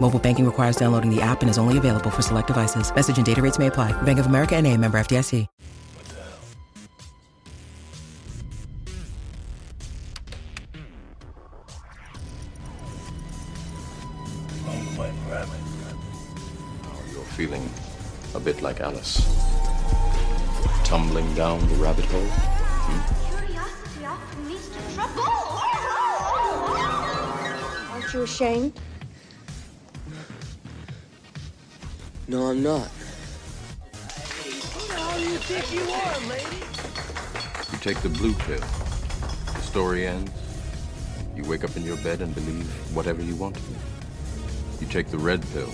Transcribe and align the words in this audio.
Mobile 0.00 0.20
banking 0.20 0.46
requires 0.46 0.76
downloading 0.76 1.14
the 1.14 1.20
app 1.20 1.42
and 1.42 1.50
is 1.50 1.58
only 1.58 1.76
available 1.76 2.10
for 2.10 2.22
select 2.22 2.46
devices. 2.46 2.94
Message 2.94 3.16
and 3.16 3.26
data 3.26 3.42
rates 3.42 3.58
may 3.58 3.66
apply. 3.66 3.92
Bank 4.02 4.18
of 4.18 4.26
America 4.26 4.56
and 4.56 4.66
a 4.66 4.76
member 4.76 4.98
FDIC. 4.98 5.46
You're 17.12 17.24
feeling 17.36 17.68
a 18.34 18.40
bit 18.40 18.62
like 18.62 18.80
Alice. 18.80 19.22
Tumbling 20.84 21.34
down 21.34 21.60
the 21.68 21.74
rabbit 21.76 22.04
hole. 22.06 22.20
Hmm? 22.22 23.46
Curiosity 23.46 24.06
often 24.06 24.48
leads 24.48 24.68
to 24.68 24.94
trouble. 24.94 25.22
Aren't 27.92 28.14
you 28.14 28.22
ashamed? 28.22 28.72
No, 32.30 32.48
I'm 32.48 32.62
not. 32.62 32.88
Hey, 34.42 34.50
who 34.50 34.86
the 34.86 34.92
hell 34.92 35.18
do 35.18 35.24
you 35.24 35.38
think 35.38 35.72
you 35.72 35.80
are, 35.80 36.28
lady? 36.28 36.62
You 37.72 37.78
take 37.78 38.02
the 38.02 38.10
blue 38.10 38.34
pill. 38.34 38.60
The 39.54 39.62
story 39.62 40.06
ends. 40.06 40.30
You 41.34 41.44
wake 41.44 41.64
up 41.64 41.74
in 41.74 41.84
your 41.84 41.96
bed 41.96 42.20
and 42.20 42.34
believe 42.34 42.66
whatever 42.94 43.22
you 43.22 43.34
want 43.34 43.54
to. 43.56 43.62
You 44.78 44.86
take 44.88 45.08
the 45.08 45.16
red 45.16 45.42
pill. 45.54 45.72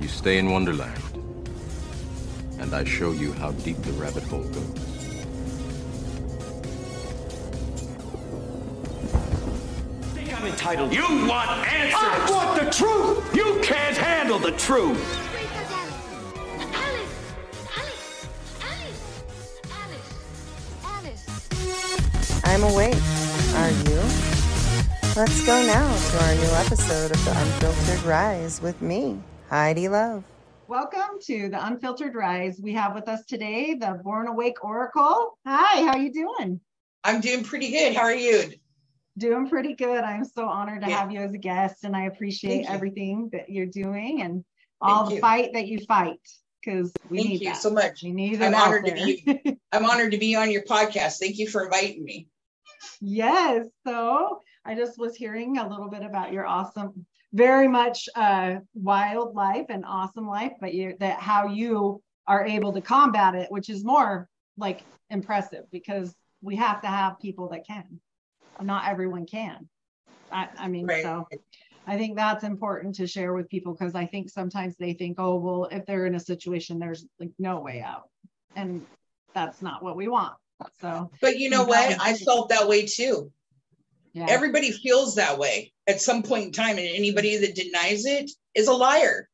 You 0.00 0.08
stay 0.08 0.38
in 0.38 0.50
Wonderland. 0.50 1.00
And 2.58 2.74
I 2.74 2.82
show 2.82 3.12
you 3.12 3.32
how 3.34 3.52
deep 3.52 3.80
the 3.82 3.92
rabbit 3.92 4.24
hole 4.24 4.42
goes. 4.42 4.80
think 10.12 10.36
I'm 10.36 10.44
entitled. 10.44 10.92
You 10.92 11.04
want 11.28 11.50
answers. 11.68 11.94
I 11.94 12.30
want 12.32 12.64
the 12.64 12.70
truth. 12.72 13.36
You 13.36 13.60
can't 13.62 13.96
handle 13.96 14.40
the 14.40 14.52
truth. 14.52 15.20
I'm 22.54 22.62
awake. 22.62 22.94
Are 23.56 23.70
you? 23.70 24.00
Let's 25.16 25.44
go 25.44 25.60
now 25.66 25.92
to 25.92 26.24
our 26.24 26.34
new 26.36 26.52
episode 26.64 27.10
of 27.10 27.24
The 27.24 27.32
Unfiltered 27.36 28.04
Rise 28.04 28.62
with 28.62 28.80
me, 28.80 29.18
Heidi 29.50 29.88
Love. 29.88 30.22
Welcome 30.68 31.18
to 31.22 31.48
the 31.48 31.66
Unfiltered 31.66 32.14
Rise. 32.14 32.60
We 32.62 32.72
have 32.74 32.94
with 32.94 33.08
us 33.08 33.24
today 33.24 33.74
the 33.74 34.00
Born 34.04 34.28
Awake 34.28 34.62
Oracle. 34.62 35.36
Hi, 35.44 35.82
how 35.82 35.94
are 35.94 35.98
you 35.98 36.12
doing? 36.12 36.60
I'm 37.02 37.20
doing 37.20 37.42
pretty 37.42 37.72
good. 37.72 37.96
How 37.96 38.02
are 38.02 38.14
you? 38.14 38.52
Doing 39.18 39.48
pretty 39.48 39.74
good. 39.74 40.04
I'm 40.04 40.24
so 40.24 40.46
honored 40.46 40.82
to 40.82 40.88
Yeah. 40.88 41.00
have 41.00 41.10
you 41.10 41.18
as 41.22 41.34
a 41.34 41.38
guest, 41.38 41.82
and 41.82 41.96
I 41.96 42.04
appreciate 42.04 42.66
everything 42.68 43.30
that 43.32 43.50
you're 43.50 43.66
doing 43.66 44.22
and 44.22 44.44
all 44.80 44.98
Thank 45.00 45.08
the 45.08 45.14
you. 45.16 45.20
fight 45.20 45.52
that 45.54 45.66
you 45.66 45.80
fight 45.88 46.20
because 46.64 46.92
we 47.10 47.18
Thank 47.18 47.30
need 47.30 47.40
you 47.40 47.48
that. 47.48 47.56
so 47.60 47.70
much. 47.70 48.04
We 48.04 48.12
need 48.12 48.40
I'm 48.40 48.54
out 48.54 48.68
honored 48.68 48.86
to 48.86 48.92
be 48.94 49.58
I'm 49.72 49.84
honored 49.84 50.12
to 50.12 50.18
be 50.18 50.36
on 50.36 50.52
your 50.52 50.62
podcast. 50.62 51.18
Thank 51.18 51.38
you 51.38 51.48
for 51.48 51.64
inviting 51.64 52.04
me. 52.04 52.28
Yes. 53.06 53.66
So 53.86 54.40
I 54.64 54.74
just 54.74 54.98
was 54.98 55.14
hearing 55.14 55.58
a 55.58 55.68
little 55.68 55.90
bit 55.90 56.02
about 56.02 56.32
your 56.32 56.46
awesome, 56.46 57.04
very 57.34 57.68
much 57.68 58.08
uh, 58.16 58.56
wild 58.74 59.34
life 59.34 59.66
and 59.68 59.84
awesome 59.84 60.26
life, 60.26 60.52
but 60.58 60.72
you 60.72 60.96
that 61.00 61.20
how 61.20 61.46
you 61.46 62.02
are 62.26 62.46
able 62.46 62.72
to 62.72 62.80
combat 62.80 63.34
it, 63.34 63.50
which 63.50 63.68
is 63.68 63.84
more 63.84 64.26
like 64.56 64.82
impressive 65.10 65.64
because 65.70 66.14
we 66.40 66.56
have 66.56 66.80
to 66.80 66.86
have 66.86 67.20
people 67.20 67.50
that 67.50 67.66
can. 67.66 68.00
Not 68.62 68.88
everyone 68.88 69.26
can. 69.26 69.68
I, 70.32 70.48
I 70.56 70.68
mean, 70.68 70.86
Right. 70.86 71.02
so 71.02 71.28
I 71.86 71.98
think 71.98 72.16
that's 72.16 72.44
important 72.44 72.94
to 72.94 73.06
share 73.06 73.34
with 73.34 73.50
people 73.50 73.74
because 73.74 73.94
I 73.94 74.06
think 74.06 74.30
sometimes 74.30 74.76
they 74.76 74.94
think, 74.94 75.16
oh, 75.18 75.36
well, 75.36 75.68
if 75.70 75.84
they're 75.84 76.06
in 76.06 76.14
a 76.14 76.20
situation, 76.20 76.78
there's 76.78 77.04
like 77.20 77.32
no 77.38 77.60
way 77.60 77.82
out. 77.82 78.08
And 78.56 78.80
that's 79.34 79.60
not 79.60 79.82
what 79.82 79.96
we 79.96 80.08
want. 80.08 80.34
So 80.80 81.10
But 81.20 81.38
you 81.38 81.50
know 81.50 81.64
what? 81.64 81.96
I 82.00 82.14
felt 82.14 82.48
that 82.50 82.68
way 82.68 82.86
too. 82.86 83.32
yeah. 84.12 84.26
Everybody 84.28 84.70
feels 84.70 85.16
that 85.16 85.38
way 85.38 85.72
at 85.86 86.00
some 86.00 86.22
point 86.22 86.46
in 86.46 86.52
time, 86.52 86.78
and 86.78 86.86
anybody 86.88 87.36
that 87.38 87.54
denies 87.54 88.06
it 88.06 88.30
is 88.54 88.68
a 88.68 88.72
liar. 88.72 89.28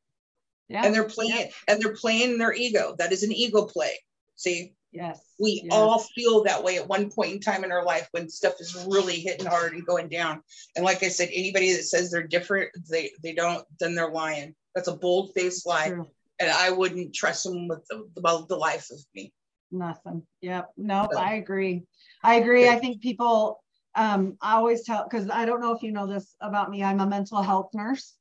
yeah. 0.68 0.84
And 0.84 0.94
they're 0.94 1.08
playing 1.08 1.50
and 1.68 1.80
they're 1.80 1.94
playing 1.94 2.38
their 2.38 2.52
ego. 2.54 2.94
That 2.98 3.12
is 3.12 3.22
an 3.22 3.32
ego 3.32 3.64
play. 3.66 3.98
See, 4.36 4.74
Yes. 4.92 5.20
we 5.38 5.60
yes. 5.64 5.72
all 5.72 6.00
feel 6.00 6.42
that 6.44 6.64
way 6.64 6.76
at 6.76 6.88
one 6.88 7.10
point 7.12 7.32
in 7.32 7.40
time 7.40 7.62
in 7.62 7.70
our 7.70 7.84
life 7.84 8.08
when 8.10 8.28
stuff 8.28 8.54
is 8.58 8.74
really 8.88 9.20
hitting 9.20 9.46
hard 9.46 9.72
and 9.72 9.86
going 9.86 10.08
down. 10.08 10.42
And 10.74 10.84
like 10.84 11.04
I 11.04 11.08
said, 11.08 11.28
anybody 11.32 11.72
that 11.74 11.84
says 11.84 12.10
they're 12.10 12.26
different, 12.26 12.70
they 12.90 13.12
they 13.22 13.32
don't, 13.32 13.64
then 13.78 13.94
they're 13.94 14.10
lying. 14.10 14.54
That's 14.74 14.88
a 14.88 14.96
bold 14.96 15.32
faced 15.34 15.64
lie. 15.64 15.90
True. 15.90 16.08
And 16.40 16.50
I 16.50 16.70
wouldn't 16.70 17.14
trust 17.14 17.44
them 17.44 17.68
with 17.68 17.86
the, 17.88 18.08
the, 18.16 18.46
the 18.48 18.56
life 18.56 18.90
of 18.90 18.98
me. 19.14 19.32
Nothing. 19.72 20.22
Yep. 20.40 20.70
Nope. 20.76 21.10
I 21.16 21.34
agree. 21.34 21.84
I 22.22 22.34
agree. 22.36 22.68
I 22.68 22.76
think 22.78 23.00
people, 23.00 23.62
um, 23.94 24.36
I 24.40 24.54
always 24.56 24.84
tell, 24.84 25.04
because 25.08 25.30
I 25.30 25.44
don't 25.44 25.60
know 25.60 25.72
if 25.74 25.82
you 25.82 25.92
know 25.92 26.06
this 26.06 26.34
about 26.40 26.70
me. 26.70 26.82
I'm 26.82 27.00
a 27.00 27.06
mental 27.06 27.42
health 27.42 27.70
nurse. 27.74 28.14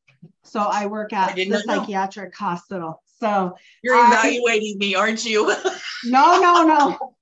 So 0.44 0.60
I 0.60 0.86
work 0.88 1.14
at 1.14 1.36
did 1.36 1.48
the 1.50 1.58
not 1.58 1.66
know. 1.66 1.76
psychiatric 1.80 2.36
hospital. 2.36 3.02
So 3.20 3.56
You're 3.84 3.96
I- 3.96 4.08
evaluating 4.08 4.78
me, 4.78 4.96
aren't 4.96 5.26
you? 5.26 5.48
no, 6.06 6.40
no, 6.40 6.64
no. 6.66 7.16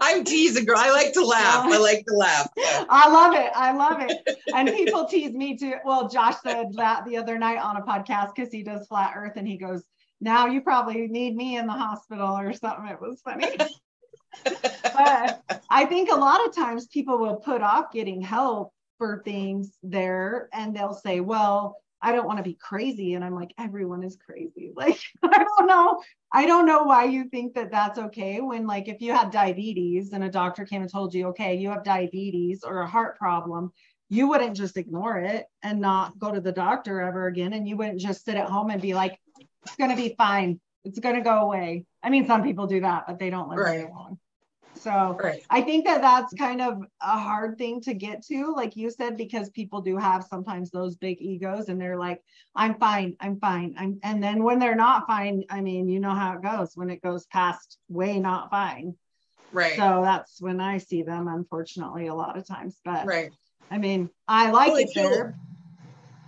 I'm 0.00 0.24
teasing, 0.24 0.64
girl. 0.64 0.76
I 0.78 0.90
like 0.90 1.12
to 1.14 1.24
laugh. 1.24 1.64
I 1.64 1.78
like 1.78 2.04
to 2.06 2.14
laugh. 2.14 2.48
I 2.58 3.08
love 3.08 3.34
it. 3.34 3.50
I 3.54 3.72
love 3.72 4.00
it. 4.00 4.38
And 4.54 4.68
people 4.68 5.06
tease 5.06 5.32
me 5.32 5.56
too. 5.56 5.74
Well, 5.84 6.08
Josh 6.08 6.36
said 6.42 6.66
that 6.74 7.04
the 7.06 7.16
other 7.16 7.38
night 7.38 7.58
on 7.58 7.76
a 7.76 7.82
podcast 7.82 8.34
because 8.34 8.52
he 8.52 8.62
does 8.64 8.86
flat 8.88 9.12
earth 9.16 9.34
and 9.36 9.46
he 9.46 9.56
goes, 9.56 9.84
now 10.20 10.46
you 10.46 10.60
probably 10.60 11.06
need 11.08 11.34
me 11.36 11.56
in 11.56 11.66
the 11.66 11.72
hospital 11.72 12.36
or 12.36 12.52
something. 12.52 12.86
It 12.86 13.00
was 13.00 13.20
funny. 13.22 13.56
but 14.44 15.62
I 15.70 15.86
think 15.86 16.10
a 16.10 16.16
lot 16.16 16.46
of 16.46 16.54
times 16.54 16.86
people 16.86 17.18
will 17.18 17.36
put 17.36 17.62
off 17.62 17.92
getting 17.92 18.20
help 18.20 18.72
for 18.98 19.22
things 19.24 19.78
there 19.82 20.48
and 20.52 20.76
they'll 20.76 20.94
say, 20.94 21.20
well, 21.20 21.76
I 22.02 22.12
don't 22.12 22.26
want 22.26 22.38
to 22.38 22.44
be 22.44 22.54
crazy. 22.54 23.14
And 23.14 23.24
I'm 23.24 23.34
like, 23.34 23.52
everyone 23.58 24.02
is 24.02 24.16
crazy. 24.16 24.72
Like, 24.76 24.98
I 25.22 25.44
don't 25.44 25.66
know. 25.66 26.00
I 26.32 26.46
don't 26.46 26.66
know 26.66 26.84
why 26.84 27.04
you 27.04 27.24
think 27.24 27.54
that 27.54 27.70
that's 27.70 27.98
okay 27.98 28.40
when, 28.40 28.66
like, 28.66 28.88
if 28.88 29.00
you 29.02 29.12
had 29.12 29.30
diabetes 29.30 30.12
and 30.12 30.24
a 30.24 30.30
doctor 30.30 30.64
came 30.64 30.80
and 30.80 30.90
told 30.90 31.12
you, 31.12 31.28
okay, 31.28 31.56
you 31.56 31.70
have 31.70 31.84
diabetes 31.84 32.62
or 32.64 32.80
a 32.80 32.86
heart 32.86 33.18
problem, 33.18 33.72
you 34.08 34.28
wouldn't 34.28 34.56
just 34.56 34.76
ignore 34.76 35.18
it 35.18 35.46
and 35.62 35.80
not 35.80 36.18
go 36.18 36.32
to 36.32 36.40
the 36.40 36.52
doctor 36.52 37.00
ever 37.00 37.26
again. 37.26 37.52
And 37.52 37.68
you 37.68 37.76
wouldn't 37.76 38.00
just 38.00 38.24
sit 38.24 38.36
at 38.36 38.48
home 38.48 38.70
and 38.70 38.80
be 38.80 38.94
like, 38.94 39.18
it's 39.64 39.76
going 39.76 39.90
to 39.90 39.96
be 39.96 40.14
fine. 40.16 40.60
It's 40.84 40.98
going 40.98 41.16
to 41.16 41.20
go 41.20 41.40
away. 41.40 41.84
I 42.02 42.10
mean, 42.10 42.26
some 42.26 42.42
people 42.42 42.66
do 42.66 42.80
that, 42.80 43.04
but 43.06 43.18
they 43.18 43.30
don't 43.30 43.48
live 43.48 43.58
very 43.58 43.84
Right. 43.84 43.90
long. 43.92 44.18
So 44.74 45.18
Right. 45.22 45.42
I 45.50 45.60
think 45.60 45.84
that 45.84 46.00
that's 46.00 46.32
kind 46.34 46.62
of 46.62 46.82
a 47.02 47.18
hard 47.18 47.58
thing 47.58 47.82
to 47.82 47.92
get 47.92 48.24
to, 48.26 48.54
like 48.54 48.76
you 48.76 48.90
said, 48.90 49.16
because 49.16 49.50
people 49.50 49.82
do 49.82 49.96
have 49.98 50.24
sometimes 50.24 50.70
those 50.70 50.96
big 50.96 51.20
egos 51.20 51.68
and 51.68 51.78
they're 51.78 51.98
like, 51.98 52.22
I'm 52.54 52.78
fine, 52.78 53.16
I'm 53.20 53.38
fine. 53.38 53.74
I'm, 53.76 53.98
and 54.02 54.22
then 54.22 54.42
when 54.42 54.58
they're 54.58 54.74
not 54.74 55.06
fine, 55.06 55.44
I 55.50 55.60
mean, 55.60 55.88
you 55.88 56.00
know 56.00 56.14
how 56.14 56.34
it 56.34 56.42
goes 56.42 56.76
when 56.76 56.88
it 56.88 57.02
goes 57.02 57.26
past 57.26 57.78
way 57.88 58.18
not 58.18 58.50
fine. 58.50 58.94
Right. 59.52 59.76
So 59.76 60.00
that's 60.02 60.40
when 60.40 60.60
I 60.60 60.78
see 60.78 61.02
them, 61.02 61.28
unfortunately, 61.28 62.06
a 62.06 62.14
lot 62.14 62.38
of 62.38 62.46
times. 62.46 62.80
But 62.84 63.06
right. 63.06 63.32
I 63.70 63.78
mean, 63.78 64.08
I 64.26 64.50
like 64.50 64.72
Well, 64.72 64.76
it 64.76 64.90
there. 64.94 65.36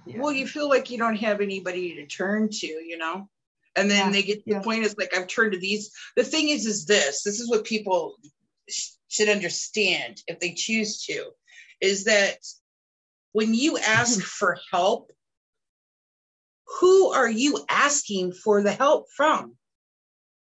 Yeah. 0.07 0.21
Well, 0.21 0.33
you 0.33 0.47
feel 0.47 0.69
like 0.69 0.91
you 0.91 0.99
don't 0.99 1.17
have 1.17 1.41
anybody 1.41 1.95
to 1.97 2.07
turn 2.07 2.49
to, 2.51 2.67
you 2.67 2.99
know? 2.99 3.29
And 3.77 3.91
then 3.91 4.07
Yeah, 4.07 4.13
they 4.13 4.23
get 4.23 4.45
to 4.45 4.51
yeah. 4.51 4.59
the 4.59 4.65
point 4.65 4.85
is 4.85 4.97
like 4.99 5.17
I've 5.17 5.29
turned 5.29 5.53
to 5.53 5.59
these. 5.59 5.91
The 6.17 6.25
thing 6.25 6.49
is, 6.49 6.67
is 6.67 6.85
this. 6.85 7.23
This 7.23 7.41
is 7.41 7.49
what 7.49 7.65
people 7.65 8.17
sh- 8.69 8.91
should 9.09 9.29
understand 9.29 10.21
if 10.27 10.41
they 10.41 10.53
choose 10.53 11.05
to, 11.05 11.31
is 11.81 12.05
that 12.05 12.37
when 13.33 13.55
you 13.55 13.79
ask 13.79 14.19
mm-hmm. 14.19 14.21
for 14.23 14.59
help, 14.71 15.11
who 16.81 17.13
are 17.13 17.31
you 17.31 17.65
asking 17.69 18.33
for 18.33 18.63
the 18.63 18.73
help 18.73 19.07
from? 19.17 19.57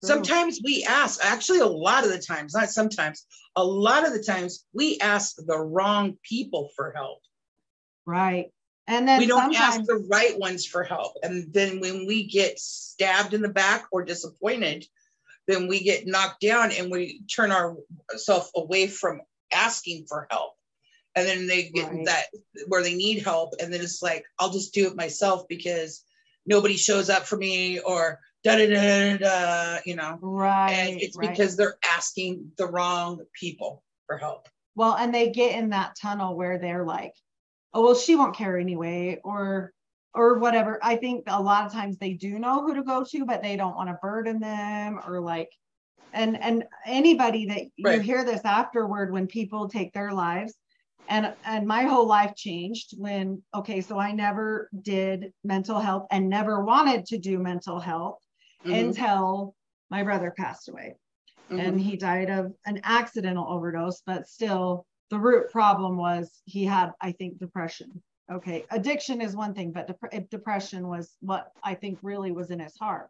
Sometimes 0.03 0.59
we 0.61 0.83
ask, 0.83 1.23
actually, 1.23 1.59
a 1.59 1.65
lot 1.65 2.03
of 2.03 2.11
the 2.11 2.19
times, 2.19 2.53
not 2.53 2.69
sometimes, 2.69 3.25
a 3.55 3.63
lot 3.63 4.05
of 4.05 4.11
the 4.11 4.21
times 4.21 4.65
we 4.73 4.99
ask 4.99 5.35
the 5.37 5.57
wrong 5.57 6.17
people 6.23 6.69
for 6.75 6.91
help. 6.91 7.19
Right. 8.05 8.51
And 8.87 9.07
then 9.07 9.19
we 9.19 9.27
don't 9.27 9.55
ask 9.55 9.83
the 9.83 10.05
right 10.09 10.37
ones 10.37 10.65
for 10.65 10.83
help. 10.83 11.13
And 11.23 11.53
then 11.53 11.79
when 11.79 12.05
we 12.05 12.23
get 12.27 12.59
stabbed 12.59 13.33
in 13.33 13.41
the 13.41 13.49
back 13.49 13.85
or 13.91 14.03
disappointed, 14.03 14.85
then 15.47 15.67
we 15.67 15.81
get 15.83 16.05
knocked 16.07 16.41
down 16.41 16.71
and 16.71 16.91
we 16.91 17.21
turn 17.33 17.51
ourselves 17.51 18.51
away 18.55 18.87
from 18.87 19.21
asking 19.53 20.05
for 20.07 20.27
help. 20.29 20.53
And 21.15 21.27
then 21.27 21.47
they 21.47 21.69
get 21.69 21.91
Right. 21.91 22.05
that 22.05 22.25
where 22.67 22.81
they 22.81 22.95
need 22.95 23.23
help. 23.23 23.53
And 23.61 23.71
then 23.73 23.81
it's 23.81 24.01
like, 24.01 24.25
I'll 24.39 24.49
just 24.51 24.73
do 24.73 24.87
it 24.87 24.95
myself 24.95 25.47
because 25.47 26.03
nobody 26.45 26.75
shows 26.75 27.09
up 27.09 27.23
for 27.23 27.37
me 27.37 27.79
or 27.79 28.19
da 28.43 28.57
da 28.57 28.67
da 28.67 29.17
da 29.17 29.17
da, 29.17 29.79
you 29.85 29.95
know. 29.95 30.17
right. 30.21 30.71
And 30.71 30.99
it's 31.01 31.15
right. 31.15 31.29
because 31.29 31.55
they're 31.55 31.77
asking 31.95 32.51
the 32.57 32.65
wrong 32.67 33.21
people 33.39 33.83
for 34.07 34.17
help. 34.17 34.49
well, 34.75 34.95
and 34.95 35.13
they 35.13 35.29
get 35.29 35.57
in 35.57 35.69
that 35.69 35.95
tunnel 35.95 36.35
where 36.35 36.57
they're 36.57 36.83
like, 36.83 37.13
oh, 37.73 37.83
well, 37.83 37.95
she 37.95 38.15
won't 38.15 38.35
care 38.35 38.57
anyway, 38.57 39.19
or 39.23 39.73
or 40.15 40.37
whatever. 40.39 40.79
I 40.83 40.95
think 40.95 41.23
a 41.27 41.41
lot 41.41 41.65
of 41.65 41.73
times 41.73 41.97
they 41.97 42.13
do 42.13 42.37
know 42.39 42.61
who 42.61 42.75
to 42.75 42.83
go 42.83 43.03
to, 43.03 43.25
but 43.25 43.41
they 43.41 43.55
don't 43.57 43.75
want 43.75 43.89
to 43.89 43.97
burden 44.01 44.39
them 44.39 44.99
or 45.05 45.19
like 45.21 45.49
and 46.13 46.41
and 46.41 46.65
anybody 46.85 47.45
that 47.47 47.63
you 47.77 47.99
hear 47.99 48.23
this 48.23 48.45
afterward 48.45 49.11
when 49.11 49.27
people 49.27 49.67
take 49.67 49.93
their 49.93 50.13
lives 50.13 50.53
and 51.09 51.33
and 51.43 51.67
my 51.67 51.83
whole 51.83 52.05
life 52.07 52.35
changed 52.35 52.93
when 52.97 53.41
okay 53.53 53.81
so 53.81 53.99
i 53.99 54.11
never 54.11 54.69
did 54.81 55.33
mental 55.43 55.79
health 55.79 56.07
and 56.11 56.29
never 56.29 56.63
wanted 56.63 57.05
to 57.05 57.17
do 57.17 57.39
mental 57.39 57.79
health 57.79 58.19
Mhm. 58.65 58.87
until 58.87 59.55
my 59.89 60.03
brother 60.03 60.31
passed 60.31 60.69
away 60.69 60.95
and 61.49 61.79
he 61.79 61.97
died 61.97 62.29
of 62.29 62.53
an 62.65 62.79
accidental 62.83 63.47
overdose 63.49 64.01
but 64.05 64.27
still 64.27 64.85
the 65.13 65.19
root 65.19 65.51
problem 65.51 65.95
was 65.95 66.41
he 66.45 66.65
had 66.65 66.91
i 66.99 67.11
think 67.11 67.37
depression 67.37 68.01
okay 68.31 68.65
addiction 68.71 69.21
is 69.21 69.35
one 69.35 69.53
thing 69.53 69.71
but 69.71 69.85
dep- 69.87 70.29
depression 70.31 70.87
was 70.87 71.15
what 71.21 71.51
i 71.63 71.75
think 71.75 71.99
really 72.01 72.31
was 72.31 72.49
in 72.49 72.59
his 72.59 72.75
heart 72.77 73.09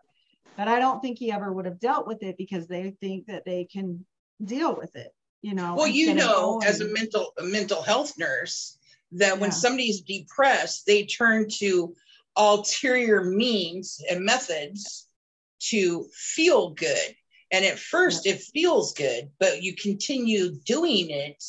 but 0.58 0.68
i 0.68 0.80
don't 0.80 1.02
think 1.02 1.18
he 1.18 1.32
ever 1.32 1.52
would 1.54 1.64
have 1.66 1.80
dealt 1.80 2.06
with 2.06 2.22
it 2.22 2.38
because 2.38 2.68
they 2.68 2.94
think 3.00 3.26
that 3.28 3.46
they 3.46 3.64
can 3.64 4.06
deal 4.44 4.76
with 4.76 4.94
it 4.98 5.14
you 5.42 5.54
know 5.54 5.76
Well, 5.76 5.88
you 5.88 6.14
know, 6.14 6.60
as 6.66 6.82
a 6.82 6.88
mental 6.88 7.34
a 7.38 7.44
mental 7.44 7.82
health 7.82 8.18
nurse, 8.18 8.78
that 9.14 9.40
when 9.40 9.52
Yeah. 9.52 9.56
somebody's 9.64 10.02
depressed, 10.02 10.86
they 10.86 11.06
turn 11.06 11.48
to 11.60 11.96
ulterior 12.36 13.24
means 13.24 14.02
and 14.10 14.26
methods 14.26 15.08
to 15.72 16.10
feel 16.14 16.72
good. 16.72 17.16
And 17.52 17.64
at 17.64 17.78
first, 17.78 18.26
it 18.26 18.42
feels 18.42 18.94
good, 18.94 19.30
but 19.40 19.62
you 19.62 19.76
continue 19.76 20.56
doing 20.66 21.12
it, 21.12 21.42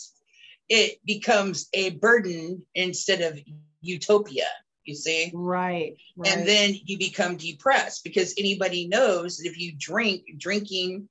it 0.68 0.98
becomes 1.04 1.68
a 1.72 1.90
burden 1.90 2.62
instead 2.74 3.20
of 3.20 3.38
utopia. 3.80 4.46
You 4.84 4.94
see? 4.94 5.30
right, 5.34 5.96
right. 6.16 6.30
and 6.36 6.46
then 6.46 6.74
you 6.84 6.98
become 6.98 7.38
depressed 7.38 8.04
because 8.04 8.34
anybody 8.36 8.86
knows 8.86 9.38
that 9.38 9.48
if 9.48 9.58
you 9.58 9.72
drink 9.78 10.24
drinking 10.36 11.08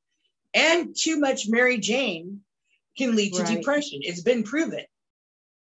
and 0.53 0.95
too 0.95 1.19
much 1.19 1.49
mary 1.49 1.79
jane 1.79 2.41
can 2.95 3.15
lead 3.15 3.33
to 3.33 3.41
Right. 3.41 3.57
depression 3.57 4.01
it's 4.03 4.21
been 4.21 4.43
proven 4.43 4.85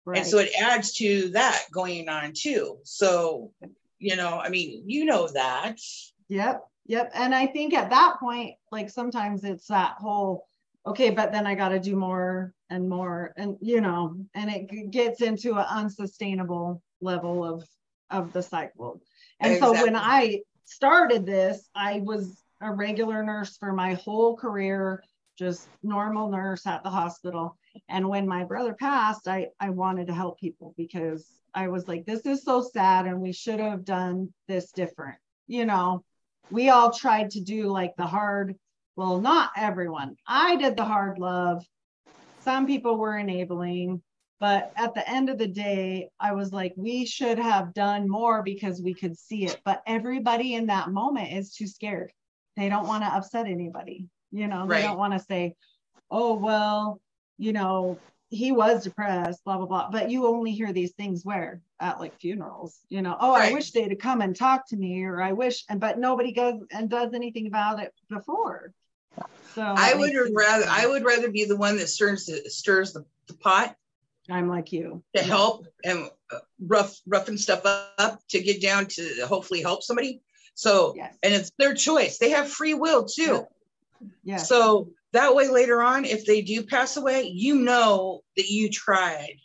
right. 0.04 0.18
and 0.18 0.26
so 0.26 0.36
it 0.36 0.50
adds 0.60 0.92
to 0.96 1.30
that 1.30 1.62
going 1.72 2.10
on 2.10 2.34
too 2.34 2.76
so 2.82 3.50
you 3.98 4.14
know 4.16 4.38
i 4.38 4.50
mean 4.50 4.82
you 4.84 5.06
know 5.06 5.28
that 5.28 5.80
Yep, 6.28 6.64
yep. 6.86 7.10
And 7.14 7.34
I 7.34 7.46
think 7.46 7.74
at 7.74 7.90
that 7.90 8.16
point, 8.18 8.56
like 8.72 8.90
sometimes 8.90 9.44
it's 9.44 9.68
that 9.68 9.96
whole, 9.98 10.46
okay, 10.86 11.10
but 11.10 11.32
then 11.32 11.46
I 11.46 11.54
got 11.54 11.70
to 11.70 11.80
do 11.80 11.96
more 11.96 12.52
and 12.70 12.88
more, 12.88 13.32
and 13.36 13.56
you 13.60 13.80
know, 13.80 14.16
and 14.34 14.50
it 14.50 14.90
gets 14.90 15.22
into 15.22 15.54
an 15.54 15.66
unsustainable 15.68 16.82
level 17.00 17.44
of 17.44 17.66
of 18.10 18.32
the 18.32 18.42
cycle. 18.42 19.00
And 19.40 19.58
so 19.58 19.72
when 19.72 19.96
I 19.96 20.40
started 20.64 21.26
this, 21.26 21.68
I 21.74 22.00
was 22.04 22.42
a 22.60 22.72
regular 22.72 23.22
nurse 23.22 23.56
for 23.56 23.72
my 23.72 23.94
whole 23.94 24.36
career, 24.36 25.02
just 25.38 25.68
normal 25.82 26.30
nurse 26.30 26.66
at 26.66 26.82
the 26.82 26.90
hospital. 26.90 27.56
And 27.88 28.08
when 28.08 28.26
my 28.26 28.44
brother 28.44 28.74
passed, 28.74 29.28
I 29.28 29.48
I 29.60 29.70
wanted 29.70 30.06
to 30.06 30.14
help 30.14 30.38
people 30.38 30.74
because 30.76 31.26
I 31.54 31.68
was 31.68 31.88
like, 31.88 32.06
this 32.06 32.26
is 32.26 32.44
so 32.44 32.62
sad, 32.62 33.06
and 33.06 33.20
we 33.20 33.32
should 33.32 33.60
have 33.60 33.84
done 33.84 34.32
this 34.46 34.70
different, 34.72 35.18
you 35.46 35.64
know 35.64 36.04
we 36.50 36.68
all 36.68 36.92
tried 36.92 37.30
to 37.30 37.40
do 37.40 37.68
like 37.68 37.96
the 37.96 38.06
hard 38.06 38.54
well 38.96 39.20
not 39.20 39.50
everyone. 39.56 40.16
I 40.26 40.56
did 40.56 40.76
the 40.76 40.84
hard 40.84 41.18
love. 41.18 41.64
Some 42.40 42.66
people 42.66 42.96
were 42.96 43.16
enabling 43.16 44.02
but 44.38 44.72
at 44.76 44.94
the 44.94 45.08
end 45.08 45.30
of 45.30 45.38
the 45.38 45.46
day 45.46 46.08
i 46.20 46.32
was 46.32 46.52
like 46.52 46.72
we 46.76 47.06
should 47.06 47.38
have 47.38 47.72
done 47.72 48.08
more 48.08 48.42
because 48.42 48.82
we 48.82 48.94
could 48.94 49.18
see 49.18 49.44
it. 49.44 49.60
But 49.64 49.82
everybody 49.86 50.54
in 50.54 50.66
that 50.66 50.90
moment 50.90 51.32
is 51.32 51.54
too 51.54 51.66
scared. 51.66 52.12
They 52.56 52.68
don't 52.68 52.86
want 52.86 53.04
to 53.04 53.14
upset 53.14 53.46
anybody 53.46 54.08
you 54.32 54.48
know? 54.48 54.66
Right. 54.66 54.80
they 54.80 54.86
don't 54.86 54.98
want 54.98 55.14
to 55.14 55.20
say 55.20 55.54
oh 56.10 56.34
well 56.34 57.00
you 57.38 57.52
know 57.52 57.98
he 58.28 58.50
was 58.50 58.84
depressed 58.84 59.44
blah 59.44 59.56
blah 59.56 59.66
blah. 59.66 59.90
But 59.90 60.10
you 60.10 60.26
only 60.26 60.52
hear 60.52 60.72
these 60.72 60.92
things 60.92 61.24
where? 61.24 61.60
At 61.80 62.00
like 62.00 62.18
funerals 62.18 62.78
you 62.88 63.02
know? 63.02 63.16
Oh 63.18 63.34
i 63.34 63.52
wish 63.52 63.70
they'd 63.70 64.00
come 64.00 64.20
and 64.20 64.34
talk 64.34 64.68
to 64.68 64.76
me 64.76 65.04
or 65.04 65.22
i 65.22 65.32
wish 65.32 65.64
and 65.68 65.80
but 65.80 65.98
nobody 65.98 66.32
goes 66.32 66.60
and 66.70 66.88
does 66.88 67.12
anything 67.14 67.46
about 67.46 67.82
it 67.82 67.92
before 68.08 68.72
so 69.54 69.62
i 69.62 69.94
would 69.94 70.12
rather 70.34 70.66
i 70.68 70.86
would 70.86 71.04
rather 71.04 71.30
be 71.30 71.44
the 71.44 71.56
one 71.56 71.76
that 71.76 71.88
stirs 71.88 72.26
the, 72.26 72.50
stirs 72.50 72.92
the, 72.92 73.04
the 73.26 73.34
pot. 73.34 73.76
I'm 74.28 74.48
like 74.48 74.72
you. 74.72 75.02
To 75.14 75.22
help 75.22 75.66
and 75.84 76.10
uh, 76.32 76.38
rough 76.60 76.96
roughing 77.06 77.36
stuff 77.36 77.62
up 77.64 78.20
to 78.30 78.42
get 78.42 78.60
down 78.60 78.86
to 78.86 79.26
hopefully 79.26 79.62
help 79.62 79.82
somebody. 79.82 80.20
So 80.54 80.94
yes. 80.96 81.14
and 81.22 81.34
it's 81.34 81.52
their 81.58 81.74
choice. 81.74 82.18
They 82.18 82.30
have 82.30 82.48
free 82.48 82.74
will 82.74 83.04
too. 83.04 83.46
Yes. 84.24 84.48
So 84.48 84.90
that 85.12 85.34
way 85.34 85.48
later 85.48 85.82
on, 85.82 86.04
if 86.04 86.26
they 86.26 86.42
do 86.42 86.64
pass 86.64 86.96
away, 86.96 87.24
you 87.24 87.56
know 87.56 88.22
that 88.36 88.48
you 88.48 88.68
tried. 88.68 89.36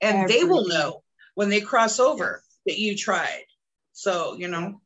And 0.00 0.28
they 0.28 0.44
will 0.44 0.66
know 0.66 1.02
when 1.34 1.50
they 1.50 1.60
cross 1.60 2.00
over 2.00 2.42
that 2.64 2.78
you 2.78 2.96
tried. 2.96 3.44
So, 3.92 4.34
you 4.34 4.48
know. 4.48 4.80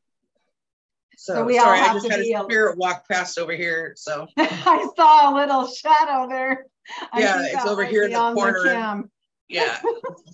So, 1.25 1.33
So 1.33 1.43
we 1.43 1.57
all 1.57 1.65
sorry, 1.65 1.79
I 1.79 1.91
just 1.93 2.05
to 2.05 2.11
had 2.11 2.21
be 2.21 2.33
a 2.33 2.43
spirit 2.43 2.77
walk 2.77 3.09
past 3.09 3.39
over 3.39 3.53
here. 3.53 3.93
So 3.97 4.27
i 4.37 4.87
saw 4.95 5.33
a 5.33 5.35
little 5.35 5.65
shadow 5.65 6.29
there 6.29 6.67
I 7.11 7.19
Yeah, 7.19 7.41
it's 7.47 7.65
over 7.65 7.83
here 7.83 8.03
in 8.03 8.11
the 8.11 8.31
corner. 8.35 8.63
cam. 8.63 9.09
yeah, 9.49 9.79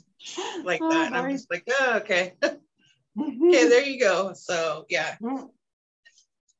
like 0.65 0.81
Oh, 0.81 0.89
that. 0.89 1.07
And 1.07 1.15
I'm 1.15 1.31
just 1.31 1.49
like, 1.49 1.65
oh, 1.79 1.93
okay. 2.01 2.33
okay, 2.43 2.59
there 3.69 3.85
you 3.85 4.01
go. 4.01 4.33
So 4.33 4.85
yeah. 4.89 5.15
Mm. 5.21 5.47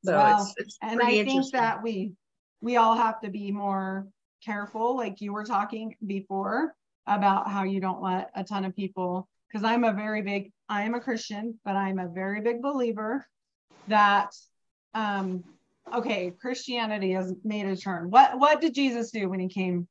So 0.05 0.15
Well, 0.15 0.43
it's 0.43 0.53
it's 0.57 0.77
and 0.81 1.01
I 1.03 1.25
think 1.25 1.51
that 1.51 1.83
we 1.83 2.13
we 2.61 2.77
all 2.77 2.95
have 2.95 3.19
to 3.23 3.29
be 3.29 3.51
more 3.51 4.07
careful, 4.45 4.95
like 4.95 5.19
you 5.19 5.33
were 5.33 5.43
talking 5.43 5.97
before 6.07 6.73
about 7.05 7.49
how 7.49 7.63
you 7.63 7.81
don't 7.81 8.01
let 8.01 8.29
a 8.33 8.45
ton 8.45 8.63
of 8.63 8.77
people. 8.77 9.27
Because 9.49 9.65
I'm 9.65 9.83
a 9.83 9.91
very 9.91 10.21
big, 10.21 10.53
I 10.69 10.83
am 10.83 10.93
a 10.93 11.01
Christian, 11.01 11.59
but 11.65 11.75
I'm 11.75 11.99
a 11.99 12.07
very 12.07 12.39
big 12.39 12.61
believer 12.61 13.27
that, 13.87 14.33
um, 14.93 15.43
okay, 15.93 16.31
Christianity 16.39 17.11
has 17.11 17.33
made 17.43 17.65
a 17.65 17.75
turn. 17.75 18.09
What 18.09 18.39
what 18.39 18.61
did 18.61 18.73
Jesus 18.73 19.11
do 19.11 19.29
when 19.29 19.39
he 19.39 19.47
came? 19.47 19.87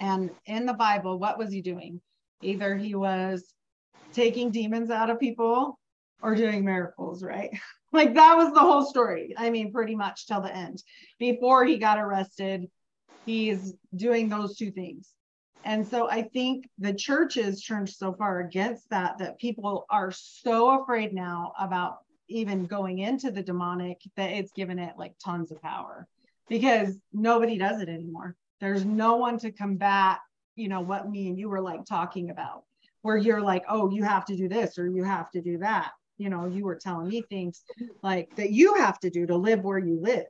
And 0.00 0.30
in 0.46 0.66
the 0.66 0.74
Bible, 0.74 1.18
what 1.18 1.38
was 1.38 1.52
he 1.52 1.62
doing? 1.62 2.00
Either 2.42 2.76
he 2.76 2.94
was 2.94 3.52
taking 4.12 4.50
demons 4.50 4.90
out 4.90 5.10
of 5.10 5.20
people 5.20 5.78
or 6.22 6.34
doing 6.34 6.64
miracles, 6.64 7.22
right? 7.22 7.50
like 7.92 8.14
that 8.14 8.36
was 8.36 8.52
the 8.52 8.60
whole 8.60 8.84
story. 8.84 9.34
I 9.36 9.50
mean, 9.50 9.72
pretty 9.72 9.94
much 9.94 10.26
till 10.26 10.40
the 10.40 10.54
end. 10.54 10.82
Before 11.18 11.64
he 11.64 11.78
got 11.78 11.98
arrested, 11.98 12.68
he's 13.26 13.74
doing 13.94 14.28
those 14.28 14.56
two 14.56 14.70
things. 14.70 15.12
And 15.64 15.86
so 15.86 16.10
I 16.10 16.22
think 16.22 16.68
the 16.78 16.92
church 16.92 17.34
has 17.34 17.62
turned 17.62 17.88
so 17.88 18.12
far 18.12 18.40
against 18.40 18.88
that 18.90 19.18
that 19.18 19.38
people 19.38 19.86
are 19.90 20.10
so 20.10 20.82
afraid 20.82 21.12
now 21.12 21.52
about 21.58 21.98
even 22.32 22.66
going 22.66 22.98
into 22.98 23.30
the 23.30 23.42
demonic 23.42 24.00
that 24.16 24.30
it's 24.30 24.52
given 24.52 24.78
it 24.78 24.94
like 24.98 25.14
tons 25.22 25.52
of 25.52 25.62
power 25.62 26.06
because 26.48 26.96
nobody 27.12 27.58
does 27.58 27.80
it 27.80 27.88
anymore. 27.88 28.36
There's 28.60 28.84
no 28.84 29.16
one 29.16 29.38
to 29.38 29.50
combat, 29.50 30.18
you 30.56 30.68
know, 30.68 30.80
what 30.80 31.08
me 31.08 31.28
and 31.28 31.38
you 31.38 31.48
were 31.48 31.60
like 31.60 31.84
talking 31.84 32.30
about, 32.30 32.64
where 33.02 33.16
you're 33.16 33.40
like, 33.40 33.64
oh, 33.68 33.90
you 33.90 34.04
have 34.04 34.24
to 34.26 34.36
do 34.36 34.48
this 34.48 34.78
or 34.78 34.88
you 34.88 35.04
have 35.04 35.30
to 35.32 35.40
do 35.40 35.58
that. 35.58 35.92
You 36.18 36.30
know, 36.30 36.46
you 36.46 36.64
were 36.64 36.76
telling 36.76 37.08
me 37.08 37.22
things 37.22 37.62
like 38.02 38.34
that 38.36 38.50
you 38.50 38.74
have 38.74 38.98
to 39.00 39.10
do 39.10 39.26
to 39.26 39.36
live 39.36 39.62
where 39.64 39.78
you 39.78 39.98
live. 40.00 40.26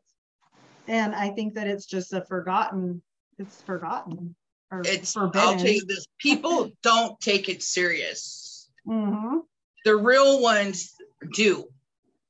And 0.89 1.15
I 1.15 1.31
think 1.31 1.55
that 1.55 1.67
it's 1.67 1.87
just 1.87 2.13
a 2.13 2.25
forgotten, 2.25 3.03
it's 3.39 3.63
forgotten 3.63 4.35
or 4.71 4.83
It's 4.85 5.13
forbidden. 5.13 5.49
I'll 5.49 5.59
tell 5.59 5.69
you 5.71 5.85
this: 5.87 6.07
people 6.19 6.71
don't 6.83 7.21
take 7.21 7.49
it 7.49 7.63
serious. 7.63 8.71
hmm 8.87 9.39
The 9.85 9.97
real 9.97 10.41
ones 10.41 10.95
do. 11.35 11.69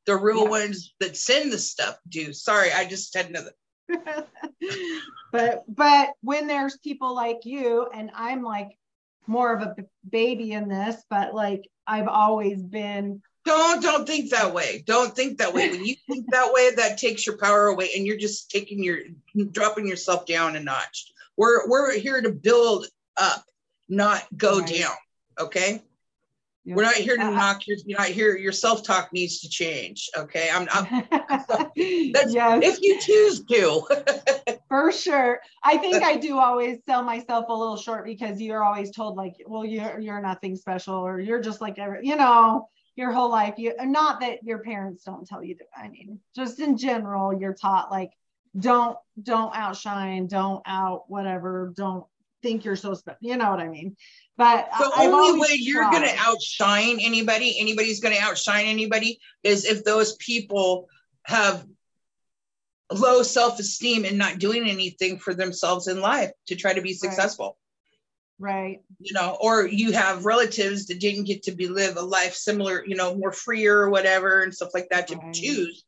The 0.07 0.17
real 0.17 0.45
Yeah. 0.45 0.51
ones 0.51 0.95
that 1.01 1.17
send 1.17 1.53
the 1.53 1.59
stuff 1.59 1.99
do. 2.09 2.33
Sorry, 2.33 2.73
I 2.73 2.85
just 2.85 3.15
had 3.17 3.29
another. 3.31 3.53
but 5.33 5.65
but 5.69 6.11
when 6.23 6.47
there's 6.47 6.79
people 6.79 7.15
like 7.15 7.41
you 7.45 7.87
and 7.95 8.11
I'm 8.15 8.43
like 8.43 8.79
more 9.27 9.55
of 9.55 9.63
a 9.63 9.75
b- 9.77 9.85
baby 10.09 10.53
in 10.53 10.69
this, 10.69 10.97
but 11.09 11.35
like 11.35 11.69
I've 11.87 12.09
always 12.09 12.63
been 12.63 13.23
Don't 13.45 13.83
don't 13.83 14.07
think 14.07 14.31
that 14.31 14.53
way. 14.55 14.83
Don't 14.87 15.15
think 15.15 15.39
that 15.39 15.53
way. 15.55 15.71
When 15.71 15.85
you 15.85 15.95
think 16.09 16.31
that 16.31 16.53
way, 16.53 16.71
that 16.77 16.99
takes 16.99 17.27
your 17.27 17.37
power 17.39 17.67
away, 17.67 17.91
and 17.97 18.07
you're 18.07 18.17
just 18.17 18.51
taking 18.51 18.83
your 18.83 18.99
dropping 19.53 19.87
yourself 19.87 20.27
down 20.27 20.57
a 20.57 20.61
notch. 20.61 21.13
We're 21.37 21.69
we're 21.69 21.93
here 21.99 22.21
to 22.21 22.31
build 22.31 22.87
up, 23.17 23.45
not 23.89 24.25
go 24.37 24.61
Right. 24.61 24.81
down. 24.81 24.97
Okay. 25.39 25.83
We're 26.65 26.83
not 26.85 26.95
here 26.95 27.17
to 27.17 27.23
Uh, 27.27 27.31
knock 27.31 27.67
your. 27.67 27.77
You're 27.85 27.99
not 27.99 28.09
here. 28.09 28.37
Your 28.37 28.53
self 28.53 28.85
talk 28.85 29.13
needs 29.13 29.41
to 29.41 29.49
change. 29.49 30.09
Okay. 30.17 30.49
I'm. 30.53 30.69
I'm 30.73 30.85
That's- 31.11 32.33
yes, 32.33 32.63
if 32.63 32.81
you 32.81 33.01
choose 33.01 33.45
to. 33.45 34.59
for 34.69 34.93
sure. 34.93 35.41
I 35.65 35.77
think 35.79 36.03
I 36.05 36.17
do 36.17 36.39
always 36.39 36.79
sell 36.87 37.03
myself 37.03 37.47
a 37.49 37.53
little 37.53 37.77
short 37.77 38.05
because 38.05 38.41
you're 38.41 38.63
always 38.63 38.93
told 38.93 39.17
like, 39.17 39.35
well, 39.47 39.65
you're 39.65 39.99
you're 39.99 40.21
nothing 40.21 40.55
special, 40.57 40.95
or 40.95 41.19
you're 41.21 41.41
just 41.41 41.61
like 41.61 41.79
every, 41.79 42.07
you 42.07 42.15
know, 42.17 42.69
your 42.95 43.11
whole 43.11 43.31
life. 43.31 43.55
You 43.59 43.75
not 43.81 44.21
that 44.21 44.45
your 44.45 44.59
parents 44.61 45.03
don't 45.03 45.27
tell 45.27 45.43
you. 45.43 45.57
To, 45.57 45.65
I 45.77 45.89
mean, 45.89 46.21
just 46.37 46.61
in 46.61 46.77
general, 46.77 47.35
you're 47.35 47.55
taught 47.55 47.91
like, 47.91 48.13
don't 48.57 48.97
don't 49.21 49.53
outshine, 49.55 50.29
don't 50.29 50.63
out 50.65 51.05
whatever, 51.09 51.73
don't 51.77 52.05
think 52.43 52.65
you're 52.65 52.77
so 52.77 52.95
special. 52.95 53.19
You 53.21 53.37
know 53.37 53.51
what 53.51 53.61
I 53.61 53.69
mean? 53.69 53.97
But 54.37 54.69
the 54.79 54.91
I've 54.97 55.13
only 55.13 55.41
way 55.41 55.55
you're 55.55 55.91
going 55.91 56.03
to 56.03 56.15
outshine 56.19 56.99
anybody, 57.01 57.57
anybody's 57.61 58.01
going 58.01 58.15
to 58.15 58.21
outshine 58.23 58.67
anybody, 58.67 59.21
is 59.43 59.65
if 59.65 59.85
those 59.85 60.17
people 60.17 60.89
have 61.25 61.65
low 62.93 63.23
self 63.23 63.59
esteem 63.59 64.05
and 64.05 64.19
not 64.19 64.39
doing 64.39 64.69
anything 64.69 65.19
for 65.19 65.35
themselves 65.35 65.87
in 65.89 66.01
life 66.01 66.31
to 66.47 66.57
try 66.57 66.75
to 66.75 66.83
be 66.83 66.93
successful. 66.95 67.57
right. 68.39 68.81
You 68.99 69.15
know, 69.15 69.37
or 69.41 69.67
you 69.67 69.93
have 69.93 70.25
relatives 70.25 70.87
that 70.87 71.01
didn't 71.01 71.25
get 71.25 71.45
to 71.45 71.53
be 71.53 71.69
live 71.69 71.97
a 71.97 72.03
life 72.03 72.35
similar, 72.35 72.85
you 72.87 72.97
know, 72.97 73.15
more 73.15 73.33
freer 73.33 73.79
or 73.79 73.91
whatever 73.91 74.43
and 74.43 74.55
stuff 74.55 74.71
like 74.75 74.89
that 74.91 75.09
to 75.09 75.17
Right. 75.17 75.33
choose. 75.35 75.85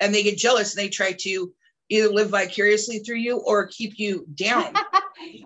And 0.00 0.14
they 0.14 0.22
get 0.22 0.38
jealous 0.38 0.74
and 0.74 0.82
they 0.82 0.88
try 0.88 1.12
to 1.12 1.52
either 1.90 2.08
live 2.08 2.30
vicariously 2.30 3.00
through 3.00 3.16
you 3.18 3.36
or 3.38 3.66
keep 3.66 3.98
you 3.98 4.26
down. 4.34 4.74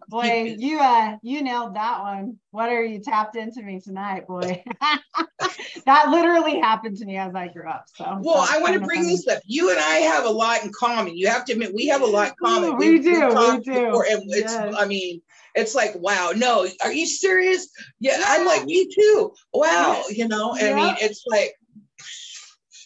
Boy, 0.08 0.54
you 0.58 0.78
uh 0.80 1.16
you 1.22 1.42
nailed 1.42 1.74
that 1.76 2.00
one. 2.02 2.38
What 2.50 2.68
are 2.70 2.84
you 2.84 3.00
tapped 3.00 3.36
into 3.36 3.62
me 3.62 3.80
tonight, 3.80 4.26
boy? 4.26 4.62
that 5.86 6.10
literally 6.10 6.58
happened 6.58 6.96
to 6.98 7.04
me 7.04 7.16
as 7.16 7.34
I 7.34 7.48
grew 7.48 7.68
up. 7.68 7.84
So 7.94 8.18
Well, 8.20 8.46
I 8.48 8.58
want 8.60 8.74
to 8.74 8.80
bring 8.80 9.02
funny. 9.02 9.16
this 9.16 9.28
up. 9.28 9.40
You 9.46 9.70
and 9.70 9.78
I 9.78 9.96
have 9.98 10.24
a 10.24 10.30
lot 10.30 10.64
in 10.64 10.72
common. 10.72 11.16
You 11.16 11.28
have 11.28 11.44
to 11.46 11.52
admit, 11.52 11.74
we 11.74 11.86
have 11.88 12.02
a 12.02 12.06
lot 12.06 12.28
in 12.28 12.34
common. 12.42 12.76
We 12.76 12.98
do, 12.98 13.10
we 13.28 13.58
do. 13.60 13.72
before, 13.72 14.06
and 14.08 14.22
it's, 14.26 14.52
Yes. 14.52 14.74
I 14.78 14.84
mean, 14.86 15.22
it's 15.54 15.74
like, 15.74 15.92
wow, 15.96 16.32
no, 16.36 16.66
are 16.82 16.92
you 16.92 17.06
serious? 17.06 17.68
Yeah, 18.00 18.22
I'm 18.26 18.44
like, 18.46 18.64
me 18.64 18.88
too. 18.88 19.32
Wow, 19.52 20.02
you 20.10 20.28
know, 20.28 20.54
I 20.54 20.72
mean, 20.74 20.94
it's 21.00 21.24
like 21.26 21.54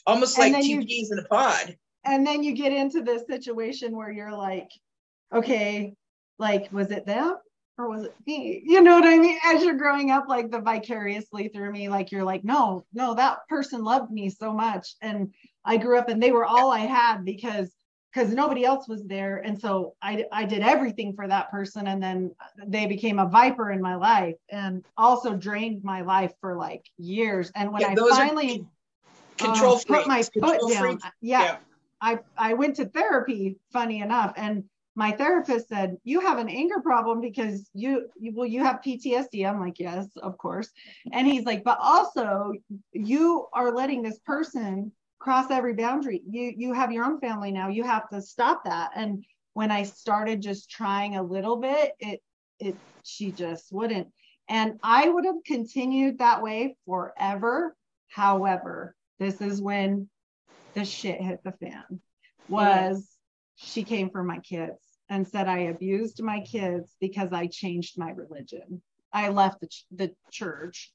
almost 0.06 0.38
And 0.38 0.52
like 0.52 0.62
two 0.62 0.68
you- 0.70 0.84
peas 0.86 1.10
in 1.10 1.18
a 1.18 1.24
pod. 1.24 1.76
and 2.04 2.26
then 2.26 2.42
you 2.42 2.52
get 2.54 2.72
into 2.72 3.02
this 3.02 3.24
situation 3.26 3.96
where 3.96 4.10
you're 4.10 4.36
like, 4.36 4.68
okay, 5.34 5.94
like 6.42 6.70
was 6.72 6.90
it 6.90 7.06
them 7.06 7.36
or 7.78 7.88
was 7.88 8.04
it 8.04 8.14
me? 8.26 8.62
You 8.66 8.82
know 8.82 8.96
what 8.96 9.06
I 9.06 9.16
mean? 9.16 9.38
As 9.44 9.64
you're 9.64 9.78
growing 9.78 10.10
up, 10.10 10.28
like 10.28 10.50
the 10.50 10.60
vicariously 10.60 11.48
through 11.48 11.72
me, 11.72 11.88
like 11.88 12.12
you're 12.12 12.24
like, 12.24 12.44
no, 12.44 12.84
no, 12.92 13.14
that 13.14 13.48
person 13.48 13.82
loved 13.82 14.10
me 14.10 14.28
so 14.28 14.52
much. 14.52 14.96
And 15.00 15.32
I 15.64 15.78
grew 15.78 15.98
up 15.98 16.10
and 16.10 16.22
they 16.22 16.32
were 16.32 16.44
all 16.44 16.70
I 16.70 16.80
had 16.80 17.24
because 17.24 17.70
because 18.12 18.34
nobody 18.34 18.62
else 18.62 18.86
was 18.86 19.02
there. 19.06 19.38
And 19.38 19.58
so 19.58 19.94
I 20.02 20.26
I 20.30 20.44
did 20.44 20.60
everything 20.62 21.14
for 21.14 21.26
that 21.26 21.50
person. 21.50 21.86
And 21.86 22.02
then 22.02 22.34
they 22.66 22.84
became 22.86 23.18
a 23.18 23.28
viper 23.28 23.70
in 23.70 23.80
my 23.80 23.94
life 23.94 24.36
and 24.50 24.84
also 24.98 25.34
drained 25.34 25.82
my 25.82 26.02
life 26.02 26.32
for 26.42 26.58
like 26.58 26.84
years. 26.98 27.50
And 27.54 27.72
when 27.72 27.80
Yeah, 27.80 27.94
I 27.96 28.10
finally 28.10 28.66
Control 29.38 29.76
uh, 29.76 29.78
put 29.78 30.06
my 30.06 30.16
freaks, 30.16 30.28
foot 30.28 30.60
control 30.60 30.70
down. 30.70 30.98
Yeah, 31.20 31.42
Yeah. 31.44 31.56
I 32.00 32.18
I 32.36 32.54
went 32.54 32.76
to 32.76 32.86
therapy. 32.86 33.56
Funny 33.72 34.00
enough, 34.00 34.34
and 34.36 34.64
my 34.94 35.12
therapist 35.12 35.68
said 35.68 35.96
you 36.04 36.20
have 36.20 36.38
an 36.38 36.48
anger 36.48 36.80
problem 36.80 37.20
because 37.20 37.68
you, 37.72 38.08
you 38.18 38.32
well 38.34 38.46
you 38.46 38.62
have 38.62 38.82
PTSD. 38.84 39.48
I'm 39.48 39.60
like 39.60 39.78
yes, 39.78 40.06
of 40.22 40.36
course. 40.36 40.68
And 41.12 41.26
he's 41.26 41.44
like, 41.44 41.64
but 41.64 41.78
also 41.80 42.52
you 42.92 43.46
are 43.54 43.74
letting 43.74 44.02
this 44.02 44.18
person 44.20 44.92
cross 45.18 45.50
every 45.50 45.72
boundary. 45.74 46.22
You 46.28 46.52
you 46.56 46.74
have 46.74 46.92
your 46.92 47.04
own 47.04 47.20
family 47.20 47.52
now. 47.52 47.68
You 47.68 47.84
have 47.84 48.08
to 48.10 48.20
stop 48.20 48.64
that. 48.64 48.90
And 48.94 49.24
when 49.54 49.70
I 49.70 49.84
started 49.84 50.42
just 50.42 50.70
trying 50.70 51.16
a 51.16 51.22
little 51.22 51.56
bit, 51.56 51.92
it 51.98 52.20
it 52.58 52.76
she 53.02 53.32
just 53.32 53.72
wouldn't. 53.72 54.08
And 54.48 54.78
I 54.82 55.08
would 55.08 55.24
have 55.24 55.36
continued 55.46 56.18
that 56.18 56.42
way 56.42 56.76
forever. 56.84 57.74
However, 58.08 58.94
this 59.18 59.40
is 59.40 59.62
when 59.62 60.10
the 60.74 60.84
shit 60.84 61.20
hit 61.20 61.42
the 61.44 61.52
fan. 61.52 62.00
Was 62.48 63.08
she 63.54 63.84
came 63.84 64.10
for 64.10 64.22
my 64.22 64.38
kids 64.38 64.81
and 65.12 65.28
said 65.28 65.46
I 65.46 65.58
abused 65.74 66.22
my 66.22 66.40
kids 66.40 66.94
because 67.00 67.32
I 67.32 67.46
changed 67.46 67.98
my 67.98 68.10
religion. 68.10 68.80
I 69.12 69.28
left 69.28 69.60
the, 69.60 69.66
ch- 69.66 69.84
the 69.94 70.10
church, 70.30 70.90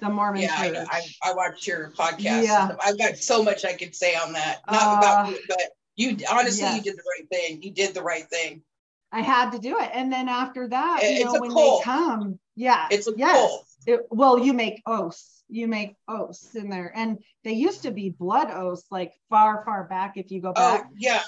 the 0.00 0.10
Mormon 0.10 0.42
Yeah, 0.42 0.62
church. 0.62 0.72
know. 0.74 0.84
I, 0.90 1.02
I 1.24 1.34
watched 1.34 1.66
your 1.66 1.90
podcast. 1.98 2.44
Yeah. 2.44 2.76
I've 2.84 2.98
got 2.98 3.16
so 3.16 3.42
much 3.42 3.64
I 3.64 3.72
could 3.72 3.94
say 3.94 4.14
on 4.14 4.34
that. 4.34 4.58
Not 4.70 4.82
Uh, 4.82 4.98
about 4.98 5.30
you, 5.30 5.38
but 5.48 5.58
you 5.96 6.16
honestly, 6.30 6.60
yes. 6.64 6.76
you 6.76 6.82
did 6.82 6.96
the 6.98 7.02
right 7.18 7.28
thing. 7.30 7.62
You 7.62 7.70
did 7.72 7.94
the 7.94 8.02
right 8.02 8.28
thing. 8.28 8.62
I 9.10 9.22
had 9.22 9.52
to 9.52 9.58
do 9.58 9.78
it. 9.78 9.90
And 9.94 10.12
then 10.12 10.28
after 10.28 10.68
that, 10.68 11.00
It- 11.02 11.18
you 11.20 11.24
know, 11.24 11.40
when 11.40 11.50
cult. 11.50 11.80
they 11.80 11.84
come, 11.84 12.38
yeah, 12.56 12.88
It's 12.90 13.08
a 13.08 13.12
yes. 13.16 13.76
It, 13.86 14.00
well, 14.10 14.38
you 14.38 14.52
make 14.52 14.82
oaths. 14.84 15.44
You 15.48 15.66
make 15.68 15.94
oaths 16.08 16.54
in 16.56 16.68
there. 16.68 16.92
And 16.94 17.18
they 17.44 17.52
used 17.52 17.82
to 17.84 17.90
be 17.92 18.10
blood 18.10 18.50
oaths, 18.50 18.84
like 18.90 19.12
far, 19.30 19.64
far 19.64 19.84
back 19.84 20.16
if 20.16 20.30
you 20.30 20.42
go 20.42 20.50
Oh, 20.50 20.52
back. 20.54 20.90
yeah. 20.98 21.22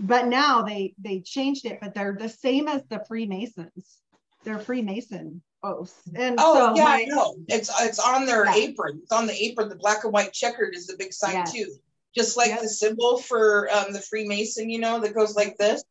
But 0.00 0.26
now 0.26 0.62
they 0.62 0.94
they 0.98 1.20
changed 1.20 1.66
it, 1.66 1.78
but 1.80 1.94
they're 1.94 2.16
the 2.18 2.28
same 2.28 2.68
as 2.68 2.82
the 2.88 3.04
Freemasons. 3.06 3.98
They're 4.44 4.58
Freemason 4.58 5.42
oaths. 5.62 5.94
And 6.14 6.36
Oh 6.38 6.54
so 6.54 6.76
yeah, 6.76 6.84
my, 6.84 6.94
I 6.96 7.04
know. 7.04 7.36
It's 7.48 7.70
it's 7.80 7.98
on 7.98 8.26
their 8.26 8.44
Yeah. 8.44 8.54
apron. 8.56 9.00
It's 9.02 9.12
on 9.12 9.26
the 9.26 9.32
apron. 9.44 9.68
The 9.68 9.76
black 9.76 10.04
and 10.04 10.12
white 10.12 10.32
checkered 10.32 10.74
is 10.74 10.86
the 10.86 10.96
big 10.98 11.12
sign 11.12 11.32
Yes. 11.34 11.52
too. 11.52 11.74
Just 12.14 12.36
like 12.36 12.48
Yep. 12.48 12.60
the 12.62 12.68
symbol 12.68 13.18
for 13.18 13.68
um, 13.72 13.92
the 13.92 14.00
Freemason, 14.00 14.68
you 14.68 14.78
know, 14.78 15.00
that 15.00 15.14
goes 15.14 15.34
like 15.34 15.56
this. 15.56 15.82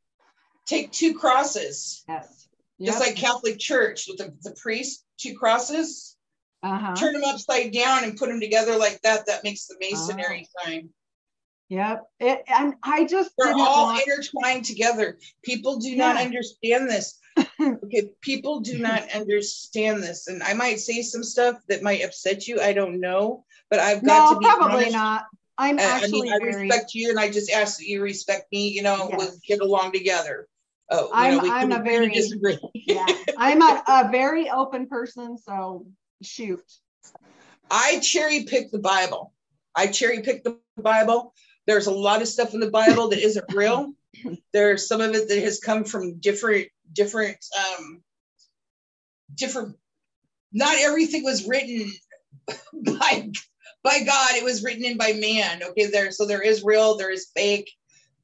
Take 0.65 0.91
two 0.91 1.13
crosses, 1.17 2.03
yes. 2.07 2.47
just 2.79 2.99
like 3.01 3.15
Catholic 3.17 3.59
Church 3.59 4.05
with 4.07 4.17
the, 4.17 4.33
the 4.49 4.55
priest, 4.55 5.03
two 5.17 5.35
crosses. 5.37 6.15
uh-huh. 6.61 6.95
Turn 6.95 7.13
them 7.13 7.25
upside 7.25 7.73
down 7.73 8.05
and 8.05 8.15
put 8.15 8.29
them 8.29 8.39
together 8.39 8.77
like 8.77 9.01
that. 9.01 9.25
That 9.27 9.43
makes 9.43 9.65
the 9.65 9.75
masonry 9.81 10.47
Oh. 10.59 10.63
sign. 10.63 10.89
Yep. 11.69 12.03
It, 12.19 12.43
and 12.47 12.75
I 12.83 13.05
just 13.05 13.31
They're 13.37 13.53
all 13.53 13.87
want- 13.87 14.03
intertwined 14.07 14.65
together. 14.65 15.17
People 15.43 15.77
do 15.77 15.95
not 15.95 16.17
understand 16.17 16.89
this. 16.89 17.19
okay, 17.59 18.09
people 18.21 18.59
do 18.59 18.77
not 18.77 19.09
understand 19.15 20.03
this, 20.03 20.27
and 20.27 20.43
I 20.43 20.53
might 20.53 20.79
say 20.79 21.01
some 21.01 21.23
stuff 21.23 21.57
that 21.69 21.81
might 21.81 22.03
upset 22.03 22.47
you. 22.47 22.61
I 22.61 22.73
don't 22.73 22.99
know, 22.99 23.43
but 23.71 23.79
I've 23.79 24.05
got 24.05 24.31
no, 24.31 24.33
to 24.35 24.39
be 24.39 24.45
probably 24.45 24.75
honest. 24.75 24.91
not. 24.93 25.23
I'm 25.57 25.79
I- 25.79 25.83
I 25.83 25.85
actually 25.85 26.21
mean, 26.23 26.33
I 26.33 26.37
very 26.39 26.67
respect 26.67 26.93
you, 26.93 27.09
and 27.09 27.19
I 27.19 27.29
just 27.31 27.49
ask 27.49 27.77
that 27.79 27.85
you 27.87 28.01
respect 28.03 28.51
me. 28.51 28.67
You 28.69 28.83
know, 28.83 29.07
Yes. 29.09 29.17
we'll 29.17 29.33
get 29.47 29.61
along 29.61 29.93
together. 29.93 30.47
Oh, 30.91 31.09
I'm- 31.11 31.37
know, 31.37 31.51
I'm 31.51 31.71
a 31.71 31.81
very- 31.81 32.09
disagree. 32.11 32.59
yeah. 32.73 33.05
I'm 33.37 33.61
a, 33.63 33.83
a 33.87 34.09
very 34.11 34.49
open 34.51 34.87
person, 34.87 35.37
so 35.39 35.87
shoot. 36.21 36.61
I 37.71 37.99
cherry 37.99 38.43
pick 38.43 38.69
the 38.71 38.79
Bible. 38.79 39.33
I 39.75 39.87
cherry 39.87 40.21
pick 40.21 40.43
the 40.43 40.59
Bible. 40.77 41.33
There's 41.65 41.87
a 41.87 41.91
lot 41.93 42.21
of 42.21 42.27
stuff 42.27 42.53
in 42.53 42.59
the 42.59 42.69
Bible 42.71 43.09
that 43.09 43.19
isn't 43.19 43.45
real. 43.53 43.93
There's 44.51 44.87
some 44.87 45.01
of 45.01 45.15
it 45.15 45.27
that 45.29 45.39
has 45.39 45.59
come 45.59 45.83
from 45.83 46.19
different, 46.19 46.67
different, 46.93 47.37
um, 47.57 48.03
different. 49.35 49.77
Not 50.51 50.77
everything 50.77 51.23
was 51.23 51.47
written 51.47 51.91
by 52.73 53.29
by 53.83 54.03
God. 54.03 54.35
It 54.35 54.43
was 54.43 54.63
written 54.63 54.85
in 54.85 54.97
by 54.97 55.13
man. 55.13 55.63
Okay, 55.63 55.87
there. 55.87 56.11
So 56.11 56.25
there 56.25 56.41
is 56.41 56.63
real. 56.63 56.95
There 56.95 57.11
is 57.11 57.29
fake. 57.35 57.71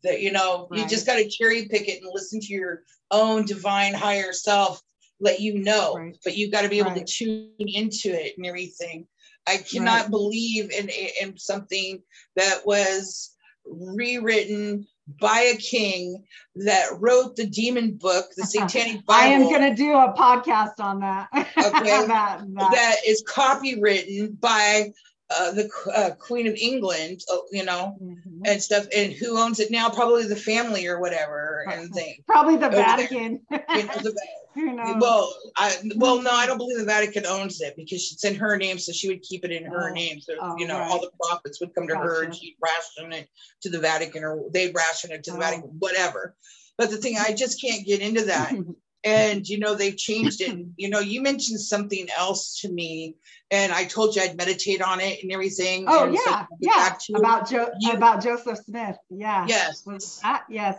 That 0.03 0.21
you 0.21 0.31
know, 0.31 0.69
you 0.71 0.87
just 0.87 1.05
got 1.05 1.15
to 1.15 1.27
cherry 1.27 1.67
pick 1.67 1.89
it 1.89 2.01
and 2.01 2.09
listen 2.13 2.39
to 2.39 2.53
your 2.53 2.83
own 3.11 3.45
divine 3.45 3.93
higher 3.93 4.31
self. 4.31 4.81
Let 5.19 5.41
you 5.41 5.59
know, 5.59 5.95
Right. 5.95 6.17
but 6.23 6.37
you've 6.37 6.51
got 6.51 6.61
to 6.61 6.69
be 6.69 6.79
able 6.79 6.91
Right. 6.91 7.05
to 7.05 7.13
tune 7.13 7.51
into 7.57 8.09
it 8.09 8.37
and 8.37 8.45
everything. 8.45 9.05
I 9.47 9.57
cannot 9.57 10.01
Right. 10.03 10.09
believe 10.11 10.71
in 10.71 10.89
in 11.21 11.37
something 11.37 12.01
that 12.35 12.65
was 12.65 13.35
rewritten 13.65 14.87
by 15.19 15.39
a 15.39 15.57
king 15.57 16.23
that 16.55 16.87
wrote 16.99 17.35
the 17.35 17.47
demon 17.47 17.93
book, 17.93 18.25
the 18.37 18.45
Satanic 18.45 19.05
Bible. 19.05 19.21
I 19.21 19.25
am 19.27 19.43
going 19.43 19.61
to 19.69 19.75
do 19.75 19.93
a 19.93 20.13
podcast 20.13 20.79
on 20.79 20.99
that. 21.01 21.27
Okay. 21.57 22.05
that, 22.07 22.41
that. 22.55 22.71
that 22.71 22.95
is 23.07 23.23
copywritten 23.23 24.39
by 24.39 24.91
uh, 25.37 25.51
the 25.51 25.69
uh, 25.93 26.09
Queen 26.15 26.47
of 26.47 26.55
England, 26.55 27.21
uh, 27.31 27.37
you 27.51 27.63
know, 27.63 27.95
Mhm. 28.01 28.41
and 28.45 28.61
stuff. 28.63 28.87
And 28.95 29.13
who 29.13 29.37
owns 29.37 29.59
it 29.59 29.69
now? 29.71 29.89
Probably 29.89 30.25
the 30.25 30.35
family 30.35 30.87
or 30.87 30.99
whatever. 30.99 31.63
And 31.71 31.93
thing. 31.93 32.23
Probably 32.27 32.57
the. 32.57 32.69
Vatican. 32.69 33.41
You 33.51 33.57
know, 33.83 33.93
the, 34.01 34.15
well, 34.99 35.33
I 35.55 35.75
well 35.97 36.21
no, 36.21 36.31
I 36.31 36.45
don't 36.47 36.57
believe 36.57 36.79
the 36.79 36.85
Vatican 36.85 37.25
owns 37.27 37.61
it 37.61 37.75
because 37.77 38.11
it's 38.11 38.25
in 38.25 38.35
her 38.35 38.57
name, 38.57 38.79
so 38.79 38.91
she 38.91 39.07
would 39.07 39.21
keep 39.21 39.45
it 39.45 39.51
in 39.51 39.65
her 39.65 39.89
Oh. 39.91 39.93
name. 39.93 40.19
So 40.19 40.33
Oh, 40.41 40.55
you 40.57 40.65
know, 40.67 40.79
right. 40.79 40.89
all 40.89 40.99
the 40.99 41.11
profits 41.23 41.59
would 41.59 41.75
come 41.75 41.87
to 41.87 41.95
her, 41.95 42.23
and 42.23 42.35
she'd 42.35 42.57
ration 42.61 43.13
it 43.13 43.29
to 43.61 43.69
the 43.69 43.79
Vatican, 43.79 44.23
or 44.23 44.45
they'd 44.51 44.73
ration 44.73 45.11
it 45.11 45.23
to 45.25 45.31
the 45.31 45.37
Oh. 45.37 45.41
Vatican, 45.41 45.69
whatever. 45.79 46.35
But 46.77 46.89
the 46.89 46.97
thing, 46.97 47.17
I 47.19 47.33
just 47.33 47.61
can't 47.61 47.85
get 47.85 48.01
into 48.01 48.25
that. 48.25 48.53
and 49.03 49.47
you 49.47 49.59
know 49.59 49.75
they've 49.75 49.97
changed 50.09 50.41
it 50.41 50.57
you 50.75 50.89
know 50.89 50.99
you 50.99 51.21
mentioned 51.21 51.59
something 51.59 52.07
else 52.17 52.59
to 52.61 52.69
me 52.71 53.15
and 53.51 53.71
i 53.71 53.85
told 53.85 54.15
you 54.15 54.21
i'd 54.21 54.35
meditate 54.37 54.81
on 54.81 54.99
it 54.99 55.23
and 55.23 55.31
everything 55.31 55.85
oh 55.87 56.05
and 56.05 56.13
yeah, 56.25 56.45
yeah. 56.59 56.95
About 57.15 57.49
jo- 57.49 57.71
you- 57.79 57.93
about 57.93 58.21
Joseph 58.23 58.59
Smith. 58.65 58.97
Yeah. 59.09 59.45
yes 59.47 59.83
that 60.21 60.43
yes? 60.49 60.77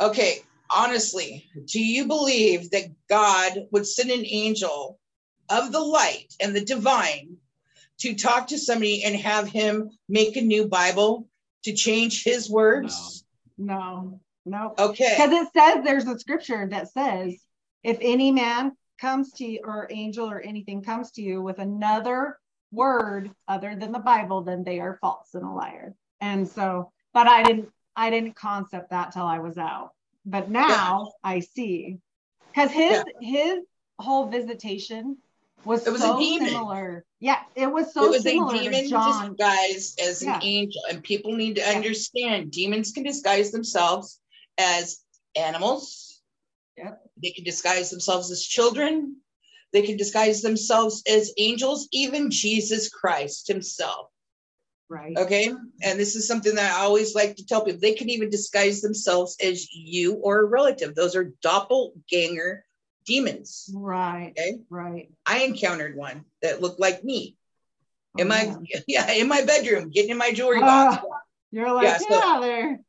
okay 0.00 0.40
honestly 0.68 1.46
do 1.66 1.80
you 1.80 2.06
believe 2.06 2.70
that 2.72 2.84
god 3.08 3.66
would 3.70 3.86
send 3.86 4.10
an 4.10 4.24
angel 4.26 4.98
of 5.48 5.70
the 5.70 5.80
light 5.80 6.34
and 6.40 6.54
the 6.56 6.64
divine 6.64 7.36
to 7.98 8.14
talk 8.14 8.48
to 8.48 8.58
somebody 8.58 9.04
and 9.04 9.14
have 9.16 9.46
him 9.48 9.90
make 10.08 10.36
a 10.36 10.42
new 10.42 10.66
bible 10.66 11.28
to 11.62 11.72
change 11.72 12.24
his 12.24 12.50
words 12.50 13.24
No. 13.56 13.74
No. 13.78 14.20
Okay 14.78 15.14
Because 15.16 15.32
it 15.32 15.48
says 15.52 15.84
there's 15.84 16.06
a 16.06 16.18
scripture 16.18 16.66
that 16.70 16.88
says, 16.92 17.34
if 17.82 17.98
any 18.00 18.30
man 18.30 18.72
comes 19.00 19.32
to 19.34 19.44
you, 19.44 19.60
or 19.64 19.88
angel 19.90 20.30
or 20.30 20.40
anything 20.40 20.82
comes 20.82 21.10
to 21.12 21.22
you 21.22 21.42
with 21.42 21.58
another 21.58 22.38
word 22.72 23.30
other 23.48 23.76
than 23.76 23.92
the 23.92 23.98
Bible, 23.98 24.42
then 24.42 24.64
they 24.64 24.80
are 24.80 24.98
false 25.00 25.34
and 25.34 25.44
a 25.44 25.50
liar. 25.50 25.94
And 26.20 26.48
so, 26.48 26.92
but 27.12 27.26
I 27.26 27.42
didn't, 27.42 27.68
I 27.94 28.10
didn't 28.10 28.36
concept 28.36 28.90
that 28.90 29.12
till 29.12 29.26
I 29.26 29.38
was 29.38 29.58
out. 29.58 29.90
But 30.24 30.50
now 30.50 31.12
I 31.22 31.40
see, 31.40 31.98
because 32.52 32.70
his 32.70 33.02
his 33.20 33.58
whole 33.98 34.28
visitation 34.28 35.18
was, 35.64 35.86
It 35.86 35.90
was 35.90 36.02
a 36.02 36.06
so 36.06 36.18
demon. 36.18 36.48
similar. 36.48 37.04
Yeah, 37.20 37.38
it 37.54 37.70
was 37.72 37.94
so 37.94 38.04
it 38.04 38.08
was 38.08 38.26
a 38.26 38.30
similar 38.30 38.62
demon 38.62 38.82
to 38.84 38.88
John. 38.88 39.30
disguised 39.36 40.00
as 40.00 40.22
Yeah. 40.22 40.36
an 40.36 40.42
angel 40.42 40.82
and 40.90 41.02
people 41.02 41.34
need 41.34 41.56
to 41.56 41.62
understand 41.62 42.50
demons 42.50 42.92
can 42.92 43.04
disguise 43.04 43.50
themselves 43.52 44.20
as 44.58 44.98
animals 45.36 46.20
Yep. 46.76 47.00
they 47.22 47.30
can 47.30 47.44
disguise 47.44 47.90
themselves 47.90 48.30
as 48.30 48.42
children 48.44 49.16
they 49.72 49.82
can 49.82 49.96
disguise 49.96 50.42
themselves 50.42 51.02
as 51.08 51.32
angels 51.38 51.88
even 51.92 52.30
jesus 52.30 52.88
christ 52.88 53.48
himself 53.48 54.08
Right. 54.88 55.16
okay 55.16 55.48
and 55.82 55.98
this 55.98 56.14
is 56.16 56.28
something 56.28 56.54
that 56.54 56.74
i 56.78 56.84
always 56.84 57.14
like 57.14 57.36
to 57.36 57.46
tell 57.46 57.64
people 57.64 57.80
they 57.80 57.94
can 57.94 58.08
even 58.10 58.30
disguise 58.30 58.80
themselves 58.82 59.36
as 59.42 59.72
you 59.72 60.14
or 60.14 60.40
a 60.40 60.44
relative 60.44 60.94
those 60.94 61.16
are 61.16 61.32
doppelganger 61.42 62.64
demons 63.06 63.70
Right. 63.74 64.32
okay 64.38 64.58
Right. 64.70 65.10
i 65.26 65.40
encountered 65.44 65.96
one 65.96 66.24
that 66.42 66.60
looked 66.60 66.78
like 66.80 67.02
me 67.02 67.36
in 68.18 68.26
Oh, 68.26 68.28
my 68.28 68.44
man. 68.44 68.66
yeah 68.86 69.10
in 69.12 69.28
my 69.28 69.42
bedroom 69.44 69.90
getting 69.90 70.10
in 70.10 70.18
my 70.18 70.32
jewelry 70.32 70.60
Ah, 70.62 70.90
box 70.90 71.04
You're 71.50 71.72
like, 71.72 71.84
Yeah, 71.84 71.98
yeah, 72.10 72.20
so- 72.20 72.40
there. 72.40 72.80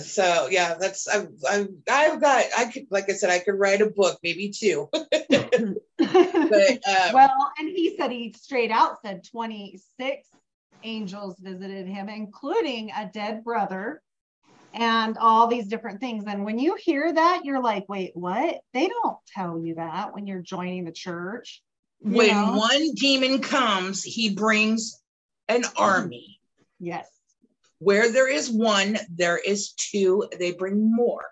So 0.00 0.48
yeah 0.50 0.74
that's 0.78 1.08
I've, 1.08 1.28
I've 1.48 1.68
i've 1.90 2.20
got 2.20 2.44
i 2.56 2.66
could 2.66 2.86
like 2.90 3.10
i 3.10 3.14
said 3.14 3.30
i 3.30 3.40
could 3.40 3.58
write 3.58 3.80
a 3.80 3.90
book 3.90 4.18
maybe 4.22 4.50
two 4.50 4.88
but 6.02 6.70
um, 6.86 7.12
well, 7.12 7.52
and 7.58 7.68
he 7.68 7.96
said 7.96 8.10
he 8.10 8.32
straight 8.32 8.70
out 8.70 9.02
said 9.02 9.24
26 9.30 10.28
angels 10.82 11.36
visited 11.38 11.86
him, 11.86 12.08
including 12.08 12.90
a 12.90 13.10
dead 13.12 13.44
brother 13.44 14.02
and 14.74 15.18
all 15.18 15.46
these 15.46 15.66
different 15.66 16.00
things. 16.00 16.24
And 16.26 16.44
when 16.44 16.58
you 16.58 16.76
hear 16.76 17.12
that, 17.12 17.44
you're 17.44 17.62
like, 17.62 17.88
wait, 17.88 18.12
what? 18.14 18.60
They 18.72 18.88
don't 18.88 19.18
tell 19.34 19.58
you 19.58 19.76
that 19.76 20.14
when 20.14 20.26
you're 20.26 20.42
joining 20.42 20.84
the 20.84 20.92
church. 20.92 21.62
when 22.00 22.28
know? 22.28 22.58
one 22.58 22.94
demon 22.94 23.40
comes 23.40 24.02
he 24.02 24.34
brings 24.34 25.00
an 25.48 25.64
army 25.76 26.40
Yes. 26.80 27.06
Where 27.82 28.10
there 28.12 28.28
is 28.28 28.50
one 28.50 28.96
there 29.10 29.38
is 29.38 29.72
two 29.72 30.28
they 30.38 30.52
bring 30.52 30.94
more. 30.94 31.24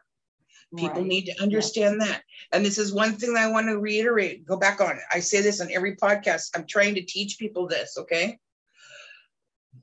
People 0.77 1.01
right. 1.01 1.07
need 1.07 1.25
to 1.27 1.43
understand 1.43 2.01
that. 2.01 2.23
And 2.53 2.65
this 2.65 2.79
is 2.79 2.93
one 2.93 3.15
thing 3.15 3.35
that 3.35 3.45
i 3.45 3.51
want 3.51 3.69
to 3.69 3.79
reiterate 3.79 4.47
go 4.47 4.57
back 4.57 4.81
on. 4.81 4.97
It 4.97 5.03
i 5.13 5.21
say 5.21 5.41
this 5.41 5.61
on 5.61 5.71
every 5.71 5.97
podcast. 5.97 6.51
I'm 6.55 6.67
trying 6.67 6.95
to 6.97 7.03
teach 7.03 7.39
people 7.39 7.67
this 7.67 7.97
okay? 7.99 8.39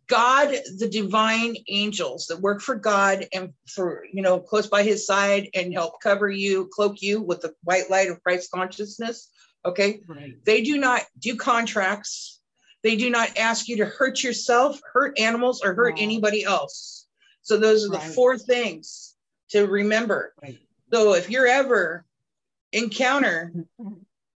God 0.08 0.56
the 0.77 0.88
divine 0.88 1.56
angels 1.67 2.27
that 2.27 2.39
work 2.39 2.62
for 2.62 2.75
god 2.75 3.25
and 3.34 3.53
for 3.67 4.06
you 4.12 4.21
know 4.21 4.39
close 4.39 4.67
by 4.67 4.84
his 4.84 5.06
side 5.06 5.49
and 5.53 5.73
help 5.73 6.01
cover 6.01 6.30
you 6.30 6.69
cloak 6.73 7.01
you 7.01 7.21
with 7.21 7.41
the 7.41 7.53
white 7.63 7.89
light 7.89 8.10
of 8.10 8.21
christ 8.23 8.51
consciousness 8.51 9.30
okay? 9.65 10.01
Right. 10.08 10.36
they 10.45 10.62
do 10.62 10.77
not 10.77 11.01
do 11.19 11.36
contracts 11.36 12.37
they 12.88 12.95
do 12.95 13.10
not 13.10 13.38
ask 13.38 13.67
you 13.67 13.76
to 13.78 13.86
hurt 13.86 14.23
yourself 14.23 14.80
hurt 14.93 15.19
animals 15.19 15.62
or 15.62 15.73
hurt 15.73 15.95
anybody 15.97 16.45
else 16.45 17.06
so 17.41 17.58
those 17.58 17.86
are 17.86 17.89
the 17.89 17.97
Right. 17.97 18.13
four 18.13 18.38
things 18.38 19.15
to 19.50 19.67
remember 19.67 20.34
Right. 20.41 20.60
so 20.93 21.13
if 21.15 21.30
you're 21.30 21.47
ever 21.47 22.06
encounter 22.71 23.52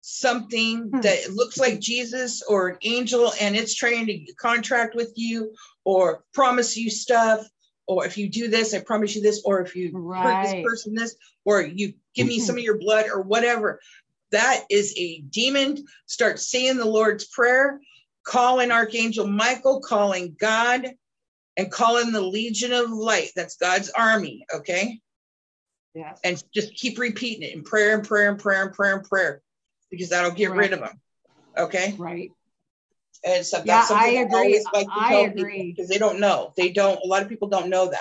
something 0.00 0.88
Hmm. 0.90 1.00
that 1.00 1.30
looks 1.34 1.58
like 1.58 1.78
Jesus 1.78 2.42
or 2.42 2.68
an 2.68 2.78
angel 2.82 3.32
and 3.38 3.54
it's 3.54 3.74
trying 3.74 4.06
to 4.06 4.32
contract 4.34 4.94
with 4.94 5.12
you 5.16 5.54
or 5.84 6.24
promise 6.32 6.74
you 6.76 6.88
stuff, 6.88 7.46
or 7.86 8.06
if 8.06 8.16
you 8.16 8.28
do 8.28 8.48
this, 8.48 8.72
I 8.72 8.80
promise 8.80 9.14
you 9.14 9.20
this, 9.22 9.42
or 9.44 9.60
if 9.60 9.76
you 9.76 9.92
hurt 10.22 10.42
this 10.42 10.54
person 10.64 10.94
this, 10.94 11.14
or 11.44 11.60
you 11.62 11.92
give 12.14 12.26
me 12.26 12.38
some 12.46 12.56
of 12.56 12.62
your 12.62 12.78
blood 12.78 13.06
or 13.12 13.20
whatever, 13.20 13.80
that 14.30 14.64
is 14.70 14.94
a 14.96 15.20
demon. 15.20 15.84
Start 16.06 16.38
saying 16.38 16.76
the 16.76 16.84
Lord's 16.84 17.26
Prayer, 17.26 17.80
calling 18.24 18.70
Archangel 18.70 19.26
Michael, 19.26 19.80
calling 19.80 20.36
God, 20.38 20.90
and 21.56 21.70
calling 21.70 22.12
the 22.12 22.20
Legion 22.20 22.72
of 22.72 22.90
Light. 22.90 23.30
That's 23.34 23.56
God's 23.56 23.90
army, 23.90 24.44
okay? 24.54 25.00
Yes. 25.94 26.20
and 26.22 26.40
just 26.54 26.74
keep 26.74 26.98
repeating 26.98 27.42
it 27.42 27.54
in 27.54 27.64
prayer 27.64 27.96
and 27.96 28.06
prayer 28.06 28.30
and 28.30 28.38
prayer 28.38 28.62
and 28.64 28.72
prayer 28.72 28.94
and 28.96 29.04
prayer 29.04 29.42
because 29.90 30.10
that'll 30.10 30.30
get 30.30 30.52
rid 30.52 30.72
of 30.72 30.78
them. 30.80 31.00
Okay. 31.56 31.94
Right. 31.98 32.30
And 33.24 33.44
so 33.44 33.56
Yeah, 33.58 33.62
that's 33.64 33.88
something 33.88 34.16
I 34.16 34.20
I, 34.20 34.22
agree. 34.22 34.36
always 34.38 34.64
like 34.72 34.86
to 34.86 34.92
I 34.94 35.08
tell 35.08 35.24
agree. 35.24 35.72
because 35.72 35.88
they 35.88 35.98
don't 35.98 36.20
know. 36.20 36.52
They 36.56 36.68
don't, 36.70 37.00
a 37.02 37.06
lot 37.08 37.22
of 37.22 37.28
people 37.28 37.48
don't 37.48 37.68
know 37.68 37.88
that. 37.90 38.00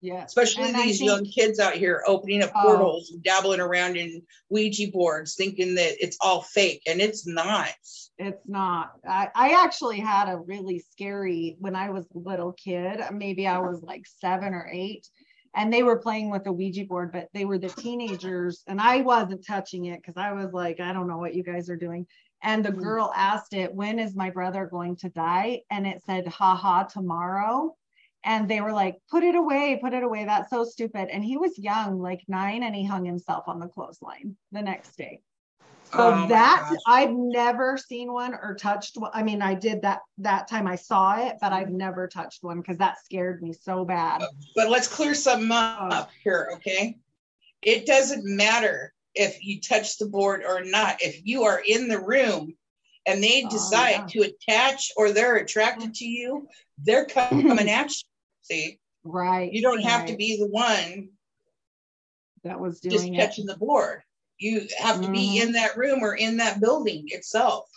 Yeah. 0.00 0.24
Especially 0.24 0.64
And 0.64 0.74
these 0.74 1.00
think- 1.00 1.10
young 1.10 1.24
kids 1.26 1.58
out 1.60 1.74
here 1.74 2.02
opening 2.06 2.42
up 2.42 2.52
Oh. 2.54 2.62
portals 2.62 3.10
and 3.10 3.22
dabbling 3.22 3.60
around 3.60 3.96
in 3.98 4.22
Ouija 4.48 4.88
boards, 4.90 5.34
thinking 5.34 5.74
that 5.74 6.02
it's 6.02 6.16
all 6.22 6.40
fake, 6.42 6.80
and 6.86 7.00
it's 7.02 7.26
not. 7.26 7.68
It's 8.18 8.46
not. 8.46 8.92
I, 9.08 9.28
I 9.34 9.64
actually 9.64 9.98
had 9.98 10.28
a 10.28 10.38
really 10.38 10.78
scary 10.78 11.56
when 11.58 11.74
I 11.74 11.90
was 11.90 12.06
a 12.14 12.18
little 12.18 12.52
kid. 12.52 13.00
Maybe 13.12 13.46
I 13.46 13.58
was 13.58 13.82
like 13.82 14.06
seven 14.06 14.54
or 14.54 14.68
eight, 14.70 15.08
and 15.54 15.72
they 15.72 15.82
were 15.82 15.98
playing 15.98 16.30
with 16.30 16.46
a 16.46 16.52
Ouija 16.52 16.84
board, 16.84 17.12
but 17.12 17.28
they 17.32 17.44
were 17.44 17.58
the 17.58 17.68
teenagers, 17.68 18.62
and 18.68 18.80
I 18.80 19.00
wasn't 19.00 19.46
touching 19.46 19.86
it 19.86 20.00
because 20.00 20.16
I 20.16 20.32
was 20.32 20.52
like, 20.52 20.78
I 20.78 20.92
don't 20.92 21.08
know 21.08 21.18
what 21.18 21.34
you 21.34 21.42
guys 21.42 21.68
are 21.70 21.76
doing. 21.76 22.06
And 22.42 22.64
the 22.64 22.72
Mhm. 22.72 22.80
girl 22.80 23.12
asked 23.14 23.54
it, 23.54 23.74
When 23.74 23.98
is 23.98 24.14
my 24.16 24.30
brother 24.30 24.66
going 24.66 24.96
to 24.96 25.08
die? 25.10 25.62
And 25.70 25.86
it 25.86 26.02
said, 26.02 26.26
Ha 26.26 26.54
ha, 26.56 26.84
tomorrow. 26.84 27.76
And 28.24 28.48
they 28.48 28.60
were 28.60 28.72
like, 28.72 28.98
Put 29.10 29.24
it 29.24 29.34
away, 29.34 29.78
put 29.80 29.94
it 29.94 30.02
away. 30.02 30.24
That's 30.24 30.50
so 30.50 30.64
stupid. 30.64 31.08
And 31.08 31.24
he 31.24 31.36
was 31.36 31.58
young, 31.58 32.00
like 32.00 32.22
nine, 32.28 32.62
and 32.62 32.74
he 32.74 32.84
hung 32.84 33.04
himself 33.04 33.44
on 33.48 33.58
the 33.58 33.68
clothesline 33.68 34.36
the 34.52 34.62
next 34.62 34.96
day. 34.96 35.20
So 35.92 35.98
Oh 36.14 36.26
that. 36.28 36.76
I've 36.86 37.10
never 37.12 37.76
seen 37.76 38.12
one 38.12 38.34
or 38.34 38.54
touched 38.54 38.96
one. 38.96 39.10
I 39.12 39.22
mean, 39.22 39.42
I 39.42 39.54
did 39.54 39.82
that 39.82 40.00
that 40.18 40.48
time 40.48 40.66
I 40.66 40.76
saw 40.76 41.16
it, 41.26 41.36
but 41.40 41.52
I've 41.52 41.70
never 41.70 42.08
touched 42.08 42.42
one 42.42 42.60
because 42.60 42.78
that 42.78 43.02
scared 43.04 43.42
me 43.42 43.52
so 43.52 43.84
bad. 43.84 44.22
Oh, 44.22 44.28
but 44.54 44.70
let's 44.70 44.88
clear 44.88 45.14
something 45.14 45.50
Oh. 45.52 45.54
up 45.90 46.10
here, 46.24 46.50
okay? 46.54 46.96
It 47.60 47.84
doesn't 47.86 48.24
matter 48.24 48.94
if 49.14 49.44
you 49.44 49.60
touch 49.60 49.98
the 49.98 50.06
board 50.06 50.42
or 50.46 50.64
not. 50.64 51.02
If 51.02 51.20
you 51.26 51.44
are 51.44 51.62
in 51.66 51.88
the 51.88 52.00
room 52.00 52.54
and 53.06 53.22
they 53.22 53.44
Oh, 53.44 53.50
decide 53.50 53.90
yeah. 53.90 54.06
to 54.08 54.20
attach 54.22 54.92
or 54.96 55.12
they're 55.12 55.36
attracted 55.36 55.94
to 55.96 56.06
you, 56.06 56.48
they're 56.78 57.04
coming 57.06 57.68
at 57.68 57.90
you. 57.90 57.96
See, 58.42 58.78
Right. 59.04 59.52
you 59.52 59.60
don't 59.60 59.82
have 59.82 60.06
to 60.06 60.16
be 60.16 60.38
the 60.38 60.46
one 60.48 61.10
that 62.44 62.58
was 62.58 62.80
just 62.80 62.96
doing 63.04 63.14
it. 63.14 63.18
touching 63.18 63.44
the 63.46 63.56
board. 63.56 64.02
You 64.42 64.66
have 64.78 65.00
to 65.02 65.10
be 65.12 65.38
Mhm. 65.38 65.42
in 65.42 65.52
that 65.52 65.76
room 65.76 66.02
or 66.02 66.16
in 66.16 66.38
that 66.38 66.60
building 66.60 67.04
itself, 67.08 67.70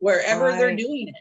wherever 0.00 0.52
they're 0.52 0.76
doing 0.76 1.08
it. 1.08 1.14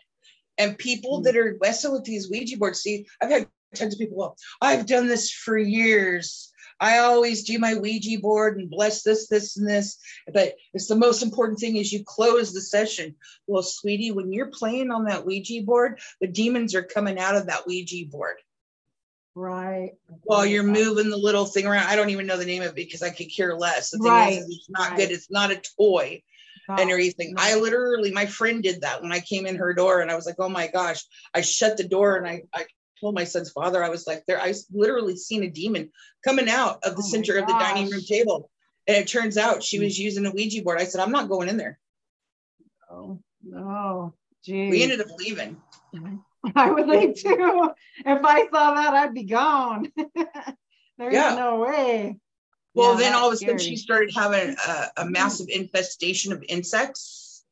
And 0.57 0.77
people 0.77 1.21
Mm. 1.21 1.23
that 1.23 1.37
are 1.37 1.57
messing 1.61 1.93
with 1.93 2.03
these 2.03 2.29
Ouija 2.29 2.57
boards, 2.57 2.81
see, 2.81 3.07
I've 3.21 3.29
had 3.29 3.49
tons 3.73 3.93
of 3.93 3.99
people, 3.99 4.17
well, 4.17 4.37
I've 4.61 4.85
done 4.85 5.07
this 5.07 5.31
for 5.31 5.57
years. 5.57 6.51
I 6.81 6.97
always 6.97 7.43
do 7.43 7.59
my 7.59 7.75
Ouija 7.75 8.19
board 8.19 8.57
and 8.59 8.69
bless 8.69 9.03
this, 9.03 9.27
this, 9.27 9.55
and 9.55 9.69
this. 9.69 9.97
But 10.33 10.55
it's 10.73 10.87
the 10.87 10.95
most 10.95 11.23
important 11.23 11.59
thing 11.59 11.77
is 11.77 11.93
you 11.93 12.03
close 12.03 12.53
the 12.53 12.61
session. 12.61 13.15
Well, 13.47 13.63
sweetie, 13.63 14.11
when 14.11 14.33
you're 14.33 14.51
playing 14.51 14.91
on 14.91 15.05
that 15.05 15.25
Ouija 15.25 15.61
board, 15.63 16.01
the 16.19 16.27
demons 16.27 16.75
are 16.75 16.83
coming 16.83 17.17
out 17.19 17.35
of 17.37 17.45
that 17.47 17.65
Ouija 17.67 18.05
board. 18.09 18.37
Right. 19.39 19.93
While 20.23 20.45
you're 20.45 20.63
moving 20.63 21.09
the 21.09 21.17
little 21.17 21.45
thing 21.45 21.65
around. 21.65 21.87
I 21.87 21.95
don't 21.95 22.09
even 22.09 22.27
know 22.27 22.35
the 22.35 22.45
name 22.45 22.61
of 22.61 22.69
it 22.69 22.75
because 22.75 23.01
I 23.01 23.09
could 23.09 23.33
care 23.33 23.55
less. 23.55 23.91
The 23.91 23.99
thing 23.99 24.11
Right, 24.11 24.33
is, 24.33 24.45
it's 24.45 24.69
not 24.69 24.89
right. 24.89 24.97
good. 24.97 25.11
It's 25.11 25.31
not 25.31 25.51
a 25.51 25.61
toy 25.77 26.21
and 26.77 26.89
everything. 26.89 27.35
no. 27.35 27.41
I 27.41 27.55
literally, 27.55 28.11
my 28.11 28.25
friend 28.25 28.61
did 28.61 28.81
that 28.81 29.01
when 29.01 29.13
I 29.13 29.21
came 29.21 29.45
in 29.45 29.55
her 29.55 29.73
door, 29.73 30.01
and 30.01 30.11
I 30.11 30.15
was 30.15 30.25
like, 30.25 30.35
"Oh 30.39 30.49
my 30.49 30.67
gosh!" 30.67 31.05
I 31.33 31.39
shut 31.39 31.77
the 31.77 31.87
door 31.87 32.17
and 32.17 32.27
I, 32.27 32.41
I 32.53 32.65
told 32.99 33.15
my 33.15 33.23
son's 33.23 33.49
father, 33.49 33.81
I 33.81 33.87
was 33.87 34.05
like, 34.05 34.25
"There, 34.25 34.41
I 34.41 34.53
literally 34.73 35.15
seen 35.15 35.43
a 35.43 35.49
demon 35.49 35.89
coming 36.25 36.49
out 36.49 36.83
of 36.83 36.97
the 36.97 37.03
Oh 37.03 37.09
center 37.09 37.37
of 37.37 37.47
the 37.47 37.53
dining 37.53 37.89
room 37.89 38.03
table." 38.05 38.51
And 38.87 38.97
it 38.97 39.07
turns 39.07 39.37
out 39.37 39.63
she 39.63 39.79
was 39.79 39.97
using 39.97 40.25
a 40.25 40.31
Ouija 40.31 40.63
board. 40.63 40.81
I 40.81 40.83
said, 40.83 40.99
"I'm 40.99 41.13
not 41.13 41.29
going 41.29 41.47
in 41.47 41.55
there." 41.55 41.79
Oh, 42.91 43.19
no. 43.41 44.13
Geez. 44.43 44.69
We 44.69 44.83
ended 44.83 44.99
up 44.99 45.07
leaving. 45.17 45.61
I 46.55 46.71
would 46.71 46.87
think 46.87 47.17
too. 47.17 47.71
If 48.05 48.23
I 48.25 48.47
saw 48.49 48.73
that, 48.75 48.93
I'd 48.93 49.13
be 49.13 49.23
gone. 49.23 49.91
There's 50.97 51.13
Yeah. 51.13 51.35
no 51.35 51.59
way. 51.59 52.17
Well, 52.73 52.93
Yeah, 52.93 52.99
then 52.99 53.13
all 53.13 53.27
of 53.27 53.33
a 53.33 53.37
sudden 53.37 53.57
scary. 53.57 53.69
she 53.69 53.75
started 53.77 54.13
having 54.15 54.55
a, 54.67 54.85
a 54.97 55.05
massive 55.09 55.47
infestation 55.49 56.31
of 56.33 56.43
insects. 56.47 57.43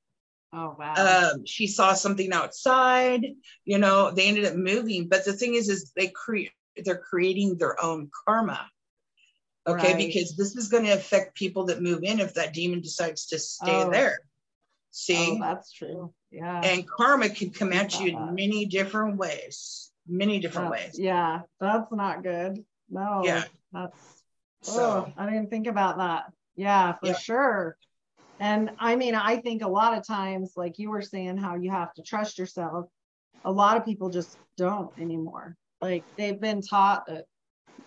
Oh 0.53 0.75
wow. 0.79 1.31
um, 1.33 1.45
she 1.45 1.67
saw 1.67 1.93
something 1.93 2.31
outside 2.31 3.25
you 3.65 3.77
know 3.77 4.11
they 4.11 4.27
ended 4.29 4.45
up 4.45 4.55
moving 4.55 5.09
but 5.09 5.25
the 5.25 5.33
thing 5.33 5.55
is 5.55 5.67
is 5.67 5.91
they 5.95 6.07
create 6.07 6.51
they're 6.85 6.97
creating 6.97 7.57
their 7.57 7.75
own 7.83 8.09
karma 8.25 8.65
okay 9.67 9.89
Right. 9.93 9.97
because 9.97 10.37
this 10.37 10.55
is 10.55 10.69
going 10.69 10.85
to 10.85 10.91
affect 10.91 11.35
people 11.35 11.65
that 11.65 11.81
move 11.81 12.03
in 12.03 12.21
if 12.21 12.33
that 12.35 12.53
demon 12.53 12.79
decides 12.79 13.25
to 13.27 13.39
stay 13.39 13.83
Oh. 13.83 13.91
there 13.91 14.19
oh, 14.87 14.91
see 14.91 15.37
that's 15.39 15.71
true. 15.71 16.13
Yeah. 16.31 16.61
and 16.63 16.87
karma 16.87 17.29
can 17.29 17.51
come 17.51 17.71
at 17.73 17.99
you 17.99 18.09
in 18.17 18.35
many 18.35 18.65
different 18.65 19.17
ways 19.17 19.91
many 20.07 20.39
different 20.39 20.71
That's- 20.71 20.93
ways 20.93 20.99
Yeah, 20.99 21.41
that's 21.59 21.91
not 21.91 22.23
good. 22.23 22.63
No. 22.89 23.21
Yeah. 23.23 23.43
That's 23.73 24.23
so 24.61 25.07
oh, 25.07 25.13
I 25.17 25.25
didn't 25.29 25.49
think 25.49 25.67
about 25.67 25.97
that. 25.97 26.31
Yeah, 26.55 26.93
for 26.93 27.07
Yeah. 27.07 27.17
sure. 27.17 27.77
And 28.39 28.71
I 28.79 28.95
mean, 28.95 29.15
I 29.15 29.37
think 29.37 29.61
a 29.61 29.67
lot 29.67 29.97
of 29.97 30.05
times, 30.05 30.53
like 30.55 30.79
you 30.79 30.89
were 30.89 31.01
saying, 31.01 31.37
how 31.37 31.55
you 31.55 31.71
have 31.71 31.93
to 31.95 32.03
trust 32.03 32.37
yourself. 32.37 32.87
A 33.45 33.51
lot 33.51 33.77
of 33.77 33.85
people 33.85 34.09
just 34.09 34.37
don't 34.57 34.91
anymore. 34.99 35.55
Like 35.81 36.03
they've 36.17 36.39
been 36.39 36.61
taught 36.61 37.05
that 37.07 37.25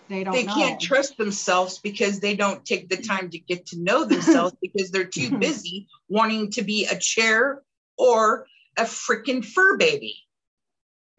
they 0.09 0.25
don't 0.25 0.35
they 0.35 0.45
know. 0.45 0.55
can't 0.55 0.81
trust 0.81 1.17
themselves 1.17 1.79
because 1.79 2.21
they 2.21 2.35
don't 2.35 2.65
take 2.65 2.89
the 2.89 2.97
time 2.97 3.31
to 3.31 3.39
get 3.39 3.67
to 3.67 3.79
know 3.81 4.05
themselves 4.05 4.55
because 4.63 4.91
they're 4.91 5.05
too 5.05 5.29
mm-hmm. 5.29 5.39
busy 5.39 5.87
wanting 6.09 6.51
to 6.53 6.63
be 6.63 6.87
a 6.87 6.99
chair 6.99 7.63
or 7.97 8.47
a 8.77 8.83
freaking 8.83 9.45
fur 9.45 9.77
baby 9.77 10.17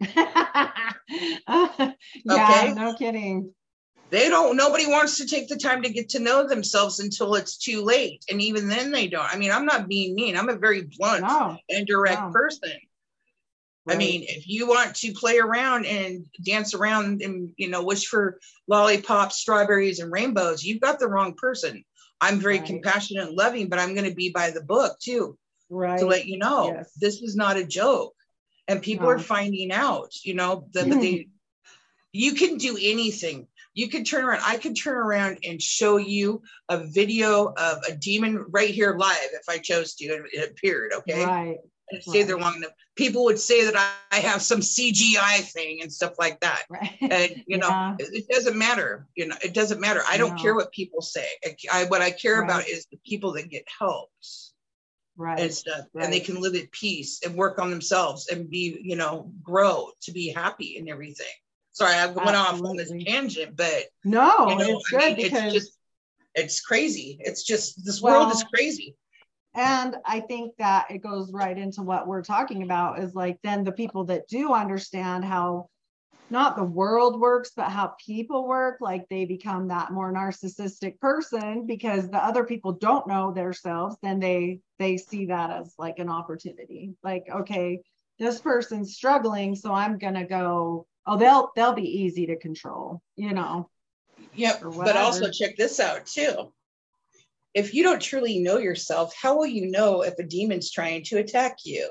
yeah, 0.00 0.70
Okay. 2.28 2.74
no 2.74 2.94
kidding. 2.98 3.54
they 4.10 4.28
don't 4.28 4.56
nobody 4.56 4.86
wants 4.86 5.16
to 5.18 5.26
take 5.26 5.48
the 5.48 5.56
time 5.56 5.82
to 5.82 5.92
get 5.92 6.10
to 6.10 6.18
know 6.18 6.46
themselves 6.46 6.98
until 7.00 7.34
it's 7.34 7.56
too 7.56 7.82
late 7.82 8.24
and 8.30 8.42
even 8.42 8.68
then 8.68 8.90
they 8.90 9.06
don't 9.08 9.32
i 9.32 9.38
mean 9.38 9.52
i'm 9.52 9.64
not 9.64 9.88
being 9.88 10.14
mean 10.14 10.36
i'm 10.36 10.48
a 10.48 10.56
very 10.56 10.82
blunt 10.98 11.22
No. 11.22 11.56
and 11.70 11.86
direct 11.86 12.20
no. 12.20 12.30
person 12.30 12.72
i 13.88 13.96
mean 13.96 14.24
if 14.28 14.46
you 14.48 14.66
want 14.68 14.94
to 14.94 15.12
play 15.12 15.38
around 15.38 15.86
and 15.86 16.24
dance 16.44 16.74
around 16.74 17.20
and 17.22 17.50
you 17.56 17.68
know 17.68 17.82
wish 17.84 18.06
for 18.06 18.38
lollipops 18.68 19.36
strawberries 19.36 19.98
and 19.98 20.12
rainbows 20.12 20.64
you've 20.64 20.80
got 20.80 20.98
the 20.98 21.08
wrong 21.08 21.34
person 21.34 21.84
i'm 22.20 22.38
very 22.38 22.58
Right. 22.58 22.66
compassionate 22.66 23.26
and 23.28 23.36
loving 23.36 23.68
but 23.68 23.78
i'm 23.78 23.94
going 23.94 24.08
to 24.08 24.14
be 24.14 24.30
by 24.30 24.50
the 24.50 24.62
book 24.62 24.98
too 25.00 25.36
right. 25.70 25.98
to 25.98 26.06
let 26.06 26.26
you 26.26 26.38
know 26.38 26.72
Yes. 26.76 26.92
this 27.00 27.22
is 27.22 27.34
not 27.36 27.56
a 27.56 27.64
joke 27.66 28.14
and 28.68 28.80
people 28.82 29.08
are 29.08 29.18
finding 29.18 29.72
out 29.72 30.12
you 30.24 30.34
know 30.34 30.68
that 30.74 30.88
that 30.88 31.00
they 31.00 31.28
you 32.12 32.34
can 32.34 32.58
do 32.58 32.76
anything 32.80 33.48
you 33.74 33.88
can 33.88 34.04
turn 34.04 34.24
around 34.24 34.42
i 34.44 34.58
could 34.58 34.76
turn 34.76 34.96
around 34.96 35.38
and 35.44 35.60
show 35.60 35.96
you 35.96 36.42
a 36.68 36.78
video 36.86 37.46
of 37.56 37.78
a 37.88 37.96
demon 37.96 38.44
right 38.50 38.70
here 38.70 38.94
live 38.96 39.16
if 39.32 39.48
i 39.48 39.58
chose 39.58 39.94
to 39.94 40.06
and 40.14 40.26
it 40.32 40.50
appeared 40.50 40.92
okay 40.92 41.24
Right. 41.24 41.58
Stay 42.00 42.22
there 42.22 42.36
right. 42.36 42.44
long 42.44 42.56
enough 42.56 42.72
people 42.94 43.24
would 43.24 43.38
say 43.38 43.64
that 43.64 43.76
I, 43.76 44.16
I 44.16 44.20
have 44.20 44.42
some 44.42 44.60
cgi 44.60 45.40
thing 45.52 45.82
and 45.82 45.92
stuff 45.92 46.14
like 46.18 46.40
that 46.40 46.62
Right. 46.70 46.98
and 47.00 47.44
you 47.46 47.58
know 47.58 47.68
Yeah. 47.68 47.96
it, 47.98 48.08
it 48.12 48.28
doesn't 48.28 48.56
matter 48.56 49.06
you 49.14 49.26
know 49.26 49.36
it 49.42 49.54
doesn't 49.54 49.80
matter 49.80 50.00
i 50.08 50.16
don't 50.16 50.36
No. 50.36 50.42
care 50.42 50.54
what 50.54 50.72
people 50.72 51.02
say 51.02 51.26
I, 51.44 51.56
I 51.72 51.84
what 51.86 52.00
i 52.02 52.10
care 52.10 52.40
Right. 52.40 52.44
about 52.44 52.68
is 52.68 52.86
the 52.90 52.98
people 53.04 53.32
that 53.34 53.50
get 53.50 53.64
helped 53.78 54.12
right. 55.16 55.40
and 55.40 55.52
stuff 55.52 55.86
and 56.00 56.12
they 56.12 56.20
can 56.20 56.40
live 56.40 56.54
at 56.54 56.70
peace 56.72 57.20
and 57.24 57.34
work 57.34 57.58
on 57.58 57.70
themselves 57.70 58.28
and 58.28 58.48
be 58.50 58.78
you 58.82 58.96
know 58.96 59.30
grow 59.42 59.90
to 60.02 60.12
be 60.12 60.28
happy 60.32 60.78
and 60.78 60.88
everything 60.88 61.26
sorry 61.72 61.94
i 61.94 62.06
went 62.06 62.36
off 62.36 62.62
on 62.62 62.76
this 62.76 62.92
tangent 63.04 63.56
but 63.56 63.84
no, 64.04 64.48
you 64.48 64.56
know 64.56 64.78
it's 64.78 64.92
I 64.92 64.98
good 64.98 65.16
mean, 65.16 65.24
because 65.24 65.42
it's 65.44 65.54
just 65.54 65.78
it's 66.34 66.60
crazy 66.60 67.18
it's 67.20 67.42
just 67.44 67.84
this 67.84 68.00
world 68.00 68.30
is 68.30 68.44
crazy 68.44 68.96
and 69.54 69.96
I 70.06 70.20
think 70.20 70.56
that 70.58 70.90
it 70.90 71.02
goes 71.02 71.32
right 71.32 71.56
into 71.56 71.82
what 71.82 72.06
we're 72.06 72.22
talking 72.22 72.62
about 72.62 73.00
is 73.00 73.14
like 73.14 73.38
then 73.42 73.64
the 73.64 73.72
people 73.72 74.04
that 74.04 74.28
do 74.28 74.52
understand 74.52 75.24
how 75.24 75.68
not 76.30 76.56
the 76.56 76.64
world 76.64 77.20
works, 77.20 77.50
but 77.54 77.68
how 77.68 77.94
people 78.04 78.48
work, 78.48 78.78
like 78.80 79.06
they 79.10 79.26
become 79.26 79.68
that 79.68 79.92
more 79.92 80.10
narcissistic 80.12 80.98
person 80.98 81.66
because 81.66 82.08
the 82.08 82.24
other 82.24 82.44
people 82.44 82.72
don't 82.72 83.06
know 83.06 83.32
themselves, 83.32 83.96
then 84.02 84.18
they 84.18 84.60
they 84.78 84.96
see 84.96 85.26
that 85.26 85.50
as 85.50 85.74
like 85.78 85.98
an 85.98 86.08
opportunity. 86.08 86.94
Like, 87.04 87.24
okay, 87.30 87.80
this 88.18 88.40
person's 88.40 88.94
struggling, 88.94 89.54
so 89.54 89.74
I'm 89.74 89.98
gonna 89.98 90.26
go, 90.26 90.86
oh, 91.06 91.18
they'll 91.18 91.50
they'll 91.54 91.74
be 91.74 92.00
easy 92.00 92.24
to 92.26 92.36
control, 92.36 93.02
you 93.16 93.34
know. 93.34 93.68
yep 94.34 94.62
but 94.62 94.96
also 94.96 95.30
check 95.30 95.56
this 95.56 95.78
out 95.80 96.06
too 96.06 96.50
if 97.54 97.74
you 97.74 97.82
don't 97.82 98.00
truly 98.00 98.38
know 98.38 98.58
yourself 98.58 99.14
how 99.20 99.36
will 99.36 99.46
you 99.46 99.70
know 99.70 100.02
if 100.02 100.18
a 100.18 100.22
demon's 100.22 100.70
trying 100.70 101.02
to 101.04 101.18
attack 101.18 101.58
you 101.64 101.90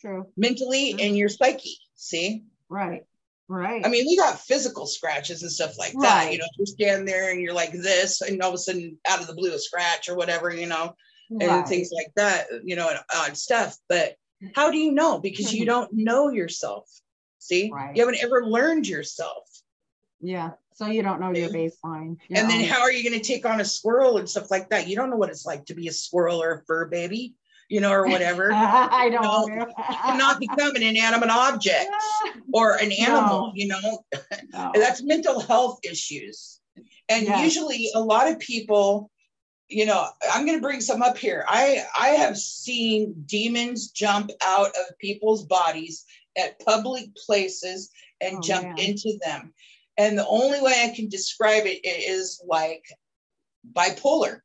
True. 0.00 0.26
mentally 0.36 0.94
Mhm. 0.94 1.06
and 1.06 1.16
your 1.16 1.28
psyche 1.28 1.78
see 1.94 2.42
Right. 2.68 3.02
Right. 3.48 3.84
I 3.84 3.88
mean, 3.90 4.06
we 4.06 4.16
got 4.16 4.40
physical 4.40 4.86
scratches 4.86 5.42
and 5.42 5.52
stuff 5.52 5.76
like 5.76 5.92
that. 6.00 6.32
You 6.32 6.38
know, 6.38 6.46
you 6.56 6.64
stand 6.64 7.06
there 7.06 7.30
and 7.30 7.38
you're 7.38 7.52
like 7.52 7.72
this, 7.72 8.22
and 8.22 8.40
all 8.40 8.48
of 8.48 8.54
a 8.54 8.58
sudden, 8.58 8.98
out 9.06 9.20
of 9.20 9.26
the 9.26 9.34
blue, 9.34 9.52
a 9.52 9.58
scratch 9.58 10.08
or 10.08 10.16
whatever, 10.16 10.54
you 10.54 10.64
know, 10.64 10.94
and 11.38 11.66
things 11.68 11.90
like 11.92 12.06
that, 12.16 12.46
you 12.64 12.76
know, 12.76 12.88
and 12.88 12.98
odd 13.14 13.36
stuff. 13.36 13.76
But 13.90 14.16
how 14.54 14.70
do 14.70 14.78
you 14.78 14.90
know? 14.92 15.18
Because 15.18 15.52
you 15.52 15.66
don't 15.72 15.90
know 15.92 16.30
yourself. 16.30 16.88
See, 17.40 17.70
Right. 17.70 17.94
you 17.94 18.06
haven't 18.06 18.22
ever 18.22 18.46
learned 18.46 18.88
yourself. 18.88 19.46
Yeah. 20.20 20.52
So 20.74 20.86
you 20.86 21.02
don't 21.02 21.20
know 21.20 21.30
your 21.32 21.50
baseline. 21.50 22.16
And 22.30 22.48
then 22.50 22.64
how 22.64 22.80
are 22.80 22.92
you 22.92 23.08
going 23.08 23.20
to 23.20 23.26
take 23.26 23.46
on 23.46 23.60
a 23.60 23.64
squirrel 23.64 24.18
and 24.18 24.28
stuff 24.28 24.50
like 24.50 24.70
that? 24.70 24.88
You 24.88 24.96
don't 24.96 25.10
know 25.10 25.16
what 25.16 25.28
it's 25.30 25.46
like 25.46 25.64
to 25.66 25.74
be 25.74 25.88
a 25.88 25.92
squirrel 25.92 26.42
or 26.42 26.52
a 26.54 26.62
fur 26.64 26.86
baby, 26.86 27.34
you 27.68 27.80
know, 27.80 27.92
or 27.92 28.06
whatever. 28.08 28.52
I 28.54 29.08
don't 29.10 29.22
No, 29.22 29.46
know. 29.46 29.66
you 29.66 29.84
cannot 30.02 30.40
become 30.40 30.74
an 30.76 30.82
inanimate 30.82 31.30
object 31.30 31.90
or 32.52 32.76
an 32.76 32.92
animal, 32.92 33.48
No. 33.48 33.52
you 33.54 33.68
know. 33.68 34.04
No. 34.52 34.70
that's 34.74 35.02
mental 35.02 35.40
health 35.40 35.78
issues 35.84 36.60
and 37.08 37.24
Yes. 37.26 37.44
usually 37.44 37.90
a 37.94 38.00
lot 38.00 38.30
of 38.30 38.38
people 38.38 39.10
you 39.68 39.84
know 39.86 40.06
i'm 40.32 40.44
going 40.46 40.56
to 40.58 40.62
bring 40.62 40.80
some 40.80 41.02
up 41.02 41.16
here 41.18 41.44
i 41.48 41.84
i 41.98 42.08
have 42.08 42.36
seen 42.36 43.14
demons 43.26 43.90
jump 43.90 44.30
out 44.44 44.68
of 44.68 44.98
people's 44.98 45.44
bodies 45.44 46.04
at 46.36 46.58
public 46.60 47.14
places 47.26 47.90
and 48.20 48.36
Oh, 48.38 48.40
jump 48.40 48.64
man. 48.64 48.78
into 48.78 49.18
them 49.24 49.52
and 49.96 50.18
the 50.18 50.26
only 50.26 50.60
way 50.60 50.74
i 50.84 50.94
can 50.94 51.08
describe 51.08 51.64
it 51.66 51.80
is 51.84 52.42
like 52.46 52.84
bipolar 53.72 54.40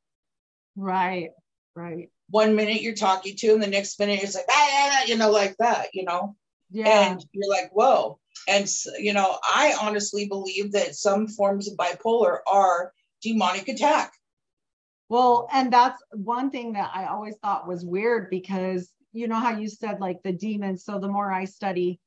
Right. 0.75 1.31
Right. 1.75 2.10
one 2.29 2.55
minute 2.55 2.81
you're 2.81 2.93
talking 2.95 3.36
to 3.38 3.53
and 3.53 3.62
the 3.63 3.67
next 3.67 3.99
minute 3.99 4.21
it's 4.21 4.36
like 4.36 4.45
ah, 4.49 5.03
you 5.05 5.17
know 5.17 5.31
like 5.31 5.55
that 5.60 5.88
you 5.93 6.03
know 6.03 6.36
Yeah. 6.71 7.12
and 7.12 7.25
you're 7.31 7.49
like 7.49 7.69
whoa 7.71 8.19
and 8.47 8.67
you 8.99 9.13
know 9.13 9.38
i 9.43 9.75
honestly 9.81 10.27
believe 10.27 10.71
that 10.73 10.95
some 10.95 11.27
forms 11.27 11.69
of 11.69 11.77
bipolar 11.77 12.39
are 12.47 12.93
demonic 13.21 13.67
attack 13.67 14.13
Well, 15.10 15.47
and 15.53 15.71
that's 15.71 16.01
one 16.12 16.51
thing 16.51 16.73
that 16.73 16.91
I 16.93 17.05
always 17.05 17.38
thought 17.38 17.67
was 17.67 17.86
weird 17.86 18.29
because 18.29 18.91
you 19.13 19.27
know 19.27 19.39
how 19.39 19.57
you 19.57 19.69
said 19.69 19.99
like 20.01 20.21
the 20.23 20.33
demons. 20.33 20.83
So 20.83 20.99
the 20.99 21.07
more 21.07 21.31
I 21.31 21.45
study 21.45 21.99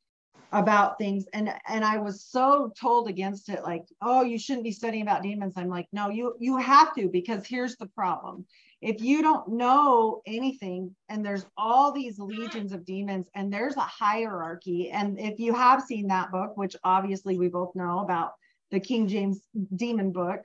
about 0.53 0.99
things. 0.99 1.27
And 1.33 1.53
and 1.69 1.85
i 1.85 1.99
was 1.99 2.25
so 2.25 2.73
told 2.81 3.09
against 3.09 3.49
it 3.49 3.63
like 3.63 3.85
oh 4.03 4.23
you 4.23 4.39
shouldn't 4.39 4.65
be 4.65 4.73
studying 4.73 5.03
about 5.03 5.23
demons. 5.23 5.55
I'm 5.57 5.69
like 5.69 5.87
no 5.93 6.09
you 6.09 6.35
you 6.39 6.57
have 6.57 6.95
to 6.97 7.09
because 7.09 7.47
here's 7.47 7.77
the 7.77 7.87
problem. 7.87 8.45
If 8.81 9.03
you 9.03 9.23
don't 9.23 9.47
know 9.49 10.23
anything 10.27 10.95
and 11.09 11.25
there's 11.25 11.45
all 11.57 11.93
these 11.93 12.19
legions 12.19 12.73
of 12.73 12.85
demons 12.85 13.27
and 13.35 13.53
there's 13.53 13.77
a 13.77 13.81
hierarchy 13.81 14.91
and 14.91 15.21
if 15.21 15.39
you 15.39 15.55
have 15.55 15.83
seen 15.83 16.09
that 16.09 16.33
book 16.33 16.57
which 16.57 16.77
obviously 16.83 17.39
we 17.39 17.49
both 17.49 17.75
know 17.75 18.01
about 18.01 18.33
the 18.71 18.81
king 18.81 19.07
james 19.07 19.41
demon 19.77 20.13
book 20.13 20.41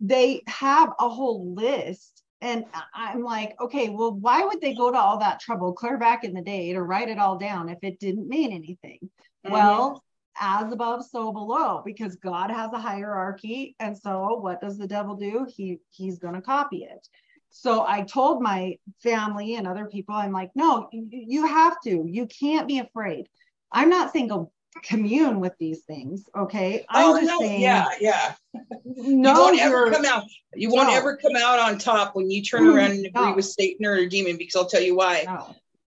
they 0.00 0.42
have 0.46 0.92
a 0.98 1.08
whole 1.08 1.54
list. 1.54 2.22
And 2.40 2.64
i'm 2.94 3.22
like 3.22 3.54
okay 3.60 3.88
well 3.90 4.12
why 4.12 4.44
would 4.44 4.60
they 4.60 4.74
go 4.74 4.90
to 4.90 4.98
all 4.98 5.18
that 5.18 5.40
trouble? 5.40 5.72
Clear 5.72 5.98
back 5.98 6.24
in 6.24 6.32
the 6.32 6.42
day 6.42 6.72
to 6.72 6.82
write 6.82 7.08
it 7.08 7.18
all 7.18 7.36
down 7.36 7.68
if 7.68 7.78
it 7.82 8.00
didn't 8.00 8.28
mean 8.28 8.52
anything 8.52 9.10
mm-hmm. 9.44 9.52
well 9.52 10.02
as 10.40 10.72
above 10.72 11.04
so 11.04 11.30
below 11.30 11.82
because 11.84 12.16
god 12.16 12.50
has 12.50 12.72
a 12.72 12.78
hierarchy 12.78 13.76
and 13.80 13.96
so 13.96 14.38
what 14.40 14.60
does 14.60 14.78
the 14.78 14.86
devil 14.86 15.14
do 15.14 15.46
he 15.54 15.78
he's 15.90 16.18
going 16.18 16.34
to 16.34 16.40
copy 16.40 16.84
it 16.84 17.06
so 17.52 17.84
I 17.86 18.02
told 18.02 18.42
my 18.42 18.78
family 19.02 19.56
and 19.56 19.68
other 19.68 19.84
people, 19.84 20.14
I'm 20.14 20.32
like, 20.32 20.50
no, 20.54 20.88
you 20.90 21.46
have 21.46 21.76
to. 21.82 22.06
You 22.08 22.26
can't 22.26 22.66
be 22.66 22.78
afraid. 22.78 23.28
I'm 23.70 23.90
not 23.90 24.10
saying 24.12 24.28
go 24.28 24.50
commune 24.82 25.38
with 25.38 25.52
these 25.58 25.80
things. 25.80 26.24
Okay. 26.34 26.86
I'm 26.88 27.16
oh, 27.16 27.20
no, 27.20 27.40
saying, 27.40 27.60
yeah, 27.60 27.88
yeah. 28.00 28.34
No, 28.84 29.32
you 29.32 29.38
won't 29.38 29.60
ever 29.60 29.90
come 29.90 30.04
out. 30.06 30.24
You 30.54 30.70
won't 30.70 30.88
no. 30.88 30.96
ever 30.96 31.16
come 31.16 31.36
out 31.36 31.58
on 31.58 31.78
top 31.78 32.16
when 32.16 32.30
you 32.30 32.42
turn 32.42 32.66
around 32.66 32.92
and 32.92 33.06
agree 33.06 33.26
no. 33.26 33.34
with 33.34 33.44
Satan 33.44 33.84
or 33.86 33.94
a 33.94 34.08
demon, 34.08 34.36
because 34.36 34.56
I'll 34.56 34.68
tell 34.68 34.82
you 34.82 34.96
why. 34.96 35.24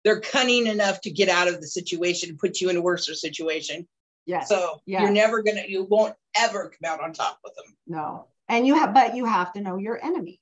They're 0.04 0.20
cunning 0.20 0.66
enough 0.66 1.00
to 1.02 1.10
get 1.10 1.28
out 1.28 1.48
of 1.48 1.60
the 1.60 1.66
situation 1.66 2.30
and 2.30 2.38
put 2.38 2.60
you 2.60 2.68
in 2.68 2.76
a 2.76 2.82
worse 2.82 3.08
situation. 3.20 3.88
Yes. 4.26 4.48
So 4.48 4.80
yes. 4.86 5.02
you're 5.02 5.10
never 5.10 5.42
gonna, 5.42 5.64
you 5.66 5.84
won't 5.84 6.14
ever 6.38 6.70
come 6.70 6.92
out 6.92 7.02
on 7.02 7.12
top 7.12 7.38
with 7.42 7.54
them. 7.54 7.76
No. 7.86 8.26
And 8.48 8.66
you 8.66 8.74
have, 8.74 8.92
but 8.92 9.16
you 9.16 9.24
have 9.24 9.52
to 9.54 9.60
know 9.60 9.76
your 9.76 10.02
enemy. 10.04 10.40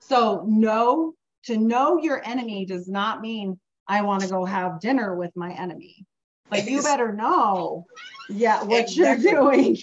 So 0.00 0.44
know 0.46 1.14
to 1.44 1.56
know 1.56 1.98
your 1.98 2.26
enemy 2.26 2.66
does 2.66 2.88
not 2.88 3.20
mean 3.20 3.58
I 3.88 4.02
want 4.02 4.22
to 4.22 4.28
go 4.28 4.44
have 4.44 4.80
dinner 4.80 5.16
with 5.16 5.34
my 5.34 5.52
enemy. 5.52 6.06
Like 6.50 6.66
you 6.66 6.82
better 6.82 7.12
know, 7.12 7.86
yeah, 8.28 8.62
what 8.64 8.82
exactly. 8.82 9.30
you're 9.30 9.40
doing. 9.40 9.78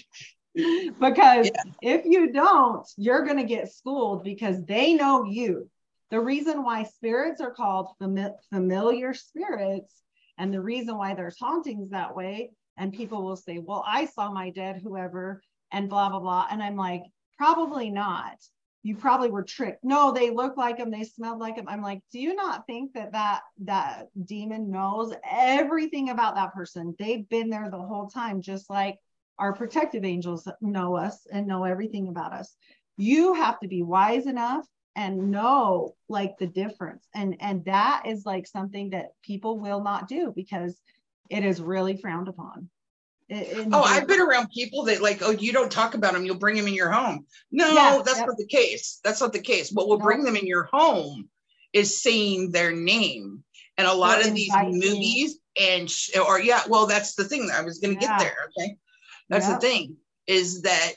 because 1.00 1.50
yeah. 1.54 1.62
if 1.82 2.04
you 2.04 2.32
don't, 2.32 2.86
you're 2.96 3.24
going 3.24 3.38
to 3.38 3.44
get 3.44 3.72
schooled 3.72 4.24
because 4.24 4.64
they 4.64 4.94
know 4.94 5.24
you. 5.24 5.70
The 6.10 6.20
reason 6.20 6.64
why 6.64 6.84
spirits 6.84 7.40
are 7.40 7.52
called 7.52 7.88
fami- 8.00 8.34
familiar 8.50 9.14
spirits 9.14 10.02
and 10.38 10.52
the 10.52 10.60
reason 10.60 10.96
why 10.96 11.14
there's 11.14 11.38
hauntings 11.38 11.90
that 11.90 12.14
way, 12.14 12.50
and 12.76 12.92
people 12.92 13.24
will 13.24 13.36
say, 13.36 13.58
Well, 13.58 13.84
I 13.86 14.06
saw 14.06 14.30
my 14.30 14.50
dead, 14.50 14.80
whoever, 14.82 15.42
and 15.72 15.88
blah, 15.88 16.08
blah, 16.08 16.20
blah. 16.20 16.46
And 16.50 16.62
I'm 16.62 16.76
like, 16.76 17.02
Probably 17.36 17.90
not 17.90 18.36
you 18.82 18.96
probably 18.96 19.30
were 19.30 19.42
tricked. 19.42 19.84
No, 19.84 20.12
they 20.12 20.30
look 20.30 20.56
like 20.56 20.78
him. 20.78 20.90
They 20.90 21.04
smelled 21.04 21.40
like 21.40 21.56
him. 21.56 21.66
I'm 21.68 21.82
like, 21.82 22.00
do 22.12 22.20
you 22.20 22.34
not 22.34 22.66
think 22.66 22.94
that 22.94 23.12
that 23.12 23.42
that 23.64 24.06
demon 24.24 24.70
knows 24.70 25.12
everything 25.28 26.10
about 26.10 26.36
that 26.36 26.54
person? 26.54 26.94
They've 26.98 27.28
been 27.28 27.50
there 27.50 27.70
the 27.70 27.78
whole 27.78 28.08
time, 28.08 28.40
just 28.40 28.70
like 28.70 28.96
our 29.38 29.52
protective 29.52 30.04
angels 30.04 30.48
know 30.60 30.96
us 30.96 31.26
and 31.30 31.46
know 31.46 31.64
everything 31.64 32.08
about 32.08 32.32
us. 32.32 32.54
You 32.96 33.34
have 33.34 33.58
to 33.60 33.68
be 33.68 33.82
wise 33.82 34.26
enough 34.26 34.66
and 34.98 35.30
know 35.30 35.94
like 36.10 36.36
the 36.36 36.46
difference. 36.46 37.06
And 37.14 37.36
and 37.40 37.64
that 37.64 38.02
is 38.04 38.26
like 38.26 38.46
something 38.46 38.90
that 38.90 39.12
people 39.22 39.58
will 39.58 39.82
not 39.82 40.08
do 40.08 40.32
because 40.36 40.78
it 41.30 41.42
is 41.42 41.62
really 41.62 41.96
frowned 41.96 42.28
upon 42.28 42.68
oh, 43.30 43.82
I've 43.82 44.08
been 44.08 44.20
around 44.20 44.50
people 44.50 44.84
that 44.84 45.02
like, 45.02 45.20
oh, 45.22 45.30
you 45.30 45.52
don't 45.52 45.70
talk 45.70 45.94
about 45.94 46.14
them, 46.14 46.24
you'll 46.24 46.36
bring 46.36 46.56
them 46.56 46.66
in 46.66 46.74
your 46.74 46.90
home. 46.90 47.26
No, 47.50 47.72
yeah, 47.72 48.02
that's 48.04 48.20
not 48.20 48.36
the 48.36 48.46
case. 48.46 49.00
That's 49.04 49.20
not 49.20 49.32
the 49.32 49.40
case. 49.40 49.70
What 49.70 49.88
will 49.88 49.98
bring 49.98 50.24
them 50.24 50.36
in 50.36 50.46
your 50.46 50.64
home 50.64 51.28
is 51.72 52.02
saying 52.02 52.52
their 52.52 52.72
name. 52.72 53.44
And 53.76 53.86
a 53.86 53.94
lot 53.94 54.26
of 54.26 54.34
these 54.34 54.52
movies 54.56 55.38
and 55.60 55.92
or 56.26 56.40
yeah, 56.40 56.62
well, 56.68 56.86
that's 56.86 57.14
the 57.14 57.24
thing. 57.24 57.46
that 57.46 57.60
I 57.60 57.62
was 57.64 57.78
going 57.78 57.96
to 57.96 58.02
yeah. 58.02 58.18
get 58.18 58.24
there. 58.24 58.36
Okay, 58.58 58.76
that's 59.28 59.48
the 59.48 59.58
thing 59.58 59.96
is 60.26 60.62
that 60.62 60.94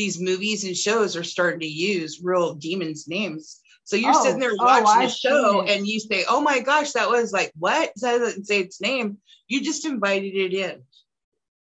these 0.00 0.18
movies 0.18 0.64
and 0.64 0.74
shows 0.74 1.14
are 1.14 1.22
starting 1.22 1.60
to 1.60 1.66
use 1.66 2.22
real 2.22 2.54
demons' 2.54 3.06
names. 3.06 3.60
So 3.84 3.96
you're 3.96 4.14
oh, 4.14 4.24
sitting 4.24 4.40
there 4.40 4.52
oh, 4.58 4.64
watching 4.64 5.02
oh, 5.02 5.06
the 5.06 5.08
show 5.08 5.62
and 5.62 5.86
you 5.86 6.00
say, 6.00 6.24
"Oh 6.26 6.40
my 6.40 6.60
gosh, 6.60 6.92
that 6.92 7.10
was 7.10 7.32
like 7.32 7.52
what?" 7.58 7.92
Doesn't 8.00 8.46
say 8.46 8.60
its 8.60 8.80
name. 8.80 9.18
You 9.46 9.62
just 9.62 9.84
invited 9.84 10.34
it 10.34 10.54
in. 10.54 10.82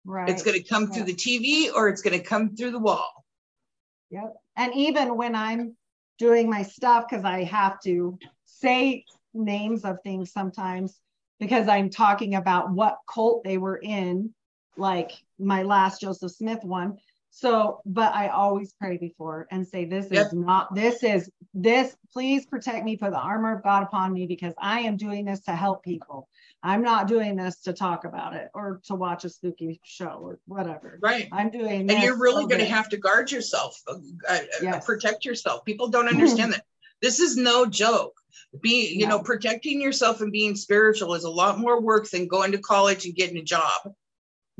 Right. 0.04 0.28
It's 0.28 0.44
going 0.44 0.56
to 0.56 0.68
come 0.68 0.92
through 0.92 1.04
the 1.04 1.14
TV 1.14 1.74
or 1.74 1.88
it's 1.88 2.02
going 2.02 2.16
to 2.16 2.24
come 2.24 2.54
through 2.54 2.70
the 2.70 2.78
wall. 2.78 3.24
Yep. 4.10 4.36
And 4.56 4.74
even 4.74 5.16
when 5.16 5.34
I'm 5.34 5.76
doing 6.18 6.48
my 6.48 6.62
stuff, 6.62 7.06
because 7.08 7.24
I 7.24 7.42
have 7.44 7.80
to 7.80 8.16
say 8.44 9.04
names 9.34 9.84
of 9.84 9.98
things 10.02 10.32
sometimes 10.32 11.00
because 11.40 11.66
I'm 11.66 11.90
talking 11.90 12.36
about 12.36 12.70
what 12.70 12.98
cult 13.12 13.42
they 13.42 13.58
were 13.58 13.78
in, 13.78 14.32
like 14.76 15.10
my 15.38 15.64
last 15.64 16.00
Joseph 16.00 16.32
Smith 16.32 16.62
one. 16.62 16.98
So, 17.32 17.80
but 17.86 18.12
I 18.12 18.28
always 18.28 18.72
pray 18.72 18.98
before 18.98 19.46
and 19.50 19.66
say, 19.66 19.84
This 19.84 20.08
yep. 20.10 20.26
is 20.26 20.32
not, 20.32 20.74
this 20.74 21.02
is, 21.04 21.30
this, 21.54 21.96
please 22.12 22.44
protect 22.44 22.84
me, 22.84 22.96
put 22.96 23.12
the 23.12 23.18
armor 23.18 23.56
of 23.56 23.62
God 23.62 23.84
upon 23.84 24.12
me 24.12 24.26
because 24.26 24.52
I 24.58 24.80
am 24.80 24.96
doing 24.96 25.24
this 25.24 25.40
to 25.42 25.52
help 25.52 25.84
people. 25.84 26.28
I'm 26.62 26.82
not 26.82 27.06
doing 27.06 27.36
this 27.36 27.60
to 27.62 27.72
talk 27.72 28.04
about 28.04 28.34
it 28.34 28.48
or 28.52 28.80
to 28.84 28.94
watch 28.94 29.24
a 29.24 29.30
spooky 29.30 29.80
show 29.84 30.18
or 30.20 30.38
whatever. 30.46 30.98
Right. 31.00 31.28
I'm 31.32 31.50
doing 31.50 31.88
And 31.90 32.02
you're 32.02 32.18
really 32.18 32.46
going 32.46 32.60
to 32.60 32.66
have 32.66 32.88
to 32.90 32.96
guard 32.96 33.30
yourself, 33.30 33.80
uh, 33.88 33.98
uh, 34.28 34.80
protect 34.80 35.24
yourself. 35.24 35.64
People 35.64 35.88
don't 35.88 36.08
understand 36.08 36.52
that. 36.52 36.64
This 37.00 37.20
is 37.20 37.36
no 37.36 37.64
joke. 37.64 38.20
Be, 38.60 38.92
you 38.92 39.06
no. 39.06 39.18
know, 39.18 39.22
protecting 39.22 39.80
yourself 39.80 40.20
and 40.20 40.32
being 40.32 40.56
spiritual 40.56 41.14
is 41.14 41.24
a 41.24 41.30
lot 41.30 41.58
more 41.58 41.80
work 41.80 42.10
than 42.10 42.26
going 42.26 42.52
to 42.52 42.58
college 42.58 43.06
and 43.06 43.14
getting 43.14 43.38
a 43.38 43.42
job. 43.42 43.94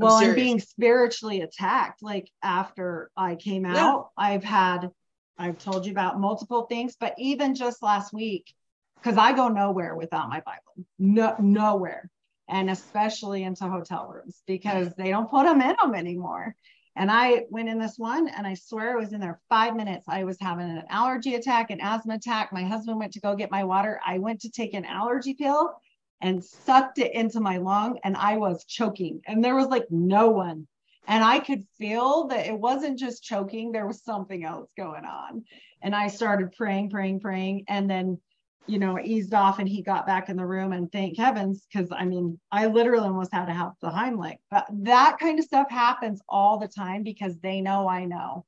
I'm 0.01 0.07
well, 0.09 0.19
and 0.19 0.35
being 0.35 0.61
spiritually 0.61 1.41
attacked, 1.43 2.03
like 2.03 2.31
after 2.43 3.11
I 3.17 3.37
came 3.37 3.65
out, 3.65 4.11
yeah. 4.19 4.25
I've 4.25 4.45
had, 4.45 4.91
I've 5.39 5.59
told 5.59 5.87
you 5.87 5.93
about 5.93 6.21
multiple 6.21 6.63
things, 6.63 6.97
but 6.99 7.15
even 7.19 7.55
just 7.55 7.83
last 7.83 8.13
week, 8.13 8.53
because 8.97 9.19
I 9.19 9.33
go 9.33 9.49
nowhere 9.49 9.95
without 9.95 10.29
my 10.29 10.41
Bible, 10.41 10.87
no, 10.99 11.35
nowhere, 11.39 12.11
and 12.49 12.71
especially 12.71 13.43
into 13.43 13.69
hotel 13.69 14.11
rooms 14.13 14.43
because 14.47 14.95
they 14.95 15.11
don't 15.11 15.31
put 15.31 15.45
them 15.45 15.61
in 15.61 15.77
them 15.81 15.95
anymore. 15.95 16.55
And 16.97 17.11
I 17.11 17.45
went 17.51 17.69
in 17.69 17.79
this 17.79 17.99
one, 17.99 18.29
and 18.29 18.47
I 18.47 18.55
swear 18.55 18.93
I 18.93 19.01
was 19.01 19.13
in 19.13 19.21
there 19.21 19.41
five 19.49 19.77
minutes. 19.77 20.07
I 20.09 20.25
was 20.25 20.37
having 20.41 20.69
an 20.69 20.83
allergy 20.91 21.37
attack, 21.37 21.71
an 21.71 21.81
asthma 21.81 22.15
attack. 22.15 22.53
My 22.53 22.65
husband 22.65 22.99
went 22.99 23.13
to 23.13 23.21
go 23.21 23.37
get 23.37 23.51
my 23.51 23.65
water. 23.65 24.01
I 24.05 24.19
went 24.19 24.41
to 24.41 24.51
take 24.51 24.75
an 24.75 24.85
allergy 24.85 25.35
pill 25.35 25.73
and 26.21 26.45
sucked 26.45 26.99
it 26.99 27.15
into 27.15 27.41
my 27.41 27.59
lung, 27.59 27.99
and 28.05 28.17
I 28.17 28.37
was 28.37 28.65
choking. 28.65 29.21
And 29.27 29.43
there 29.43 29.57
was 29.57 29.69
like 29.69 29.87
no 29.91 30.29
one. 30.31 30.67
And 31.07 31.25
I 31.25 31.41
could 31.41 31.65
feel 31.79 32.29
that 32.29 32.47
it 32.47 32.59
wasn't 32.59 32.99
just 32.99 33.25
choking, 33.25 33.73
there 33.73 33.87
was 33.87 34.05
something 34.05 34.45
else 34.45 34.71
going 34.77 35.05
on. 35.05 35.45
And 35.83 35.95
I 35.95 36.09
started 36.09 36.53
praying, 36.53 36.91
praying, 36.91 37.21
praying. 37.21 37.65
And 37.69 37.91
then 37.91 38.19
you 38.67 38.79
know, 38.79 39.01
eased 39.03 39.35
off 39.35 39.59
and 39.59 39.69
he 39.69 39.83
got 39.83 40.07
back 40.07 40.29
in 40.29 40.37
the 40.37 40.47
room 40.47 40.73
and 40.73 40.93
thank 40.93 41.17
heavens, 41.17 41.67
because 41.67 41.91
I 41.91 42.05
mean, 42.05 42.39
I 42.53 42.67
literally 42.67 43.09
almost 43.09 43.33
had 43.33 43.47
to 43.47 43.53
have 43.53 43.73
the 43.81 43.89
Heimlich. 43.89 44.39
But 44.49 44.67
that 44.85 45.19
kind 45.19 45.41
of 45.41 45.45
stuff 45.45 45.69
happens 45.69 46.21
all 46.29 46.59
the 46.59 46.69
time 46.69 47.03
because 47.03 47.37
they 47.39 47.61
know 47.61 47.89
I 47.89 48.05
know. 48.05 48.45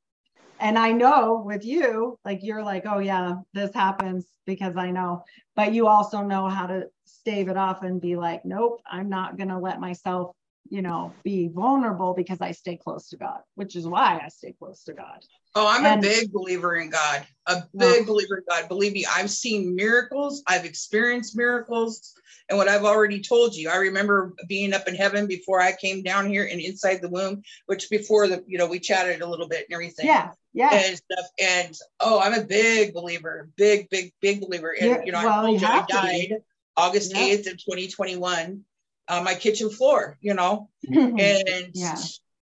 And 0.61 0.79
I 0.79 0.93
know 0.93 1.43
with 1.45 1.65
you, 1.65 2.21
like 2.25 2.39
you're 2.43 2.63
like, 2.63 2.85
oh 2.87 3.01
yeah, 3.01 3.37
this 3.53 3.75
happens 3.75 4.27
because 4.47 4.77
I 4.77 4.93
know. 4.93 5.25
But 5.57 5.73
you 5.73 5.89
also 5.89 6.23
know 6.23 6.49
how 6.49 6.67
to 6.69 6.85
stave 7.23 7.49
it 7.49 7.57
off 7.57 7.83
and 7.83 8.01
be 8.01 8.17
like, 8.17 8.45
nope, 8.45 8.81
I'm 8.91 9.09
not 9.09 9.39
gonna 9.39 9.61
let 9.61 9.81
myself, 9.81 10.35
you 10.69 10.83
know, 10.83 11.13
be 11.23 11.49
vulnerable 11.49 12.15
because 12.15 12.41
I 12.41 12.51
stay 12.53 12.77
close 12.77 13.09
to 13.11 13.17
God, 13.17 13.41
which 13.55 13.77
is 13.77 13.87
why 13.87 14.21
I 14.23 14.29
stay 14.29 14.55
close 14.59 14.85
to 14.85 14.93
God. 14.93 15.25
Oh, 15.55 15.69
I'm 15.69 15.85
and, 15.85 16.05
a 16.05 16.09
big 16.09 16.33
believer 16.33 16.77
in 16.77 16.91
God. 16.91 17.27
A 17.47 17.57
oh. 17.57 17.79
big 17.79 18.07
believer 18.07 18.39
in 18.39 18.45
God. 18.49 18.69
Believe 18.69 18.93
me, 18.93 19.07
I've 19.07 19.31
seen 19.31 19.77
miracles. 19.77 20.43
I've 20.47 20.65
experienced 20.65 21.37
miracles. 21.37 22.15
And 22.49 22.59
what 22.59 22.69
I've 22.69 22.85
already 22.85 23.21
told 23.21 23.55
you, 23.55 23.71
I 23.71 23.77
remember 23.77 24.33
being 24.49 24.73
up 24.73 24.89
in 24.89 24.95
heaven 24.95 25.27
before 25.27 25.61
I 25.61 25.73
came 25.73 26.03
down 26.03 26.27
here 26.27 26.49
and 26.51 26.61
inside 26.61 27.03
the 27.03 27.09
womb, 27.09 27.43
which 27.67 27.89
before 27.91 28.29
the, 28.29 28.43
you 28.47 28.59
know, 28.59 28.67
we 28.67 28.81
chatted 28.81 29.21
a 29.21 29.29
little 29.29 29.49
bit 29.49 29.67
and 29.69 29.75
everything. 29.75 30.07
Yeah. 30.07 30.31
Yeah. 30.55 30.71
And 30.73 30.97
stuff. 30.97 31.27
And 31.41 31.79
oh, 32.01 32.21
I'm 32.21 32.35
a 32.35 32.45
big 32.45 32.95
believer, 32.95 33.49
big, 33.57 33.89
big, 33.91 34.13
big 34.21 34.41
believer. 34.41 34.75
And, 34.79 35.07
you 35.07 35.13
know, 35.13 35.23
well, 35.23 35.47
I, 35.47 35.51
you 35.51 35.67
I 35.67 35.85
died 35.87 36.43
August 36.77 37.13
yeah. 37.15 37.37
8th 37.37 37.53
of 37.53 37.59
2021 37.59 38.65
on 39.09 39.19
uh, 39.19 39.23
my 39.23 39.35
kitchen 39.35 39.71
floor, 39.71 40.17
you 40.21 40.35
know, 40.35 40.69
mm-hmm. 40.89 41.19
and 41.19 41.71
yeah. 41.75 41.97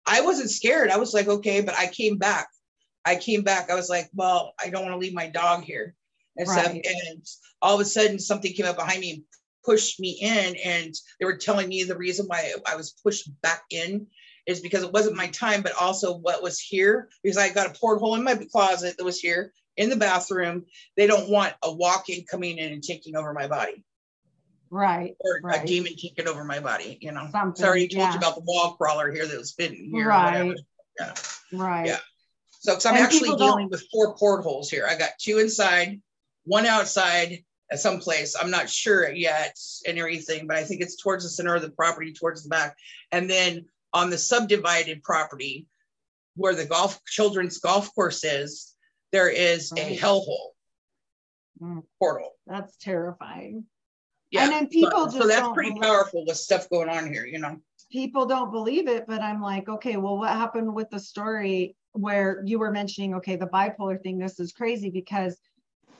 I 0.07 0.23
wasn't 0.23 0.51
scared. 0.51 0.91
I 0.91 0.99
was 0.99 1.14
like, 1.14 1.29
okay, 1.29 1.61
but 1.61 1.79
I 1.79 1.87
came 1.87 2.19
back 2.19 2.49
I 3.09 3.17
came 3.17 3.43
back. 3.43 3.71
I 3.71 3.75
was 3.75 3.88
like, 3.88 4.11
well, 4.12 4.53
I 4.62 4.69
don't 4.69 4.83
want 4.83 4.93
to 4.93 4.99
leave 4.99 5.14
my 5.14 5.29
dog 5.29 5.64
here 5.64 5.95
and 6.37 6.47
right. 6.47 6.61
stuff. 6.61 6.73
And 6.73 7.25
all 7.62 7.75
of 7.75 7.81
a 7.81 7.85
sudden, 7.85 8.19
something 8.19 8.53
came 8.53 8.67
up 8.67 8.77
behind 8.77 9.01
me 9.01 9.11
and 9.12 9.23
pushed 9.64 9.99
me 9.99 10.19
in 10.21 10.57
and 10.64 10.95
they 11.19 11.27
were 11.27 11.37
telling 11.37 11.69
me 11.69 11.85
the 11.85 11.97
reason 11.97 12.27
why 12.27 12.53
I 12.67 12.77
was 12.77 12.95
pushed 13.03 13.31
back 13.41 13.62
in 13.71 14.07
is 14.47 14.61
because 14.61 14.83
it 14.83 14.93
wasn't 14.93 15.17
my 15.17 15.29
time, 15.29 15.62
but 15.62 15.73
also 15.81 16.19
what 16.19 16.43
was 16.43 16.61
here 16.61 17.09
because 17.23 17.38
I 17.38 17.49
got 17.49 17.67
a 17.67 17.79
porthole 17.79 18.14
in 18.14 18.25
my 18.25 18.35
closet 18.51 18.97
that 18.97 19.05
was 19.05 19.21
here 19.21 19.53
in 19.77 19.88
the 19.88 19.97
bathroom. 19.97 20.64
They 20.97 21.07
don't 21.07 21.31
want 21.31 21.55
a 21.62 21.73
walk-in 21.73 22.25
coming 22.31 22.59
in 22.59 22.73
and 22.73 22.83
taking 22.83 23.17
over 23.17 23.33
my 23.33 23.47
body. 23.47 23.85
Right. 24.70 25.16
Or 25.20 25.40
right. 25.42 25.62
a 25.62 25.66
demon 25.66 25.94
taking 25.96 26.28
over 26.28 26.44
my 26.44 26.61
body, 26.61 26.98
you 27.00 27.12
know. 27.12 27.28
Something, 27.31 27.62
Sorry, 27.62 27.83
you 27.83 27.88
told 27.88 28.00
yeah. 28.00 28.12
you 28.12 28.18
about 28.18 28.35
the 28.35 28.42
wall 28.42 28.74
crawler 28.74 29.11
here 29.11 29.26
that 29.26 29.38
was 29.38 29.54
hidden 29.57 29.90
here. 29.90 30.09
Right. 30.09 30.54
Yeah. 30.98 31.14
Right. 31.52 31.87
Yeah. 31.87 31.98
So, 32.61 32.72
because 32.72 32.87
I'm 32.87 32.96
And 32.96 33.04
actually 33.04 33.37
dealing 33.37 33.68
with 33.70 33.87
four 33.92 34.16
portholes 34.16 34.70
here. 34.70 34.87
I 34.88 34.96
got 34.96 35.11
two 35.18 35.38
inside, 35.38 36.00
one 36.44 36.66
outside 36.66 37.44
at 37.70 37.81
some 37.81 38.00
place. 38.00 38.35
I'm 38.38 38.50
not 38.50 38.68
sure 38.68 39.09
yet 39.11 39.57
and 39.87 39.98
everything, 39.98 40.46
but 40.46 40.57
I 40.57 40.64
think 40.64 40.81
it's 40.81 40.96
towards 40.96 41.24
the 41.24 41.31
center 41.31 41.54
of 41.54 41.62
the 41.62 41.70
property, 41.70 42.12
towards 42.12 42.42
the 42.42 42.48
back. 42.48 42.76
And 43.12 43.31
then 43.31 43.66
on 43.92 44.11
the 44.11 44.18
subdivided 44.18 45.02
property 45.02 45.66
where 46.35 46.54
the 46.54 46.66
golf 46.66 47.00
children's 47.04 47.59
golf 47.59 47.94
course 47.94 48.24
is, 48.24 48.74
there 49.12 49.28
is 49.28 49.72
a 49.72 49.96
hellhole 49.96 50.50
Mm, 51.61 51.83
portal. 51.98 52.33
That's 52.46 52.76
terrifying. 52.76 53.64
Yeah. 54.31 54.45
And 54.45 54.53
then 54.53 54.69
people 54.69 55.11
so, 55.11 55.21
so 55.21 55.27
that's 55.27 55.49
pretty 55.55 55.71
believe- 55.71 55.83
powerful 55.83 56.25
with 56.27 56.37
stuff 56.37 56.69
going 56.69 56.88
on 56.88 57.12
here, 57.12 57.25
you 57.25 57.38
know. 57.38 57.61
people 57.91 58.27
don't 58.27 58.51
believe 58.51 58.88
it, 58.88 59.07
but 59.07 59.23
I'm 59.23 59.41
like, 59.41 59.69
okay, 59.69 59.97
well, 59.97 60.19
what 60.19 60.31
happened 60.31 60.75
with 60.75 60.91
the 60.91 61.01
story 61.01 61.77
where 61.93 62.43
you 62.45 62.59
were 62.59 62.71
mentioning, 62.71 63.14
okay, 63.14 63.37
the 63.37 63.47
bipolar 63.47 64.01
thing, 64.03 64.19
this 64.19 64.38
is 64.38 64.53
crazy 64.53 64.91
because 64.91 65.38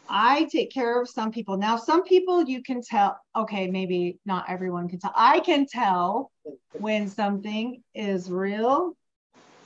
I 0.09 0.45
take 0.45 0.71
care 0.71 1.01
of 1.01 1.09
some 1.09 1.31
people. 1.31 1.57
Now, 1.57 1.77
some 1.77 2.03
people 2.03 2.45
you 2.45 2.63
can 2.63 2.83
tell, 2.83 3.19
okay, 3.37 3.69
maybe 3.69 4.19
not 4.25 4.49
everyone 4.49 4.89
can 4.89 4.99
tell. 4.99 5.13
I 5.15 5.41
can 5.41 5.67
tell 5.67 6.31
when 6.73 7.09
something 7.09 7.83
is 7.95 8.31
real 8.31 8.97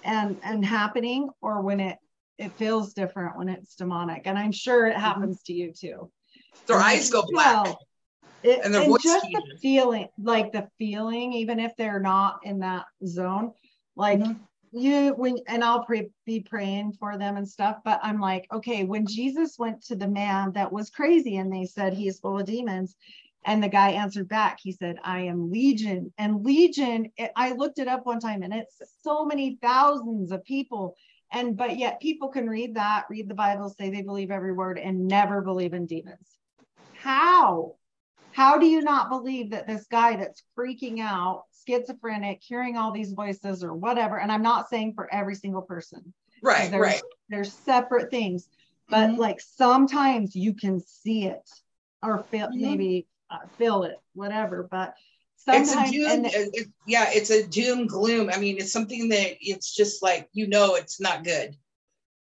and 0.05 0.37
and 0.43 0.65
happening 0.65 1.31
or 1.41 1.61
when 1.61 1.79
it 1.79 1.99
it 2.39 2.53
feels 2.53 2.93
different 2.93 3.37
when 3.37 3.49
it's 3.49 3.77
demonic. 3.77 4.23
And 4.25 4.37
I'm 4.37 4.53
sure 4.53 4.87
it 4.87 4.93
mm-hmm. 4.93 5.01
happens 5.01 5.43
to 5.45 5.53
you 5.53 5.73
too. 5.73 6.11
Their 6.67 6.79
I 6.79 6.95
eyes 6.95 7.11
go 7.11 7.25
black. 7.29 7.65
tell. 7.65 7.79
It, 8.43 8.65
And 8.65 8.75
and 8.75 9.01
just 9.01 9.27
the 9.33 9.59
feeling, 9.61 10.09
like 10.19 10.53
the 10.53 10.69
feeling, 10.79 11.33
even 11.33 11.61
if 11.61 11.73
they're 11.77 12.01
not 12.01 12.41
in 12.45 12.59
that 12.61 12.87
zone, 13.07 13.53
like 13.97 14.19
Mhm. 14.19 14.41
you 14.73 15.15
when 15.15 15.39
and 15.49 15.63
I'll 15.63 15.85
pre- 15.85 16.11
be 16.25 16.41
praying 16.41 16.93
for 16.95 17.19
them 17.19 17.37
and 17.37 17.49
stuff. 17.49 17.79
But 17.85 18.01
I'm 18.03 18.21
like, 18.21 18.47
okay, 18.53 18.85
when 18.85 19.07
Jesus 19.07 19.59
went 19.59 19.83
to 19.85 19.95
the 19.97 20.09
man 20.09 20.53
that 20.53 20.73
was 20.73 20.91
crazy 20.91 21.37
and 21.37 21.53
they 21.53 21.67
said 21.67 21.93
he 21.93 22.09
is 22.09 22.21
full 22.21 22.39
of 22.39 22.47
demons, 22.47 22.97
and 23.45 23.63
the 23.63 23.69
guy 23.69 23.91
answered 23.91 24.29
back, 24.29 24.59
he 24.63 24.73
said, 24.73 24.97
I 25.05 25.21
am 25.23 25.51
Legion. 25.51 26.13
And 26.19 26.45
Legion, 26.45 27.11
it, 27.17 27.33
I 27.37 27.53
looked 27.53 27.79
it 27.79 27.89
up 27.89 28.07
one 28.07 28.21
time 28.21 28.43
and 28.43 28.53
it's 28.55 28.81
so 29.03 29.25
many 29.25 29.59
thousands 29.61 30.33
of 30.33 30.45
people. 30.45 30.97
And 31.33 31.57
but 31.57 31.79
yet 31.79 32.01
people 32.01 32.29
can 32.29 32.49
read 32.49 32.75
that, 32.77 33.07
read 33.09 33.29
the 33.29 33.35
Bible, 33.35 33.69
say 33.71 33.91
they 33.91 34.03
believe 34.03 34.31
every 34.31 34.53
word, 34.53 34.79
and 34.79 35.09
never 35.09 35.41
believe 35.43 35.73
in 35.75 35.87
demons. 35.87 36.37
How? 36.93 37.77
How 38.33 38.59
do 38.59 38.67
you 38.67 38.83
not 38.83 39.11
believe 39.11 39.51
that 39.51 39.67
this 39.67 39.87
guy 39.87 40.17
that's 40.17 40.43
freaking 40.59 41.01
out, 41.01 41.45
schizophrenic, 41.67 42.41
hearing 42.43 42.77
all 42.77 42.93
these 42.93 43.13
voices 43.13 43.63
or 43.63 43.75
whatever? 43.75 44.19
And 44.19 44.33
I'm 44.33 44.43
not 44.43 44.69
saying 44.69 44.95
for 44.95 45.13
every 45.13 45.35
single 45.35 45.63
person. 45.63 46.13
Right, 46.43 46.71
there's, 46.71 46.83
right. 46.83 47.03
There's 47.29 47.53
separate 47.53 48.11
things, 48.11 48.49
but 48.89 49.11
Mhm. 49.11 49.19
like 49.19 49.41
sometimes 49.41 50.35
you 50.35 50.55
can 50.55 50.81
see 50.81 51.27
it 51.27 51.49
or 52.03 52.25
feel 52.25 52.49
Mhm. 52.49 52.61
maybe 52.61 53.07
uh, 53.31 53.47
feel 53.57 53.85
it, 53.85 53.99
whatever. 54.15 54.67
But 54.71 54.95
it's 55.47 55.71
sometimes 55.71 55.91
a 55.91 55.93
doom 55.93 56.25
it- 56.27 56.55
it- 56.55 56.69
yeah 56.87 57.11
it's 57.11 57.31
a 57.31 57.45
doom 57.45 57.89
gloom 57.89 58.31
i 58.33 58.39
mean 58.39 58.59
it's 58.59 58.71
something 58.71 59.09
that 59.09 59.37
it's 59.41 59.75
just 59.75 60.01
like 60.01 60.29
you 60.33 60.47
know 60.47 60.77
it's 60.77 61.01
not 61.01 61.25
good 61.25 61.57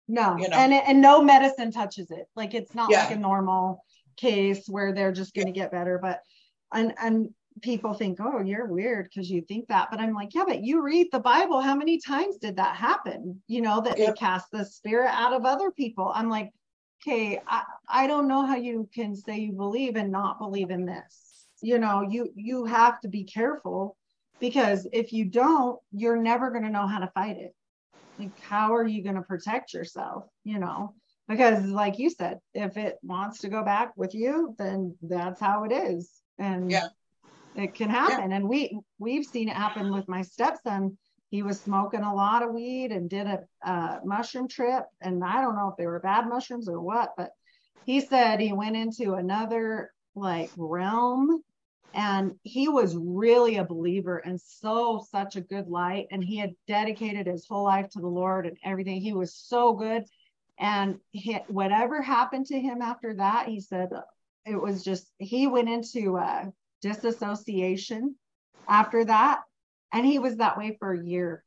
no, 0.08 0.36
you 0.38 0.50
know. 0.50 0.58
and 0.58 0.74
and 0.74 1.00
no 1.00 1.22
medicine 1.22 1.72
touches 1.72 2.12
it. 2.12 2.28
Like 2.36 2.54
it's 2.54 2.76
not 2.76 2.92
like 2.92 3.12
a 3.12 3.16
normal 3.16 3.86
case 4.18 4.68
where 4.68 4.94
they're 4.94 5.12
just 5.12 5.34
going 5.34 5.48
to 5.48 5.54
get 5.54 5.72
better. 5.72 6.00
But 6.02 6.22
and 6.74 6.94
and 7.02 7.30
people 7.62 7.94
think, 7.94 8.20
oh, 8.22 8.42
you're 8.42 8.68
weird 8.68 9.06
because 9.06 9.30
you 9.30 9.42
think 9.42 9.68
that. 9.68 9.90
But 9.92 10.00
I'm 10.00 10.14
like, 10.14 10.34
yeah, 10.34 10.46
but 10.48 10.64
you 10.64 10.82
read 10.82 11.08
the 11.12 11.20
Bible. 11.20 11.62
How 11.62 11.76
many 11.76 12.00
times 12.00 12.38
did 12.38 12.56
that 12.58 12.76
happen? 12.76 13.42
You 13.48 13.62
know 13.62 13.82
that 13.82 13.98
they 13.98 14.12
cast 14.14 14.52
the 14.52 14.66
spirit 14.66 15.12
out 15.12 15.34
of 15.34 15.46
other 15.46 15.72
people. 15.72 16.12
I'm 16.14 16.30
like, 16.30 16.52
okay, 17.02 17.42
I 17.48 17.64
I 17.90 18.08
don't 18.08 18.28
know 18.28 18.46
how 18.46 18.56
you 18.56 18.90
can 18.94 19.16
say 19.16 19.40
you 19.40 19.54
believe 19.54 19.96
and 19.96 20.12
not 20.12 20.40
believe 20.40 20.72
in 20.72 20.86
this. 20.86 21.48
You 21.62 21.78
know, 21.80 22.02
you 22.02 22.30
you 22.36 22.66
have 22.66 23.00
to 23.02 23.08
be 23.08 23.24
careful 23.24 23.98
because 24.40 24.88
if 24.92 25.14
you 25.14 25.26
don't, 25.26 25.80
you're 25.92 26.18
never 26.18 26.50
going 26.50 26.64
to 26.64 26.70
know 26.70 26.88
how 26.88 27.00
to 27.00 27.12
fight 27.14 27.38
it 27.38 27.54
like 28.22 28.40
how 28.40 28.74
are 28.74 28.86
you 28.86 29.04
going 29.04 29.16
to 29.16 29.22
protect 29.22 29.74
yourself 29.74 30.26
you 30.44 30.60
know 30.60 30.94
because 31.32 31.66
like 31.66 31.98
you 31.98 32.10
said 32.10 32.40
if 32.54 32.76
it 32.76 32.98
wants 33.02 33.40
to 33.40 33.50
go 33.50 33.64
back 33.64 33.94
with 33.96 34.14
you 34.14 34.54
then 34.58 34.96
that's 35.02 35.40
how 35.40 35.64
it 35.64 35.72
is. 35.72 36.12
And 36.38 36.70
Yeah. 36.70 36.90
it 37.56 37.76
can 37.76 37.90
happen. 37.90 38.32
And 38.32 38.48
we 38.48 38.78
we've 39.00 39.26
seen 39.26 39.50
it 39.50 39.56
happen 39.56 39.92
with 39.92 40.08
my 40.08 40.22
stepson. 40.22 40.98
He 41.30 41.44
was 41.44 41.62
smoking 41.62 42.02
a 42.02 42.14
lot 42.14 42.44
of 42.44 42.54
weed 42.54 42.92
and 42.92 43.10
did 43.10 43.28
a 43.28 43.40
uh, 43.66 44.00
mushroom 44.04 44.48
trip. 44.48 44.84
And 45.02 45.24
i 45.24 45.42
don't 45.42 45.56
know 45.56 45.70
if 45.70 45.78
they 45.78 45.88
were 45.88 46.00
bad 46.00 46.28
mushrooms 46.28 46.68
or 46.68 46.82
what 46.82 47.14
but 47.18 47.32
he 47.84 48.02
said 48.02 48.40
he 48.40 48.54
went 48.54 48.76
into 48.76 49.14
another 49.14 49.92
like 50.16 50.52
realm. 50.58 51.42
And 51.94 52.34
he 52.44 52.70
was 52.70 52.96
really 52.96 53.58
a 53.58 53.66
believer 53.66 54.18
and 54.18 54.40
so 54.40 55.06
such 55.12 55.36
a 55.36 55.42
good 55.42 55.68
light. 55.68 56.08
And 56.12 56.24
he 56.24 56.38
had 56.38 56.56
dedicated 56.68 57.28
his 57.28 57.46
whole 57.48 57.66
life 57.66 57.90
to 57.92 58.00
the 58.00 58.08
lord 58.08 58.46
and 58.48 58.58
everything. 58.64 59.02
He 59.02 59.14
was 59.14 59.34
so 59.36 59.74
good 59.74 60.04
and 60.60 61.00
he, 61.12 61.38
whatever 61.48 62.02
happened 62.02 62.46
to 62.48 62.60
him 62.60 62.82
after 62.82 63.16
that 63.16 63.48
he 63.48 63.60
said 63.60 63.90
it 64.46 64.60
was 64.60 64.84
just 64.84 65.08
he 65.18 65.48
went 65.48 65.70
into 65.70 66.18
uh, 66.18 66.46
disassociation 66.82 68.16
after 68.68 69.06
that. 69.06 69.42
And 69.94 70.06
he 70.06 70.20
was 70.20 70.38
that 70.38 70.58
way 70.58 70.78
for 70.80 70.94
a 70.94 71.04
year. 71.04 71.44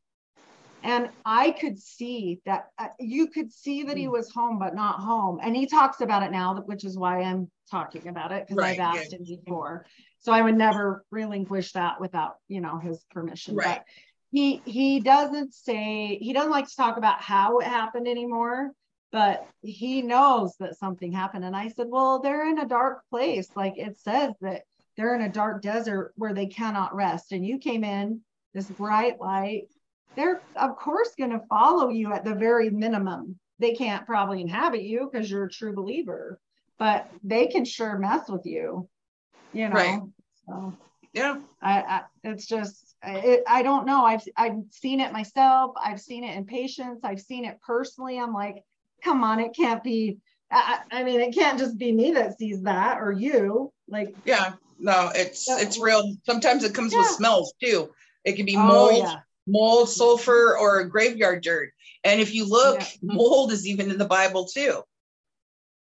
And 0.83 1.09
i 1.25 1.51
could 1.51 1.79
see 1.79 2.41
that 2.45 2.67
uh, 2.79 2.89
you 3.01 3.29
could 3.29 3.51
see 3.53 3.85
that 3.85 3.97
he 3.97 4.07
was 4.07 4.31
home 4.31 4.59
but 4.59 4.75
not 4.75 5.01
home. 5.01 5.39
And 5.43 5.57
he 5.57 5.67
talks 5.67 6.01
about 6.01 6.23
it 6.23 6.31
now 6.31 6.63
which 6.67 6.85
is 6.85 6.99
why 6.99 7.23
i'm 7.23 7.51
talking 7.71 8.09
about 8.09 8.33
it 8.33 8.45
because 8.47 8.59
Right, 8.59 8.79
i've 8.79 8.95
yeah. 8.95 9.01
asked 9.01 9.13
him 9.13 9.25
before. 9.25 9.87
So 10.19 10.33
i 10.33 10.43
would 10.43 10.57
never 10.57 11.05
relinquish 11.11 11.73
that 11.73 12.01
without 12.01 12.37
you 12.49 12.61
know 12.61 12.79
his 12.79 13.03
permission. 13.11 13.57
Right. 13.57 13.79
but 13.79 13.85
he 14.31 14.63
he 14.67 15.01
doesn't 15.01 15.55
say 15.55 16.19
he 16.21 16.33
doesn't 16.33 16.51
like 16.51 16.69
to 16.69 16.77
talk 16.77 16.99
about 16.99 17.23
how 17.23 17.59
it 17.59 17.67
happened 17.67 18.07
anymore 18.07 18.73
but 19.15 19.49
he 19.63 20.03
knows 20.03 20.57
that 20.59 20.77
something 20.77 21.13
happened 21.13 21.45
and 21.45 21.57
i 21.57 21.69
said 21.69 21.87
well 21.89 22.19
they're 22.19 22.51
in 22.51 22.59
a 22.59 22.67
dark 22.67 23.09
place 23.09 23.49
like 23.55 23.79
it 23.79 23.97
says 23.97 24.35
that 24.41 24.63
they're 24.97 25.15
in 25.15 25.23
a 25.23 25.33
dark 25.33 25.63
desert 25.63 26.13
where 26.17 26.35
they 26.35 26.47
cannot 26.47 26.95
rest 26.95 27.31
and 27.31 27.47
you 27.47 27.57
came 27.57 27.85
in 27.85 28.21
this 28.53 28.69
bright 28.69 29.19
light 29.21 29.69
they're 30.17 30.43
of 30.57 30.77
course 30.77 31.11
going 31.17 31.31
to 31.31 31.47
follow 31.49 31.89
you 31.89 32.13
at 32.13 32.25
the 32.25 32.35
very 32.35 32.69
minimum 32.71 33.39
they 33.61 33.73
can't 33.73 34.05
probably 34.05 34.41
inhabit 34.41 34.83
you 34.83 35.09
because 35.11 35.31
you're 35.31 35.45
a 35.45 35.51
true 35.51 35.75
believer 35.75 36.41
but 36.79 37.09
they 37.23 37.47
can 37.47 37.65
sure 37.65 37.97
mess 37.97 38.29
with 38.29 38.45
you 38.45 38.89
you 39.53 39.69
know 39.69 39.77
Right. 39.77 40.01
so 40.49 40.77
yeah 41.13 41.37
I, 41.63 41.81
I 41.81 42.03
it's 42.25 42.47
just 42.47 42.95
it, 43.03 43.43
I 43.47 43.63
don't 43.63 43.87
know. 43.87 44.05
I've 44.05 44.23
I've 44.37 44.59
seen 44.71 45.01
it 45.01 45.13
myself. 45.13 45.73
I've 45.83 46.01
seen 46.01 46.23
it 46.23 46.37
in 46.37 46.45
patients. 46.45 47.01
I've 47.05 47.21
seen 47.21 47.47
it 47.47 47.59
personally. 47.67 48.19
I'm 48.19 48.35
like, 48.35 48.57
come 49.05 49.23
on, 49.23 49.39
it 49.39 49.55
can't 49.55 49.85
be. 49.85 50.19
I, 50.51 50.81
I 50.91 51.05
mean, 51.05 51.21
it 51.21 51.35
can't 51.35 51.59
just 51.59 51.79
be 51.79 51.93
me 51.93 52.13
that 52.13 52.39
sees 52.39 52.63
that 52.63 52.99
or 52.99 53.13
you. 53.13 53.73
Like, 53.89 54.15
yeah 54.25 54.55
no 54.79 55.11
it's 55.15 55.49
Yeah. 55.49 55.61
it's 55.61 55.79
real 55.79 56.17
sometimes 56.25 56.65
it 56.65 56.75
comes 56.75 56.95
with 56.95 57.07
smells 57.07 57.55
too 57.63 57.93
it 58.25 58.33
can 58.35 58.45
be 58.45 58.57
oh 58.57 58.67
mold 58.67 59.05
yeah, 59.05 59.21
mold 59.47 59.89
sulfur 59.89 60.57
or 60.59 60.85
graveyard 60.85 61.43
dirt 61.43 61.73
and 62.03 62.21
if 62.21 62.35
you 62.35 62.45
look 62.45 62.81
Yeah. 62.81 62.87
mold 63.03 63.53
is 63.53 63.67
even 63.67 63.91
in 63.91 63.99
the 63.99 64.05
bible 64.05 64.47
too 64.47 64.83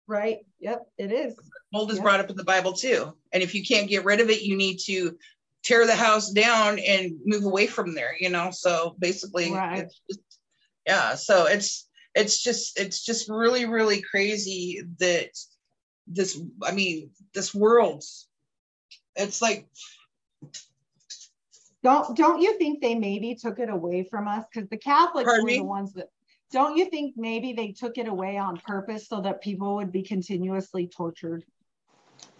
right. 0.08 0.40
Yep, 0.60 0.86
it 0.98 1.12
is. 1.12 1.36
mold 1.72 1.92
is 1.92 1.98
Yeah. 1.98 2.04
brought 2.04 2.20
up 2.20 2.30
in 2.30 2.36
the 2.36 2.44
bible 2.44 2.74
too 2.74 3.16
and 3.32 3.42
if 3.42 3.56
you 3.56 3.66
can't 3.66 3.90
get 3.90 4.04
rid 4.06 4.20
of 4.20 4.30
it 4.30 4.42
you 4.42 4.58
need 4.58 4.80
to 4.86 5.18
tear 5.64 5.86
the 5.88 5.96
house 5.96 6.32
down 6.32 6.78
and 6.80 7.14
move 7.26 7.46
away 7.46 7.68
from 7.68 7.96
there 7.96 8.16
you 8.20 8.30
know 8.30 8.52
so 8.52 8.96
basically 9.00 9.52
Right. 9.52 9.80
it's 9.84 10.02
just, 10.10 10.40
yeah 10.86 11.16
so 11.16 11.46
it's 11.46 11.88
it's 12.16 12.42
just 12.42 12.80
it's 12.80 13.04
just 13.04 13.30
really 13.30 13.66
really 13.66 14.02
crazy 14.02 14.82
that 15.00 15.30
this 16.08 16.40
i 16.64 16.72
mean 16.72 17.10
this 17.34 17.54
world 17.54 18.04
it's 19.16 19.42
like 19.42 19.68
Don't 21.84 22.16
don't 22.16 22.42
you 22.42 22.58
think 22.58 22.82
they 22.82 22.96
maybe 22.96 23.36
took 23.36 23.60
it 23.60 23.70
away 23.70 24.04
from 24.04 24.28
us? 24.28 24.46
Because 24.52 24.70
the 24.70 24.78
Catholics 24.78 25.28
Pardon 25.28 25.44
were 25.44 25.48
me? 25.48 25.58
the 25.58 25.64
ones 25.64 25.94
that. 25.94 26.10
Don't 26.52 26.78
you 26.78 26.86
think 26.86 27.16
maybe 27.18 27.54
they 27.54 27.72
took 27.72 27.98
it 27.98 28.08
away 28.08 28.38
on 28.38 28.58
purpose 28.58 29.08
so 29.08 29.20
that 29.22 29.42
people 29.42 29.76
would 29.76 29.92
be 29.92 30.04
continuously 30.04 30.88
tortured? 30.88 31.44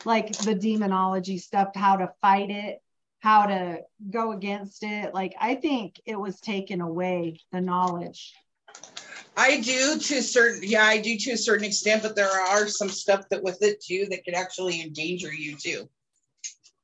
like 0.06 0.38
the 0.40 0.56
demonology 0.56 1.38
stuff, 1.38 1.70
how 1.76 1.96
to 1.98 2.12
fight 2.22 2.50
it, 2.50 2.82
how 3.20 3.46
to 3.46 3.80
go 4.10 4.32
against 4.32 4.84
it. 4.84 5.14
Like 5.14 5.36
I 5.40 5.56
think 5.56 6.00
it 6.06 6.20
was 6.20 6.40
taken 6.40 6.82
away 6.82 7.40
the 7.52 7.62
knowledge. 7.62 8.34
I 9.36 9.60
do 9.62 9.98
to 9.98 10.16
a 10.18 10.22
certain, 10.22 10.62
yeah, 10.64 10.84
I 10.86 11.00
do 11.00 11.18
to 11.18 11.32
a 11.32 11.38
certain 11.38 11.66
extent, 11.66 12.04
but 12.04 12.16
there 12.16 12.30
are 12.30 12.68
some 12.68 12.90
stuff 12.90 13.28
that 13.30 13.42
with 13.44 13.62
it 13.64 13.82
too 13.84 14.06
that 14.12 14.24
could 14.26 14.36
actually 14.36 14.82
endanger 14.82 15.34
you 15.34 15.56
too. 15.58 15.90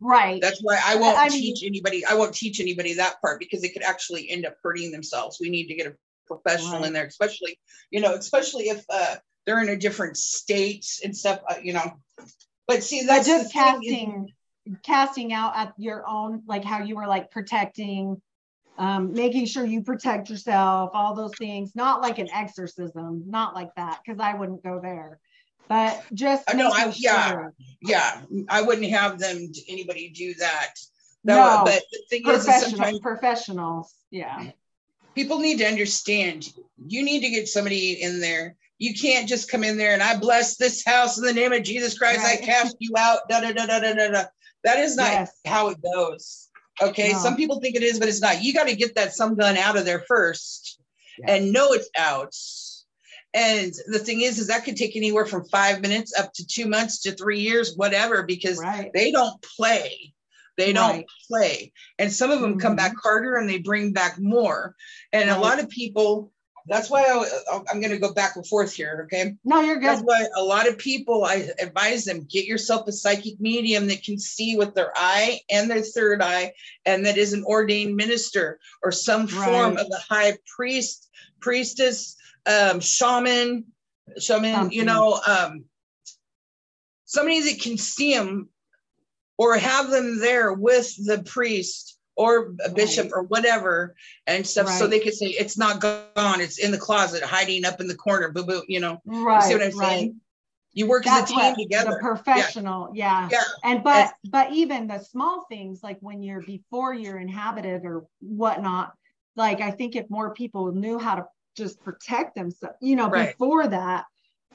Right. 0.02 0.42
That's 0.42 0.60
why 0.62 0.80
I 0.84 0.96
won't 0.96 1.18
I 1.18 1.30
mean- 1.30 1.42
teach 1.42 1.64
anybody. 1.68 2.06
I 2.06 2.16
won't 2.16 2.34
teach 2.34 2.60
anybody 2.60 2.94
that 2.96 3.22
part 3.22 3.40
because 3.40 3.64
it 3.64 3.74
could 3.74 3.84
actually 3.84 4.30
end 4.30 4.46
up 4.46 4.56
hurting 4.64 4.92
themselves. 4.92 5.38
We 5.40 5.50
need 5.50 5.68
to 5.68 5.76
get 5.76 5.88
a 5.88 5.96
professional 6.26 6.80
Right. 6.80 6.88
in 6.88 6.94
there, 6.94 7.06
especially 7.06 7.60
you 7.92 8.00
know, 8.02 8.14
especially 8.14 8.70
if 8.70 8.84
uh, 8.90 9.18
they're 9.46 9.62
in 9.62 9.70
a 9.70 9.78
different 9.78 10.16
state 10.18 10.86
and 11.04 11.16
stuff. 11.16 11.42
Uh, 11.50 11.56
you 11.62 11.74
know, 11.74 11.94
but 12.68 12.84
see, 12.84 13.04
that's 13.04 13.28
the 13.28 13.34
just 13.34 13.54
thing 13.54 13.82
is- 13.84 13.92
casting 13.92 14.34
casting 14.84 15.34
out 15.34 15.56
at 15.58 15.74
your 15.78 16.08
own, 16.08 16.44
like 16.48 16.64
how 16.64 16.84
you 16.84 16.96
were 16.96 17.08
like 17.08 17.32
protecting, 17.32 18.22
um, 18.80 19.12
making 19.14 19.46
sure 19.46 19.66
you 19.66 19.84
protect 19.84 20.30
yourself, 20.30 20.92
all 20.94 21.14
those 21.14 21.36
things, 21.38 21.76
not 21.76 22.02
like 22.02 22.18
an 22.18 22.30
exorcism, 22.34 23.24
not 23.28 23.54
like 23.54 23.76
that, 23.76 24.00
because 24.04 24.20
I 24.20 24.34
wouldn't 24.34 24.64
go 24.64 24.80
there. 24.82 25.20
But 25.68 26.04
just 26.14 26.50
Uh, 26.50 26.54
no, 26.54 26.72
I- 26.72 26.92
yeah. 26.98 27.30
sure. 27.30 27.54
yeah, 27.82 28.22
I 28.48 28.62
wouldn't 28.64 28.90
have 28.90 29.20
them 29.20 29.52
anybody 29.68 30.10
do 30.10 30.34
that. 30.36 30.74
No, 31.24 31.36
That- 31.36 31.66
but 31.66 31.84
the 31.92 32.00
thing 32.10 32.28
is, 32.28 32.48
is 32.48 32.62
sometimes 32.72 33.00
professionals. 33.00 33.94
Yeah. 34.10 34.52
people 35.16 35.40
need 35.40 35.58
to 35.58 35.66
understand 35.68 36.48
you 36.88 37.04
need 37.04 37.20
to 37.20 37.30
get 37.30 37.48
somebody 37.48 38.02
in 38.02 38.20
there 38.22 38.56
you 38.78 38.94
can't 38.94 39.28
just 39.28 39.52
come 39.52 39.64
in 39.64 39.76
there 39.78 39.94
and 39.94 40.02
i 40.02 40.16
bless 40.16 40.56
this 40.56 40.86
house 40.86 41.18
in 41.18 41.26
the 41.26 41.34
name 41.34 41.52
of 41.52 41.62
jesus 41.64 41.98
christ 41.98 42.20
Right. 42.24 42.42
i 42.42 42.46
cast 42.46 42.76
you 42.80 42.94
out 42.98 43.28
da, 43.28 43.42
da, 43.42 43.52
da, 43.52 43.66
da, 43.66 43.80
da, 43.80 43.94
da, 43.94 44.08
da. 44.12 44.24
that 44.64 44.78
is 44.80 44.96
not 44.96 45.12
Yes. 45.12 45.32
how 45.46 45.70
it 45.70 45.78
goes 45.82 46.49
okay 46.82 47.12
No. 47.14 47.20
some 47.20 47.36
people 47.36 47.60
think 47.60 47.76
it 47.76 47.84
is 47.84 48.00
but 48.00 48.08
it's 48.08 48.22
not 48.22 48.44
you 48.44 48.54
got 48.54 48.68
to 48.68 48.76
get 48.76 48.96
that 48.96 49.14
some 49.14 49.36
gun 49.36 49.58
out 49.58 49.78
of 49.78 49.86
there 49.86 50.04
first 50.08 50.80
Yeah. 51.20 51.34
and 51.34 51.52
know 51.52 51.74
it's 51.74 51.90
out 51.98 52.34
and 53.34 53.74
the 53.88 54.00
thing 54.00 54.22
is 54.22 54.40
is 54.40 54.48
that 54.48 54.66
could 54.66 54.76
take 54.78 54.96
anywhere 54.96 55.26
from 55.26 55.46
five 55.50 55.82
minutes 55.82 56.18
up 56.18 56.34
to 56.34 56.46
two 56.48 56.68
months 56.68 57.02
to 57.02 57.12
three 57.12 57.40
years 57.42 57.76
whatever 57.76 58.24
because 58.24 58.58
Right. 58.60 58.92
they 58.94 59.12
don't 59.12 59.40
play 59.58 60.14
they 60.58 60.74
don't 60.74 60.98
Right. 60.98 61.06
play 61.28 61.72
and 62.00 62.12
some 62.12 62.32
of 62.32 62.42
them 62.42 62.60
come 62.60 62.74
Mhm. 62.74 62.78
back 62.78 62.94
harder 63.02 63.36
and 63.36 63.50
they 63.50 63.60
bring 63.60 63.94
back 63.94 64.20
more 64.20 64.76
and 65.14 65.30
a 65.30 65.38
lot 65.40 65.60
of 65.60 65.70
people 65.70 66.32
that's 66.70 66.90
why 66.90 67.02
I, 67.04 67.60
i'm 67.72 67.82
going 67.82 67.92
to 67.92 67.98
go 68.00 68.14
back 68.14 68.36
and 68.36 68.46
forth 68.48 68.74
here 68.74 69.02
okay 69.06 69.36
No, 69.44 69.62
you're 69.62 69.76
good. 69.78 69.88
that's 69.90 70.02
why 70.02 70.26
a 70.36 70.44
lot 70.44 70.68
of 70.68 70.78
people 70.78 71.26
i 71.26 71.50
advise 71.60 72.06
them 72.06 72.26
get 72.30 72.46
yourself 72.46 72.88
a 72.88 72.92
psychic 72.92 73.40
medium 73.40 73.88
that 73.88 74.04
can 74.04 74.18
see 74.20 74.56
with 74.56 74.74
their 74.76 74.92
eye 74.96 75.42
and 75.50 75.70
their 75.70 75.82
third 75.82 76.22
eye 76.22 76.54
and 76.86 77.06
that 77.06 77.18
is 77.18 77.34
an 77.34 77.44
ordained 77.44 77.96
minister 77.96 78.60
or 78.84 78.92
some 78.92 79.28
form 79.28 79.76
Right. 79.76 79.80
of 79.80 79.88
a 79.92 80.14
high 80.14 80.38
priest 80.56 81.10
priestess 81.42 82.16
um 82.46 82.80
shaman 82.80 83.66
shaman 84.20 84.72
you 84.72 84.84
know 84.86 85.20
um 85.28 85.66
somebody 87.06 87.42
that 87.52 87.62
can 87.62 87.78
see 87.78 88.14
them 88.14 88.50
or 89.38 89.58
have 89.58 89.90
them 89.90 90.20
there 90.20 90.54
with 90.54 90.94
the 91.06 91.24
priest 91.24 91.98
or 92.20 92.54
a 92.66 92.70
bishop 92.70 93.06
Right. 93.06 93.14
or 93.14 93.24
whatever 93.24 93.96
and 94.28 94.46
stuff 94.46 94.68
so 94.70 94.86
they 94.88 95.00
could 95.00 95.14
say 95.14 95.28
it's 95.28 95.58
not 95.58 95.80
gone 95.80 96.42
it's 96.42 96.60
in 96.60 96.70
the 96.72 96.78
closet 96.78 97.24
hiding 97.24 97.64
up 97.64 97.80
in 97.80 97.88
the 97.88 97.96
corner 97.96 98.30
boo 98.30 98.44
boo 98.46 98.62
you 98.68 98.82
know 98.82 99.02
Right. 99.06 99.36
you 99.38 99.42
see 99.48 99.54
what 99.54 99.64
i'm 99.64 99.78
right. 99.78 99.88
saying 99.90 100.22
you 100.74 100.86
work 100.88 101.06
That's 101.06 101.32
as 101.32 101.38
a 101.38 101.40
team 101.40 101.54
what 101.54 101.60
together 101.60 101.92
the 101.92 101.98
professional, 102.00 102.92
yeah. 102.94 103.28
yeah 103.32 103.42
And 103.64 103.84
but 103.84 104.14
but 104.30 104.52
even 104.52 104.88
the 104.88 105.00
small 105.00 105.46
things 105.50 105.82
like 105.82 105.98
when 106.02 106.22
you're 106.22 106.42
before 106.42 106.94
you're 106.94 107.18
inhabited 107.18 107.86
or 107.86 108.06
whatnot, 108.22 108.94
like 109.36 109.62
I 109.62 109.72
think 109.72 109.96
if 109.96 110.08
more 110.12 110.32
people 110.34 110.72
knew 110.72 111.00
how 111.00 111.16
to 111.16 111.26
just 111.58 111.82
protect 111.82 112.36
themselves, 112.36 112.76
you 112.82 112.96
know, 112.96 113.10
Right. 113.10 113.32
before 113.32 113.68
that, 113.68 114.06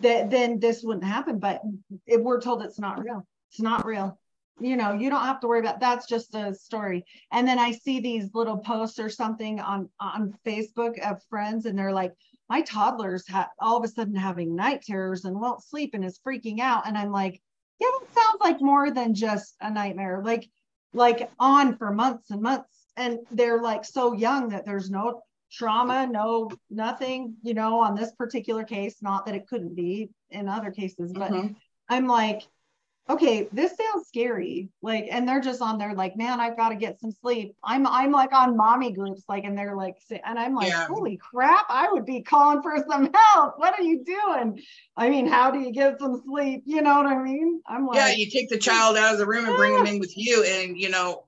that 0.03 0.31
then 0.31 0.61
this 0.61 0.83
wouldn't 0.85 1.05
happen. 1.05 1.41
But 1.41 1.63
if 2.07 2.21
we're 2.21 2.41
told 2.41 2.63
it's 2.63 2.79
not 2.79 3.03
real, 3.03 3.27
it's 3.51 3.61
not 3.61 3.85
real. 3.85 4.17
You 4.61 4.77
know, 4.77 4.93
you 4.93 5.11
don't 5.11 5.25
have 5.25 5.41
to 5.41 5.49
worry 5.49 5.61
about 5.61 5.81
that's 5.81 6.07
just 6.07 6.35
a 6.35 6.55
story. 6.55 7.05
And 7.33 7.47
then 7.47 7.59
I 7.59 7.73
see 7.73 7.99
these 8.01 8.33
little 8.35 8.59
posts 8.59 8.99
or 8.99 9.09
something 9.11 9.61
on 9.61 9.89
on 9.99 10.39
Facebook 10.47 10.99
of 11.01 11.23
friends, 11.29 11.67
and 11.67 11.77
they're 11.79 11.93
like, 11.93 12.15
my 12.49 12.63
toddler's 12.63 13.27
ha- 13.27 13.51
all 13.59 13.77
of 13.77 13.85
a 13.85 13.89
sudden 13.89 14.15
having 14.15 14.55
night 14.55 14.83
terrors 14.83 15.25
and 15.25 15.41
won't 15.41 15.63
sleep 15.65 15.91
and 15.95 16.05
is 16.05 16.21
freaking 16.25 16.61
out. 16.61 16.87
And 16.87 16.97
I'm 16.97 17.11
like, 17.11 17.43
yeah, 17.81 17.89
that 18.01 18.15
sounds 18.15 18.41
like 18.41 18.61
more 18.61 18.91
than 18.91 19.15
just 19.15 19.57
a 19.61 19.71
nightmare. 19.71 20.23
Like, 20.25 20.49
like 20.93 21.31
on 21.41 21.77
for 21.77 21.91
months 21.91 22.31
and 22.31 22.41
months. 22.43 22.69
And 22.97 23.19
they're 23.33 23.61
like 23.61 23.85
so 23.85 24.13
young 24.13 24.51
that 24.51 24.65
there's 24.65 24.89
no 24.89 25.23
trauma, 25.51 26.07
no 26.07 26.51
nothing, 26.71 27.35
you 27.43 27.55
know, 27.55 27.81
on 27.81 27.97
this 27.97 28.13
particular 28.13 28.63
case. 28.63 29.03
Not 29.03 29.27
that 29.27 29.35
it 29.35 29.49
couldn't 29.49 29.75
be 29.75 30.11
in 30.31 30.49
other 30.49 30.71
cases, 30.71 31.13
but 31.13 31.33
Mhm. 31.33 31.57
I'm 31.89 32.07
like, 32.07 32.43
okay, 33.09 33.49
this 33.53 33.73
sounds 33.77 34.09
scary. 34.09 34.71
Like, 34.83 35.09
and 35.11 35.29
they're 35.29 35.41
just 35.41 35.61
on 35.61 35.79
there 35.79 35.95
like, 35.95 36.17
man, 36.17 36.41
I've 36.41 36.57
got 36.57 36.71
to 36.71 36.77
get 36.77 37.01
some 37.01 37.13
sleep. 37.13 37.55
I'm 37.63 37.87
I'm 37.87 38.11
like 38.11 38.33
on 38.33 38.57
mommy 38.57 38.93
groups, 38.93 39.23
like, 39.29 39.45
and 39.45 39.57
they're 39.57 39.77
like, 39.77 39.97
and 40.11 40.39
I'm 40.39 40.55
like, 40.55 40.69
Yeah. 40.69 40.87
holy 40.87 41.17
crap, 41.19 41.67
I 41.69 41.93
would 41.93 42.07
be 42.07 42.23
calling 42.23 42.63
for 42.63 42.77
some 42.89 43.11
help. 43.35 43.59
What 43.59 43.79
are 43.79 43.83
you 43.83 44.05
doing? 44.05 44.61
I 44.97 45.11
mean, 45.11 45.27
how 45.27 45.51
do 45.51 45.61
you 45.61 45.73
get 45.73 45.99
some 45.99 46.23
sleep? 46.27 46.63
You 46.65 46.83
know 46.83 46.97
what 46.97 47.07
I 47.07 47.23
mean? 47.23 47.61
I'm 47.67 47.87
like, 47.87 47.97
yeah 47.97 48.11
you 48.11 48.31
take 48.31 48.49
the 48.49 48.59
child 48.59 48.97
out 48.97 49.13
of 49.13 49.19
the 49.19 49.27
room 49.27 49.47
and 49.47 49.57
bring 49.57 49.73
them 49.77 49.87
in 49.87 49.99
with 49.99 50.17
you 50.17 50.45
and 50.45 50.79
you 50.79 50.89
know 50.89 51.25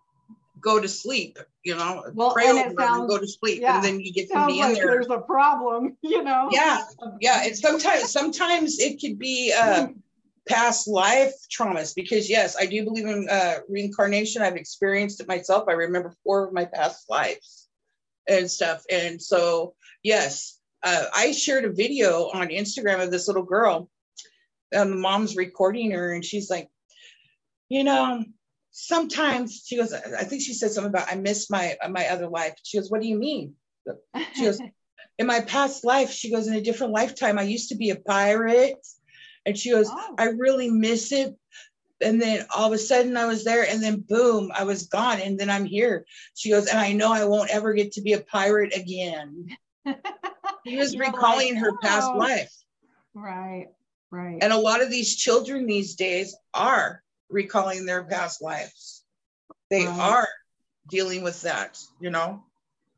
go 0.61 0.81
to 0.81 0.89
sleep 0.89 1.39
you 1.63 1.77
know 1.77 2.03
Well, 2.15 2.33
pray 2.33 2.51
over 2.51 2.71
them 2.71 2.95
and 2.95 3.09
go 3.09 3.19
to 3.19 3.27
sleep 3.27 3.61
yeah, 3.61 3.77
and 3.77 3.85
then 3.85 4.01
you 4.01 4.13
get 4.13 4.29
sounds 4.29 4.55
somebody 4.55 4.73
in 4.73 4.75
there 4.75 4.95
there's 4.95 5.11
a 5.11 5.19
problem, 5.19 5.97
you 6.03 6.23
know? 6.23 6.49
yeah 6.51 6.79
yeah 7.21 7.45
it's 7.45 7.61
sometimes 7.61 8.11
sometimes 8.11 8.79
it 8.79 9.01
could 9.01 9.19
be 9.19 9.53
uh 9.57 9.89
past 10.49 10.87
life 10.87 11.35
traumas 11.51 11.95
because 11.95 12.31
yes 12.31 12.57
i 12.61 12.67
do 12.67 12.85
believe 12.85 13.07
in 13.07 13.29
uh 13.29 13.57
reincarnation. 13.69 14.43
I've 14.43 14.57
experienced 14.57 15.21
it 15.21 15.29
myself. 15.29 15.65
I 15.69 15.73
remember 15.73 16.15
four 16.25 16.47
of 16.47 16.53
my 16.53 16.67
past 16.67 17.11
lives 17.11 17.69
and 18.29 18.51
stuff. 18.51 18.85
And 18.91 19.21
so 19.21 19.75
yes 20.03 20.61
uh, 20.83 21.05
i 21.15 21.33
shared 21.33 21.65
a 21.65 21.73
video 21.73 22.31
on 22.33 22.49
instagram 22.49 23.03
of 23.03 23.11
this 23.11 23.27
little 23.27 23.43
girl 23.43 23.91
and 24.73 24.93
the 24.93 24.97
mom's 24.97 25.37
recording 25.37 25.91
her 25.91 26.13
and 26.13 26.25
she's 26.25 26.49
like 26.49 26.69
you 27.69 27.83
know 27.83 28.25
sometimes 28.71 29.65
she 29.67 29.77
goes 29.77 29.93
i 29.93 30.25
think 30.25 30.43
she 30.43 30.53
said 30.53 30.71
something 30.71 30.91
about 30.91 31.11
i 31.11 31.17
miss 31.17 31.51
my 31.51 31.77
my 31.91 32.07
other 32.09 32.29
life. 32.29 32.55
She 32.63 32.79
goes 32.79 32.91
what 32.91 33.01
do 33.01 33.09
you 33.09 33.19
mean? 33.19 33.55
She 34.35 34.45
goes 34.45 34.61
in 35.19 35.27
my 35.27 35.41
past 35.41 35.85
life 35.85 36.11
she 36.11 36.31
goes 36.31 36.47
in 36.47 36.55
a 36.55 36.61
different 36.61 36.93
lifetime 36.93 37.39
i 37.39 37.43
used 37.43 37.71
to 37.71 37.77
be 37.77 37.91
a 37.91 37.97
pirate 37.97 38.87
and 39.47 39.57
she 39.57 39.71
goes 39.71 39.89
Oh. 39.91 40.15
i 40.19 40.25
really 40.25 40.69
miss 40.71 41.13
it 41.13 41.35
and 42.03 42.21
then 42.21 42.45
all 42.55 42.67
of 42.67 42.73
a 42.75 42.79
sudden 42.79 43.17
i 43.17 43.25
was 43.25 43.45
there 43.45 43.67
and 43.67 43.83
then 43.83 44.01
boom 44.01 44.51
i 44.55 44.65
was 44.65 44.87
gone 44.89 45.21
and 45.21 45.39
then 45.39 45.49
i'm 45.49 45.65
here 45.65 46.05
she 46.35 46.51
goes 46.51 46.67
and 46.67 46.79
i 46.79 46.93
know 46.93 47.11
i 47.13 47.25
won't 47.25 47.51
ever 47.51 47.73
get 47.73 47.93
to 47.93 48.03
be 48.03 48.13
a 48.13 48.21
pirate 48.21 48.77
again 48.77 49.57
he 50.65 50.77
was 50.77 50.97
recalling 50.99 51.55
like, 51.55 51.63
her 51.63 51.77
past 51.79 52.11
"Oh." 52.13 52.19
life 52.19 52.53
right, 53.15 53.69
right. 54.11 54.39
and 54.43 54.53
a 54.53 54.59
lot 54.59 54.83
of 54.83 54.91
these 54.91 55.17
children 55.17 55.65
these 55.67 55.95
days 55.95 56.37
are 56.53 57.03
recalling 57.31 57.87
their 57.87 58.05
past 58.05 58.43
lives 58.43 59.05
they 59.71 59.87
Right. 59.87 59.99
are 60.01 60.29
dealing 60.91 61.23
with 61.23 61.41
that 61.43 61.81
you 62.01 62.11
know 62.11 62.43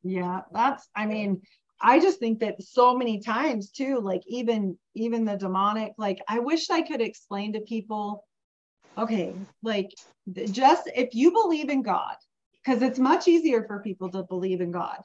Yeah, 0.03 0.43
that's 0.53 0.89
I 0.95 1.07
mean, 1.07 1.43
I 1.81 2.01
just 2.01 2.19
think 2.19 2.41
that 2.41 2.63
so 2.63 2.97
many 2.97 3.21
times 3.21 3.71
too, 3.71 4.01
like 4.01 4.23
even 4.27 4.77
even 4.95 5.25
the 5.25 5.37
demonic, 5.37 5.93
like 5.97 6.21
I 6.29 6.41
wish 6.41 6.71
I 6.71 6.83
could 6.83 7.01
explain 7.01 7.53
to 7.53 7.61
people, 7.61 8.25
okay, 8.97 9.37
like 9.63 9.95
just 10.51 10.91
if 10.95 11.15
you 11.15 11.31
believe 11.33 11.69
in 11.71 11.83
God, 11.83 12.17
because 12.65 12.83
it's 12.83 12.99
much 12.99 13.29
easier 13.29 13.65
for 13.67 13.81
people 13.81 14.11
to 14.11 14.25
believe 14.25 14.61
in 14.61 14.73
God, 14.73 14.99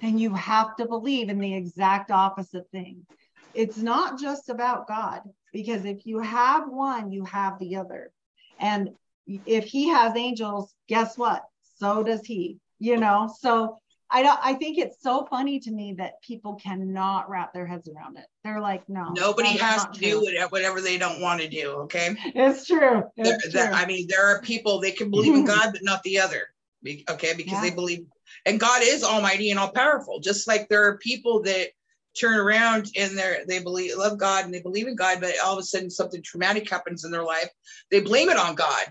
then 0.00 0.16
you 0.18 0.34
have 0.34 0.76
to 0.76 0.86
believe 0.86 1.28
in 1.28 1.38
the 1.38 1.54
exact 1.54 2.10
opposite 2.10 2.70
thing. 2.70 3.06
It's 3.54 3.76
not 3.76 4.18
just 4.18 4.48
about 4.48 4.88
God, 4.88 5.20
because 5.52 5.84
if 5.84 6.06
you 6.06 6.20
have 6.20 6.68
one, 6.68 7.10
you 7.10 7.24
have 7.24 7.58
the 7.58 7.76
other. 7.76 8.12
And 8.58 8.90
if 9.26 9.64
he 9.64 9.88
has 9.88 10.16
angels, 10.16 10.72
guess 10.88 11.18
what? 11.18 11.42
So 11.76 12.02
does 12.02 12.24
he, 12.24 12.58
you 12.78 12.96
know? 12.96 13.32
So 13.40 13.81
I 14.14 14.22
don't 14.22 14.38
I 14.42 14.54
think 14.54 14.78
it's 14.78 15.02
so 15.02 15.26
funny 15.30 15.58
to 15.60 15.70
me 15.70 15.94
that 15.94 16.22
people 16.22 16.54
cannot 16.54 17.30
wrap 17.30 17.52
their 17.54 17.66
heads 17.66 17.88
around 17.88 18.18
it. 18.18 18.26
They're 18.44 18.60
like, 18.60 18.86
no. 18.88 19.12
nobody 19.12 19.56
has 19.56 19.86
to 19.86 19.98
true." 19.98 20.20
do 20.20 20.26
it- 20.26 20.52
whatever 20.52 20.80
they 20.80 20.98
don't 20.98 21.20
want 21.20 21.40
to 21.40 21.48
do 21.48 21.70
okay 21.84 22.14
It's 22.34 22.66
true. 22.66 23.04
It's 23.16 23.48
that- 23.52 23.68
true. 23.70 23.74
I 23.74 23.86
mean, 23.86 24.06
there 24.08 24.24
are 24.26 24.40
people 24.42 24.80
they 24.80 24.92
can 24.92 25.10
believe 25.10 25.34
in 25.34 25.44
God, 25.44 25.70
but 25.72 25.82
not 25.82 26.02
the 26.02 26.20
other. 26.20 26.48
Okay, 26.86 27.32
because 27.34 27.52
Yeah. 27.54 27.60
they 27.62 27.70
believe, 27.70 28.04
and 28.44 28.58
God 28.60 28.82
is 28.82 29.04
Almighty 29.04 29.50
and 29.50 29.58
all 29.58 29.70
powerful. 29.70 30.20
Just 30.20 30.46
like 30.48 30.68
there 30.68 30.84
are 30.86 30.98
people 30.98 31.42
that 31.42 31.68
turn 32.14 32.34
around 32.38 32.90
and 32.96 33.16
they're 33.16 33.44
they 33.46 33.60
believe 33.60 33.96
love 33.96 34.18
God 34.18 34.44
and 34.44 34.52
they 34.52 34.60
believe 34.60 34.86
in 34.88 34.96
God, 34.96 35.20
but 35.20 35.34
all 35.44 35.54
of 35.54 35.58
a 35.58 35.62
sudden 35.62 35.88
something 35.88 36.22
traumatic 36.22 36.68
happens 36.68 37.04
in 37.04 37.10
their 37.10 37.22
life, 37.24 37.48
they 37.90 38.00
blame 38.00 38.28
it 38.28 38.36
on 38.36 38.54
God. 38.54 38.84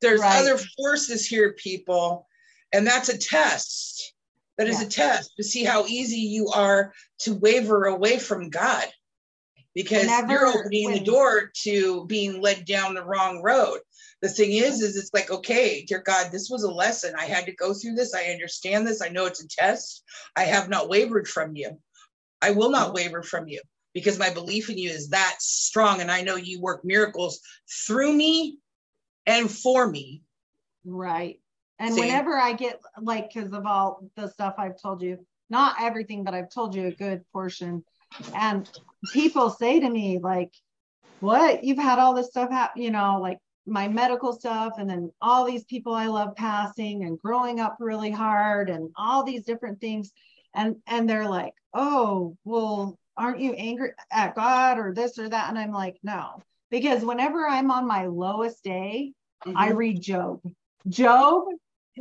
There's 0.00 0.20
Right. 0.20 0.38
other 0.38 0.58
forces 0.76 1.26
here, 1.26 1.54
people, 1.54 2.28
and 2.72 2.86
that's 2.86 3.08
a 3.08 3.18
test. 3.18 4.13
That 4.58 4.68
is 4.68 4.80
Yeah. 4.80 4.86
a 4.86 4.90
test 4.90 5.32
to 5.36 5.44
see 5.44 5.64
how 5.64 5.86
easy 5.86 6.20
you 6.20 6.48
are 6.48 6.92
to 7.20 7.34
waver 7.34 7.84
away 7.86 8.18
from 8.18 8.50
God. 8.50 8.86
Because 9.74 10.06
you're 10.06 10.46
opening 10.46 10.92
the 10.92 11.00
door 11.00 11.50
to 11.62 12.06
being 12.06 12.40
led 12.40 12.64
down 12.64 12.94
the 12.94 13.04
wrong 13.04 13.42
road. 13.42 13.80
The 14.22 14.28
thing 14.28 14.52
is, 14.52 14.80
is 14.80 14.96
it's 14.96 15.12
like, 15.12 15.30
okay, 15.30 15.84
dear 15.84 16.00
God, 16.00 16.30
this 16.30 16.48
was 16.48 16.62
a 16.62 16.70
lesson. 16.70 17.14
I 17.18 17.24
had 17.24 17.46
to 17.46 17.52
go 17.52 17.74
through 17.74 17.94
this. 17.94 18.14
I 18.14 18.26
understand 18.26 18.86
this. 18.86 19.02
I 19.02 19.08
know 19.08 19.26
it's 19.26 19.42
a 19.42 19.48
test. 19.48 20.04
I 20.36 20.44
have 20.44 20.68
not 20.68 20.88
wavered 20.88 21.26
from 21.26 21.56
you. 21.56 21.80
I 22.40 22.52
will 22.52 22.70
not 22.70 22.86
mm-hmm. 22.86 22.96
waver 22.96 23.22
from 23.22 23.48
you 23.48 23.60
because 23.94 24.18
my 24.18 24.30
belief 24.30 24.70
in 24.70 24.78
you 24.78 24.90
is 24.90 25.10
that 25.10 25.36
strong. 25.40 26.00
And 26.00 26.10
I 26.10 26.22
know 26.22 26.36
you 26.36 26.60
work 26.60 26.84
miracles 26.84 27.40
through 27.86 28.12
me 28.12 28.58
and 29.26 29.50
for 29.50 29.88
me. 29.90 30.22
Right. 30.84 31.40
And 31.78 31.94
See? 31.94 32.00
whenever 32.00 32.36
I 32.36 32.52
get 32.52 32.80
like, 33.00 33.32
because 33.32 33.52
of 33.52 33.66
all 33.66 34.08
the 34.16 34.28
stuff 34.28 34.54
I've 34.58 34.80
told 34.80 35.02
you, 35.02 35.18
not 35.50 35.76
everything, 35.80 36.24
but 36.24 36.34
I've 36.34 36.50
told 36.50 36.74
you 36.74 36.86
a 36.86 36.92
good 36.92 37.22
portion. 37.32 37.84
And 38.32 38.66
people 39.10 39.50
say 39.50 39.80
to 39.80 39.88
me, 39.90 40.18
like, 40.18 40.52
what? 41.20 41.64
You've 41.64 41.78
had 41.78 41.98
all 41.98 42.14
this 42.14 42.28
stuff 42.28 42.50
happen, 42.50 42.82
you 42.82 42.90
know, 42.90 43.18
like 43.20 43.38
my 43.66 43.88
medical 43.88 44.32
stuff, 44.32 44.74
and 44.78 44.88
then 44.88 45.10
all 45.20 45.44
these 45.44 45.64
people 45.64 45.94
I 45.94 46.06
love 46.06 46.36
passing 46.36 47.04
and 47.04 47.18
growing 47.18 47.60
up 47.60 47.76
really 47.80 48.10
hard 48.10 48.68
and 48.70 48.90
all 48.96 49.24
these 49.24 49.44
different 49.44 49.80
things. 49.80 50.12
And 50.54 50.76
and 50.86 51.08
they're 51.08 51.28
like, 51.28 51.54
oh, 51.72 52.36
well, 52.44 52.98
aren't 53.16 53.40
you 53.40 53.52
angry 53.54 53.90
at 54.12 54.34
God 54.34 54.78
or 54.78 54.92
this 54.94 55.18
or 55.18 55.28
that? 55.28 55.48
And 55.48 55.58
I'm 55.58 55.72
like, 55.72 55.98
no. 56.02 56.42
Because 56.70 57.04
whenever 57.04 57.46
I'm 57.46 57.70
on 57.70 57.86
my 57.86 58.06
lowest 58.06 58.62
day, 58.64 59.12
I 59.44 59.68
Mhm. 59.68 59.76
read 59.76 60.02
Job. 60.02 60.40
Job, 60.88 61.44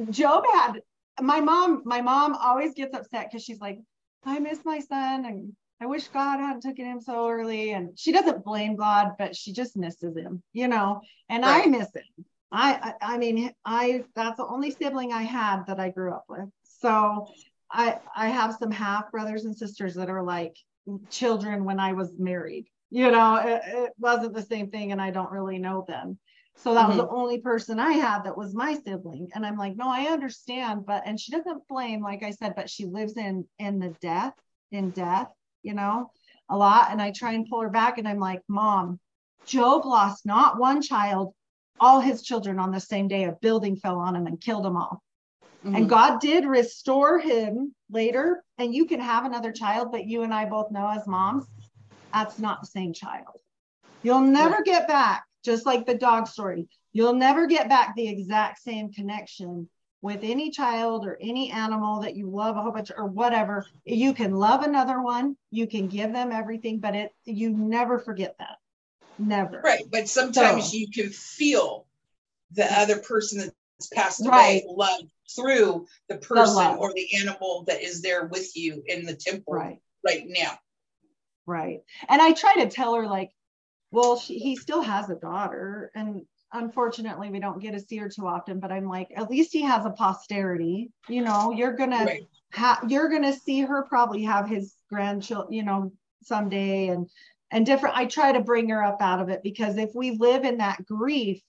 Job 0.10 0.44
had 0.54 0.82
my 1.22 1.40
mom, 1.40 1.84
my 1.86 2.02
mom 2.02 2.36
always 2.36 2.74
gets 2.74 2.96
upset 2.96 3.30
because 3.30 3.44
she's 3.44 3.60
like, 3.60 3.80
I 4.26 4.40
miss 4.40 4.60
my 4.66 4.80
son 4.80 5.26
and 5.26 5.54
I 5.82 5.86
wish 5.86 6.08
God 6.08 6.40
hadn't 6.40 6.62
taken 6.62 6.86
him 6.86 7.02
so 7.02 7.30
early. 7.30 7.72
And 7.72 7.98
she 7.98 8.12
doesn't 8.12 8.46
blame 8.46 8.76
God, 8.76 9.12
but 9.20 9.36
she 9.36 9.54
just 9.54 9.76
misses 9.76 10.16
him, 10.16 10.42
you 10.54 10.68
know, 10.68 11.02
and 11.30 11.46
I 11.46 11.66
miss 11.66 11.94
him. 11.94 12.26
I, 12.52 12.94
I 13.02 13.16
I 13.16 13.18
mean, 13.18 13.52
I 13.66 14.06
that's 14.16 14.38
the 14.38 14.48
only 14.48 14.72
sibling 14.72 15.12
I 15.12 15.24
had 15.24 15.64
that 15.68 15.80
I 15.80 15.90
grew 15.90 16.14
up 16.14 16.26
with. 16.30 16.50
So 16.64 17.28
I 17.72 18.00
I 18.16 18.30
have 18.30 18.56
some 18.56 18.72
half 18.72 19.12
brothers 19.12 19.46
and 19.46 19.56
sisters 19.56 19.96
that 19.96 20.10
are 20.10 20.24
like 20.24 20.56
children 21.10 21.66
when 21.66 21.80
I 21.80 21.94
was 21.94 22.18
married. 22.18 22.68
You 22.90 23.10
know, 23.10 23.36
it, 23.36 23.62
it 23.66 23.92
wasn't 23.98 24.36
the 24.36 24.44
same 24.44 24.70
thing, 24.70 24.92
and 24.92 25.02
I 25.02 25.10
don't 25.10 25.32
really 25.32 25.58
know 25.58 25.84
them. 25.88 26.20
So 26.56 26.74
that 26.76 26.88
was 26.88 26.98
the 26.98 27.10
only 27.10 27.40
person 27.40 27.78
I 27.80 27.92
had 27.92 28.24
that 28.24 28.38
was 28.38 28.56
my 28.56 28.76
sibling. 28.76 29.28
And 29.36 29.46
I'm 29.46 29.58
like, 29.58 29.76
no, 29.76 29.90
I 29.90 30.06
understand, 30.06 30.86
but 30.86 31.04
and 31.06 31.20
she 31.20 31.32
doesn't 31.32 31.68
blame, 31.68 32.02
like 32.02 32.24
I 32.24 32.32
said, 32.32 32.54
but 32.56 32.70
she 32.70 32.86
lives 32.86 33.18
in 33.18 33.46
in 33.60 33.80
the 33.80 33.90
death, 34.02 34.34
in 34.72 34.92
death, 34.92 35.28
you 35.62 35.74
know, 35.74 36.12
a 36.50 36.58
lot. 36.58 36.92
And 36.92 37.02
I 37.02 37.12
try 37.12 37.34
and 37.34 37.48
pull 37.50 37.62
her 37.62 37.70
back, 37.70 37.98
and 37.98 38.08
I'm 38.08 38.20
like, 38.20 38.42
Mom, 38.48 39.00
Job 39.46 39.86
lost 39.86 40.26
not 40.26 40.58
one 40.58 40.82
child, 40.82 41.34
all 41.80 42.00
his 42.00 42.22
children 42.22 42.60
on 42.60 42.72
the 42.72 42.80
same 42.80 43.10
day. 43.10 43.26
A 43.26 43.34
building 43.34 43.76
fell 43.76 44.00
on 44.00 44.16
him 44.16 44.26
and 44.26 44.40
killed 44.40 44.64
them 44.64 44.78
all. 44.78 45.04
Mhm. 45.66 45.78
And 45.78 45.90
God 45.90 46.22
did 46.22 46.46
restore 46.46 47.20
him 47.20 47.76
later. 47.90 48.44
And 48.58 48.74
you 48.74 48.86
can 48.86 49.02
have 49.02 49.26
another 49.26 49.52
child, 49.52 49.92
but 49.92 50.06
you 50.06 50.24
and 50.24 50.34
I 50.34 50.46
both 50.46 50.72
know 50.72 50.88
as 50.88 51.06
moms, 51.08 51.46
that's 52.14 52.40
not 52.40 52.62
the 52.62 52.68
same 52.68 52.94
child. 52.94 53.42
You'll 54.02 54.22
never 54.22 54.62
get 54.62 54.88
back, 54.88 55.26
just 55.44 55.66
like 55.66 55.86
the 55.86 55.96
dog 55.96 56.28
story, 56.28 56.68
you'll 56.94 57.14
never 57.14 57.46
get 57.48 57.70
back 57.70 57.96
the 57.96 58.08
exact 58.08 58.62
same 58.62 58.92
connection 58.92 59.70
with 60.02 60.20
any 60.24 60.52
child 60.52 61.06
or 61.06 61.18
any 61.22 61.50
animal 61.52 62.02
that 62.02 62.16
you 62.16 62.30
love 62.30 62.58
a 62.58 62.62
whole 62.62 62.72
bunch 62.72 62.92
or 62.96 63.06
whatever. 63.06 63.66
You 63.86 64.14
can 64.14 64.34
love 64.34 64.64
another 64.64 65.02
one, 65.02 65.38
you 65.52 65.68
can 65.68 65.88
give 65.88 66.12
them 66.12 66.32
everything, 66.32 66.80
but 66.80 66.96
it 66.96 67.12
you 67.26 67.50
never 67.52 68.00
forget 68.00 68.36
that. 68.40 68.58
Never. 69.18 69.62
Right. 69.64 69.84
But 69.90 70.10
sometimes 70.10 70.72
So- 70.72 70.78
you 70.78 70.90
can 70.90 71.10
feel 71.10 71.86
the 72.52 72.66
other 72.80 73.00
person 73.00 73.40
that's 73.40 73.88
passed 73.94 74.26
Right. 74.26 74.62
away 74.64 74.66
love 74.68 75.02
through 75.36 75.88
the 76.10 76.18
person 76.18 76.56
love. 76.56 76.80
or 76.80 76.94
the 76.94 77.08
animal 77.22 77.64
that 77.68 77.82
is 77.82 78.02
there 78.02 78.26
with 78.26 78.56
you 78.58 78.84
in 78.86 79.06
the 79.06 79.16
temple 79.16 79.54
Right. 79.54 79.80
right 80.04 80.26
now. 80.28 80.58
Right. 81.46 81.82
And 82.08 82.22
I 82.22 82.34
try 82.34 82.56
to 82.56 82.70
tell 82.70 82.96
her, 82.96 83.08
like, 83.08 83.32
well, 83.94 84.18
she, 84.18 84.40
he 84.40 84.56
still 84.56 84.82
has 84.82 85.10
a 85.10 85.16
daughter. 85.16 85.92
And 85.96 86.24
unfortunately, 86.52 87.30
we 87.30 87.40
don't 87.40 87.62
get 87.62 87.74
to 87.74 87.80
see 87.80 87.98
her 87.98 88.10
too 88.10 88.28
often. 88.28 88.60
But 88.60 88.72
I'm 88.72 88.88
like, 88.88 89.10
at 89.16 89.30
least 89.30 89.54
he 89.54 89.62
has 89.62 89.86
a 89.86 89.92
posterity. 89.92 90.92
You 91.08 91.22
know, 91.22 91.52
you're 91.52 91.74
going 91.74 91.92
to. 91.92 92.04
Right. 92.06 92.28
Ha- 92.56 92.86
you're 92.88 93.10
gonna 93.10 93.34
see 93.34 93.62
her 93.62 93.82
probably 93.82 94.22
have 94.26 94.48
his 94.48 94.76
grandchildren, 94.88 95.52
you 95.52 95.64
know, 95.64 95.92
someday, 96.22 96.90
and 96.90 97.10
and 97.50 97.66
different. 97.66 97.98
I 97.98 98.06
try 98.06 98.32
to 98.32 98.42
bring 98.42 98.70
her 98.70 98.84
up 98.84 99.02
out 99.02 99.20
of 99.20 99.30
it 99.30 99.42
because 99.42 99.78
if 99.78 99.90
we 99.96 100.12
live 100.12 100.44
in 100.44 100.58
that 100.58 100.86
grief, 100.86 101.42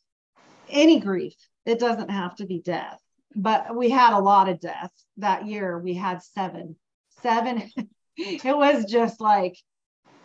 any 0.67 1.01
grief, 1.01 1.35
it 1.67 1.79
doesn't 1.79 2.11
have 2.11 2.35
to 2.37 2.47
be 2.47 2.63
death. 2.63 2.99
But 3.37 3.77
we 3.77 3.91
had 3.91 4.17
a 4.17 4.19
lot 4.19 4.49
of 4.49 4.61
death 4.61 4.93
that 5.19 5.47
year. 5.47 5.79
We 5.79 5.93
had 5.93 6.23
seven, 6.23 6.75
seven. 7.21 7.71
it 8.17 8.57
was 8.57 8.87
just 8.87 9.21
like 9.21 9.59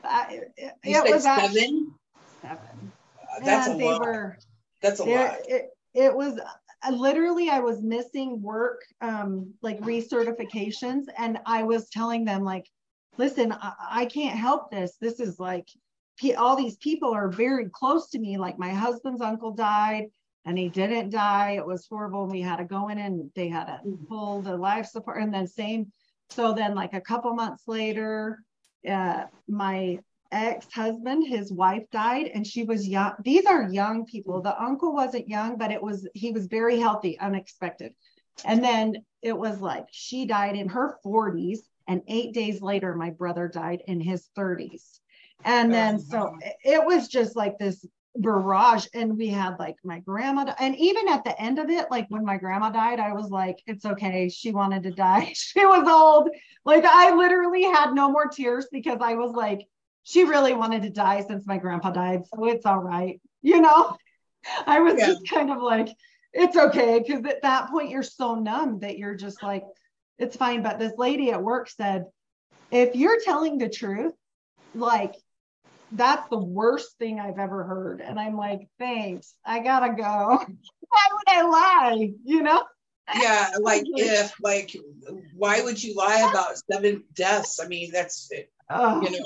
I- 0.04 0.42
it, 0.56 0.74
it 0.84 1.12
was 1.12 1.24
seven? 1.24 1.94
Seven. 2.42 2.92
Uh, 3.22 3.40
That's 3.46 3.68
And 3.68 3.76
a 3.76 3.84
they 3.84 3.92
lot. 3.92 4.02
were 4.02 4.38
That's 4.82 5.00
a 5.00 5.04
lot. 5.04 5.38
it, 5.48 5.70
it 5.94 6.16
was 6.16 6.40
I 6.82 6.92
literally 6.92 7.50
i 7.50 7.60
was 7.60 7.82
missing 7.82 8.42
work 8.42 8.82
um 9.02 9.54
like 9.62 9.82
recertifications 9.82 11.06
and 11.18 11.40
i 11.46 11.64
was 11.64 11.90
telling 11.90 12.24
them 12.24 12.44
like 12.44 12.68
listen 13.18 13.52
i, 13.52 13.74
I 13.92 14.06
can't 14.06 14.38
help 14.38 14.72
this 14.72 14.96
this 15.02 15.20
is 15.20 15.40
like 15.40 15.68
pe- 16.20 16.36
all 16.36 16.56
these 16.56 16.78
people 16.78 17.14
are 17.14 17.28
very 17.30 17.70
close 17.70 18.10
to 18.12 18.20
me 18.20 18.38
like 18.38 18.58
my 18.58 18.70
husband's 18.70 19.22
uncle 19.22 19.52
died 19.52 20.06
and 20.46 20.58
he 20.58 20.70
didn't 20.70 21.10
die 21.10 21.52
it 21.58 21.66
was 21.66 21.86
horrible 21.86 22.28
we 22.28 22.42
had 22.42 22.58
to 22.58 22.64
go 22.64 22.88
in 22.88 22.98
and 22.98 23.30
they 23.36 23.50
had 23.50 23.66
to 23.66 23.80
pull 24.08 24.42
the 24.42 24.56
life 24.56 24.86
support 24.86 25.22
and 25.22 25.34
then 25.34 25.48
same 25.48 25.92
so 26.30 26.54
then 26.54 26.76
like 26.76 26.94
a 26.94 27.02
couple 27.02 27.34
months 27.34 27.64
later 27.68 28.42
uh 28.90 29.26
my 29.50 30.00
ex-husband 30.32 31.28
his 31.28 31.52
wife 31.52 31.84
died 31.92 32.28
and 32.34 32.46
she 32.46 32.64
was 32.64 32.88
young. 32.88 33.14
These 33.24 33.46
are 33.46 33.70
young 33.72 34.06
people. 34.06 34.42
The 34.42 34.62
uncle 34.62 34.94
wasn't 34.94 35.28
young 35.28 35.58
but 35.58 35.72
it 35.72 35.82
was 35.82 36.08
he 36.14 36.32
was 36.32 36.48
very 36.48 36.80
healthy 36.80 37.20
unexpected. 37.20 37.94
And 38.46 38.64
then 38.64 39.04
it 39.22 39.38
was 39.38 39.60
like 39.60 39.86
she 39.92 40.26
died 40.26 40.56
in 40.56 40.70
her 40.70 40.98
40s 41.06 41.60
and 41.88 42.02
eight 42.08 42.34
days 42.34 42.62
later 42.62 42.96
my 42.96 43.10
brother 43.10 43.48
died 43.48 43.82
in 43.88 44.00
his 44.00 44.30
30s 44.38 45.00
and 45.44 45.70
oh, 45.72 45.76
then 45.76 45.96
Oh, 45.96 46.04
so 46.10 46.18
wow. 46.26 46.38
it- 46.42 46.56
it 46.64 46.86
was 46.86 47.08
just 47.08 47.36
like 47.36 47.58
this 47.58 47.86
barrage 48.16 48.88
and 48.94 49.18
we 49.18 49.28
had 49.28 49.58
like 49.60 49.76
my 49.84 50.00
grandma 50.00 50.54
and 50.60 50.76
even 50.78 51.08
at 51.08 51.24
the 51.24 51.40
end 51.40 51.60
of 51.60 51.70
it 51.70 51.90
like 51.92 52.06
when 52.10 52.26
my 52.26 52.38
grandma 52.38 52.70
died 52.70 53.00
i 53.00 53.14
was 53.14 53.30
like 53.30 53.62
it's 53.68 53.86
okay. 53.86 54.28
She 54.30 54.52
wanted 54.52 54.84
to 54.84 54.92
die. 54.92 55.32
She 55.36 55.64
was 55.66 55.88
old. 55.88 56.30
Like 56.66 56.86
i 56.86 57.14
literally 57.16 57.64
had 57.64 57.94
no 57.94 58.12
more 58.12 58.28
tears 58.28 58.68
because 58.72 58.98
i 59.02 59.14
was 59.16 59.32
like 59.34 59.68
she 60.10 60.24
really 60.24 60.54
wanted 60.54 60.82
to 60.82 60.90
die 60.90 61.24
since 61.28 61.46
my 61.46 61.58
grandpa 61.58 61.92
died 61.92 62.22
so 62.26 62.46
it's 62.46 62.66
all 62.66 62.80
right 62.80 63.22
you 63.42 63.62
know 63.62 63.96
i 64.66 64.80
was 64.80 64.96
Yeah. 64.98 65.08
just 65.08 65.30
kind 65.30 65.52
of 65.52 65.62
like 65.62 65.90
it's 66.34 66.58
okay 66.58 67.00
because 67.00 67.24
at 67.26 67.42
that 67.42 67.70
point 67.70 67.90
you're 67.90 68.04
so 68.04 68.36
numb 68.36 68.80
that 68.80 68.98
you're 68.98 69.16
just 69.16 69.42
like 69.44 69.64
it's 70.18 70.36
fine 70.36 70.64
but 70.64 70.80
this 70.80 70.94
lady 70.98 71.32
at 71.32 71.42
work 71.42 71.70
said 71.70 72.06
if 72.72 72.96
you're 72.96 73.22
telling 73.22 73.58
the 73.58 73.70
truth 73.70 74.14
like 74.74 75.16
that's 75.92 76.30
the 76.30 76.38
worst 76.38 76.98
thing 77.00 77.20
I've 77.20 77.40
ever 77.40 77.64
heard. 77.64 78.02
And 78.02 78.20
I'm 78.20 78.36
like, 78.38 78.68
thanks, 78.78 79.34
I 79.46 79.60
gotta 79.60 79.94
go. 79.94 80.04
Why 80.90 81.08
would 81.12 81.28
I 81.28 81.42
lie? 81.44 82.12
You 82.24 82.44
know? 82.44 82.64
Yeah, 83.16 83.50
like 83.62 83.84
if 83.88 84.34
like 84.42 84.76
why 85.36 85.62
would 85.62 85.84
you 85.84 85.96
lie 85.96 86.28
about 86.30 86.58
seven 86.72 87.04
deaths? 87.14 87.60
I 87.60 87.68
mean, 87.68 87.92
that's 87.92 88.32
Oh, 88.70 89.02
you 89.02 89.12
know, 89.12 89.26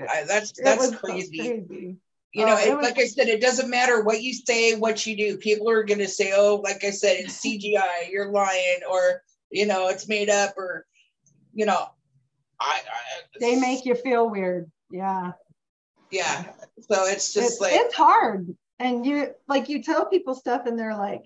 I, 0.00 0.24
that's 0.24 0.52
that's 0.52 0.94
crazy. 0.96 1.38
crazy. 1.38 1.96
You 2.32 2.46
know, 2.46 2.56
Oh, 2.58 2.66
it 2.68 2.76
was- 2.76 2.84
like 2.84 2.98
I 2.98 3.06
said, 3.06 3.28
it 3.28 3.40
doesn't 3.40 3.70
matter 3.70 4.02
what 4.02 4.22
you 4.22 4.32
say, 4.32 4.74
what 4.74 5.06
you 5.06 5.16
do. 5.16 5.36
People 5.38 5.70
are 5.70 5.84
going 5.84 6.00
to 6.00 6.08
say, 6.08 6.32
"Oh, 6.34 6.56
like 6.56 6.82
I 6.82 6.90
said, 6.90 7.16
it's 7.18 7.40
CGI. 7.44 8.10
You're 8.10 8.30
lying," 8.30 8.80
or 8.90 9.22
you 9.50 9.66
know, 9.66 9.88
it's 9.88 10.08
made 10.08 10.30
up, 10.30 10.54
or 10.56 10.84
you 11.52 11.64
know, 11.66 11.86
I, 12.60 12.80
I 12.80 13.38
They 13.40 13.58
make 13.60 13.84
you 13.84 13.94
feel 13.94 14.28
weird. 14.28 14.70
Yeah. 14.90 15.32
yeah. 16.10 16.44
So 16.90 17.04
it's 17.06 17.32
just 17.32 17.60
like 17.60 17.72
it's 17.74 17.94
hard. 17.94 18.56
And 18.80 19.06
you 19.06 19.28
like 19.46 19.68
you 19.68 19.82
tell 19.82 20.06
people 20.06 20.34
stuff 20.34 20.66
and 20.66 20.76
they're 20.78 20.96
like, 20.96 21.22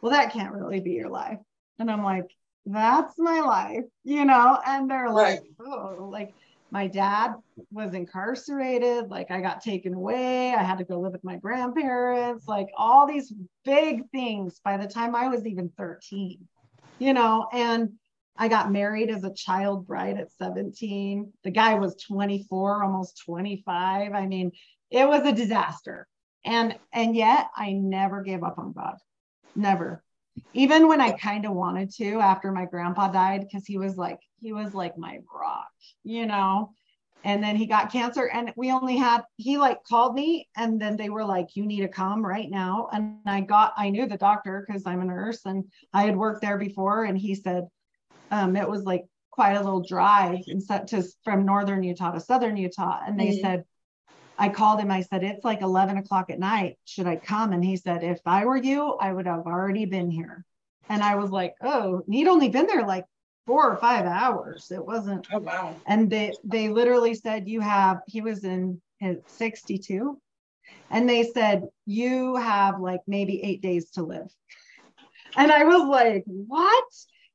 well, 0.00 0.12
that 0.12 0.32
can't 0.32 0.52
really 0.52 0.80
be 0.80 0.92
your 0.92 1.08
life. 1.08 1.38
And 1.78 1.90
I'm 1.90 2.02
like, 2.02 2.30
that's 2.66 3.14
my 3.18 3.40
life, 3.40 3.84
you 4.04 4.24
know? 4.24 4.58
And 4.66 4.90
they're 4.90 5.10
like, 5.10 5.42
oh, 5.60 6.08
like, 6.10 6.34
my 6.70 6.86
dad 6.86 7.34
was 7.70 7.94
incarcerated. 7.94 9.08
Like 9.08 9.30
I 9.30 9.40
got 9.40 9.62
taken 9.62 9.94
away. 9.94 10.54
I 10.54 10.62
had 10.62 10.78
to 10.78 10.84
go 10.84 11.00
live 11.00 11.12
with 11.12 11.24
my 11.24 11.36
grandparents, 11.36 12.46
like 12.46 12.68
all 12.76 13.06
these 13.06 13.32
big 13.64 14.08
things 14.10 14.60
by 14.64 14.76
the 14.76 14.86
time 14.86 15.14
I 15.14 15.28
was 15.28 15.46
even 15.46 15.70
13, 15.76 16.46
you 16.98 17.12
know, 17.12 17.48
and 17.52 17.92
I 18.36 18.48
got 18.48 18.72
married 18.72 19.10
as 19.10 19.24
a 19.24 19.34
child 19.34 19.86
bride 19.86 20.18
at 20.18 20.32
17. 20.32 21.32
The 21.44 21.50
guy 21.50 21.74
was 21.74 22.02
24, 22.02 22.84
almost 22.84 23.22
25. 23.26 24.12
I 24.12 24.26
mean, 24.26 24.52
it 24.90 25.06
was 25.06 25.26
a 25.26 25.32
disaster. 25.32 26.06
And 26.44 26.78
and 26.92 27.14
yet 27.14 27.48
I 27.54 27.72
never 27.72 28.22
gave 28.22 28.42
up 28.42 28.58
on 28.58 28.72
God. 28.72 28.96
Never. 29.54 30.02
Even 30.54 30.88
when 30.88 31.00
I 31.00 31.12
kind 31.12 31.44
of 31.44 31.52
wanted 31.52 31.92
to 31.96 32.20
after 32.20 32.50
my 32.50 32.64
grandpa 32.64 33.08
died 33.08 33.42
because 33.42 33.66
he 33.66 33.76
was 33.76 33.96
like 33.96 34.20
he 34.40 34.52
was 34.52 34.72
like 34.72 34.96
my 34.96 35.18
rock, 35.34 35.68
you 36.04 36.26
know. 36.26 36.72
And 37.22 37.42
then 37.42 37.54
he 37.54 37.66
got 37.66 37.92
cancer 37.92 38.30
and 38.32 38.50
we 38.56 38.72
only 38.72 38.96
had 38.96 39.24
he 39.36 39.58
like 39.58 39.84
called 39.84 40.14
me 40.14 40.48
and 40.56 40.80
then 40.80 40.96
they 40.96 41.10
were 41.10 41.24
like 41.24 41.54
you 41.54 41.66
need 41.66 41.82
to 41.82 41.88
come 41.88 42.24
right 42.24 42.48
now 42.48 42.88
and 42.92 43.18
I 43.26 43.42
got 43.42 43.74
I 43.76 43.90
knew 43.90 44.06
the 44.06 44.16
doctor 44.16 44.64
because 44.66 44.86
I'm 44.86 45.02
a 45.02 45.04
nurse 45.04 45.44
and 45.44 45.64
I 45.92 46.04
had 46.04 46.16
worked 46.16 46.40
there 46.40 46.56
before 46.56 47.04
and 47.04 47.18
he 47.18 47.34
said 47.34 47.68
um, 48.30 48.56
it 48.56 48.66
was 48.66 48.84
like 48.84 49.04
quite 49.30 49.54
a 49.54 49.62
little 49.62 49.82
drive 49.82 50.40
instead 50.46 50.86
to 50.88 51.02
from 51.24 51.44
northern 51.44 51.82
Utah 51.82 52.12
to 52.12 52.20
southern 52.20 52.56
Utah. 52.56 53.00
And 53.06 53.18
they 53.18 53.28
mm-hmm. 53.28 53.40
said, 53.40 53.64
I 54.38 54.48
called 54.48 54.80
him, 54.80 54.90
I 54.90 55.02
said, 55.02 55.22
it's 55.22 55.44
like 55.44 55.60
11 55.60 55.98
o'clock 55.98 56.30
at 56.30 56.38
night. 56.38 56.78
Should 56.84 57.06
I 57.06 57.16
come? 57.16 57.52
And 57.52 57.64
he 57.64 57.76
said, 57.76 58.02
if 58.02 58.20
I 58.24 58.44
were 58.44 58.56
you, 58.56 58.96
I 59.00 59.12
would 59.12 59.26
have 59.26 59.46
already 59.46 59.84
been 59.84 60.10
here. 60.10 60.44
And 60.88 61.02
I 61.02 61.16
was 61.16 61.30
like, 61.30 61.54
oh, 61.62 62.02
he'd 62.08 62.28
only 62.28 62.48
been 62.48 62.66
there 62.66 62.86
like 62.86 63.04
four 63.50 63.70
or 63.70 63.76
five 63.76 64.06
hours. 64.06 64.70
It 64.70 64.84
wasn't. 64.84 65.26
Oh, 65.32 65.38
wow. 65.38 65.74
And 65.86 66.08
they, 66.08 66.32
they 66.44 66.68
literally 66.68 67.14
said, 67.14 67.48
you 67.48 67.60
have, 67.60 68.00
he 68.06 68.20
was 68.20 68.44
in 68.44 68.80
his 68.98 69.18
62. 69.26 70.20
And 70.90 71.08
they 71.08 71.24
said, 71.24 71.68
you 71.86 72.36
have 72.36 72.80
like 72.80 73.00
maybe 73.06 73.42
eight 73.42 73.62
days 73.62 73.90
to 73.92 74.02
live. 74.02 74.30
And 75.36 75.50
I 75.50 75.64
was 75.64 75.88
like, 75.88 76.22
what? 76.26 76.84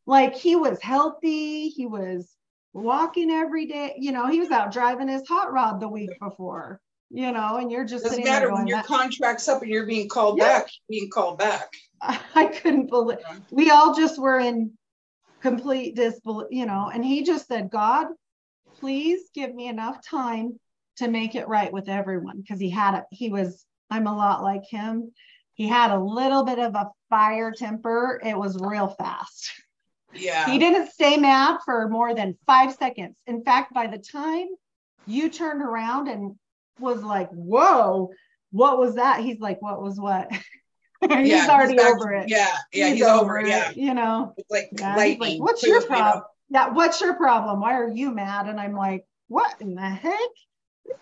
like 0.05 0.35
he 0.35 0.55
was 0.55 0.81
healthy 0.81 1.69
he 1.69 1.85
was 1.85 2.35
walking 2.73 3.31
every 3.31 3.65
day 3.65 3.93
you 3.97 4.11
know 4.11 4.27
he 4.27 4.39
was 4.39 4.51
out 4.51 4.71
driving 4.71 5.07
his 5.07 5.27
hot 5.27 5.51
rod 5.51 5.79
the 5.79 5.87
week 5.87 6.09
before 6.19 6.81
you 7.09 7.31
know 7.31 7.57
and 7.57 7.71
you're 7.71 7.85
just 7.85 8.03
doesn't 8.03 8.23
matter 8.23 8.51
when 8.51 8.67
your 8.67 8.83
contract's 8.83 9.47
up 9.47 9.61
and 9.61 9.71
you're 9.71 9.85
being 9.85 10.09
called 10.09 10.37
yeah. 10.37 10.59
back 10.59 10.67
being 10.89 11.09
called 11.09 11.37
back 11.37 11.69
i 12.01 12.45
couldn't 12.45 12.87
believe 12.87 13.17
we 13.51 13.69
all 13.69 13.95
just 13.95 14.19
were 14.19 14.39
in 14.39 14.71
complete 15.45 15.95
disbelief 15.95 16.47
you 16.51 16.65
know 16.65 16.89
and 16.93 17.05
he 17.05 17.23
just 17.23 17.47
said 17.47 17.69
god 17.69 18.07
please 18.79 19.21
give 19.33 19.53
me 19.53 19.67
enough 19.67 19.97
time 20.05 20.59
to 20.97 21.07
make 21.07 21.35
it 21.35 21.47
right 21.47 21.71
with 21.71 21.87
everyone 21.89 22.41
because 22.41 22.59
he 22.59 22.69
had 22.69 22.95
a 22.95 23.05
he 23.11 23.29
was 23.29 23.65
i'm 23.91 24.07
a 24.07 24.15
lot 24.15 24.41
like 24.41 24.63
him 24.67 25.11
he 25.53 25.67
had 25.67 25.91
a 25.91 25.99
little 25.99 26.43
bit 26.43 26.59
of 26.59 26.73
a 26.75 26.89
fire 27.09 27.51
temper 27.51 28.19
it 28.25 28.37
was 28.37 28.57
real 28.59 28.87
fast 28.87 29.51
Yeah. 30.17 30.49
He 30.49 30.57
didn't 30.59 30.91
stay 30.91 31.17
mad 31.17 31.59
for 31.65 31.89
more 31.89 32.13
than 32.15 32.37
five 32.45 32.73
seconds. 32.73 33.15
In 33.27 33.43
fact, 33.43 33.73
by 33.73 33.87
the 33.87 33.97
time 33.97 34.47
you 35.05 35.29
turned 35.29 35.61
around 35.61 36.07
and 36.07 36.35
was 36.79 37.03
like, 37.03 37.29
whoa, 37.31 38.11
what 38.51 38.79
was 38.79 38.95
that? 38.95 39.21
He's 39.21 39.39
like, 39.39 39.61
what 39.61 39.81
was 39.81 39.99
what? 39.99 40.31
he's 41.09 41.29
yeah, 41.29 41.47
already 41.49 41.73
he's 41.73 41.81
over 41.81 42.13
it. 42.13 42.29
Yeah, 42.29 42.47
yeah, 42.73 42.87
he's, 42.87 42.97
he's 42.99 43.07
over, 43.07 43.39
it. 43.39 43.47
Yeah. 43.47 43.71
You 43.75 43.93
know, 43.93 44.33
it's 44.37 44.49
like 44.49 44.69
yeah. 44.77 44.95
Like, 44.95 45.19
what's 45.39 45.63
your 45.63 45.81
problem? 45.81 46.23
Yeah, 46.49 46.69
what's 46.69 47.01
your 47.01 47.15
problem? 47.15 47.61
Why 47.61 47.73
are 47.73 47.89
you 47.89 48.11
mad? 48.11 48.47
And 48.47 48.59
I'm 48.59 48.75
like, 48.75 49.05
what 49.27 49.55
in 49.59 49.75
the 49.75 49.81
heck? 49.81 50.19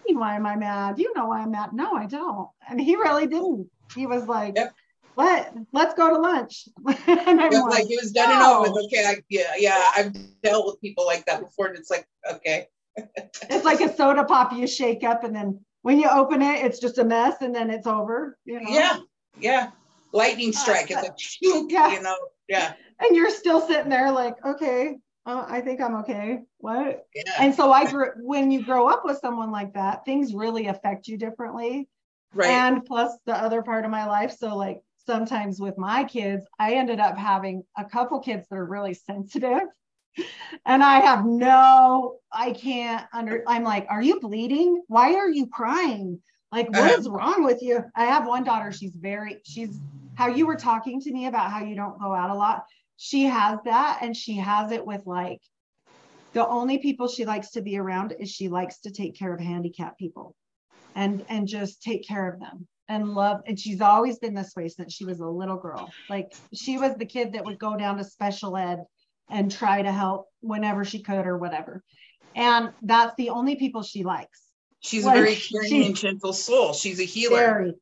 Why 0.08 0.36
am 0.36 0.46
I 0.46 0.56
mad? 0.56 1.00
You 1.00 1.14
know 1.16 1.28
why 1.28 1.42
I'm 1.42 1.52
mad. 1.52 1.74
No, 1.74 1.94
I 1.94 2.06
don't. 2.06 2.48
And 2.70 2.80
he 2.80 2.96
really 2.96 3.28
didn't. 3.28 3.70
He 3.94 4.08
was 4.08 4.28
like, 4.28 4.56
yep 4.56 4.74
let 5.16 5.56
let's 5.72 5.94
go 5.94 6.10
to 6.10 6.20
lunch. 6.20 6.68
and 7.08 7.38
like, 7.38 7.52
like, 7.52 7.90
it 7.90 8.00
was 8.02 8.12
done 8.12 8.30
no. 8.30 8.64
and 8.64 8.70
over. 8.70 8.82
Okay, 8.82 9.06
I, 9.06 9.16
yeah, 9.30 9.54
yeah, 9.58 9.92
I've 9.96 10.14
dealt 10.42 10.66
with 10.66 10.82
people 10.82 11.06
like 11.06 11.26
that 11.26 11.42
before, 11.42 11.68
and 11.68 11.78
it's 11.78 11.90
like 11.90 12.08
okay. 12.30 12.68
it's 12.98 13.66
like 13.66 13.82
a 13.82 13.94
soda 13.94 14.24
pop 14.24 14.54
you 14.54 14.68
shake 14.68 15.04
up, 15.04 15.24
and 15.24 15.36
then 15.36 15.60
when 15.82 16.00
you 16.00 16.10
open 16.10 16.42
it, 16.42 16.64
it's 16.66 16.80
just 16.80 16.98
a 16.98 17.04
mess, 17.04 17.42
and 17.42 17.54
then 17.54 17.70
it's 17.70 17.88
over. 17.88 18.38
You 18.46 18.62
know? 18.62 18.70
Yeah, 18.70 18.98
yeah. 19.40 19.72
Lightning 20.14 20.54
strike. 20.54 20.92
It's 20.92 21.02
like 21.02 21.20
shoot, 21.20 21.72
yeah. 21.72 21.92
you 21.92 22.02
know, 22.02 22.16
yeah. 22.48 22.74
And 23.00 23.16
you're 23.16 23.32
still 23.32 23.60
sitting 23.62 23.90
there 23.90 24.12
like, 24.12 24.36
okay, 24.46 24.96
uh, 25.26 25.46
I 25.48 25.62
think 25.62 25.82
I'm 25.82 25.96
okay. 25.98 26.40
What? 26.58 27.08
Yeah. 27.16 27.34
And 27.40 27.56
so 27.56 27.72
I 27.72 27.90
grew 27.90 28.12
when 28.22 28.52
you 28.52 28.64
grow 28.64 28.88
up 28.88 29.04
with 29.06 29.18
someone 29.20 29.52
like 29.52 29.74
that, 29.74 30.06
things 30.06 30.34
really 30.34 30.68
affect 30.68 31.08
you 31.08 31.18
differently. 31.18 31.88
Right. 32.34 32.50
And 32.50 32.86
plus 32.86 33.12
the 33.26 33.36
other 33.36 33.62
part 33.62 33.86
of 33.86 33.92
my 33.92 34.06
life. 34.06 34.36
So 34.38 34.56
like 34.56 34.82
sometimes 35.06 35.60
with 35.60 35.78
my 35.78 36.04
kids, 36.04 36.46
I 36.60 36.74
ended 36.74 37.00
up 37.00 37.18
having 37.18 37.64
a 37.78 37.86
couple 37.86 38.20
kids 38.20 38.48
that 38.50 38.56
are 38.56 38.66
really 38.66 38.94
sensitive. 38.94 39.64
And 40.68 40.84
I 40.84 41.00
have 41.00 41.26
no, 41.26 42.20
I 42.32 42.52
can't 42.52 43.04
under, 43.12 43.44
I'm 43.48 43.64
like, 43.64 43.88
are 43.90 44.04
you 44.04 44.20
bleeding? 44.20 44.84
Why 44.88 45.16
are 45.16 45.28
you 45.28 45.48
crying? 45.48 46.22
Like, 46.54 46.70
what 46.70 46.82
uh-huh. 46.82 47.00
is 47.00 47.10
wrong 47.10 47.44
with 47.44 47.64
you? 47.64 47.84
I 47.96 48.06
have 48.06 48.28
one 48.28 48.44
daughter, 48.44 48.72
she's 48.72 48.94
very, 48.96 49.40
she's 49.44 49.80
how 50.14 50.28
you 50.28 50.46
were 50.46 50.56
talking 50.56 51.02
to 51.02 51.12
me 51.12 51.26
about 51.26 51.50
how 51.50 51.64
you 51.64 51.76
don't 51.76 52.00
go 52.00 52.14
out 52.14 52.30
a 52.30 52.36
lot. 52.36 52.66
She 52.98 53.24
has 53.24 53.58
that, 53.66 54.00
and 54.04 54.16
she 54.16 54.36
has 54.36 54.72
it 54.72 54.86
with 54.86 55.02
like 55.08 55.42
the 56.34 56.48
only 56.48 56.78
people 56.78 57.08
she 57.08 57.26
likes 57.26 57.50
to 57.52 57.62
be 57.62 57.80
around 57.80 58.14
is 58.20 58.30
she 58.30 58.50
likes 58.50 58.82
to 58.82 58.92
take 58.92 59.18
care 59.18 59.34
of 59.34 59.40
handicapped 59.40 59.98
people 59.98 60.36
and 60.96 61.26
and 61.28 61.48
just 61.48 61.82
take 61.82 62.08
care 62.08 62.32
of 62.32 62.40
them 62.40 62.68
and 62.88 63.16
love 63.16 63.42
and 63.48 63.60
she's 63.60 63.82
always 63.82 64.20
been 64.20 64.36
this 64.36 64.54
way 64.56 64.68
since 64.68 64.94
she 64.94 65.06
was 65.06 65.22
a 65.22 65.26
little 65.26 65.58
girl 65.58 65.92
like 66.10 66.34
she 66.54 66.78
was 66.78 66.96
the 66.96 67.06
kid 67.06 67.34
that 67.34 67.46
would 67.46 67.58
go 67.58 67.76
down 67.76 67.98
to 67.98 68.04
special 68.04 68.56
ed 68.58 68.84
and 69.30 69.52
try 69.52 69.82
to 69.82 69.92
help 69.92 70.28
whenever 70.42 70.84
she 70.84 71.00
could 71.00 71.26
or 71.26 71.38
whatever 71.38 71.84
and 72.36 72.72
that's 72.84 73.16
the 73.16 73.30
only 73.30 73.56
people 73.56 73.82
she 73.82 74.04
likes 74.04 74.53
she's 74.84 75.06
like, 75.06 75.18
a 75.18 75.22
very 75.22 75.36
caring 75.36 75.86
and 75.86 75.96
gentle 75.96 76.34
soul. 76.34 76.74
She's 76.74 77.00
a 77.00 77.06
healer. 77.06 77.38
Very. 77.38 77.74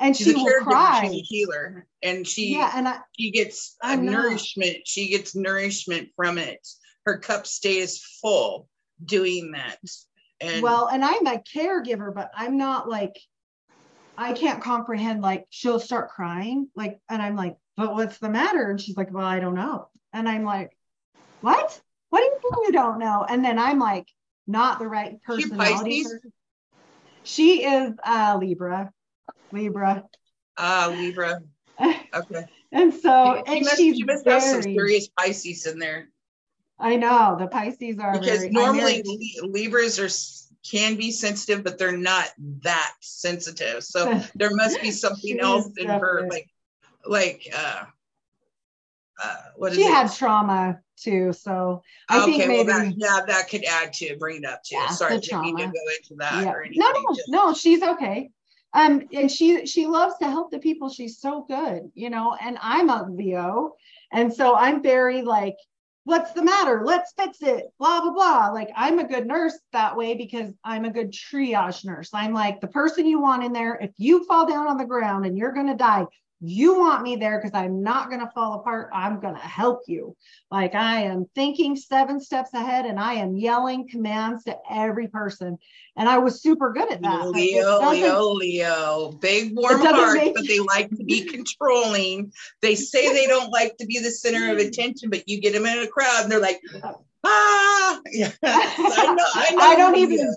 and 0.00 0.16
she's 0.16 0.28
she 0.28 0.34
will 0.34 0.60
cry 0.62 1.08
she's 1.08 1.20
a 1.20 1.24
healer. 1.24 1.86
And 2.02 2.26
she 2.26 2.52
yeah 2.54 2.72
and 2.74 2.88
I, 2.88 2.98
she 3.18 3.30
gets 3.30 3.76
nourishment. 3.84 4.78
She 4.86 5.08
gets 5.08 5.34
nourishment 5.34 6.10
from 6.16 6.38
it. 6.38 6.66
Her 7.06 7.18
cup 7.18 7.46
stays 7.46 7.98
full 8.20 8.68
doing 9.04 9.52
that. 9.52 9.78
And 10.40 10.62
well 10.62 10.88
and 10.88 11.04
i'm 11.04 11.26
a 11.26 11.38
caregiver 11.54 12.12
but 12.12 12.30
i'm 12.34 12.56
not 12.58 12.88
like 12.88 13.16
I 14.16 14.32
can't 14.32 14.62
comprehend 14.62 15.22
like 15.22 15.46
she'll 15.50 15.80
start 15.80 16.10
crying 16.10 16.68
like 16.76 17.00
and 17.08 17.20
I'm 17.20 17.34
like 17.34 17.56
but 17.76 17.94
what's 17.94 18.18
the 18.18 18.28
matter? 18.28 18.70
And 18.70 18.80
she's 18.80 18.96
like 18.96 19.12
well 19.12 19.26
I 19.26 19.40
don't 19.40 19.54
know. 19.56 19.88
And 20.12 20.28
I'm 20.28 20.44
like 20.44 20.76
what? 21.40 21.80
What 22.10 22.20
do 22.20 22.24
you 22.24 22.32
mean 22.32 22.64
you 22.66 22.72
don't 22.72 22.98
know? 22.98 23.26
And 23.28 23.44
then 23.44 23.58
I'm 23.58 23.78
like 23.78 24.08
not 24.46 24.78
the 24.78 24.86
right 24.86 25.20
personality 25.22 26.04
she, 26.04 26.08
she 27.22 27.64
is 27.64 27.92
uh 28.04 28.36
Libra. 28.40 28.92
Libra. 29.52 30.04
Uh 30.56 30.94
Libra. 30.96 31.40
Okay. 32.14 32.44
And 32.70 32.94
so 32.94 33.42
she, 33.46 33.52
and 33.52 33.64
must, 33.64 33.76
she's 33.76 33.96
she 33.96 34.04
must 34.04 34.24
very, 34.24 34.40
have 34.40 34.42
some 34.42 34.62
serious 34.62 35.08
Pisces 35.08 35.66
in 35.66 35.78
there. 35.78 36.08
I 36.78 36.96
know. 36.96 37.36
The 37.38 37.48
Pisces 37.48 37.98
are 37.98 38.12
because 38.12 38.40
very, 38.40 38.50
normally 38.50 39.04
Libras 39.42 39.98
are 39.98 40.08
can 40.68 40.96
be 40.96 41.10
sensitive, 41.10 41.62
but 41.62 41.78
they're 41.78 41.96
not 41.96 42.28
that 42.62 42.92
sensitive. 43.00 43.84
So 43.84 44.20
there 44.34 44.54
must 44.54 44.80
be 44.80 44.90
something 44.90 45.38
else 45.38 45.70
in 45.76 45.88
her, 45.88 46.26
like, 46.30 46.48
like, 47.04 47.46
uh, 47.54 47.84
uh, 49.22 49.36
what 49.56 49.72
is 49.72 49.78
she 49.78 49.84
it? 49.84 49.92
had 49.92 50.12
trauma 50.12 50.80
too, 50.96 51.32
so 51.32 51.82
I 52.08 52.22
okay, 52.22 52.38
think 52.38 52.48
maybe 52.48 52.68
well 52.68 52.80
that, 52.80 52.94
yeah, 52.96 53.20
that 53.26 53.48
could 53.48 53.64
add 53.64 53.92
to 53.94 54.16
bring 54.16 54.38
it 54.38 54.44
up 54.44 54.62
too. 54.62 54.76
Yeah, 54.76 54.88
Sorry, 54.88 55.18
didn't 55.18 55.42
mean 55.42 55.56
to 55.56 55.66
go 55.66 55.70
into 55.70 56.14
that 56.18 56.44
yeah. 56.44 56.52
or 56.52 56.62
anything. 56.62 56.80
No, 56.80 56.90
no, 56.90 57.14
Just, 57.14 57.28
no, 57.28 57.54
she's 57.54 57.82
okay. 57.82 58.30
Um, 58.72 59.02
and 59.12 59.30
she 59.30 59.66
she 59.66 59.86
loves 59.86 60.16
to 60.18 60.28
help 60.28 60.50
the 60.50 60.58
people. 60.58 60.88
She's 60.88 61.20
so 61.20 61.44
good, 61.48 61.90
you 61.94 62.10
know. 62.10 62.36
And 62.40 62.58
I'm 62.60 62.90
a 62.90 63.08
Leo, 63.08 63.76
and 64.12 64.32
so 64.32 64.56
I'm 64.56 64.82
very 64.82 65.22
like 65.22 65.56
what's 66.04 66.32
the 66.32 66.42
matter? 66.42 66.82
Let's 66.84 67.12
fix 67.18 67.38
it. 67.42 67.64
Blah, 67.78 68.02
blah, 68.02 68.12
blah. 68.12 68.50
Like, 68.50 68.70
I'm 68.76 68.98
a 68.98 69.08
good 69.08 69.26
nurse 69.26 69.58
that 69.72 69.96
way 69.96 70.14
because 70.14 70.50
I'm 70.62 70.84
a 70.84 70.92
good 70.92 71.12
triage 71.12 71.84
nurse. 71.84 72.10
I'm 72.12 72.32
like 72.32 72.60
the 72.60 72.68
person 72.68 73.06
you 73.06 73.20
want 73.20 73.42
in 73.42 73.52
there. 73.52 73.76
If 73.80 73.90
you 73.96 74.24
fall 74.24 74.46
down 74.46 74.68
on 74.68 74.76
the 74.76 74.84
ground 74.84 75.26
and 75.26 75.36
you're 75.36 75.52
going 75.52 75.66
to 75.66 75.74
die, 75.74 76.04
you 76.40 76.78
want 76.78 77.02
me 77.02 77.16
there 77.16 77.38
because 77.38 77.54
I'm 77.54 77.82
not 77.82 78.10
going 78.10 78.20
to 78.20 78.30
fall 78.34 78.54
apart. 78.54 78.90
I'm 78.92 79.20
going 79.20 79.34
to 79.34 79.40
help 79.40 79.82
you. 79.86 80.16
Like 80.50 80.74
I 80.74 81.02
am 81.02 81.26
thinking 81.34 81.76
seven 81.76 82.20
steps 82.20 82.52
ahead 82.52 82.86
and 82.86 82.98
I 82.98 83.14
am 83.14 83.36
yelling 83.36 83.88
commands 83.88 84.44
to 84.44 84.56
every 84.70 85.08
person. 85.08 85.58
And 85.96 86.08
I 86.08 86.18
was 86.18 86.42
super 86.42 86.72
good 86.72 86.92
at 86.92 87.02
that. 87.02 87.28
Leo, 87.28 87.88
Leo, 87.88 88.32
Leo, 88.32 89.12
big 89.20 89.56
warm 89.56 89.80
heart, 89.80 90.18
make... 90.18 90.34
but 90.34 90.46
they 90.46 90.60
like 90.60 90.90
to 90.90 91.04
be 91.04 91.24
controlling. 91.24 92.32
They 92.60 92.74
say 92.74 93.12
they 93.12 93.26
don't 93.26 93.50
like 93.50 93.76
to 93.78 93.86
be 93.86 94.00
the 94.00 94.10
center 94.10 94.52
of 94.52 94.58
attention, 94.66 95.10
but 95.10 95.28
you 95.28 95.40
get 95.40 95.52
them 95.52 95.66
in 95.66 95.78
a 95.78 95.86
crowd 95.86 96.24
and 96.24 96.32
they're 96.32 96.40
like, 96.40 96.60
ah, 97.24 98.00
yeah. 98.12 98.32
I 98.42 99.14
know, 99.14 99.24
I, 99.34 99.50
know 99.54 99.62
I 99.62 99.76
don't 99.76 99.96
even. 99.96 100.34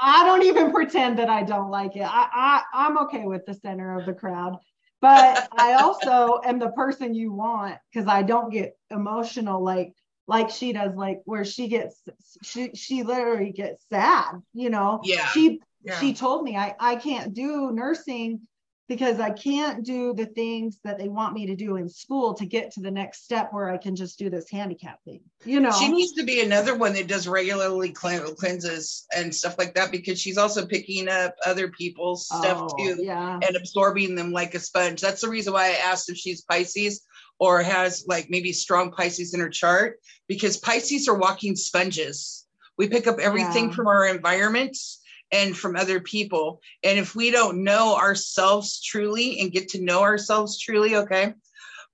I 0.00 0.24
don't 0.24 0.44
even 0.44 0.70
pretend 0.70 1.18
that 1.18 1.28
I 1.28 1.42
don't 1.42 1.70
like 1.70 1.96
it. 1.96 2.04
I, 2.04 2.28
I 2.32 2.62
I'm 2.72 2.98
okay 2.98 3.24
with 3.24 3.44
the 3.46 3.54
center 3.54 3.98
of 3.98 4.06
the 4.06 4.12
crowd 4.12 4.58
but 5.00 5.48
I 5.56 5.74
also 5.74 6.40
am 6.44 6.58
the 6.58 6.70
person 6.70 7.14
you 7.14 7.32
want 7.32 7.76
because 7.92 8.08
I 8.08 8.22
don't 8.22 8.52
get 8.52 8.76
emotional 8.90 9.62
like 9.62 9.94
like 10.26 10.50
she 10.50 10.74
does, 10.74 10.94
like 10.94 11.22
where 11.24 11.44
she 11.44 11.68
gets 11.68 12.02
she 12.42 12.70
she 12.74 13.02
literally 13.02 13.50
gets 13.50 13.82
sad, 13.88 14.42
you 14.52 14.70
know. 14.70 15.00
Yeah. 15.02 15.26
She 15.28 15.60
yeah. 15.82 15.98
she 15.98 16.12
told 16.12 16.44
me 16.44 16.56
I 16.56 16.74
I 16.78 16.96
can't 16.96 17.32
do 17.32 17.70
nursing 17.72 18.40
because 18.88 19.20
I 19.20 19.30
can't 19.30 19.84
do 19.84 20.14
the 20.14 20.24
things 20.24 20.78
that 20.82 20.98
they 20.98 21.08
want 21.08 21.34
me 21.34 21.46
to 21.46 21.54
do 21.54 21.76
in 21.76 21.88
school 21.88 22.32
to 22.34 22.46
get 22.46 22.72
to 22.72 22.80
the 22.80 22.90
next 22.90 23.22
step 23.22 23.52
where 23.52 23.68
I 23.68 23.76
can 23.76 23.94
just 23.94 24.18
do 24.18 24.30
this 24.30 24.50
handicap 24.50 25.04
thing. 25.04 25.20
You 25.44 25.60
know, 25.60 25.70
she 25.70 25.88
needs 25.88 26.12
to 26.12 26.24
be 26.24 26.40
another 26.40 26.74
one 26.74 26.94
that 26.94 27.06
does 27.06 27.28
regularly 27.28 27.92
cleanses 27.92 29.06
and 29.14 29.34
stuff 29.34 29.58
like 29.58 29.74
that 29.74 29.92
because 29.92 30.18
she's 30.18 30.38
also 30.38 30.66
picking 30.66 31.08
up 31.08 31.36
other 31.44 31.68
people's 31.68 32.26
stuff 32.26 32.70
oh, 32.72 32.76
too 32.78 33.02
yeah. 33.02 33.38
and 33.46 33.56
absorbing 33.56 34.14
them 34.14 34.32
like 34.32 34.54
a 34.54 34.60
sponge. 34.60 35.02
That's 35.02 35.20
the 35.20 35.28
reason 35.28 35.52
why 35.52 35.66
I 35.66 35.90
asked 35.90 36.08
if 36.08 36.16
she's 36.16 36.42
Pisces 36.42 37.02
or 37.38 37.62
has 37.62 38.04
like 38.08 38.30
maybe 38.30 38.52
strong 38.52 38.90
Pisces 38.90 39.34
in 39.34 39.40
her 39.40 39.50
chart 39.50 40.00
because 40.28 40.56
Pisces 40.56 41.08
are 41.08 41.18
walking 41.18 41.56
sponges. 41.56 42.46
We 42.78 42.88
pick 42.88 43.06
up 43.06 43.18
everything 43.18 43.66
yeah. 43.68 43.74
from 43.74 43.86
our 43.86 44.06
environments 44.06 45.02
and 45.30 45.56
from 45.56 45.76
other 45.76 46.00
people. 46.00 46.60
And 46.82 46.98
if 46.98 47.14
we 47.14 47.30
don't 47.30 47.62
know 47.64 47.96
ourselves 47.96 48.82
truly 48.82 49.40
and 49.40 49.52
get 49.52 49.68
to 49.70 49.82
know 49.82 50.00
ourselves 50.02 50.58
truly, 50.58 50.96
okay, 50.96 51.34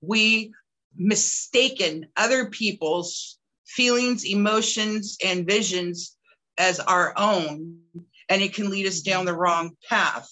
we 0.01 0.53
mistaken 0.95 2.07
other 2.15 2.49
people's 2.49 3.37
feelings, 3.65 4.25
emotions, 4.25 5.17
and 5.23 5.45
visions 5.45 6.15
as 6.57 6.79
our 6.79 7.13
own. 7.17 7.79
And 8.29 8.41
it 8.41 8.53
can 8.53 8.69
lead 8.69 8.87
us 8.87 9.01
down 9.01 9.25
the 9.25 9.35
wrong 9.35 9.75
path 9.87 10.29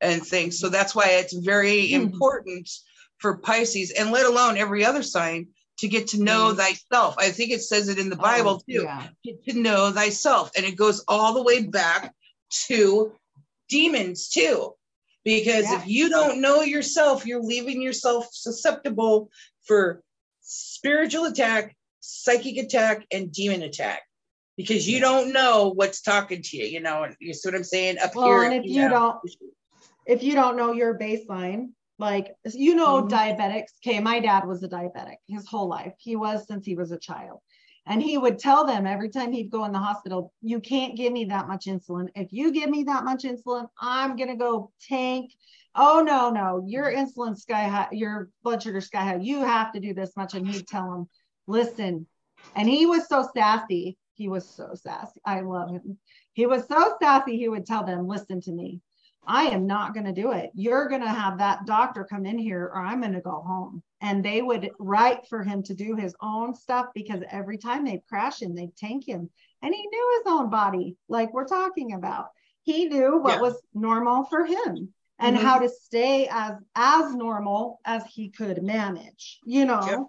and 0.00 0.22
things. 0.24 0.58
So 0.58 0.68
that's 0.68 0.94
why 0.94 1.06
it's 1.10 1.32
very 1.32 1.88
mm-hmm. 1.88 2.02
important 2.02 2.68
for 3.18 3.38
Pisces 3.38 3.92
and 3.92 4.10
let 4.10 4.26
alone 4.26 4.58
every 4.58 4.84
other 4.84 5.02
sign 5.02 5.48
to 5.82 5.88
get 5.88 6.06
to 6.06 6.22
know 6.22 6.54
thyself. 6.54 7.16
I 7.18 7.30
think 7.30 7.50
it 7.50 7.60
says 7.60 7.88
it 7.88 7.98
in 7.98 8.08
the 8.08 8.16
oh, 8.16 8.22
Bible 8.22 8.62
oh, 8.62 8.72
too. 8.72 8.84
Yeah. 8.84 9.08
Get 9.24 9.44
to 9.46 9.54
know 9.54 9.90
thyself. 9.90 10.52
And 10.56 10.64
it 10.64 10.76
goes 10.76 11.04
all 11.08 11.34
the 11.34 11.42
way 11.42 11.64
back 11.64 12.14
to 12.68 13.12
demons 13.68 14.28
too. 14.28 14.74
Because 15.24 15.64
yeah. 15.64 15.80
if 15.80 15.88
you 15.88 16.08
don't 16.08 16.40
know 16.40 16.62
yourself, 16.62 17.26
you're 17.26 17.42
leaving 17.42 17.82
yourself 17.82 18.28
susceptible 18.30 19.28
for 19.64 20.04
spiritual 20.40 21.24
attack, 21.24 21.74
psychic 21.98 22.58
attack, 22.58 23.04
and 23.12 23.32
demon 23.32 23.62
attack. 23.62 24.02
Because 24.56 24.88
you 24.88 25.00
don't 25.00 25.32
know 25.32 25.72
what's 25.74 26.00
talking 26.00 26.42
to 26.42 26.56
you, 26.56 26.66
you 26.66 26.80
know, 26.80 27.08
you 27.18 27.34
see 27.34 27.48
what 27.48 27.56
I'm 27.56 27.64
saying? 27.64 27.98
Up 27.98 28.14
well, 28.14 28.26
here. 28.26 28.42
And 28.44 28.54
if 28.54 28.64
you, 28.64 28.82
you 28.82 28.88
know, 28.88 29.18
don't 29.24 29.34
if 30.06 30.22
you 30.22 30.34
don't 30.36 30.56
know 30.56 30.72
your 30.72 30.96
baseline, 30.96 31.70
like 32.02 32.34
you 32.52 32.74
know 32.74 33.00
mm-hmm. 33.00 33.14
diabetics 33.14 33.72
okay 33.80 34.00
my 34.00 34.18
dad 34.18 34.44
was 34.44 34.62
a 34.62 34.68
diabetic 34.68 35.16
his 35.28 35.46
whole 35.46 35.68
life. 35.68 35.94
He 35.98 36.16
was 36.16 36.46
since 36.46 36.66
he 36.66 36.74
was 36.74 36.90
a 36.92 36.98
child. 36.98 37.38
And 37.84 38.00
he 38.00 38.16
would 38.16 38.38
tell 38.38 38.64
them 38.64 38.86
every 38.86 39.08
time 39.08 39.32
he'd 39.32 39.50
go 39.50 39.64
in 39.64 39.72
the 39.72 39.78
hospital 39.78 40.32
you 40.40 40.60
can't 40.60 40.96
give 40.96 41.12
me 41.12 41.24
that 41.26 41.48
much 41.48 41.66
insulin. 41.66 42.08
If 42.14 42.32
you 42.32 42.52
give 42.52 42.68
me 42.68 42.84
that 42.84 43.04
much 43.04 43.22
insulin 43.22 43.66
i'm 43.80 44.16
going 44.16 44.28
to 44.28 44.36
go 44.36 44.72
tank. 44.88 45.32
Oh 45.74 46.02
no 46.04 46.30
no 46.30 46.64
your 46.66 46.92
insulin 46.92 47.36
sky 47.38 47.64
high 47.68 47.88
your 47.92 48.30
blood 48.42 48.62
sugar 48.62 48.80
sky 48.80 49.04
high. 49.04 49.16
You 49.16 49.38
have 49.40 49.72
to 49.72 49.80
do 49.80 49.94
this 49.94 50.16
much. 50.16 50.34
And 50.34 50.46
he'd 50.46 50.66
tell 50.66 50.90
them 50.90 51.08
listen 51.46 52.06
and 52.56 52.68
he 52.68 52.84
was 52.86 53.06
so 53.08 53.28
sassy. 53.34 53.96
He 54.14 54.28
was 54.28 54.48
so 54.48 54.70
sassy. 54.74 55.20
I 55.24 55.40
love 55.40 55.70
him. 55.70 55.98
He 56.32 56.46
was 56.46 56.66
so 56.66 56.96
sassy 57.00 57.36
he 57.36 57.48
would 57.48 57.66
tell 57.66 57.84
them 57.84 58.08
listen 58.08 58.40
to 58.42 58.52
me 58.52 58.80
I 59.26 59.44
am 59.44 59.66
not 59.66 59.94
going 59.94 60.06
to 60.06 60.12
do 60.12 60.32
it. 60.32 60.50
You're 60.54 60.88
going 60.88 61.02
to 61.02 61.08
have 61.08 61.38
that 61.38 61.64
doctor 61.64 62.04
come 62.04 62.26
in 62.26 62.38
here 62.38 62.64
or 62.64 62.78
I'm 62.78 63.00
going 63.00 63.12
to 63.12 63.20
go 63.20 63.42
home. 63.46 63.82
And 64.00 64.24
they 64.24 64.42
would 64.42 64.70
write 64.80 65.28
for 65.28 65.44
him 65.44 65.62
to 65.64 65.74
do 65.74 65.94
his 65.94 66.14
own 66.20 66.54
stuff 66.54 66.86
because 66.92 67.22
every 67.30 67.56
time 67.56 67.84
they'd 67.84 68.06
crash 68.08 68.42
him, 68.42 68.54
they'd 68.54 68.76
tank 68.76 69.06
him. 69.06 69.30
And 69.62 69.72
he 69.72 69.86
knew 69.86 70.20
his 70.24 70.32
own 70.32 70.50
body, 70.50 70.96
like 71.08 71.32
we're 71.32 71.46
talking 71.46 71.92
about. 71.92 72.30
He 72.64 72.86
knew 72.86 73.18
what 73.18 73.34
yeah. 73.34 73.40
was 73.40 73.62
normal 73.74 74.24
for 74.24 74.44
him 74.44 74.92
and 75.18 75.36
mm-hmm. 75.36 75.46
how 75.46 75.58
to 75.60 75.68
stay 75.68 76.28
as 76.30 76.54
as 76.74 77.14
normal 77.14 77.80
as 77.84 78.04
he 78.06 78.28
could 78.28 78.62
manage, 78.62 79.38
you 79.44 79.64
know. 79.64 79.84
Yep. 79.86 80.00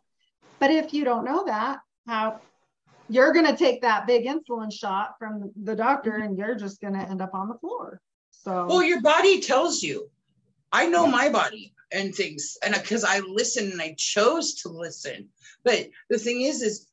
But 0.60 0.72
if 0.72 0.94
you 0.94 1.06
don't 1.06 1.26
know 1.26 1.46
that, 1.46 1.80
how 2.08 2.40
you're 3.10 3.34
going 3.34 3.46
to 3.46 3.56
take 3.56 3.82
that 3.82 4.08
big 4.08 4.26
insulin 4.26 4.74
shot 4.74 5.16
from 5.20 5.52
the 5.62 5.76
doctor 5.76 6.18
and 6.18 6.38
you're 6.38 6.56
just 6.56 6.82
going 6.82 6.94
to 6.94 7.00
end 7.00 7.22
up 7.22 7.34
on 7.34 7.48
the 7.48 7.58
floor. 7.60 8.02
So, 8.44 8.66
well, 8.68 8.84
your 8.84 9.02
body 9.02 9.40
tells 9.40 9.82
you. 9.82 10.10
I 10.72 10.88
know 10.88 11.06
yeah. 11.06 11.12
my 11.12 11.30
body 11.30 11.74
and 11.92 12.14
things, 12.14 12.58
and 12.64 12.74
because 12.74 13.04
I 13.04 13.20
listen 13.20 13.72
and 13.72 13.82
I 13.82 13.96
chose 13.98 14.56
to 14.62 14.70
listen. 14.70 15.30
But 15.64 15.90
the 16.10 16.18
thing 16.18 16.42
is, 16.42 16.62
is 16.62 16.88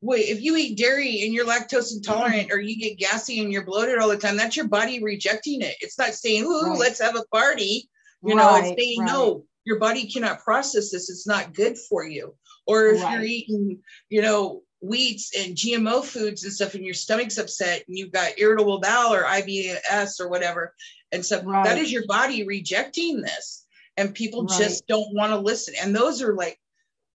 wait, 0.00 0.28
if 0.28 0.40
you 0.40 0.56
eat 0.56 0.78
dairy 0.78 1.22
and 1.22 1.34
you're 1.34 1.46
lactose 1.46 1.94
intolerant, 1.94 2.50
or 2.50 2.58
you 2.58 2.76
get 2.76 2.98
gassy 2.98 3.40
and 3.40 3.52
you're 3.52 3.64
bloated 3.64 3.98
all 3.98 4.08
the 4.08 4.16
time, 4.16 4.36
that's 4.36 4.56
your 4.56 4.68
body 4.68 5.02
rejecting 5.02 5.60
it. 5.60 5.76
It's 5.80 5.98
not 5.98 6.14
saying, 6.14 6.44
"Ooh, 6.44 6.70
right. 6.70 6.78
let's 6.78 7.00
have 7.00 7.16
a 7.16 7.24
party." 7.30 7.88
You 8.22 8.34
right, 8.34 8.36
know, 8.36 8.56
it's 8.56 8.82
saying, 8.82 9.00
right. 9.00 9.12
"No, 9.12 9.44
your 9.64 9.78
body 9.78 10.10
cannot 10.10 10.42
process 10.42 10.90
this. 10.90 11.10
It's 11.10 11.26
not 11.26 11.54
good 11.54 11.78
for 11.78 12.06
you." 12.06 12.34
Or 12.66 12.86
if 12.88 13.00
you're 13.00 13.22
eating, 13.22 13.80
you 14.08 14.22
know, 14.22 14.62
wheats 14.80 15.32
and 15.36 15.56
GMO 15.56 16.04
foods 16.04 16.44
and 16.44 16.52
stuff, 16.52 16.74
and 16.74 16.84
your 16.84 16.94
stomach's 16.94 17.38
upset 17.38 17.84
and 17.88 17.96
you've 17.96 18.12
got 18.12 18.38
irritable 18.38 18.80
bowel 18.80 19.14
or 19.14 19.24
IBS 19.24 20.20
or 20.20 20.28
whatever, 20.28 20.74
and 21.12 21.24
so 21.24 21.42
right. 21.42 21.64
that 21.64 21.78
is 21.78 21.92
your 21.92 22.06
body 22.06 22.44
rejecting 22.44 23.20
this. 23.22 23.64
And 23.98 24.14
people 24.14 24.44
right. 24.44 24.58
just 24.58 24.86
don't 24.86 25.14
want 25.14 25.32
to 25.32 25.38
listen. 25.38 25.74
And 25.80 25.96
those 25.96 26.20
are 26.20 26.34
like, 26.34 26.60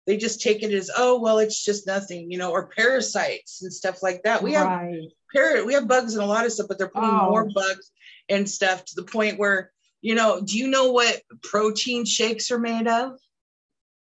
they 0.06 0.16
just 0.16 0.40
take 0.40 0.62
it 0.62 0.72
as, 0.72 0.90
oh, 0.96 1.20
well, 1.20 1.38
it's 1.38 1.62
just 1.62 1.86
nothing, 1.86 2.30
you 2.30 2.38
know, 2.38 2.52
or 2.52 2.68
parasites 2.68 3.62
and 3.62 3.70
stuff 3.70 4.02
like 4.02 4.22
that. 4.22 4.42
We 4.42 4.56
right. 4.56 4.94
have 4.94 5.02
parrot, 5.34 5.66
we 5.66 5.74
have 5.74 5.86
bugs 5.86 6.14
and 6.14 6.22
a 6.22 6.26
lot 6.26 6.46
of 6.46 6.52
stuff, 6.52 6.68
but 6.68 6.78
they're 6.78 6.88
putting 6.88 7.11
oh. 7.11 7.28
more 7.28 7.44
bugs 7.44 7.92
and 8.30 8.48
stuff 8.48 8.84
to 8.86 8.94
the 8.96 9.02
point 9.02 9.38
where, 9.38 9.72
you 10.00 10.14
know, 10.14 10.40
do 10.40 10.56
you 10.56 10.68
know 10.68 10.90
what 10.90 11.20
protein 11.42 12.06
shakes 12.06 12.50
are 12.50 12.58
made 12.58 12.88
of? 12.88 13.18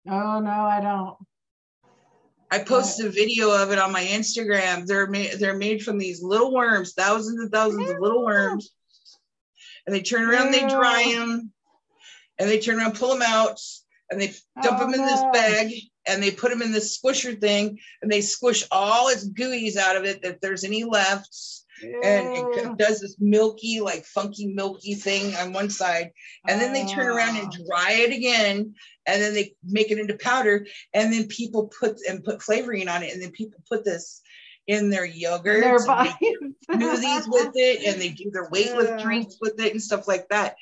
Oh 0.06 0.40
no, 0.40 0.50
I 0.50 0.80
don't. 0.80 1.16
I 2.50 2.60
posted 2.60 3.06
a 3.06 3.10
video 3.10 3.50
of 3.50 3.70
it 3.72 3.78
on 3.78 3.92
my 3.92 4.02
Instagram. 4.02 4.86
They're 4.86 5.06
made 5.06 5.38
they're 5.38 5.56
made 5.56 5.82
from 5.82 5.98
these 5.98 6.22
little 6.22 6.52
worms, 6.52 6.94
thousands 6.94 7.40
and 7.40 7.52
thousands 7.52 7.90
of 7.90 8.00
little 8.00 8.24
worms. 8.24 8.70
And 9.86 9.94
they 9.94 10.02
turn 10.02 10.28
around, 10.28 10.52
they 10.52 10.66
dry 10.66 11.14
them, 11.14 11.52
and 12.38 12.48
they 12.48 12.58
turn 12.58 12.78
around, 12.78 12.94
pull 12.94 13.12
them 13.12 13.22
out, 13.22 13.58
and 14.10 14.20
they 14.20 14.28
dump 14.62 14.78
oh, 14.80 14.86
them 14.86 14.94
in 14.94 15.04
this 15.04 15.20
oh, 15.22 15.32
bag, 15.32 15.72
and 16.06 16.22
they 16.22 16.30
put 16.30 16.50
them 16.50 16.62
in 16.62 16.72
this 16.72 16.98
squisher 16.98 17.38
thing, 17.38 17.78
and 18.02 18.10
they 18.10 18.20
squish 18.20 18.66
all 18.70 19.08
its 19.08 19.26
gooey's 19.26 19.76
out 19.76 19.96
of 19.96 20.04
it 20.04 20.20
if 20.24 20.40
there's 20.40 20.64
any 20.64 20.84
left. 20.84 21.34
And 21.82 22.54
it 22.56 22.76
does 22.78 23.00
this 23.00 23.16
milky, 23.18 23.80
like 23.80 24.04
funky, 24.04 24.46
milky 24.46 24.94
thing 24.94 25.34
on 25.36 25.52
one 25.52 25.70
side. 25.70 26.10
And 26.46 26.60
then 26.60 26.72
they 26.72 26.86
turn 26.86 27.06
around 27.06 27.36
and 27.36 27.48
ah. 27.48 27.64
dry 27.66 27.92
it 27.92 28.12
again 28.12 28.74
and 29.06 29.22
then 29.22 29.34
they 29.34 29.54
make 29.64 29.90
it 29.90 29.98
into 29.98 30.16
powder 30.16 30.66
and 30.94 31.12
then 31.12 31.26
people 31.26 31.70
put 31.80 31.98
and 32.08 32.22
put 32.22 32.42
flavoring 32.42 32.88
on 32.88 33.02
it 33.02 33.12
and 33.12 33.22
then 33.22 33.30
people 33.30 33.60
put 33.68 33.84
this 33.84 34.20
in 34.66 34.90
their 34.90 35.06
yogurt 35.06 35.62
their 35.62 35.78
smoothies 35.78 37.24
with 37.26 37.52
it 37.54 37.86
and 37.86 38.00
they 38.00 38.10
do 38.10 38.30
their 38.30 38.48
weight 38.50 38.76
with 38.76 39.00
drinks 39.00 39.36
with 39.40 39.58
it 39.58 39.72
and 39.72 39.82
stuff 39.82 40.06
like 40.06 40.28
that. 40.28 40.56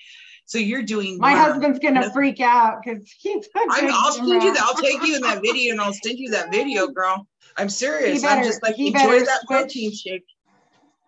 So 0.44 0.58
you're 0.58 0.82
doing 0.82 1.18
my 1.18 1.32
husband's 1.32 1.80
gonna 1.80 2.12
freak 2.12 2.40
out 2.40 2.82
because 2.82 3.12
he's 3.18 3.48
I'll 3.56 4.12
send 4.12 4.28
you 4.28 4.54
that 4.54 4.62
I'll 4.62 4.80
take 4.80 5.02
you 5.02 5.16
in 5.16 5.22
that 5.22 5.40
video 5.44 5.72
and 5.72 5.80
I'll 5.80 5.92
send 5.92 6.18
you 6.18 6.30
that 6.30 6.52
video 6.52 6.86
girl. 6.86 7.26
I'm 7.56 7.68
serious. 7.68 8.22
Better, 8.22 8.40
I'm 8.40 8.46
just 8.46 8.62
like 8.62 8.78
enjoy 8.78 9.24
that 9.24 9.40
switch, 9.40 9.48
protein 9.48 9.92
shake 9.92 10.24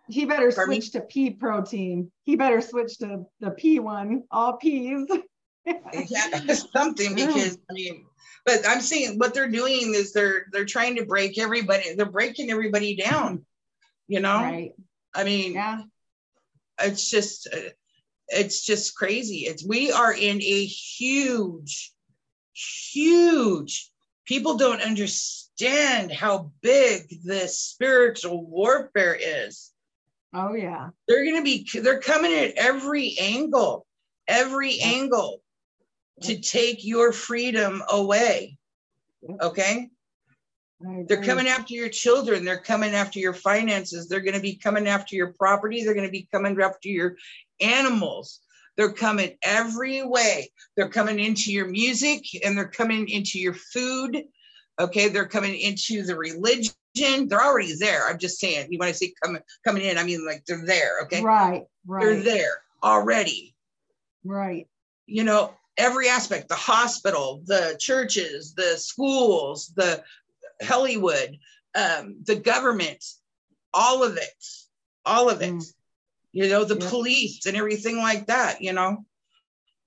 he 0.09 0.25
better 0.25 0.51
Pardon 0.51 0.81
switch 0.81 0.93
me? 0.93 0.99
to 0.99 1.05
pea 1.05 1.29
protein 1.31 2.11
he 2.23 2.35
better 2.35 2.61
switch 2.61 2.97
to 2.97 3.25
the 3.39 3.51
pea 3.51 3.79
one 3.79 4.23
all 4.31 4.53
peas 4.57 5.07
yeah, 5.65 6.53
something 6.73 7.15
because 7.15 7.57
I 7.69 7.73
mean, 7.73 8.05
but 8.45 8.61
I'm 8.67 8.81
seeing 8.81 9.17
what 9.17 9.33
they're 9.33 9.49
doing 9.49 9.93
is 9.93 10.13
they're 10.13 10.45
they're 10.51 10.65
trying 10.65 10.95
to 10.95 11.05
break 11.05 11.37
everybody. 11.37 11.93
They're 11.95 12.05
breaking 12.05 12.51
everybody 12.51 12.95
down. 12.95 13.45
You 14.07 14.19
know, 14.21 14.37
right? 14.37 14.73
I 15.13 15.23
mean, 15.23 15.53
yeah. 15.53 15.81
It's 16.81 17.09
just, 17.09 17.47
it's 18.29 18.65
just 18.65 18.95
crazy. 18.95 19.39
It's 19.39 19.65
we 19.65 19.91
are 19.91 20.13
in 20.13 20.41
a 20.41 20.65
huge, 20.65 21.91
huge. 22.53 23.91
People 24.25 24.57
don't 24.57 24.81
understand 24.81 26.11
how 26.11 26.51
big 26.61 27.07
this 27.23 27.59
spiritual 27.59 28.45
warfare 28.45 29.17
is. 29.19 29.71
Oh 30.33 30.53
yeah. 30.53 30.89
They're 31.07 31.25
gonna 31.25 31.43
be 31.43 31.67
they're 31.81 31.99
coming 31.99 32.33
at 32.33 32.53
every 32.55 33.15
angle, 33.19 33.85
every 34.27 34.77
Yeah. 34.77 34.87
angle 34.87 35.41
to 36.21 36.39
take 36.39 36.85
your 36.85 37.11
freedom 37.13 37.81
away. 37.89 38.57
Okay. 39.41 39.89
They're 40.81 41.23
coming 41.23 41.47
after 41.47 41.73
your 41.73 41.89
children. 41.89 42.45
They're 42.45 42.61
coming 42.61 42.93
after 42.93 43.19
your 43.19 43.33
finances. 43.33 44.07
They're 44.07 44.21
going 44.21 44.35
to 44.35 44.39
be 44.41 44.55
coming 44.55 44.87
after 44.87 45.15
your 45.15 45.33
property. 45.33 45.83
They're 45.83 45.93
going 45.93 46.05
to 46.05 46.11
be 46.11 46.29
coming 46.31 46.59
after 46.61 46.87
your 46.87 47.17
animals. 47.59 48.39
They're 48.77 48.93
coming 48.93 49.35
every 49.43 50.03
way. 50.03 50.51
They're 50.77 50.89
coming 50.89 51.19
into 51.19 51.51
your 51.51 51.67
music 51.67 52.23
and 52.45 52.57
they're 52.57 52.69
coming 52.69 53.09
into 53.09 53.39
your 53.39 53.55
food. 53.55 54.23
Okay. 54.79 55.09
They're 55.09 55.27
coming 55.27 55.59
into 55.59 56.03
the 56.03 56.15
religion. 56.15 56.73
They're 56.95 57.41
already 57.41 57.75
there. 57.79 58.07
I'm 58.07 58.17
just 58.17 58.39
saying, 58.39 58.67
you 58.71 58.79
want 58.79 58.91
to 58.91 58.97
say 58.97 59.13
coming 59.23 59.41
coming 59.65 59.83
in, 59.83 59.97
I 59.97 60.03
mean 60.03 60.25
like 60.25 60.43
they're 60.45 60.65
there. 60.65 61.01
Okay. 61.03 61.21
Right, 61.21 61.65
right. 61.85 62.01
They're 62.01 62.21
there 62.21 62.61
already. 62.83 63.55
Right. 64.23 64.67
You 65.05 65.23
know, 65.23 65.53
every 65.77 66.09
aspect, 66.09 66.49
the 66.49 66.55
hospital, 66.55 67.41
the 67.45 67.77
churches, 67.79 68.53
the 68.53 68.75
schools, 68.77 69.71
the 69.75 70.03
Hollywood, 70.61 71.37
um, 71.75 72.17
the 72.25 72.35
government, 72.35 73.03
all 73.73 74.03
of 74.03 74.17
it, 74.17 74.45
all 75.05 75.29
of 75.29 75.41
it. 75.41 75.53
Mm. 75.53 75.73
You 76.31 76.49
know, 76.49 76.63
the 76.63 76.77
Yeah. 76.77 76.89
police 76.89 77.45
and 77.45 77.57
everything 77.57 77.97
like 77.97 78.27
that. 78.27 78.61
You 78.61 78.73
know, 78.73 79.05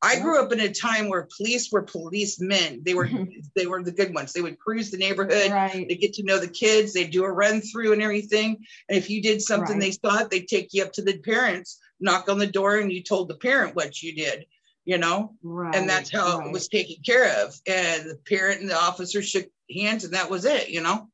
I 0.04 0.18
grew 0.18 0.42
up 0.42 0.50
in 0.52 0.58
a 0.60 0.72
time 0.72 1.08
where 1.08 1.28
police 1.36 1.70
were 1.70 1.82
policemen. 1.82 2.82
They 2.84 2.94
were 2.94 3.06
mm-hmm. 3.06 3.40
they 3.56 3.66
were 3.66 3.82
the 3.82 3.92
good 3.92 4.12
ones. 4.12 4.32
They 4.32 4.40
would 4.40 4.58
cruise 4.58 4.90
the 4.90 4.98
neighborhood. 4.98 5.52
Right. 5.52 5.86
They 5.88 5.94
get 5.94 6.14
to 6.14 6.24
know 6.24 6.40
the 6.40 6.48
kids. 6.48 6.92
They 6.92 7.06
do 7.06 7.24
a 7.24 7.30
run 7.30 7.60
through 7.60 7.92
and 7.92 8.02
everything. 8.02 8.64
And 8.88 8.98
if 8.98 9.08
you 9.08 9.22
did 9.22 9.40
something 9.40 9.78
Right. 9.78 9.80
they 9.80 9.90
saw 9.92 10.18
it, 10.18 10.30
they'd 10.30 10.48
take 10.48 10.70
you 10.72 10.82
up 10.82 10.92
to 10.94 11.02
the 11.02 11.18
parents, 11.18 11.78
knock 12.00 12.28
on 12.28 12.38
the 12.38 12.46
door, 12.46 12.78
and 12.78 12.92
you 12.92 13.02
told 13.02 13.28
the 13.28 13.36
parent 13.36 13.76
what 13.76 14.02
you 14.02 14.14
did. 14.14 14.46
You 14.84 14.98
know, 14.98 15.36
Right. 15.44 15.76
and 15.76 15.88
that's 15.88 16.10
how 16.10 16.40
it 16.40 16.50
was 16.50 16.66
taken 16.66 16.96
care 17.06 17.44
of. 17.44 17.54
And 17.68 18.10
the 18.10 18.18
parent 18.26 18.62
and 18.62 18.68
the 18.68 18.76
officer 18.76 19.22
shook 19.22 19.46
hands, 19.72 20.02
and 20.02 20.14
that 20.14 20.28
was 20.28 20.44
it. 20.44 20.70
You 20.70 20.80
know, 20.80 21.08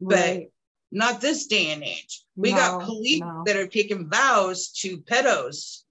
but 0.00 0.44
not 0.92 1.20
this 1.20 1.46
day 1.46 1.72
and 1.72 1.82
age. 1.82 2.22
We 2.36 2.52
got 2.52 2.82
police 2.82 3.20
no. 3.20 3.42
that 3.46 3.56
are 3.56 3.66
taking 3.66 4.08
vows 4.08 4.68
to 4.82 4.98
pedos 4.98 5.82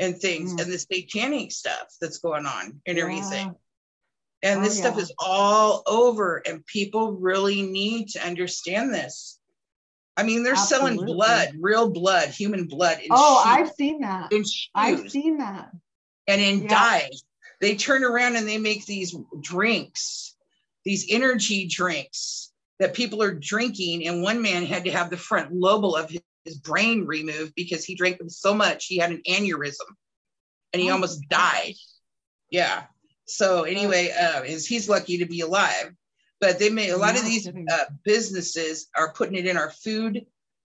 and 0.00 0.18
things 0.18 0.54
Mm. 0.54 0.62
and 0.62 0.72
the 0.72 0.78
satanic 0.78 1.52
stuff 1.52 1.94
that's 2.00 2.18
going 2.18 2.46
on 2.46 2.80
and 2.86 2.98
everything. 2.98 3.54
And 4.42 4.60
Oh, 4.60 4.62
this 4.64 4.78
stuff 4.78 4.98
is 4.98 5.12
all 5.18 5.82
over, 5.86 6.38
and 6.38 6.64
people 6.64 7.12
really 7.12 7.60
need 7.62 8.08
to 8.10 8.26
understand 8.26 8.92
this. 8.94 9.38
I 10.16 10.22
mean, 10.22 10.42
they're 10.42 10.56
selling 10.56 10.96
blood, 10.96 11.50
real 11.60 11.90
blood, 11.90 12.30
human 12.30 12.66
blood. 12.66 13.00
In 13.00 13.08
Oh, 13.10 13.42
shoes- 13.44 13.46
I've 13.68 13.74
seen 13.74 14.00
that. 14.00 14.32
I've 14.74 15.10
seen 15.10 15.38
that. 15.38 15.70
and 16.26 16.40
in 16.40 16.62
Yeah. 16.62 16.68
dyes. 16.68 17.22
They 17.60 17.76
turn 17.76 18.02
around 18.04 18.36
and 18.36 18.46
they 18.48 18.56
make 18.58 18.86
these 18.86 19.14
drinks, 19.40 20.34
these 20.84 21.06
energy 21.10 21.66
drinks 21.66 22.52
that 22.78 22.94
people 22.94 23.20
are 23.22 23.34
drinking. 23.34 24.06
And 24.06 24.22
one 24.22 24.40
man 24.40 24.64
had 24.64 24.84
to 24.84 24.90
have 24.90 25.10
the 25.10 25.16
front 25.18 25.52
lobe 25.52 25.84
of 25.84 26.08
his, 26.08 26.22
his 26.44 26.56
brain 26.56 27.06
removed 27.06 27.52
because 27.54 27.84
he 27.84 27.94
drank 27.94 28.18
them 28.18 28.30
so 28.30 28.54
much 28.54 28.86
he 28.86 28.98
had 28.98 29.10
an 29.10 29.22
aneurysm 29.28 29.86
and 30.72 30.80
he 30.82 30.88
Oh, 30.90 30.94
almost 30.94 31.28
died. 31.28 31.74
Yeah. 32.50 32.84
So 33.26 33.64
anyway, 33.64 34.10
uh, 34.10 34.42
is 34.42 34.66
he's 34.66 34.88
lucky 34.88 35.18
to 35.18 35.26
be 35.26 35.40
alive. 35.40 35.92
But 36.40 36.58
they 36.58 36.70
made 36.70 36.90
a 36.90 36.96
lot 36.96 37.16
of 37.16 37.24
these 37.24 37.46
uh, 37.46 37.84
businesses 38.02 38.88
are 38.96 39.12
putting 39.12 39.36
it 39.36 39.46
in 39.46 39.58
our 39.58 39.70
food, 39.70 40.24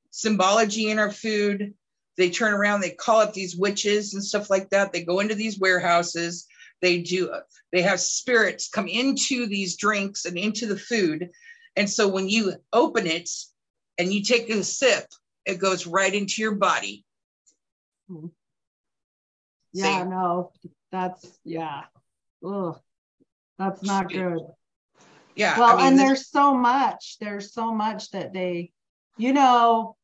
symbology 0.09 0.89
in 0.89 0.99
our 0.99 1.11
food. 1.11 1.73
They 2.17 2.29
turn 2.29 2.53
around, 2.53 2.79
they 2.79 2.91
call 2.91 3.19
up 3.19 3.33
these 3.33 3.57
witches 3.57 4.13
and 4.13 4.23
stuff 4.23 4.49
like 4.49 4.69
that. 4.69 4.93
They 4.93 5.03
go 5.03 5.19
into 5.19 5.35
these 5.35 5.59
warehouses. 5.59 6.47
They 6.81 6.99
do. 7.01 7.33
They 7.73 7.81
have 7.81 7.99
spirits 7.99 8.69
come 8.69 8.87
into 8.87 9.47
these 9.47 9.75
drinks 9.75 10.25
and 10.25 10.37
into 10.37 10.65
the 10.65 10.77
food, 10.77 11.29
and 11.75 11.89
so 11.89 12.07
when 12.07 12.29
you 12.29 12.53
open 12.71 13.05
it 13.05 13.29
and 13.97 14.13
you 14.13 14.23
take 14.23 14.49
a 14.49 14.63
sip, 14.63 15.07
it 15.45 15.59
goes 15.59 15.85
right 15.85 16.13
into 16.13 16.41
your 16.41 16.55
body. 16.55 17.05
Hmm. 18.09 18.27
Yeah, 19.73 19.99
Same. 20.01 20.09
no, 20.09 20.51
that's 20.91 21.25
yeah. 21.43 21.83
Ugh, 22.45 22.79
that's 23.57 23.83
not 23.83 24.09
good. 24.09 24.39
Yeah. 25.35 25.59
Well, 25.59 25.73
I 25.73 25.77
mean, 25.77 25.87
and 25.87 25.99
this- 25.99 26.05
there's 26.07 26.29
so 26.29 26.55
much. 26.55 27.17
There's 27.19 27.53
so 27.53 27.73
much 27.73 28.11
that 28.11 28.31
they, 28.31 28.71
you 29.17 29.33
know, 29.33 29.97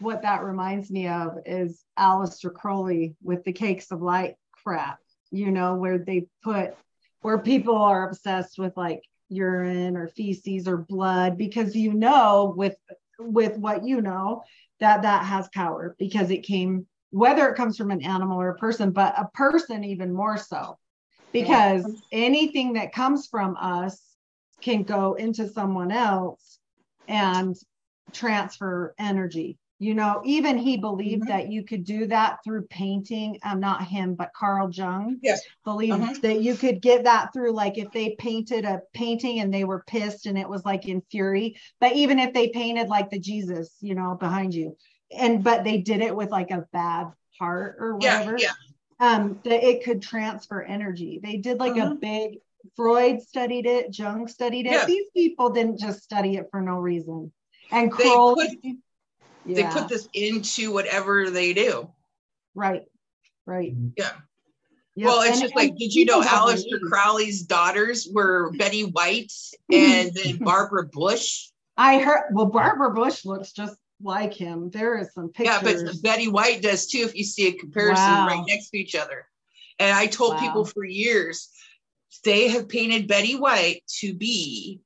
what 0.00 0.22
that 0.22 0.42
reminds 0.42 0.90
me 0.90 1.06
of 1.06 1.38
is 1.46 1.84
Aleister 1.98 2.52
Crowley 2.52 3.14
with 3.22 3.44
the 3.44 3.52
cakes 3.52 3.92
of 3.92 4.02
light 4.02 4.34
crap. 4.64 4.98
You 5.30 5.50
know, 5.50 5.74
where 5.76 5.98
they 5.98 6.26
put 6.42 6.74
where 7.22 7.38
people 7.38 7.76
are 7.76 8.08
obsessed 8.08 8.58
with 8.58 8.76
like 8.76 9.02
urine 9.28 9.96
or 9.96 10.08
feces 10.08 10.68
or 10.68 10.76
blood 10.76 11.38
because 11.38 11.74
you 11.74 11.92
know 11.94 12.52
with 12.56 12.76
with 13.18 13.56
what 13.56 13.84
you 13.84 14.00
know 14.00 14.42
that 14.80 15.02
that 15.02 15.24
has 15.24 15.48
power 15.54 15.94
because 15.98 16.30
it 16.30 16.42
came 16.42 16.86
whether 17.10 17.48
it 17.48 17.54
comes 17.54 17.76
from 17.76 17.92
an 17.92 18.02
animal 18.02 18.40
or 18.40 18.48
a 18.48 18.58
person 18.58 18.90
but 18.90 19.14
a 19.16 19.28
person 19.34 19.84
even 19.84 20.12
more 20.12 20.36
so. 20.36 20.78
Because 21.32 21.84
anything 22.12 22.74
that 22.74 22.92
comes 22.92 23.26
from 23.26 23.56
us 23.56 24.00
can 24.60 24.82
go 24.84 25.14
into 25.14 25.48
someone 25.48 25.90
else 25.90 26.58
and 27.08 27.56
transfer 28.12 28.94
energy 28.98 29.58
you 29.78 29.94
know 29.94 30.22
even 30.24 30.56
he 30.56 30.76
believed 30.76 31.24
Mhm. 31.24 31.28
that 31.28 31.48
you 31.48 31.64
could 31.64 31.84
do 31.84 32.06
that 32.06 32.38
through 32.44 32.62
painting 32.62 33.38
um 33.42 33.60
not 33.60 33.82
him 33.84 34.14
but 34.14 34.32
carl 34.32 34.70
jung 34.70 35.18
Yes. 35.22 35.42
believed 35.64 36.02
Uh-huh. 36.02 36.14
that 36.22 36.40
you 36.42 36.54
could 36.54 36.80
get 36.80 37.04
that 37.04 37.32
through 37.32 37.52
like 37.52 37.76
if 37.76 37.90
they 37.90 38.14
painted 38.18 38.64
a 38.64 38.80
painting 38.92 39.40
and 39.40 39.52
they 39.52 39.64
were 39.64 39.82
pissed 39.86 40.26
and 40.26 40.38
it 40.38 40.48
was 40.48 40.64
like 40.64 40.86
in 40.86 41.02
fury 41.10 41.56
but 41.80 41.92
even 41.94 42.18
if 42.18 42.32
they 42.32 42.48
painted 42.48 42.88
like 42.88 43.10
the 43.10 43.18
jesus 43.18 43.76
you 43.80 43.94
know 43.94 44.16
behind 44.18 44.54
you 44.54 44.76
and 45.16 45.42
but 45.42 45.64
they 45.64 45.78
did 45.78 46.00
it 46.00 46.14
with 46.14 46.30
like 46.30 46.50
a 46.50 46.66
bad 46.72 47.08
heart 47.38 47.76
or 47.80 47.96
whatever 47.96 48.36
yeah. 48.38 48.52
um 49.00 49.40
that 49.44 49.64
it 49.66 49.82
could 49.84 50.00
transfer 50.00 50.62
energy 50.62 51.18
they 51.22 51.36
did 51.36 51.58
like 51.58 51.76
Uh-huh. 51.76 51.92
a 51.92 51.94
big 51.96 52.38
freud 52.76 53.20
studied 53.20 53.66
it 53.66 53.96
jung 53.98 54.28
studied 54.28 54.66
it 54.66 54.72
Yeah. 54.72 54.86
these 54.86 55.06
people 55.14 55.50
didn't 55.50 55.78
just 55.78 56.02
study 56.02 56.36
it 56.36 56.46
for 56.50 56.60
no 56.60 56.76
reason 56.78 57.32
and 57.72 57.90
Kroll, 57.90 58.36
put- 59.44 59.54
They 59.54 59.62
put 59.64 59.88
this 59.88 60.08
into 60.14 60.72
whatever 60.72 61.30
they 61.30 61.52
do. 61.54 61.90
right 62.54 62.84
right 63.46 63.74
Yeah. 63.96 64.10
Yep, 64.96 65.06
Well, 65.08 65.22
it's 65.22 65.32
and- 65.32 65.42
just 65.42 65.56
like, 65.56 65.76
did 65.76 65.92
you 65.92 66.04
know 66.04 66.22
Aleister. 66.22 66.80
Crowley's 66.88 67.42
daughters 67.42 68.06
were 68.12 68.52
Betty 68.52 68.82
White 68.84 69.32
and 69.72 70.12
then 70.14 70.38
Barbara 70.38 70.86
Bush? 70.86 71.48
I 71.76 71.98
heard. 71.98 72.26
Well, 72.32 72.46
Barbara 72.46 72.92
Bush 72.92 73.24
looks 73.24 73.50
just 73.52 73.76
like 74.00 74.32
him. 74.32 74.70
There 74.70 74.96
is 74.98 75.12
some 75.12 75.30
pictures. 75.30 75.56
Yeah, 75.82 75.82
but 75.90 76.02
Betty 76.02 76.28
White 76.28 76.62
does 76.62 76.86
too 76.86 76.98
if 76.98 77.16
you 77.16 77.24
see 77.24 77.48
a 77.48 77.52
comparison 77.52 78.04
Wow. 78.04 78.26
right 78.28 78.44
next 78.46 78.70
to 78.70 78.78
each 78.78 78.94
other. 78.94 79.26
And 79.80 79.92
I 79.96 80.06
told 80.06 80.34
Wow. 80.34 80.40
people 80.40 80.64
for 80.64 80.84
years, 80.84 81.48
they 82.22 82.46
have 82.50 82.68
painted 82.68 83.08
Betty 83.08 83.34
White 83.34 83.82
to 83.98 84.14
be 84.14 84.80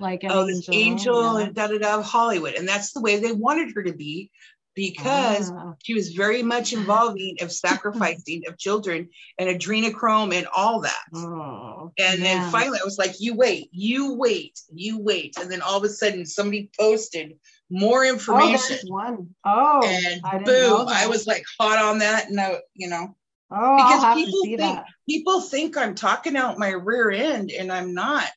like 0.00 0.24
an 0.24 0.30
oh, 0.32 0.42
angel. 0.42 0.56
this 0.56 0.68
angel 0.70 1.38
yeah. 1.38 1.46
and 1.46 1.54
da 1.54 1.66
da 1.68 1.78
da 1.78 1.98
of 1.98 2.04
Hollywood. 2.04 2.54
And 2.54 2.68
that's 2.68 2.92
the 2.92 3.00
way 3.00 3.18
they 3.18 3.32
wanted 3.32 3.74
her 3.74 3.82
to 3.82 3.92
be 3.92 4.30
because 4.74 5.50
Ah, 5.50 5.72
she 5.82 5.94
was 5.94 6.10
very 6.10 6.42
much 6.42 6.74
involving 6.74 7.38
of 7.40 7.50
sacrificing 7.50 8.42
of 8.46 8.58
children 8.58 9.08
and 9.38 9.48
adrenochrome 9.48 10.34
and 10.34 10.46
all 10.54 10.82
that. 10.82 11.04
oh, 11.14 11.92
And 11.98 12.22
then 12.22 12.50
finally, 12.50 12.78
I 12.80 12.84
was 12.84 12.98
like, 12.98 13.14
you 13.18 13.34
wait, 13.34 13.70
you 13.72 14.14
wait, 14.14 14.60
you 14.72 14.98
wait. 14.98 15.36
And 15.40 15.50
then 15.50 15.62
all 15.62 15.78
of 15.78 15.84
a 15.84 15.88
sudden, 15.88 16.26
somebody 16.26 16.70
posted 16.78 17.38
more 17.70 18.04
oh, 18.04 18.08
information. 18.08 18.60
there's 18.68 18.84
one. 18.84 19.34
Oh, 19.44 19.82
and 19.84 20.20
I 20.24 20.38
boom, 20.42 20.86
I 20.88 21.06
was 21.06 21.26
like 21.26 21.44
hot 21.58 21.82
on 21.82 21.98
that. 21.98 22.28
And 22.28 22.38
I, 22.38 22.58
you 22.74 22.88
know, 22.88 23.16
Oh, 23.50 23.76
because 23.76 24.02
I'll 24.02 24.16
have 24.16 24.18
to 24.18 24.24
people 24.24 24.42
think 24.42 24.58
that. 24.58 24.84
people 25.08 25.40
think 25.40 25.76
I'm 25.76 25.94
talking 25.94 26.36
out 26.36 26.58
my 26.58 26.70
rear 26.70 27.10
end, 27.10 27.52
and 27.52 27.72
I'm 27.72 27.94
not. 27.94 28.28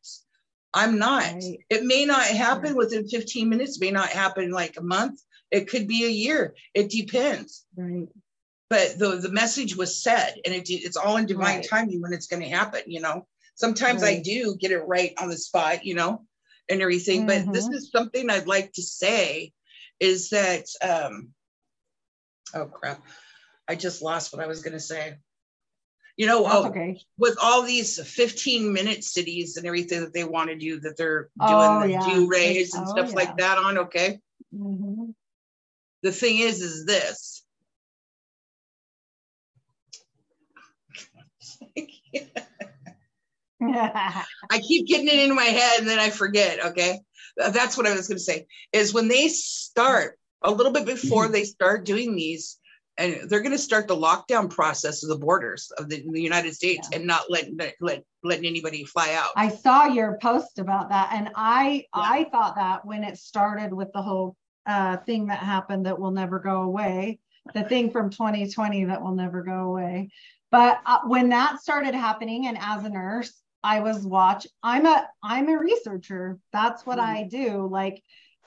I'm 0.73 0.99
not. 0.99 1.23
Right. 1.33 1.59
It 1.69 1.83
may 1.83 2.05
not 2.05 2.21
happen 2.25 2.63
Right. 2.73 2.75
within 2.75 3.07
15 3.07 3.49
minutes, 3.49 3.77
it 3.77 3.81
may 3.81 3.91
not 3.91 4.09
happen 4.09 4.51
like 4.51 4.77
a 4.77 4.83
month. 4.83 5.19
It 5.51 5.67
could 5.67 5.87
be 5.87 6.05
a 6.05 6.09
year. 6.09 6.55
It 6.73 6.89
depends. 6.89 7.65
Right. 7.75 8.07
But 8.69 8.99
the 8.99 9.15
the 9.17 9.31
message 9.31 9.75
was 9.75 10.01
said, 10.03 10.35
and 10.45 10.53
it, 10.53 10.69
it's 10.69 10.95
all 10.97 11.17
in 11.17 11.25
divine 11.25 11.57
Right. 11.57 11.67
timing 11.67 12.01
when 12.01 12.13
it's 12.13 12.27
going 12.27 12.43
to 12.43 12.49
happen. 12.49 12.81
You 12.85 13.01
know, 13.01 13.27
sometimes 13.55 14.03
I 14.03 14.19
do 14.19 14.55
get 14.59 14.71
it 14.71 14.83
right 14.85 15.13
on 15.19 15.29
the 15.29 15.37
spot. 15.37 15.85
You 15.85 15.95
know, 15.95 16.25
and 16.69 16.81
everything. 16.81 17.25
But 17.25 17.51
this 17.51 17.67
Mhm. 17.67 17.73
is 17.73 17.89
something 17.91 18.29
I'd 18.29 18.45
like 18.47 18.71
to 18.73 18.83
say 18.83 19.53
is 19.99 20.29
that. 20.29 20.65
um 20.83 21.33
Oh 22.53 22.65
crap! 22.67 23.01
I 23.67 23.73
just 23.75 24.01
lost 24.03 24.31
what 24.33 24.43
I 24.43 24.47
was 24.47 24.61
going 24.61 24.73
to 24.73 24.79
say. 24.79 25.15
You 26.19 26.27
know, 26.27 26.45
oh, 26.45 26.67
okay. 26.67 26.99
with 27.17 27.37
all 27.41 27.61
these 27.61 27.97
15 27.97 28.73
minute 28.73 29.05
cities 29.05 29.55
and 29.55 29.65
everything 29.65 30.01
that 30.01 30.13
they 30.13 30.25
want 30.25 30.49
to 30.49 30.55
do, 30.57 30.77
that 30.81 30.97
they're 30.97 31.29
doing 31.47 31.49
Oh, 31.49 31.79
the 31.79 31.91
yeah. 31.91 32.01
do 32.01 32.27
rays 32.27 32.75
and 32.75 32.85
Oh, 32.85 32.91
stuff 32.91 33.11
yeah. 33.11 33.15
like 33.15 33.37
that 33.37 33.57
on. 33.57 33.77
Okay. 33.77 34.19
Mhm. 34.53 35.15
The 36.03 36.11
thing 36.11 36.39
is, 36.39 36.61
is 36.61 36.85
this. 36.85 37.45
I 43.61 44.59
keep 44.61 44.87
getting 44.87 45.07
it 45.07 45.29
in 45.29 45.33
my 45.33 45.45
head 45.45 45.79
and 45.79 45.87
then 45.87 45.99
I 45.99 46.09
forget. 46.09 46.65
Okay. 46.65 46.99
That's 47.37 47.77
what 47.77 47.87
I 47.87 47.95
was 47.95 48.09
going 48.09 48.17
to 48.17 48.23
say 48.23 48.45
is 48.73 48.93
when 48.93 49.07
they 49.07 49.29
start 49.29 50.19
a 50.43 50.51
little 50.51 50.73
bit 50.73 50.85
before 50.85 51.29
they 51.29 51.45
start 51.45 51.85
doing 51.85 52.13
these, 52.13 52.58
and 52.99 53.29
they're 53.29 53.41
going 53.41 53.53
to 53.53 53.57
start 53.57 53.87
the 53.87 53.95
lockdown 53.95 54.49
process 54.49 55.03
of 55.03 55.09
the 55.09 55.17
borders 55.17 55.71
of 55.77 55.89
the, 55.89 56.03
the 56.11 56.21
United 56.21 56.53
States 56.53 56.89
and 56.93 57.07
not 57.07 57.23
letting 57.29 57.57
let, 57.79 58.03
letting 58.23 58.45
anybody 58.45 58.83
fly 58.83 59.13
out. 59.13 59.29
I 59.35 59.49
saw 59.49 59.85
your 59.85 60.17
post 60.21 60.59
about 60.59 60.89
that, 60.89 61.09
and 61.13 61.29
I 61.35 61.85
I 61.93 62.25
thought 62.25 62.55
that 62.55 62.85
when 62.85 63.03
it 63.03 63.17
started 63.17 63.73
with 63.73 63.91
the 63.93 64.01
whole 64.01 64.35
uh, 64.65 64.97
thing 64.97 65.27
that 65.27 65.39
happened 65.39 65.85
that 65.85 65.97
will 65.97 66.11
never 66.11 66.39
go 66.39 66.61
away, 66.61 67.19
the 67.53 67.63
thing 67.63 67.89
from 67.89 68.09
2020 68.09 68.85
that 68.85 69.01
will 69.01 69.15
never 69.15 69.41
go 69.41 69.61
away. 69.61 70.11
But 70.51 70.81
uh, 70.85 70.99
when 71.05 71.29
that 71.29 71.61
started 71.61 71.95
happening, 71.95 72.47
and 72.47 72.57
as 72.59 72.83
a 72.83 72.89
nurse, 72.89 73.33
I 73.63 73.79
was 73.79 74.05
watch. 74.05 74.45
I'm 74.61 74.85
a 74.85 75.07
I'm 75.23 75.47
a 75.47 75.57
researcher. 75.57 76.37
That's 76.51 76.85
what 76.85 76.99
I 76.99 77.23
do. 77.23 77.67
Like, 77.71 78.03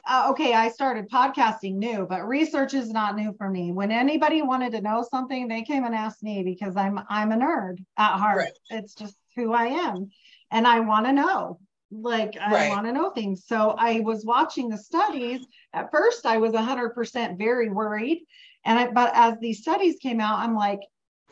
uh, 0.07 0.29
okay, 0.31 0.53
I 0.55 0.69
started 0.71 1.09
podcasting 1.11 1.75
new, 1.75 2.07
but 2.09 2.27
research 2.27 2.75
is 2.75 2.91
not 2.91 3.17
new 3.17 3.35
for 3.39 3.49
me. 3.49 3.73
When 3.73 3.93
anybody 3.93 4.43
wanted 4.43 4.73
to 4.73 4.81
know 4.81 5.07
something, 5.09 5.47
they 5.49 5.63
came 5.63 5.85
and 5.85 5.95
asked 5.95 6.23
me 6.23 6.43
because 6.43 6.77
I'm 6.77 7.01
I'm 7.09 7.33
a 7.33 7.37
nerd 7.37 7.85
at 7.97 8.19
heart. 8.19 8.39
Right. 8.39 8.53
It's 8.71 8.95
just 8.95 9.17
who 9.37 9.53
I 9.53 9.67
am, 9.67 10.11
and 10.51 10.67
I 10.67 10.81
want 10.81 11.07
to 11.07 11.13
know. 11.13 11.61
Like 11.91 12.37
I 12.41 12.53
Right. 12.53 12.69
want 12.71 12.87
to 12.87 12.93
know 12.93 13.11
things. 13.11 13.45
So 13.47 13.75
I 13.79 14.01
was 14.01 14.25
watching 14.25 14.69
the 14.69 14.79
studies. 14.79 15.47
At 15.73 15.91
first, 15.93 16.27
I 16.27 16.39
was 16.39 16.53
100% 16.53 17.39
very 17.39 17.69
worried, 17.69 18.25
and 18.65 18.79
I, 18.79 18.91
but 18.91 19.13
as 19.15 19.35
these 19.41 19.61
studies 19.61 19.97
came 20.03 20.21
out, 20.21 20.39
I'm 20.41 20.55
like, 20.57 20.81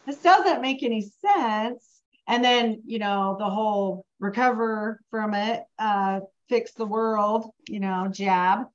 this 0.06 0.20
doesn't 0.20 0.60
make 0.62 0.82
any 0.82 1.02
sense. 1.24 2.02
And 2.28 2.44
then, 2.44 2.82
you 2.86 2.98
know, 2.98 3.36
the 3.38 3.48
whole 3.50 4.04
recover 4.20 5.00
from 5.10 5.34
it, 5.34 5.64
uh, 5.78 6.20
fix 6.50 6.72
the 6.72 6.84
world, 6.84 7.50
you 7.68 7.80
know, 7.80 8.08
jab. 8.10 8.66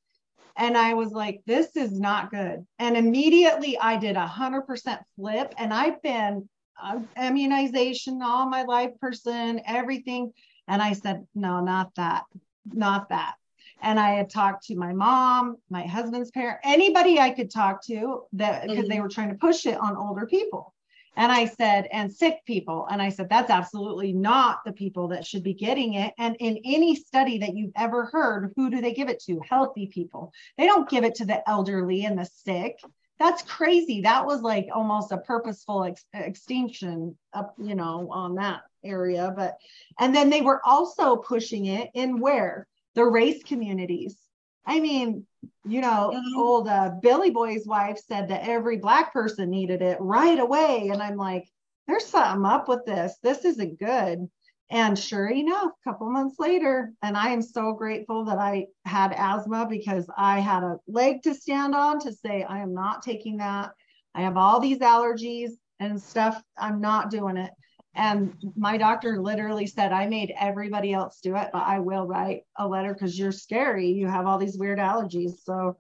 And 0.58 0.78
I 0.78 0.94
was 0.94 1.12
like, 1.12 1.42
this 1.46 1.76
is 1.76 2.00
not 2.00 2.32
good. 2.32 2.66
And 2.80 2.96
immediately 2.96 3.78
I 3.78 3.98
did 3.98 4.16
a 4.16 4.26
hundred 4.26 4.62
percent 4.62 5.02
flip. 5.16 5.54
And 5.58 5.74
I've 5.74 6.02
been 6.02 6.48
uh, 6.82 7.00
immunization 7.22 8.22
all 8.24 8.50
my 8.50 8.64
life 8.64 8.92
person, 9.02 9.62
everything. 9.68 10.32
And 10.68 10.82
I 10.82 10.94
said, 10.94 11.28
no, 11.36 11.60
not 11.60 11.94
that, 11.96 12.24
not 12.66 13.10
that. 13.10 13.36
And 13.82 14.00
I 14.00 14.12
had 14.12 14.30
talked 14.30 14.66
to 14.68 14.76
my 14.76 14.94
mom, 14.94 15.58
my 15.70 15.86
husband's 15.86 16.32
parent, 16.32 16.60
anybody 16.64 17.20
I 17.20 17.32
could 17.32 17.52
talk 17.52 17.86
to 17.88 18.24
that 18.34 18.68
because 18.68 18.88
they 18.88 19.02
were 19.02 19.10
trying 19.10 19.30
to 19.30 19.36
push 19.36 19.66
it 19.66 19.78
on 19.78 19.98
older 19.98 20.26
people. 20.26 20.74
And 21.18 21.32
I 21.32 21.46
said, 21.46 21.88
and 21.92 22.12
sick 22.12 22.40
people. 22.46 22.88
And 22.90 23.02
I 23.02 23.10
said, 23.10 23.30
that's 23.30 23.50
absolutely 23.50 24.14
not 24.14 24.60
the 24.66 24.74
people 24.74 25.08
that 25.10 25.26
should 25.26 25.44
be 25.44 25.54
getting 25.54 25.94
it. 25.96 26.14
And 26.18 26.36
in 26.40 26.60
any 26.66 26.96
study 26.96 27.38
that 27.40 27.56
you've 27.56 27.72
ever 27.76 28.06
heard, 28.06 28.54
who 28.56 28.70
do 28.70 28.82
they 28.82 28.94
give 28.94 29.10
it 29.10 29.22
to? 29.24 29.40
Healthy 29.48 29.88
people. 29.88 30.34
They 30.58 30.66
don't 30.66 30.90
give 30.90 31.04
it 31.04 31.16
to 31.16 31.26
the 31.26 31.48
elderly 31.50 32.06
and 32.06 32.18
the 32.18 32.26
sick. 32.26 32.80
That's 33.18 33.44
crazy. 33.44 34.02
That 34.02 34.26
was 34.26 34.42
like 34.42 34.68
almost 34.74 35.14
a 35.14 35.18
purposeful 35.18 35.86
ex- 35.86 36.06
extinction 36.14 37.18
up, 37.34 37.56
you 37.58 37.76
know, 37.76 38.10
on 38.12 38.36
that 38.36 38.62
area. 38.84 39.34
But, 39.36 39.58
and 40.00 40.14
then 40.14 40.30
they 40.30 40.42
were 40.42 40.62
also 40.66 41.16
pushing 41.16 41.66
it 41.66 41.92
in 41.94 42.20
where? 42.20 42.68
The 42.96 43.06
race 43.06 43.42
communities. 43.44 44.18
I 44.66 44.80
mean, 44.80 45.26
you 45.66 45.82
know, 45.82 46.14
old 46.36 46.68
uh, 46.68 46.92
Billy 47.02 47.30
Boy's 47.32 47.66
wife 47.66 47.98
said 47.98 48.28
that 48.30 48.48
every 48.48 48.78
black 48.78 49.14
person 49.14 49.50
needed 49.50 49.82
it 49.82 49.98
right 50.00 50.40
away. 50.40 50.90
And 50.92 51.02
I'm 51.02 51.18
like, 51.18 51.48
there's 51.88 52.06
something 52.06 52.46
up 52.46 52.68
with 52.68 52.86
this. 52.86 53.18
This 53.22 53.46
isn't 53.46 53.80
good. 53.80 54.28
And 54.72 54.98
sure 54.98 55.28
enough, 55.28 55.72
a 55.74 55.90
couple 55.90 56.10
months 56.10 56.40
later, 56.40 56.92
and 57.04 57.16
I 57.16 57.30
am 57.30 57.42
so 57.42 57.74
grateful 57.74 58.26
that 58.26 58.40
I 58.40 58.66
had 58.86 59.14
asthma 59.16 59.68
because 59.70 60.10
I 60.18 60.40
had 60.40 60.64
a 60.64 60.80
leg 60.88 61.22
to 61.24 61.36
stand 61.36 61.76
on 61.76 62.00
to 62.00 62.12
say, 62.12 62.44
I 62.44 62.60
am 62.60 62.74
not 62.74 63.04
taking 63.04 63.38
that. 63.38 63.72
I 64.16 64.22
have 64.22 64.38
all 64.38 64.60
these 64.60 64.80
allergies 64.80 65.52
and 65.80 66.02
stuff. 66.02 66.42
I'm 66.58 66.82
not 66.82 67.12
doing 67.12 67.38
it. 67.38 67.52
And 67.96 68.34
my 68.58 68.78
doctor 68.78 69.22
literally 69.22 69.68
said, 69.68 69.94
I 69.94 70.08
made 70.08 70.34
everybody 70.38 70.94
else 70.94 71.20
do 71.22 71.36
it, 71.38 71.50
but 71.54 71.64
I 71.64 71.80
will 71.80 72.06
write 72.06 72.42
a 72.58 72.68
letter 72.68 72.94
because 72.94 73.18
you're 73.18 73.32
scary. 73.32 73.88
You 73.88 74.08
have 74.08 74.26
all 74.26 74.38
these 74.38 74.58
weird 74.58 74.80
allergies. 74.80 75.44
So, 75.44 75.78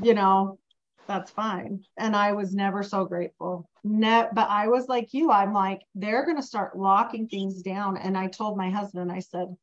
you 0.00 0.14
know, 0.14 0.58
that's 1.06 1.30
fine. 1.30 1.84
And 1.96 2.16
I 2.16 2.32
was 2.32 2.52
never 2.52 2.82
so 2.82 3.04
grateful. 3.04 3.70
Ne- 3.84 4.28
but 4.32 4.50
I 4.50 4.66
was 4.66 4.88
like 4.88 5.14
you, 5.14 5.30
I'm 5.30 5.52
like, 5.52 5.82
they're 5.94 6.24
going 6.24 6.36
to 6.36 6.42
start 6.42 6.76
locking 6.76 7.28
things 7.28 7.62
down. 7.62 7.96
And 7.96 8.18
I 8.18 8.26
told 8.26 8.58
my 8.58 8.70
husband, 8.70 9.12
I 9.12 9.20
said, 9.20 9.56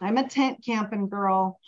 I'm 0.00 0.18
a 0.18 0.28
tent 0.28 0.62
camping 0.64 1.08
girl, 1.08 1.58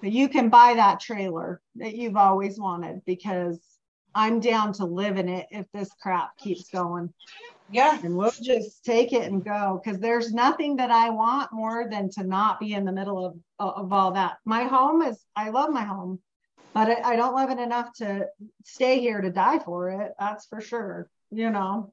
but 0.00 0.12
you 0.12 0.28
can 0.28 0.48
buy 0.48 0.74
that 0.74 1.00
trailer 1.00 1.60
that 1.76 1.96
you've 1.96 2.16
always 2.16 2.58
wanted 2.58 3.02
because 3.04 3.60
I'm 4.14 4.40
down 4.40 4.74
to 4.74 4.84
live 4.84 5.16
in 5.16 5.28
it 5.28 5.46
if 5.50 5.66
this 5.72 5.90
crap 6.00 6.36
keeps 6.36 6.68
going. 6.70 7.12
Yeah. 7.70 7.98
And 8.02 8.16
we'll 8.16 8.30
just 8.42 8.84
take 8.84 9.12
it 9.12 9.30
and 9.30 9.44
go 9.44 9.80
because 9.82 9.98
there's 10.00 10.32
nothing 10.32 10.76
that 10.76 10.90
I 10.90 11.10
want 11.10 11.52
more 11.52 11.88
than 11.90 12.10
to 12.10 12.22
not 12.24 12.60
be 12.60 12.74
in 12.74 12.84
the 12.84 12.92
middle 12.92 13.24
of, 13.24 13.36
of 13.58 13.92
all 13.92 14.12
that. 14.12 14.36
My 14.44 14.64
home 14.64 15.00
is, 15.02 15.18
I 15.36 15.50
love 15.50 15.70
my 15.70 15.84
home, 15.84 16.20
but 16.74 16.88
I, 16.90 17.12
I 17.12 17.16
don't 17.16 17.34
love 17.34 17.50
it 17.50 17.58
enough 17.58 17.92
to 17.94 18.26
stay 18.64 19.00
here 19.00 19.20
to 19.20 19.30
die 19.30 19.58
for 19.60 19.90
it. 19.90 20.12
That's 20.18 20.46
for 20.46 20.60
sure. 20.60 21.08
You 21.30 21.50
know, 21.50 21.92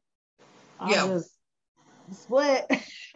I 0.79 0.91
Yeah. 0.91 1.07
just 1.07 1.31
split. 2.11 2.65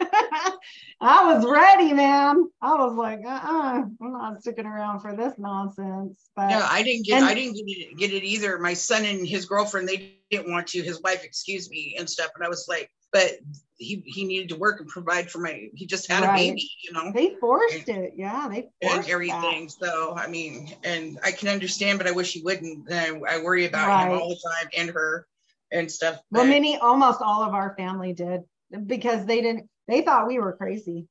I 1.00 1.34
was 1.34 1.44
ready, 1.44 1.92
man. 1.92 2.44
I 2.62 2.74
was 2.76 2.94
like, 2.96 3.20
uh-uh, 3.26 3.82
I'm 3.82 3.96
not 4.00 4.40
sticking 4.40 4.64
around 4.66 5.00
for 5.00 5.14
this 5.14 5.34
nonsense. 5.36 6.30
But 6.34 6.50
Yeah, 6.50 6.66
I 6.70 6.82
didn't 6.82 7.04
get 7.04 7.16
and- 7.16 7.24
I 7.26 7.34
didn't 7.34 7.54
get 7.56 7.64
it, 7.66 7.98
get 7.98 8.12
it 8.12 8.24
either. 8.24 8.58
My 8.58 8.72
son 8.74 9.04
and 9.04 9.26
his 9.26 9.44
girlfriend 9.46 9.88
they 9.88 10.14
didn't 10.36 10.52
want 10.52 10.66
to. 10.68 10.82
His 10.82 11.02
wife 11.02 11.24
excused 11.24 11.70
me 11.70 11.96
and 11.98 12.08
stuff, 12.08 12.30
and 12.34 12.44
I 12.44 12.48
was 12.48 12.66
like, 12.68 12.90
but 13.12 13.32
he 13.76 14.02
he 14.06 14.24
needed 14.24 14.48
to 14.50 14.56
work 14.56 14.80
and 14.80 14.88
provide 14.88 15.30
for 15.30 15.38
my. 15.38 15.68
He 15.74 15.86
just 15.86 16.10
had 16.10 16.22
Right. 16.24 16.30
a 16.30 16.34
baby, 16.34 16.70
you 16.82 16.92
know, 16.92 17.12
they 17.12 17.36
forced 17.40 17.88
it. 17.88 18.14
Yeah, 18.16 18.48
they 18.48 18.68
forced 18.82 18.96
and 18.96 19.04
that. 19.04 19.10
everything. 19.10 19.68
So 19.68 20.14
I 20.16 20.26
mean, 20.26 20.74
and 20.84 21.18
I 21.24 21.32
can 21.32 21.48
understand, 21.48 21.98
but 21.98 22.06
I 22.06 22.12
wish 22.12 22.32
he 22.32 22.42
wouldn't. 22.42 22.88
And 22.88 23.24
I, 23.26 23.36
I 23.36 23.42
worry 23.42 23.66
about 23.66 23.90
him 24.00 24.12
all 24.12 24.28
the 24.28 24.34
time 24.34 24.68
and 24.76 24.90
her 24.90 25.26
and 25.74 25.90
stuff. 25.90 26.20
Well, 26.30 26.44
many, 26.44 26.76
almost 26.76 27.20
all 27.20 27.42
of 27.42 27.52
our 27.52 27.74
family 27.76 28.12
did 28.12 28.42
because 28.86 29.26
they 29.26 29.40
didn't, 29.40 29.68
they 29.88 30.02
thought 30.02 30.26
we 30.26 30.38
were 30.38 30.52
crazy. 30.52 31.08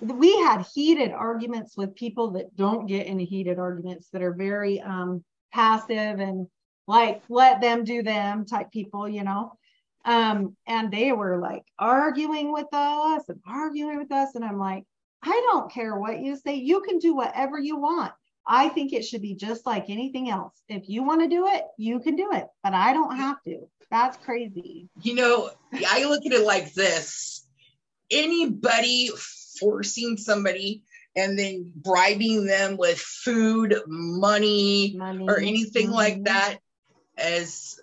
We 0.00 0.36
had 0.40 0.66
heated 0.74 1.12
arguments 1.12 1.76
with 1.76 1.94
people 1.94 2.32
that 2.32 2.54
don't 2.56 2.86
get 2.86 3.06
into 3.06 3.24
heated 3.24 3.58
arguments 3.58 4.08
that 4.12 4.22
are 4.22 4.34
very 4.34 4.80
um, 4.80 5.24
passive 5.52 6.20
and 6.20 6.46
like 6.86 7.22
let 7.28 7.60
them 7.60 7.84
do 7.84 8.02
them 8.02 8.44
type 8.46 8.70
people, 8.70 9.08
you 9.08 9.24
know. 9.24 9.52
Um, 10.04 10.56
and 10.66 10.92
they 10.92 11.12
were 11.12 11.38
like 11.40 11.64
arguing 11.78 12.52
with 12.52 12.66
us 12.72 13.22
and 13.28 13.40
arguing 13.46 13.98
with 13.98 14.12
us. 14.12 14.34
And 14.34 14.44
I'm 14.44 14.58
like, 14.58 14.84
I 15.22 15.42
don't 15.50 15.72
care 15.72 15.96
what 15.96 16.20
you 16.20 16.36
say. 16.36 16.56
You 16.56 16.80
can 16.82 16.98
do 16.98 17.14
whatever 17.14 17.58
you 17.58 17.78
want. 17.78 18.12
I 18.46 18.68
think 18.68 18.92
it 18.92 19.06
should 19.06 19.22
be 19.22 19.34
just 19.34 19.64
like 19.64 19.88
anything 19.88 20.28
else. 20.28 20.52
If 20.68 20.88
you 20.90 21.02
want 21.02 21.22
to 21.22 21.28
do 21.28 21.46
it, 21.48 21.64
you 21.78 22.00
can 22.00 22.14
do 22.16 22.28
it, 22.32 22.46
but 22.62 22.74
I 22.74 22.92
don't 22.92 23.16
have 23.16 23.42
to. 23.44 23.66
That's 23.90 24.16
crazy. 24.18 24.88
you 25.02 25.14
know, 25.14 25.50
I 25.88 26.04
look 26.04 26.26
at 26.26 26.32
it 26.32 26.44
like 26.44 26.74
this 26.74 27.46
anybody 28.10 29.08
forcing 29.58 30.16
somebody 30.16 30.82
and 31.16 31.38
then 31.38 31.72
bribing 31.76 32.44
them 32.44 32.76
with 32.76 32.98
food, 32.98 33.74
money, 33.86 34.94
Money. 34.96 35.26
or 35.28 35.38
anything 35.38 35.90
like 35.90 36.16
Mhm. 36.18 36.24
that 36.24 36.58
as 37.16 37.78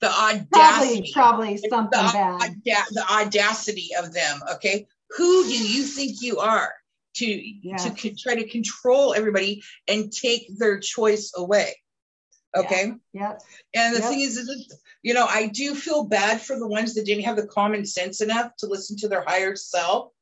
the 0.00 0.10
audacity. 0.10 1.10
probably 1.12 1.54
the, 1.56 1.68
something 1.68 2.00
bad. 2.00 2.40
auda- 2.42 2.90
the 2.92 3.04
audacity 3.10 3.90
of 3.98 4.12
them. 4.12 4.40
Okay. 4.54 4.86
Who 5.16 5.44
do 5.44 5.52
you 5.66 5.82
think 5.84 6.22
you 6.22 6.38
are 6.38 6.72
to, 7.16 7.26
to 7.26 7.42
Yes. 7.62 8.00
c- 8.00 8.16
try 8.18 8.34
to 8.36 8.48
control 8.48 9.14
everybody 9.14 9.62
and 9.86 10.12
take 10.12 10.46
their 10.58 10.80
choice 10.80 11.32
away? 11.36 11.76
Okay. 12.56 12.92
Yep. 13.14 13.42
And 13.74 13.94
the 13.96 14.00
Yep. 14.00 14.08
thing 14.08 14.20
is, 14.20 14.36
is 14.36 14.74
you 15.02 15.14
know, 15.14 15.26
I 15.26 15.46
do 15.46 15.74
feel 15.74 16.04
bad 16.04 16.40
for 16.42 16.58
the 16.58 16.66
ones 16.66 16.94
that 16.94 17.06
didn't 17.06 17.24
have 17.24 17.36
the 17.36 17.46
common 17.46 17.86
sense 17.86 18.20
enough 18.20 18.50
to 18.58 18.66
listen 18.66 18.96
to 18.98 19.08
their 19.08 19.22
higher 19.22 19.56
self, 19.56 20.12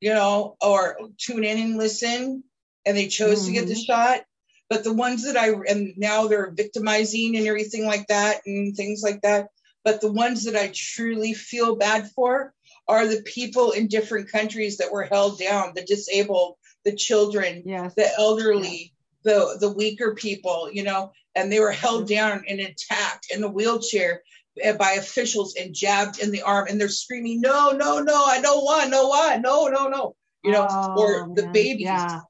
you 0.00 0.12
know, 0.14 0.56
or 0.60 0.96
tune 1.18 1.44
in 1.44 1.58
and 1.58 1.76
listen, 1.78 2.44
and 2.86 2.96
they 2.96 3.08
chose 3.08 3.46
to 3.46 3.52
get 3.52 3.66
the 3.66 3.74
Mhm. 3.74 3.84
shot. 3.86 4.24
But 4.68 4.84
the 4.84 4.92
ones 4.92 5.24
that 5.24 5.36
I 5.36 5.50
and 5.50 5.94
now 5.96 6.26
they're 6.26 6.50
victimizing 6.50 7.36
and 7.36 7.46
everything 7.46 7.84
like 7.84 8.06
that 8.08 8.40
and 8.46 8.76
things 8.76 9.02
like 9.02 9.22
that. 9.22 9.48
But 9.84 10.00
the 10.00 10.10
ones 10.12 10.44
that 10.44 10.56
I 10.56 10.72
truly 10.74 11.32
feel 11.32 11.76
bad 11.76 12.10
for 12.10 12.52
are 12.88 13.06
the 13.06 13.22
people 13.22 13.70
in 13.72 13.86
different 13.86 14.30
countries 14.30 14.78
that 14.78 14.90
were 14.92 15.04
held 15.04 15.38
down, 15.38 15.72
the 15.74 15.82
disabled, 15.84 16.56
the 16.84 16.94
children, 16.94 17.62
Yes. 17.64 17.94
the 17.94 18.08
elderly, 18.18 18.92
the 19.22 19.56
the 19.60 19.70
weaker 19.70 20.14
people, 20.14 20.70
you 20.72 20.82
know, 20.82 21.12
and 21.34 21.50
they 21.50 21.60
were 21.60 21.72
held 21.72 22.08
down 22.08 22.44
and 22.48 22.60
attacked 22.60 23.26
in 23.32 23.42
a 23.44 23.48
wheelchair 23.48 24.22
uh, 24.64 24.72
by 24.74 24.92
officials 24.92 25.54
and 25.56 25.74
jabbed 25.74 26.18
in 26.20 26.30
the 26.30 26.42
arm, 26.42 26.66
and 26.68 26.80
they're 26.80 26.88
screaming, 26.88 27.40
"No, 27.40 27.70
no, 27.72 28.00
no! 28.00 28.24
I 28.24 28.40
don't 28.40 28.64
want, 28.64 28.90
no, 28.90 29.08
why, 29.08 29.36
no, 29.36 29.66
no, 29.68 29.88
no!" 29.88 30.16
You 30.42 30.52
know, 30.52 30.66
or 30.96 31.22
Oh, 31.24 31.34
the 31.34 31.48
babies, 31.52 31.84
Yeah. 31.86 32.20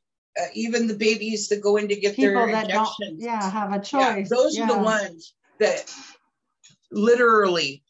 Uh, 0.40 0.46
even 0.54 0.86
the 0.86 0.96
babies 0.96 1.48
that 1.48 1.62
go 1.62 1.76
in 1.76 1.88
to 1.88 1.96
get 1.96 2.16
People 2.16 2.46
their 2.46 2.48
injections. 2.48 3.22
yeah, 3.22 3.50
have 3.50 3.72
a 3.72 3.78
choice. 3.78 3.90
Yeah, 3.90 4.24
those 4.28 4.58
are 4.58 4.66
the 4.66 4.78
ones 4.78 5.34
that 5.60 5.92
literally 6.90 7.82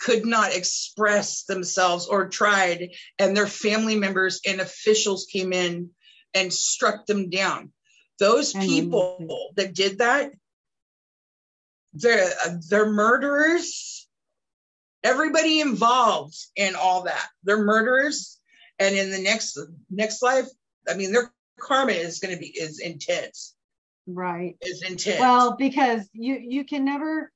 could 0.00 0.26
not 0.26 0.54
express 0.54 1.44
themselves 1.44 2.06
or 2.06 2.28
tried, 2.28 2.90
and 3.18 3.36
their 3.36 3.46
family 3.46 3.96
members 3.96 4.40
and 4.46 4.60
officials 4.60 5.26
came 5.26 5.52
in 5.52 5.90
and 6.34 6.52
struck 6.52 7.06
them 7.06 7.30
down. 7.30 7.72
Those 8.18 8.52
people 8.52 9.52
that 9.56 9.74
did 9.74 9.98
that, 9.98 10.32
they're 11.94 12.30
they're 12.68 12.90
murderers. 12.90 14.08
Everybody 15.04 15.60
involved 15.60 16.36
in 16.56 16.74
all 16.74 17.04
that, 17.04 17.28
they're 17.44 17.64
murderers, 17.64 18.40
and 18.78 18.96
in 18.96 19.10
the 19.10 19.18
next 19.18 19.58
next 19.90 20.22
life, 20.22 20.46
I 20.88 20.94
mean, 20.94 21.12
their 21.12 21.32
karma 21.62 21.92
is 21.92 22.18
going 22.18 22.34
to 22.34 22.40
be 22.40 22.48
is 22.48 22.80
intense. 22.80 23.54
Right. 24.06 24.56
Is 24.62 24.82
intense. 24.82 25.20
Well, 25.20 25.56
because 25.56 26.08
you 26.12 26.38
you 26.42 26.64
can 26.64 26.84
never 26.84 27.30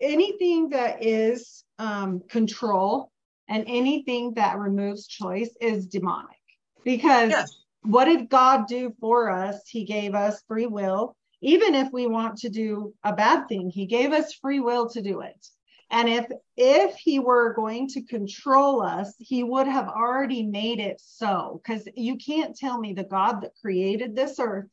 anything 0.00 0.70
that 0.70 1.04
is 1.04 1.64
um, 1.78 2.22
control 2.28 3.10
and 3.48 3.64
anything 3.66 4.34
that 4.34 4.58
removes 4.58 5.06
choice 5.06 5.50
is 5.60 5.86
demonic. 5.86 6.36
Because 6.84 7.30
Yes. 7.30 7.56
what 7.82 8.04
did 8.04 8.28
God 8.28 8.66
do 8.66 8.94
for 9.00 9.30
us? 9.30 9.66
He 9.66 9.84
gave 9.84 10.14
us 10.14 10.42
free 10.46 10.66
will. 10.66 11.16
Even 11.40 11.74
if 11.74 11.92
we 11.92 12.06
want 12.06 12.38
to 12.38 12.48
do 12.48 12.94
a 13.04 13.12
bad 13.12 13.48
thing, 13.48 13.70
He 13.70 13.86
gave 13.86 14.12
us 14.12 14.34
free 14.34 14.60
will 14.60 14.88
to 14.90 15.00
do 15.00 15.20
it. 15.20 15.46
And 15.90 16.08
if 16.08 16.26
if 16.56 16.96
He 16.96 17.18
were 17.18 17.54
going 17.54 17.88
to 17.88 18.02
control 18.02 18.82
us, 18.82 19.14
He 19.18 19.42
would 19.42 19.66
have 19.66 19.88
already 19.88 20.42
made 20.44 20.80
it 20.80 21.00
so. 21.04 21.60
Because 21.62 21.88
you 21.96 22.16
can't 22.16 22.56
tell 22.56 22.78
me 22.78 22.92
the 22.92 23.04
God 23.04 23.40
that 23.42 23.56
created 23.60 24.14
this 24.14 24.38
earth 24.38 24.68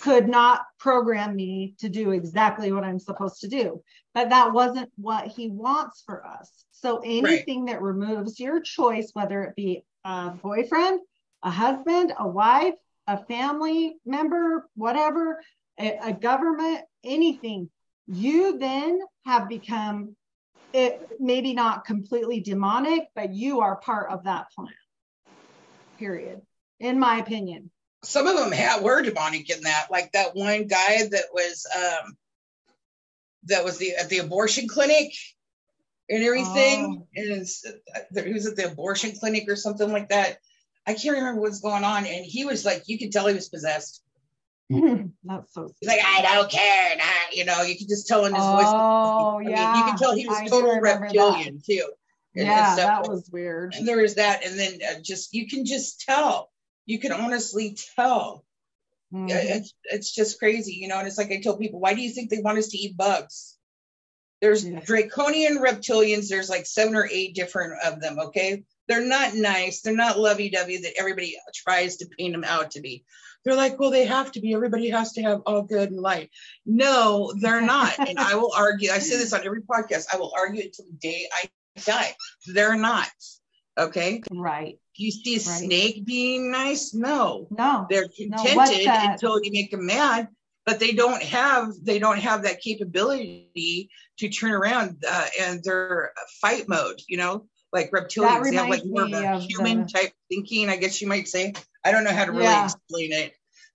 could 0.00 0.28
not 0.28 0.62
program 0.78 1.34
me 1.34 1.74
to 1.78 1.88
do 1.88 2.10
exactly 2.10 2.72
what 2.72 2.84
I'm 2.84 2.98
supposed 2.98 3.40
to 3.40 3.48
do. 3.48 3.82
But 4.14 4.30
that 4.30 4.52
wasn't 4.52 4.90
what 4.96 5.26
he 5.26 5.50
wants 5.50 6.02
for 6.04 6.26
us. 6.26 6.64
So 6.70 7.00
anything 7.04 7.66
that 7.66 7.82
removes 7.82 8.38
your 8.38 8.60
choice, 8.60 9.10
whether 9.12 9.42
it 9.42 9.56
be 9.56 9.84
a 10.04 10.30
boyfriend, 10.30 11.00
a 11.42 11.50
husband, 11.50 12.12
a 12.18 12.26
wife, 12.26 12.74
a 13.06 13.24
family 13.24 13.96
member, 14.04 14.68
whatever, 14.74 15.40
a, 15.78 15.98
a 16.02 16.12
government, 16.12 16.80
anything, 17.04 17.70
you 18.06 18.58
then 18.58 19.00
have 19.24 19.48
become 19.48 20.16
it 20.72 21.08
maybe 21.20 21.54
not 21.54 21.84
completely 21.84 22.40
demonic, 22.40 23.08
but 23.14 23.32
you 23.32 23.60
are 23.60 23.76
part 23.76 24.10
of 24.10 24.24
that 24.24 24.50
plan. 24.52 24.68
Period. 25.98 26.42
In 26.78 26.98
my 26.98 27.18
opinion. 27.18 27.70
some 28.04 28.26
of 28.26 28.36
them 28.36 28.52
had, 28.52 28.82
were 28.82 29.02
demonic 29.02 29.48
in 29.50 29.62
that 29.62 29.86
like 29.90 30.12
that 30.12 30.34
one 30.34 30.66
guy 30.66 31.08
that 31.10 31.24
was 31.32 31.66
um 31.74 32.16
that 33.44 33.64
was 33.64 33.78
the 33.78 33.94
at 33.94 34.08
the 34.10 34.18
abortion 34.18 34.68
clinic 34.68 35.12
and 36.10 36.22
everything 36.22 36.84
Oh. 36.84 37.06
and 37.16 37.40
it's, 37.40 37.64
uh, 37.64 38.22
he 38.22 38.32
was 38.32 38.46
at 38.46 38.56
the 38.56 38.70
abortion 38.70 39.12
clinic 39.18 39.48
or 39.48 39.56
something 39.56 39.90
like 39.90 40.10
that 40.10 40.38
i 40.86 40.94
can't 40.94 41.16
remember 41.16 41.40
what's 41.40 41.60
going 41.60 41.84
on 41.84 42.04
and 42.06 42.24
he 42.24 42.44
was 42.44 42.64
like 42.64 42.82
you 42.86 42.98
could 42.98 43.10
tell 43.10 43.26
he 43.26 43.34
was 43.34 43.48
possessed 43.48 44.02
That's 45.24 45.54
so 45.54 45.70
he's 45.80 45.88
like 45.88 46.00
i 46.04 46.34
don't 46.34 46.50
care 46.50 46.96
I, 47.00 47.12
you 47.32 47.44
know 47.44 47.62
you 47.62 47.76
can 47.76 47.86
just 47.88 48.08
tell 48.08 48.24
in 48.24 48.34
his 48.34 48.42
voice 48.44 48.64
Oh, 48.66 49.36
I 49.38 49.42
mean, 49.42 49.50
you 49.50 49.54
can 49.56 49.96
tell 49.96 50.14
he 50.14 50.26
was 50.26 50.38
I 50.38 50.46
total 50.48 50.70
remember 50.70 50.86
that. 50.88 51.00
reptilian 51.02 51.62
too 51.64 51.88
and- 52.34 52.46
Yeah, 52.46 52.74
that 52.76 53.08
was 53.08 53.28
weird. 53.32 53.74
and 53.74 53.86
there 53.86 53.98
was 53.98 54.16
that 54.16 54.44
and 54.44 54.58
then 54.58 54.78
uh, 54.82 55.00
just 55.02 55.32
you 55.34 55.46
can 55.48 55.64
just 55.64 56.00
tell 56.00 56.50
you 56.84 56.98
can 56.98 57.12
honestly 57.12 57.76
tell 57.96 58.44
yeah, 59.12 59.38
it's 59.40 59.72
it's 59.84 60.12
just 60.12 60.38
crazy, 60.40 60.74
you 60.74 60.88
know. 60.88 60.98
And 60.98 61.06
it's 61.06 61.16
like 61.16 61.30
I 61.30 61.40
tell 61.40 61.56
people, 61.56 61.78
why 61.78 61.94
do 61.94 62.02
you 62.02 62.10
think 62.10 62.28
they 62.28 62.40
want 62.40 62.58
us 62.58 62.68
to 62.68 62.76
eat 62.76 62.96
bugs? 62.96 63.56
There's 64.42 64.66
Yeah. 64.66 64.80
draconian 64.80 65.58
reptilians. 65.58 66.28
There's 66.28 66.50
like 66.50 66.66
seven 66.66 66.96
or 66.96 67.08
eight 67.10 67.34
different 67.34 67.74
of 67.84 68.00
them. 68.00 68.18
Okay, 68.18 68.64
they're 68.88 69.06
not 69.06 69.32
nice. 69.34 69.80
They're 69.80 69.94
not 69.94 70.18
lovey-dovey 70.18 70.78
that 70.78 70.98
everybody 70.98 71.36
tries 71.54 71.98
to 71.98 72.08
paint 72.18 72.34
them 72.34 72.44
out 72.44 72.72
to 72.72 72.80
be. 72.80 73.04
They're 73.46 73.54
like, 73.54 73.78
well, 73.78 73.90
they 73.92 74.04
have 74.06 74.32
to 74.32 74.40
be. 74.40 74.52
Everybody 74.52 74.90
has 74.90 75.12
to 75.14 75.22
have 75.22 75.40
all 75.46 75.62
good 75.62 75.90
and 75.92 76.00
light. 76.00 76.30
No, 76.66 77.32
they're 77.40 77.60
not. 77.62 77.96
and 77.98 78.18
I 78.18 78.34
will 78.34 78.52
argue. 78.54 78.90
I 78.90 78.98
say 78.98 79.16
this 79.16 79.32
on 79.32 79.46
every 79.46 79.62
podcast. 79.62 80.06
I 80.12 80.16
will 80.18 80.32
argue 80.36 80.62
it 80.62 80.74
till 80.74 80.84
the 80.86 80.98
day 80.98 81.28
I 81.32 81.48
die. 81.86 82.14
They're 82.48 82.76
not. 82.76 83.08
Okay. 83.78 84.22
Right. 84.32 84.78
You 84.96 85.10
see 85.12 85.34
a 85.36 85.38
Right. 85.38 85.42
snake 85.64 86.04
being 86.04 86.50
nice? 86.50 86.92
No 86.94 87.46
No. 87.50 87.86
they're 87.88 88.08
contented 88.08 88.86
that? 88.86 89.12
until 89.12 89.42
you 89.42 89.52
make 89.52 89.70
them 89.70 89.86
mad 89.86 90.28
but 90.64 90.80
they 90.80 90.92
don't 90.92 91.22
have 91.22 91.72
they 91.82 91.98
don't 92.00 92.18
have 92.18 92.42
that 92.42 92.60
capability 92.60 93.88
to 94.18 94.28
turn 94.28 94.52
around 94.52 95.04
uh, 95.08 95.26
and 95.40 95.62
their 95.62 96.12
fight 96.40 96.68
mode 96.68 97.00
you 97.08 97.16
know 97.18 97.46
like 97.72 97.90
reptilians 97.90 98.44
they 98.50 98.56
have 98.56 98.68
like 98.68 98.84
more 98.84 99.04
of 99.04 99.12
a 99.12 99.38
human 99.40 99.82
the- 99.82 99.88
type 99.88 100.12
thinking 100.30 100.68
i 100.68 100.76
guess 100.76 101.00
you 101.00 101.06
might 101.08 101.28
say 101.28 101.52
i 101.86 101.90
don't 101.92 102.04
know 102.04 102.12
how 102.12 102.24
to 102.24 102.32
really 102.32 102.44
Yeah. 102.44 102.64
explain 102.64 103.12
it 103.12 103.32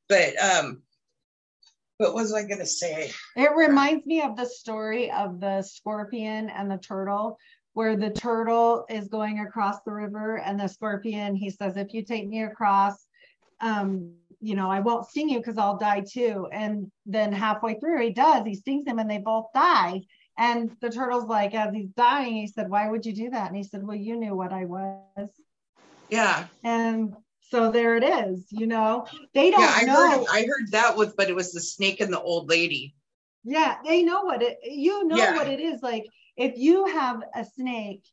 but 0.09 0.35
um 0.41 0.81
what 1.97 2.13
was 2.13 2.33
i 2.33 2.43
going 2.43 2.59
to 2.59 2.65
say 2.65 3.09
It 3.35 3.51
reminds 3.55 4.05
me 4.05 4.21
of 4.21 4.35
the 4.35 4.45
story 4.45 5.11
of 5.11 5.39
the 5.39 5.61
scorpion 5.61 6.49
and 6.49 6.69
the 6.69 6.77
turtle, 6.77 7.37
where 7.73 7.95
the 7.95 8.09
turtle 8.09 8.85
is 8.89 9.07
going 9.07 9.39
across 9.39 9.77
the 9.85 9.93
river 9.93 10.39
and 10.39 10.59
the 10.59 10.67
scorpion, 10.67 11.35
he 11.35 11.49
says, 11.49 11.77
if 11.77 11.93
you 11.93 12.03
take 12.03 12.27
me 12.27 12.43
across, 12.43 13.07
um, 13.61 14.13
you 14.41 14.55
know, 14.55 14.69
I 14.69 14.79
won't 14.81 15.05
sting 15.07 15.29
you 15.29 15.37
because 15.37 15.57
I'll 15.57 15.77
die 15.77 16.03
too. 16.11 16.47
And 16.51 16.91
then 17.05 17.31
halfway 17.31 17.75
through, 17.79 18.01
he 18.01 18.09
does, 18.09 18.45
he 18.45 18.55
stings 18.55 18.85
him 18.85 18.99
and 18.99 19.09
they 19.09 19.19
both 19.19 19.45
die. 19.53 20.01
And 20.37 20.71
the 20.81 20.89
turtle's 20.89 21.25
like, 21.29 21.53
as 21.53 21.73
he's 21.73 21.91
dying, 21.91 22.33
he 22.33 22.47
said, 22.47 22.69
Why 22.69 22.89
would 22.89 23.05
you 23.05 23.13
do 23.13 23.29
that? 23.29 23.47
And 23.47 23.55
he 23.55 23.63
said, 23.63 23.85
Well, 23.85 23.95
you 23.95 24.17
knew 24.17 24.35
what 24.35 24.51
I 24.51 24.65
was. 24.65 25.29
yeah 26.09 26.47
And 26.63 27.13
so 27.51 27.71
there 27.71 27.95
it 27.97 28.03
is, 28.03 28.45
you 28.49 28.65
know, 28.67 29.05
they 29.33 29.51
don't 29.51 29.61
yeah 29.61 29.73
i 29.75 29.83
know. 29.83 29.93
heard 29.95 30.25
i 30.31 30.41
heard 30.41 30.71
that 30.71 30.95
with 30.97 31.15
but 31.17 31.29
it 31.29 31.35
was 31.35 31.51
the 31.51 31.61
snake 31.61 31.99
and 32.01 32.11
the 32.13 32.19
old 32.21 32.47
lady 32.49 32.95
Yeah, 33.43 33.77
they 33.85 34.03
know 34.03 34.21
what 34.21 34.41
it 34.41 34.59
you 34.63 35.05
know 35.07 35.17
Yeah. 35.17 35.33
what 35.35 35.47
it 35.47 35.59
is. 35.59 35.81
Like 35.81 36.05
if 36.37 36.57
you 36.57 36.85
have 36.87 37.21
a 37.35 37.43
snake 37.43 38.03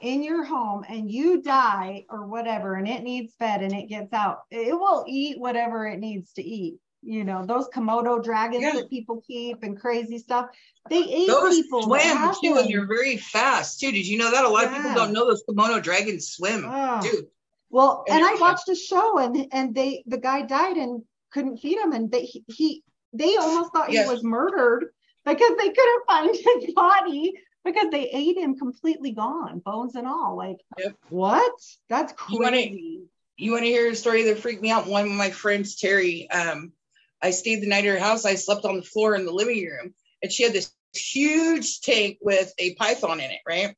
in 0.00 0.22
your 0.22 0.44
home 0.44 0.84
and 0.88 1.10
you 1.10 1.40
die 1.42 2.04
or 2.10 2.26
whatever 2.26 2.74
and 2.74 2.86
it 2.86 3.02
needs 3.02 3.34
fed 3.38 3.62
and 3.62 3.72
it 3.72 3.88
gets 3.88 4.12
out, 4.12 4.40
it 4.50 4.74
will 4.78 5.04
eat 5.08 5.40
whatever 5.40 5.86
it 5.86 5.98
needs 5.98 6.32
to 6.34 6.42
eat. 6.42 6.76
You 7.02 7.24
know, 7.24 7.46
those 7.46 7.68
Komodo 7.74 8.22
dragons 8.22 8.62
Yeah. 8.62 8.74
that 8.74 8.90
people 8.90 9.22
keep 9.26 9.62
and 9.62 9.80
crazy 9.80 10.18
stuff, 10.18 10.46
they 10.90 10.98
eat 11.00 11.28
those 11.28 11.56
people. 11.56 11.82
swim 11.84 12.18
too 12.42 12.56
and 12.58 12.68
they're 12.68 12.86
very 12.86 13.16
fast 13.16 13.80
too 13.80 13.90
did 13.92 14.06
you 14.06 14.18
know 14.18 14.30
that 14.30 14.44
a 14.44 14.48
lot 14.48 14.64
of 14.66 14.72
people 14.74 14.92
don't 14.94 15.12
know 15.12 15.24
those 15.26 15.42
komodo 15.48 15.82
dragons 15.82 16.28
swim 16.36 16.64
Oh. 16.66 17.00
dude 17.02 17.26
Well, 17.70 18.04
and 18.08 18.24
I 18.24 18.34
watched 18.40 18.68
a 18.68 18.74
show 18.74 19.18
and 19.18 19.48
and 19.52 19.74
they 19.74 20.04
the 20.06 20.18
guy 20.18 20.42
died 20.42 20.76
and 20.76 21.02
couldn't 21.32 21.58
feed 21.58 21.78
him 21.78 21.92
and 21.92 22.10
they 22.10 22.22
he, 22.22 22.44
he 22.48 22.82
they 23.12 23.36
almost 23.36 23.72
thought 23.72 23.92
Yes. 23.92 24.06
he 24.06 24.14
was 24.14 24.22
murdered 24.24 24.90
because 25.24 25.56
they 25.58 25.70
couldn't 25.70 26.06
find 26.06 26.36
his 26.36 26.74
body 26.74 27.34
because 27.64 27.88
they 27.90 28.08
ate 28.10 28.38
him 28.38 28.56
completely 28.56 29.12
gone, 29.12 29.58
bones 29.58 29.96
and 29.96 30.06
all. 30.06 30.36
Like 30.36 30.58
Yep. 30.78 30.96
what? 31.10 31.52
That's 31.88 32.12
crazy. 32.12 33.02
You 33.36 33.52
want 33.52 33.64
to 33.64 33.68
hear 33.70 33.90
a 33.90 33.94
story 33.94 34.22
that 34.24 34.38
freaked 34.38 34.62
me 34.62 34.70
out? 34.70 34.86
One 34.86 35.04
of 35.04 35.10
my 35.12 35.30
friends, 35.30 35.76
Terry, 35.76 36.30
um, 36.30 36.72
I 37.20 37.32
stayed 37.32 37.60
the 37.62 37.68
night 37.68 37.84
at 37.84 37.92
her 37.92 37.98
house. 37.98 38.24
I 38.24 38.36
slept 38.36 38.64
on 38.64 38.76
the 38.76 38.82
floor 38.82 39.14
in 39.14 39.26
the 39.26 39.32
living 39.32 39.62
room, 39.66 39.92
and 40.22 40.32
she 40.32 40.44
had 40.44 40.52
this 40.54 40.72
huge 40.94 41.80
tank 41.82 42.18
with 42.22 42.54
a 42.58 42.74
python 42.76 43.20
in 43.20 43.30
it, 43.30 43.40
right? 43.46 43.74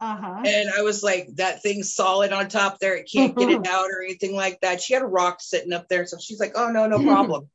Uh-huh. 0.00 0.42
And 0.44 0.68
I 0.76 0.82
was 0.82 1.02
like, 1.02 1.28
that 1.36 1.62
thing's 1.62 1.94
solid 1.94 2.32
on 2.32 2.48
top 2.48 2.78
there. 2.78 2.96
It 2.96 3.08
can't 3.10 3.36
get 3.36 3.48
it 3.50 3.66
out 3.68 3.90
or 3.90 4.02
anything 4.02 4.34
like 4.34 4.60
that. 4.60 4.82
She 4.82 4.92
had 4.94 5.02
a 5.02 5.06
rock 5.06 5.38
sitting 5.40 5.72
up 5.72 5.88
there. 5.88 6.06
So 6.06 6.18
she's 6.20 6.38
like, 6.40 6.52
oh, 6.54 6.70
no, 6.70 6.86
no 6.86 7.02
problem. 7.02 7.48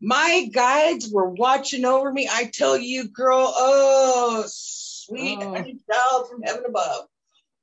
My 0.00 0.48
guides 0.52 1.10
were 1.10 1.28
watching 1.30 1.84
over 1.84 2.12
me. 2.12 2.28
I 2.30 2.50
tell 2.52 2.76
you, 2.76 3.08
girl, 3.08 3.52
oh, 3.56 4.44
sweet 4.46 5.38
Oh. 5.40 5.54
honey 5.54 5.78
child 5.90 6.28
from 6.28 6.42
heaven 6.42 6.64
above. 6.68 7.06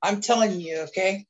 I'm 0.01 0.19
telling 0.19 0.59
you, 0.59 0.79
okay? 0.89 1.25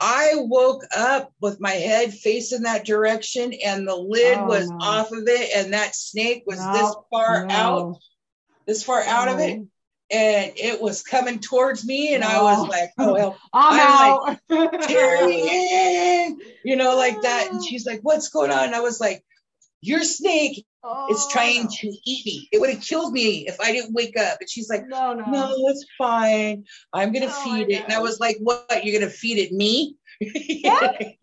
I 0.00 0.32
woke 0.36 0.82
up 0.96 1.32
with 1.40 1.60
my 1.60 1.72
head 1.72 2.14
facing 2.14 2.62
that 2.62 2.86
direction 2.86 3.52
and 3.52 3.86
the 3.86 3.94
lid 3.96 4.38
Oh, 4.38 4.46
was 4.46 4.70
no. 4.70 4.78
off 4.80 5.12
of 5.12 5.24
it 5.26 5.50
and 5.54 5.74
that 5.74 5.94
snake 5.94 6.44
was 6.46 6.58
this 6.58 6.94
far 7.10 7.44
no. 7.46 7.54
out, 7.54 7.96
this 8.66 8.82
far 8.82 9.02
out 9.02 9.28
of 9.28 9.40
it. 9.40 9.60
And 10.12 10.52
it 10.56 10.80
was 10.80 11.02
coming 11.02 11.38
towards 11.38 11.86
me 11.86 12.14
and 12.14 12.24
I 12.24 12.42
was 12.42 12.68
like, 12.68 12.90
oh 12.98 13.14
hell, 13.14 13.38
I'm, 13.52 13.80
I'm 13.80 14.28
out. 14.28 14.38
Tyrion, 14.88 16.36
you 16.64 16.74
know, 16.76 16.96
like 16.96 17.22
that. 17.22 17.50
And 17.52 17.64
she's 17.64 17.86
like, 17.86 18.00
what's 18.02 18.28
going 18.28 18.50
on? 18.50 18.64
And 18.64 18.74
I 18.74 18.80
was 18.80 19.00
like, 19.00 19.24
your 19.80 20.02
snake 20.02 20.58
is 20.58 20.64
Oh, 20.82 21.28
trying 21.30 21.68
to 21.68 21.86
eat 22.06 22.26
me. 22.26 22.48
It 22.52 22.60
would 22.60 22.70
have 22.70 22.80
killed 22.80 23.12
me 23.12 23.46
if 23.46 23.60
I 23.60 23.72
didn't 23.72 23.92
wake 23.92 24.16
up. 24.18 24.38
And 24.40 24.48
she's 24.50 24.68
like, 24.68 24.86
No, 24.88 25.12
no. 25.12 25.24
no, 25.26 25.54
it's 25.68 25.84
fine. 25.96 26.64
I'm 26.92 27.12
gonna 27.12 27.26
Oh 27.30 27.44
my 27.50 27.64
feed 27.64 27.74
it. 27.74 27.84
And 27.84 27.92
I 27.92 28.00
was 28.00 28.18
like, 28.18 28.36
what? 28.40 28.84
You're 28.84 28.98
gonna 28.98 29.12
feed 29.12 29.38
it 29.38 29.52
me? 29.52 29.96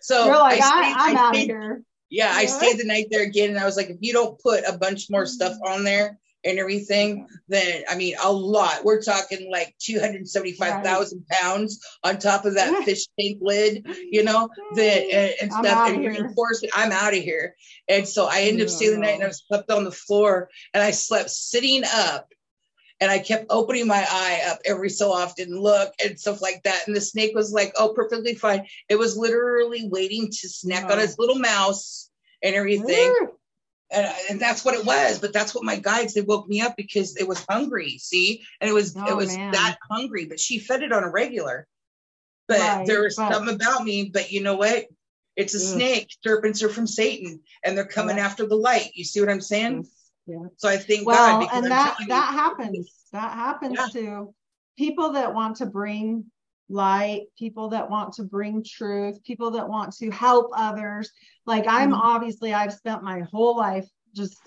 so 0.00 0.26
You're 0.26 0.38
like, 0.38 0.60
I 0.60 0.66
I, 0.66 0.82
stayed- 0.82 0.96
I'm 0.96 1.16
I 1.16 1.20
out 1.20 1.36
of 1.36 1.42
here. 1.42 1.82
Yeah, 2.10 2.32
I 2.32 2.46
stayed 2.46 2.78
the 2.78 2.84
night 2.84 3.06
there 3.10 3.24
again, 3.24 3.50
and 3.50 3.58
I 3.58 3.64
was 3.64 3.76
like, 3.76 3.90
if 3.90 3.96
you 4.00 4.12
don't 4.12 4.38
put 4.38 4.62
a 4.68 4.78
bunch 4.78 5.10
more 5.10 5.26
stuff 5.26 5.54
mm-hmm. 5.54 5.72
on 5.72 5.84
there 5.84 6.18
and 6.44 6.58
everything, 6.58 7.26
then 7.48 7.82
I 7.88 7.96
mean, 7.96 8.14
a 8.22 8.32
lot. 8.32 8.84
We're 8.84 9.02
talking 9.02 9.50
like 9.50 9.74
275,000 9.80 11.26
pounds 11.28 11.80
on 12.02 12.18
top 12.18 12.44
of 12.44 12.54
that 12.54 12.84
fish 12.84 13.06
tank 13.18 13.38
lid, 13.40 13.86
you 14.10 14.22
know, 14.22 14.48
that 14.74 15.02
and, 15.12 15.34
and 15.40 15.52
stuff, 15.52 15.86
and 15.86 16.00
here. 16.00 16.10
reinforce 16.10 16.62
it. 16.62 16.70
I'm 16.74 16.92
out 16.92 17.14
of 17.14 17.22
here. 17.22 17.54
And 17.88 18.06
so 18.06 18.26
I 18.26 18.42
ended 18.42 18.66
up 18.66 18.68
staying 18.68 18.92
the 18.92 18.98
night, 18.98 19.20
and 19.20 19.24
I 19.24 19.30
slept 19.30 19.70
on 19.70 19.84
the 19.84 19.92
floor, 19.92 20.50
and 20.72 20.82
I 20.82 20.90
slept 20.90 21.30
sitting 21.30 21.82
up. 21.84 22.28
And 23.00 23.10
I 23.10 23.18
kept 23.18 23.46
opening 23.50 23.88
my 23.88 24.06
eye 24.08 24.42
up 24.46 24.60
every 24.64 24.88
so 24.88 25.12
often, 25.12 25.60
look 25.60 25.92
and 26.02 26.18
stuff 26.18 26.40
like 26.40 26.62
that. 26.62 26.86
And 26.86 26.94
the 26.94 27.00
snake 27.00 27.34
was 27.34 27.52
like, 27.52 27.72
"Oh, 27.76 27.92
perfectly 27.92 28.36
fine." 28.36 28.66
It 28.88 28.96
was 28.96 29.16
literally 29.16 29.88
waiting 29.88 30.28
to 30.30 30.48
snack 30.48 30.84
on 30.84 30.98
No. 30.98 31.04
its 31.04 31.18
little 31.18 31.38
mouse 31.38 32.08
and 32.40 32.54
everything 32.54 33.14
and, 33.94 34.12
and 34.30 34.40
that's 34.40 34.64
what 34.64 34.74
it 34.74 34.84
was 34.84 35.18
but 35.18 35.32
that's 35.32 35.54
what 35.54 35.64
my 35.64 35.76
guides 35.76 36.14
they 36.14 36.20
woke 36.22 36.48
me 36.48 36.60
up 36.60 36.76
because 36.76 37.16
it 37.16 37.26
was 37.26 37.44
hungry 37.48 37.98
see 37.98 38.42
and 38.60 38.68
it 38.68 38.72
was 38.72 38.94
it 38.96 39.02
Oh, 39.06 39.16
was 39.16 39.36
man. 39.36 39.52
that 39.52 39.76
hungry 39.90 40.24
but 40.26 40.40
she 40.40 40.58
fed 40.58 40.82
it 40.82 40.92
on 40.92 41.04
a 41.04 41.10
regular 41.10 41.66
but 42.48 42.58
Right, 42.58 42.86
there 42.86 43.02
was 43.02 43.16
but- 43.16 43.32
something 43.32 43.54
about 43.54 43.84
me 43.84 44.10
but 44.12 44.30
you 44.32 44.42
know 44.42 44.56
what 44.56 44.86
it's 45.36 45.54
a 45.54 45.58
Ugh. 45.58 45.74
snake 45.74 46.08
serpents 46.22 46.62
are 46.62 46.68
from 46.68 46.86
satan 46.86 47.40
and 47.64 47.76
they're 47.76 47.86
coming 47.86 48.16
Yeah. 48.18 48.26
after 48.26 48.46
the 48.46 48.56
light 48.56 48.90
you 48.94 49.04
see 49.04 49.20
what 49.20 49.28
i'm 49.30 49.40
saying 49.40 49.86
Yeah. 50.26 50.46
so 50.56 50.68
i 50.68 50.76
thank 50.76 51.06
well 51.06 51.16
god 51.16 51.40
because 51.40 51.56
and 51.56 51.64
I'm 51.66 51.70
that 51.70 51.84
telling 51.96 52.08
you, 52.08 52.14
that 52.14 52.32
happens 52.32 52.92
that 53.12 53.32
happens 53.32 53.74
Yeah. 53.78 53.86
to 54.00 54.34
people 54.76 55.12
that 55.12 55.34
want 55.34 55.56
to 55.58 55.66
bring 55.66 56.24
light 56.68 57.22
people 57.38 57.68
that 57.68 57.90
want 57.90 58.14
to 58.14 58.22
bring 58.24 58.64
truth 58.64 59.22
people 59.24 59.50
that 59.50 59.68
want 59.68 59.94
to 59.96 60.10
help 60.10 60.50
others. 60.56 61.10
Like 61.46 61.66
i'm 61.68 61.92
Mhm. 61.92 62.00
obviously 62.02 62.54
i've 62.54 62.72
spent 62.72 63.02
my 63.02 63.20
whole 63.32 63.56
life 63.56 63.86
just 64.14 64.42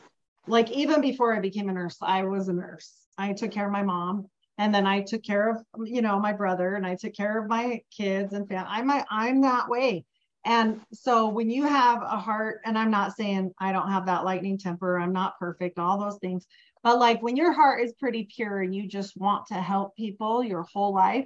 like 0.48 0.72
even 0.72 1.02
before 1.02 1.36
i 1.36 1.40
became 1.40 1.70
a 1.70 1.74
nurse 1.74 1.98
i 2.02 2.24
was 2.24 2.48
a 2.48 2.54
nurse. 2.54 2.94
I 3.18 3.34
took 3.34 3.52
care 3.52 3.66
of 3.66 3.72
my 3.72 3.84
mom 3.84 4.28
and 4.58 4.74
then 4.74 4.88
i 4.88 5.02
took 5.02 5.24
care 5.24 5.50
of 5.50 5.58
you 5.86 6.02
know 6.02 6.20
my 6.20 6.34
brother 6.34 6.76
and 6.76 6.86
i 6.86 6.96
took 6.96 7.14
care 7.14 7.40
of 7.42 7.48
my 7.50 7.82
kids 7.96 8.34
and 8.34 8.48
family 8.48 8.68
i'm 8.70 8.92
i'm 9.10 9.42
that 9.42 9.70
way. 9.70 10.06
And 10.46 10.80
so 10.94 11.28
when 11.28 11.50
you 11.50 11.66
have 11.66 12.02
a 12.02 12.18
heart, 12.18 12.62
and 12.66 12.78
I'm 12.78 12.90
not 12.90 13.18
saying 13.18 13.52
I 13.60 13.74
don't 13.74 13.92
have 13.92 14.06
that 14.06 14.24
lightning 14.24 14.58
temper, 14.58 14.98
I'm 14.98 15.12
not 15.12 15.38
perfect, 15.40 15.78
all 15.78 15.98
those 16.00 16.20
things, 16.20 16.48
but 16.84 17.00
like 17.00 17.22
when 17.22 17.36
your 17.36 17.52
heart 17.52 17.82
is 17.84 17.92
pretty 18.00 18.30
pure 18.34 18.62
and 18.62 18.74
you 18.74 18.88
just 18.88 19.18
want 19.18 19.48
to 19.48 19.56
help 19.56 19.96
people 19.98 20.42
your 20.42 20.64
whole 20.64 20.94
life, 20.94 21.26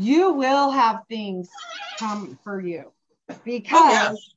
you 0.00 0.32
will 0.32 0.70
have 0.70 1.02
things 1.08 1.50
come 1.98 2.38
for 2.42 2.58
you 2.60 2.90
because 3.44 4.34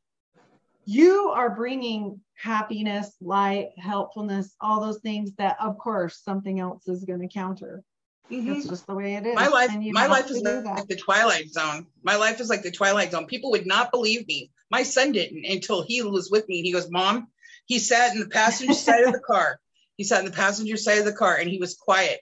you 0.85 1.29
are 1.29 1.49
bringing 1.49 2.19
happiness, 2.35 3.15
light, 3.21 3.69
helpfulness, 3.77 4.53
all 4.59 4.81
those 4.81 4.99
things 4.99 5.31
that, 5.37 5.55
of 5.61 5.77
course, 5.77 6.19
something 6.21 6.59
else 6.59 6.85
is 6.87 7.05
going 7.05 7.21
to 7.21 7.29
counter. 7.29 7.81
Mhm. 8.29 8.57
It's 8.57 8.67
just 8.67 8.87
the 8.87 8.95
way 8.95 9.15
it 9.15 9.25
is. 9.25 9.35
my 9.35 9.47
life 9.47 9.71
my 9.91 10.07
life 10.07 10.29
is 10.29 10.41
like, 10.41 10.63
that. 10.63 10.87
the 10.87 10.95
twilight 10.95 11.49
zone 11.49 11.87
my 12.03 12.15
life 12.15 12.39
is 12.39 12.49
like 12.49 12.63
the 12.63 12.71
twilight 12.71 13.11
zone 13.11 13.27
people 13.27 13.51
would 13.51 13.67
not 13.67 13.91
believe 13.91 14.25
me 14.27 14.49
my 14.71 14.81
son 14.81 15.11
didn't 15.11 15.45
until 15.45 15.83
he 15.83 16.01
was 16.01 16.31
with 16.31 16.47
me 16.47 16.61
he 16.61 16.71
goes 16.71 16.89
mom 16.89 17.27
he 17.65 17.79
sat 17.79 18.13
in 18.13 18.21
the 18.21 18.29
passenger 18.29 18.73
side 18.73 19.03
of 19.03 19.11
the 19.11 19.19
car 19.27 19.59
he 19.97 20.05
sat 20.05 20.19
in 20.19 20.25
the 20.25 20.31
passenger 20.31 20.77
side 20.77 20.99
of 20.99 21.05
the 21.05 21.11
car 21.13 21.35
and 21.35 21.49
he 21.49 21.59
was 21.59 21.75
quiet 21.75 22.21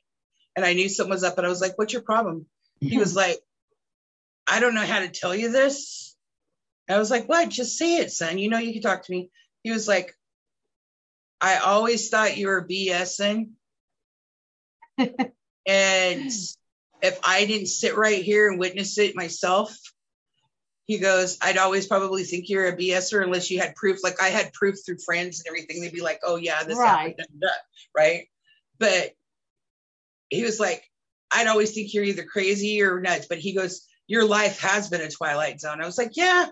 and 0.56 0.66
i 0.66 0.74
knew 0.74 0.90
something 0.90 1.12
was 1.12 1.24
up 1.24 1.38
and 1.38 1.46
i 1.46 1.50
was 1.50 1.62
like 1.62 1.78
what's 1.78 1.94
your 1.94 2.02
problem 2.02 2.48
he 2.82 2.98
was 2.98 3.16
like 3.16 3.40
i 4.48 4.60
don't 4.60 4.76
know 4.76 4.86
how 4.86 5.00
to 5.00 5.08
tell 5.08 5.34
you 5.36 5.52
this 5.52 6.16
i 6.90 6.98
was 6.98 7.10
like 7.10 7.30
what 7.30 7.48
just 7.50 7.78
say 7.78 7.98
it 7.98 8.12
son 8.12 8.38
you 8.38 8.50
know 8.50 8.58
you 8.58 8.74
can 8.74 8.82
talk 8.82 9.04
to 9.04 9.12
me 9.12 9.30
he 9.64 9.72
was 9.72 9.88
like 9.88 10.14
i 11.40 11.58
always 11.58 12.10
thought 12.10 12.38
you 12.38 12.48
were 12.48 12.68
bsing 12.68 13.52
and 15.68 16.32
if 17.02 17.20
I 17.24 17.46
didn't 17.46 17.68
sit 17.68 17.98
right 17.98 18.24
here 18.24 18.50
and 18.50 18.60
witness 18.60 18.98
it 18.98 19.16
myself, 19.16 19.76
he 20.86 21.00
goes, 21.00 21.38
I'd 21.42 21.58
always 21.58 21.88
probably 21.88 22.24
think 22.24 22.50
you're 22.50 22.68
a 22.68 22.78
BSer 22.78 23.24
unless 23.24 23.50
you 23.50 23.60
had 23.60 23.76
proof. 23.76 24.00
Like 24.04 24.22
I 24.22 24.30
had 24.30 24.54
proof 24.54 24.76
through 24.86 25.00
friends 25.00 25.40
and 25.40 25.48
everything. 25.48 25.82
They'd 25.82 25.94
be 25.94 26.02
like, 26.02 26.20
oh, 26.24 26.36
yeah, 26.36 26.64
this 26.64 26.78
Right. 26.78 26.88
happened. 26.88 27.16
da, 27.18 27.24
da, 27.24 27.48
da," 27.48 27.54
Right. 27.96 28.28
But 28.78 29.14
he 30.30 30.44
was 30.44 30.60
like, 30.60 30.84
I'd 31.34 31.48
always 31.48 31.72
think 31.74 31.94
you're 31.94 32.04
either 32.04 32.24
crazy 32.24 32.82
or 32.82 33.00
nuts. 33.00 33.28
But 33.30 33.40
he 33.40 33.54
goes, 33.56 33.88
Your 34.08 34.26
life 34.26 34.60
has 34.62 34.90
been 34.90 35.02
a 35.02 35.10
twilight 35.10 35.60
zone. 35.60 35.82
I 35.82 35.86
was 35.86 35.98
like, 35.98 36.12
Yeah, 36.16 36.48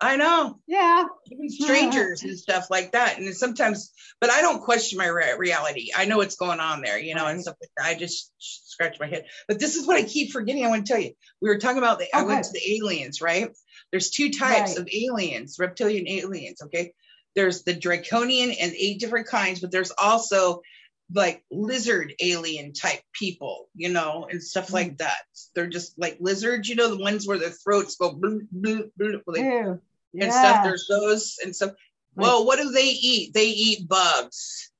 I 0.00 0.16
know 0.16 0.58
Yeah. 0.66 1.04
even 1.30 1.50
strangers 1.50 2.22
and 2.22 2.38
stuff 2.38 2.68
like 2.70 2.92
that. 2.92 3.18
And 3.18 3.34
sometimes, 3.36 3.92
but 4.20 4.30
I 4.30 4.40
don't 4.40 4.62
question 4.62 4.98
my 4.98 5.06
re- 5.08 5.34
reality. 5.38 5.90
I 5.96 6.06
know 6.06 6.16
what's 6.18 6.36
going 6.36 6.60
on 6.60 6.80
there, 6.82 6.98
you 6.98 7.14
know, 7.14 7.26
and 7.26 7.40
stuff 7.42 7.56
like 7.60 7.70
that. 7.76 7.86
I 7.86 7.98
just 7.98 8.32
scratch 8.38 8.98
my 9.00 9.06
head. 9.08 9.24
But 9.48 9.58
this 9.58 9.76
is 9.76 9.86
what 9.86 9.96
I 9.96 10.02
keep 10.04 10.30
forgetting. 10.32 10.64
I 10.64 10.68
want 10.68 10.86
to 10.86 10.92
tell 10.92 11.02
you. 11.02 11.12
We 11.42 11.48
were 11.48 11.58
talking 11.58 11.78
about 11.78 11.98
the. 11.98 12.04
okay. 12.06 12.12
I 12.14 12.22
went 12.22 12.44
to 12.44 12.52
the 12.52 12.76
aliens, 12.76 13.20
right? 13.20 13.50
There's 13.90 14.10
two 14.10 14.30
types 14.30 14.70
Right. 14.70 14.78
of 14.78 14.88
aliens, 14.92 15.56
reptilian 15.58 16.06
aliens. 16.08 16.62
Okay, 16.62 16.92
there's 17.34 17.62
the 17.64 17.74
draconian 17.74 18.50
and 18.52 18.72
eight 18.72 19.00
different 19.00 19.26
kinds, 19.26 19.60
but 19.60 19.70
there's 19.70 19.90
also 19.90 20.62
like 21.12 21.44
lizard 21.50 22.14
alien 22.20 22.72
type 22.72 23.00
people, 23.12 23.68
you 23.74 23.88
know, 23.88 24.26
and 24.30 24.42
stuff 24.42 24.68
Mm. 24.68 24.72
like 24.72 24.98
that. 24.98 25.22
They're 25.54 25.66
just 25.66 25.98
like 25.98 26.18
lizards, 26.20 26.68
you 26.68 26.76
know, 26.76 26.88
the 26.94 27.02
ones 27.02 27.26
where 27.26 27.38
their 27.38 27.50
throats 27.50 27.96
go 27.96 28.12
blue, 28.12 28.46
blue, 28.50 28.90
blue, 28.96 29.20
like 29.26 29.40
Ew. 29.42 29.80
and 30.14 30.32
stuff. 30.32 30.56
Yeah. 30.56 30.62
There's 30.64 30.86
those 30.88 31.38
and 31.44 31.54
stuff. 31.54 31.72
Well, 32.14 32.44
what 32.44 32.58
do 32.58 32.70
they 32.70 32.88
eat? 32.90 33.34
They 33.34 33.46
eat 33.46 33.88
bugs. 33.88 34.70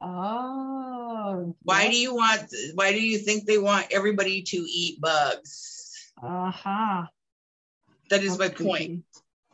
Oh. 0.00 1.54
Why 1.62 1.88
do 1.88 1.96
you 1.96 2.14
want? 2.14 2.42
Why 2.74 2.92
do 2.92 3.00
you 3.00 3.18
think 3.18 3.44
they 3.44 3.58
want 3.58 3.88
everybody 3.90 4.42
to 4.42 4.56
eat 4.56 5.00
bugs? 5.00 6.12
Uh-huh. 6.22 7.06
That 8.08 8.22
is 8.22 8.38
my 8.38 8.48
That's 8.48 8.62
point. 8.62 9.04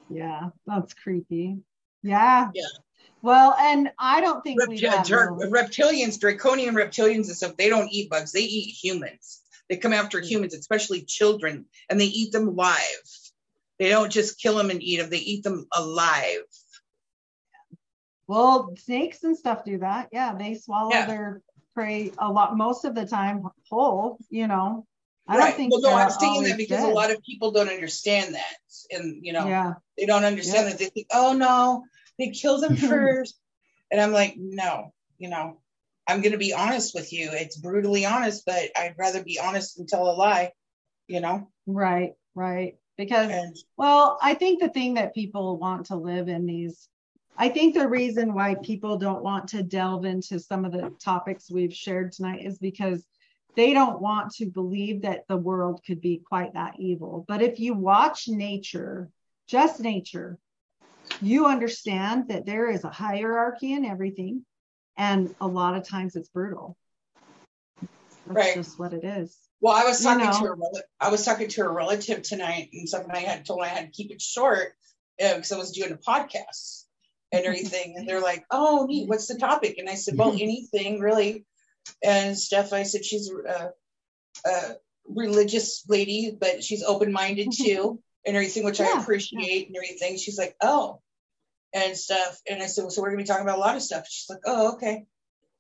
Yeah, 0.09 0.51
that's 0.67 0.95
creepy. 0.95 1.59
Yeah. 2.03 2.51
Yeah. 2.55 2.63
Well, 3.27 3.57
and 3.59 3.91
I 3.99 4.21
don't 4.21 4.41
think 4.45 4.65
we 4.69 4.79
Repti- 4.79 4.89
have 4.89 5.05
dra- 5.05 5.33
reptilians, 5.33 6.21
draconian 6.21 6.77
reptilians 6.77 7.27
and 7.27 7.37
stuff. 7.37 7.57
They 7.57 7.69
don't 7.69 7.89
eat 7.91 8.09
bugs. 8.09 8.31
They 8.31 8.43
eat 8.43 8.71
humans. 8.71 9.43
They 9.69 9.79
come 9.79 9.93
after 9.93 10.21
Mm. 10.21 10.27
humans, 10.27 10.55
especially 10.55 11.03
children, 11.03 11.67
and 11.91 12.01
they 12.01 12.05
eat 12.05 12.31
them 12.31 12.55
live. 12.55 13.09
They 13.81 13.89
don't 13.89 14.13
just 14.13 14.41
kill 14.41 14.55
them 14.57 14.71
and 14.71 14.81
eat 14.81 14.99
them. 14.99 15.11
They 15.11 15.19
eat 15.19 15.43
them 15.43 15.67
alive. 15.75 16.45
Well, 18.29 18.77
snakes 18.77 19.25
and 19.25 19.37
stuff 19.37 19.65
do 19.65 19.79
that. 19.79 20.09
Yeah, 20.13 20.37
they 20.39 20.55
swallow 20.55 20.91
Yeah. 20.93 21.07
their 21.07 21.43
prey 21.75 22.13
a 22.19 22.31
lot 22.31 22.57
most 22.57 22.85
of 22.85 22.95
the 22.95 23.07
time 23.07 23.43
whole, 23.69 24.19
you 24.31 24.47
know. 24.47 24.87
I 25.27 25.37
right. 25.37 25.49
don't 25.49 25.57
think 25.57 25.73
well, 25.73 25.81
no, 25.81 25.95
I'm 25.95 26.11
saying 26.11 26.45
that 26.45 26.57
because 26.57 26.85
a 26.85 26.87
lot 26.87 27.11
of 27.11 27.21
people 27.25 27.51
don't 27.51 27.69
understand 27.71 28.37
that, 28.37 28.57
and 28.93 29.19
you 29.27 29.33
know, 29.33 29.49
Yeah. 29.49 29.75
They 29.99 30.07
don't 30.07 30.25
understand 30.25 30.67
Yeah. 30.67 30.71
that. 30.71 30.79
They 30.79 30.91
think, 30.91 31.09
oh 31.13 31.33
no, 31.33 31.85
they 32.19 32.31
kill 32.31 32.61
them 32.61 32.77
first. 32.77 33.39
And 33.91 34.01
I'm 34.01 34.13
like, 34.13 34.35
no, 34.37 34.93
you 35.19 35.29
know, 35.29 35.61
I'm 36.07 36.21
going 36.21 36.33
to 36.33 36.39
be 36.39 36.53
honest 36.53 36.95
with 36.95 37.13
you. 37.13 37.31
It's 37.33 37.57
brutally 37.57 38.07
honest, 38.07 38.45
but 38.47 38.71
I'd 38.77 38.95
rather 38.99 39.23
be 39.23 39.41
honest 39.41 39.77
than 39.77 39.87
tell 39.87 40.09
a 40.09 40.13
lie, 40.13 40.53
you 41.09 41.21
know? 41.21 41.49
Right, 41.67 42.15
right. 42.35 42.77
Because 42.97 43.31
And 43.31 43.57
Well, 43.77 44.19
I 44.23 44.35
think 44.35 44.61
the 44.61 44.69
thing 44.69 44.95
that 44.95 45.15
people 45.15 45.59
want 45.59 45.87
to 45.87 45.97
live 45.97 46.29
in 46.29 46.47
these, 46.47 46.89
I 47.37 47.49
think 47.49 47.75
the 47.75 47.89
reason 47.89 48.35
why 48.35 48.55
people 48.55 48.97
don't 48.97 49.23
want 49.23 49.49
to 49.49 49.63
delve 49.63 50.05
into 50.05 50.41
some 50.41 50.65
of 50.65 50.73
the 50.73 50.93
topics 50.99 51.51
we've 51.51 51.75
shared 51.75 52.13
tonight 52.13 52.45
is 52.45 52.59
because 52.59 53.05
they 53.57 53.73
don't 53.73 54.01
want 54.01 54.33
to 54.35 54.47
believe 54.47 55.03
that 55.03 55.27
the 55.29 55.37
world 55.37 55.81
could 55.87 56.01
be 56.01 56.23
quite 56.27 56.55
that 56.55 56.79
evil. 56.79 57.25
But 57.27 57.43
if 57.43 57.59
you 57.59 57.75
watch 57.75 58.29
nature, 58.29 59.11
just 59.49 59.81
nature, 59.81 60.39
you 61.23 61.47
understand 61.47 62.29
that 62.29 62.47
there 62.47 62.71
is 62.71 62.85
a 62.85 62.91
hierarchy 62.91 63.73
in 63.73 63.85
everything. 63.85 64.45
And 64.97 65.35
a 65.41 65.47
lot 65.47 65.77
of 65.77 65.87
times 65.87 66.17
it's 66.17 66.29
brutal. 66.31 66.77
That's 68.27 68.39
Right. 68.39 68.55
just 68.55 68.79
what 68.79 68.93
it 68.93 69.05
is. 69.05 69.37
Well, 69.61 69.75
I 69.75 69.85
was 69.85 69.99
You 70.01 70.05
talking 70.05 70.27
know. 70.27 70.39
to 70.41 70.53
a 70.53 70.83
I 71.01 71.11
was 71.11 71.25
talking 71.25 71.49
to 71.49 71.63
a 71.63 71.69
relative 71.69 72.23
tonight, 72.23 72.71
and 72.73 72.89
something 72.89 73.11
I 73.11 73.21
had 73.21 73.45
told 73.47 73.63
I 73.63 73.69
had 73.69 73.87
to 73.87 73.91
keep 73.91 74.11
it 74.11 74.21
short 74.21 74.75
uh, 75.23 75.35
because 75.35 75.53
I 75.53 75.59
was 75.59 75.73
doing 75.73 75.93
a 75.93 75.97
podcast 75.97 76.85
and 77.33 77.45
everything. 77.47 77.95
and 77.97 78.09
they're 78.09 78.21
like, 78.21 78.45
"Oh, 78.51 78.87
neat. 78.89 79.09
What's 79.09 79.27
the 79.27 79.39
topic?" 79.39 79.79
And 79.79 79.89
I 79.89 79.95
said, 79.95 80.17
"Well, 80.19 80.33
anything 80.41 81.01
really." 81.01 81.45
And 82.03 82.37
stuff. 82.37 82.73
I 82.73 82.83
said 82.83 83.05
she's 83.05 83.31
a, 83.31 83.71
a 84.45 84.75
religious 85.09 85.85
lady, 85.89 86.37
but 86.39 86.63
she's 86.65 86.83
open 86.83 87.13
minded 87.13 87.53
too, 87.57 88.03
and 88.27 88.37
everything, 88.37 88.65
which 88.65 88.81
I 88.81 88.85
Yeah, 88.87 89.01
appreciate 89.03 89.69
and 89.69 89.77
everything. 89.77 90.17
She's 90.17 90.39
like, 90.39 90.57
"Oh," 90.63 91.01
and 91.75 91.97
stuff. 91.97 92.41
And 92.49 92.63
I 92.63 92.67
said, 92.67 92.83
"Well, 92.83 92.91
so 92.91 93.03
we're 93.03 93.11
gonna 93.11 93.23
be 93.23 93.27
talking 93.27 93.45
about 93.45 93.59
a 93.59 93.61
lot 93.61 93.77
of 93.77 93.83
stuff." 93.83 94.07
She's 94.09 94.31
like, 94.31 94.41
"Oh, 94.45 94.75
okay." 94.75 95.07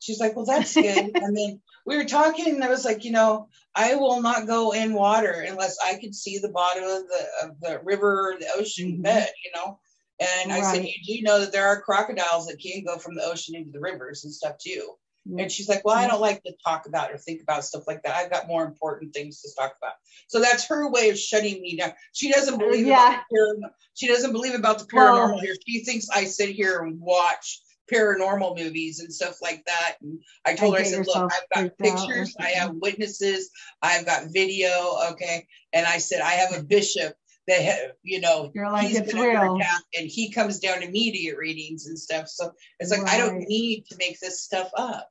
She's 0.00 0.20
like, 0.20 0.36
"Well, 0.36 0.44
that's 0.46 0.76
good." 0.76 0.86
and 1.20 1.36
then 1.36 1.60
we 1.86 1.96
were 1.96 2.04
talking, 2.04 2.54
and 2.54 2.64
I 2.64 2.68
was 2.68 2.84
like, 2.84 3.04
"You 3.04 3.12
know, 3.12 3.48
I 3.74 3.94
will 3.96 4.20
not 4.22 4.46
go 4.46 4.72
in 4.72 4.94
water 4.94 5.44
unless 5.46 5.78
I 5.84 5.96
could 5.96 6.14
see 6.14 6.38
the 6.38 6.50
bottom 6.50 6.84
of 6.84 7.08
the 7.08 7.26
of 7.42 7.60
the 7.60 7.80
river 7.84 8.32
or 8.32 8.38
the 8.38 8.48
ocean 8.56 8.98
Mhm. 8.98 9.02
bed." 9.02 9.30
You 9.44 9.52
know. 9.54 9.80
And 10.18 10.52
I 10.52 10.62
said, 10.62 10.84
"You 10.84 11.18
do 11.18 11.22
know 11.22 11.40
that 11.40 11.52
there 11.52 11.66
are 11.66 11.82
crocodiles 11.82 12.46
that 12.46 12.60
can 12.60 12.84
go 12.84 12.98
from 12.98 13.14
the 13.16 13.24
ocean 13.24 13.54
into 13.54 13.70
the 13.70 13.80
rivers 13.80 14.24
and 14.24 14.32
stuff 14.32 14.56
too." 14.58 14.98
And 15.40 15.50
she's 15.50 15.68
like, 15.68 15.84
Well, 15.84 15.96
I 15.96 16.06
don't 16.06 16.20
like 16.20 16.42
to 16.44 16.52
talk 16.64 16.86
about 16.86 17.10
or 17.12 17.18
think 17.18 17.42
about 17.42 17.64
stuff 17.64 17.86
like 17.86 18.02
that. 18.04 18.14
I've 18.14 18.30
got 18.30 18.46
more 18.46 18.64
important 18.64 19.12
things 19.12 19.40
to 19.42 19.48
talk 19.58 19.74
about. 19.76 19.94
So 20.28 20.40
that's 20.40 20.66
her 20.68 20.90
way 20.90 21.10
of 21.10 21.18
shutting 21.18 21.60
me 21.60 21.76
down. 21.76 21.92
She 22.12 22.30
doesn't 22.30 22.58
believe 22.58 22.86
uh, 22.86 22.90
Yeah. 22.90 23.20
about. 23.60 23.72
She 23.94 24.06
doesn't 24.08 24.32
believe 24.32 24.54
about 24.54 24.78
the 24.78 24.84
paranormal 24.86 25.40
here. 25.40 25.54
She 25.66 25.84
thinks 25.84 26.08
I 26.10 26.24
sit 26.24 26.50
here 26.50 26.80
and 26.80 27.00
watch 27.00 27.60
paranormal 27.92 28.56
movies 28.56 29.00
and 29.00 29.12
stuff 29.12 29.40
like 29.42 29.64
that. 29.66 29.96
And 30.00 30.20
I 30.44 30.54
told 30.54 30.74
her, 30.74 30.80
I 30.80 30.84
said, 30.84 31.06
Look, 31.06 31.16
I've 31.32 31.48
got 31.54 31.76
freaked 31.78 31.80
out 31.80 32.08
or 32.10 32.14
pictures, 32.14 32.36
I 32.40 32.48
have 32.50 32.74
witnesses, 32.74 33.50
I've 33.82 34.06
got 34.06 34.32
video. 34.32 34.96
Okay. 35.12 35.46
And 35.72 35.86
I 35.86 35.98
said, 35.98 36.20
I 36.20 36.32
have 36.32 36.56
a 36.58 36.62
bishop 36.62 37.14
that, 37.48 37.62
ha- 37.64 37.92
you 38.02 38.20
know, 38.20 38.50
You're 38.54 38.70
like, 38.70 38.88
he's 38.88 38.98
it's 38.98 39.14
real. 39.14 39.58
and 39.96 40.08
he 40.08 40.30
comes 40.30 40.58
down 40.58 40.80
to 40.80 40.90
me 40.90 41.12
to 41.30 41.36
readings 41.36 41.86
and 41.86 41.98
stuff. 41.98 42.28
So 42.28 42.52
it's 42.80 42.90
like, 42.90 43.08
I 43.08 43.18
don't 43.18 43.38
need 43.48 43.86
to 43.90 43.96
make 43.98 44.18
this 44.20 44.42
stuff 44.42 44.70
up. 44.76 45.08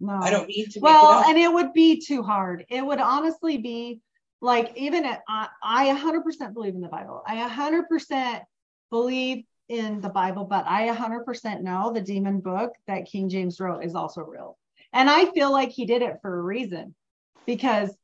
No. 0.00 0.14
I 0.14 0.30
don't 0.30 0.48
need 0.48 0.70
to 0.70 0.80
make 0.80 0.84
well 0.84 1.12
it 1.12 1.22
up. 1.22 1.28
and 1.28 1.38
it 1.38 1.52
would 1.52 1.72
be 1.72 2.00
too 2.00 2.22
hard. 2.22 2.64
It 2.68 2.84
would 2.84 3.00
honestly 3.00 3.58
be 3.58 4.00
like 4.40 4.72
even 4.76 5.04
at, 5.04 5.20
I, 5.28 5.48
I 5.62 5.94
100% 5.94 6.54
believe 6.54 6.74
in 6.74 6.80
the 6.80 6.88
bible. 6.88 7.22
I 7.26 7.48
100% 7.48 8.40
believe 8.90 9.44
in 9.70 10.00
the 10.00 10.08
bible 10.08 10.44
but 10.44 10.66
i 10.66 10.88
100% 10.88 11.62
know 11.62 11.92
the 11.92 12.00
demon 12.00 12.40
book 12.40 12.72
that 12.88 13.06
king 13.06 13.28
james 13.28 13.60
wrote 13.60 13.84
is 13.84 13.94
also 13.94 14.20
real. 14.20 14.58
And 14.92 15.08
i 15.08 15.26
feel 15.26 15.52
like 15.52 15.70
he 15.70 15.86
did 15.86 16.02
it 16.02 16.18
for 16.20 16.38
a 16.38 16.42
reason 16.42 16.94
because 17.46 17.94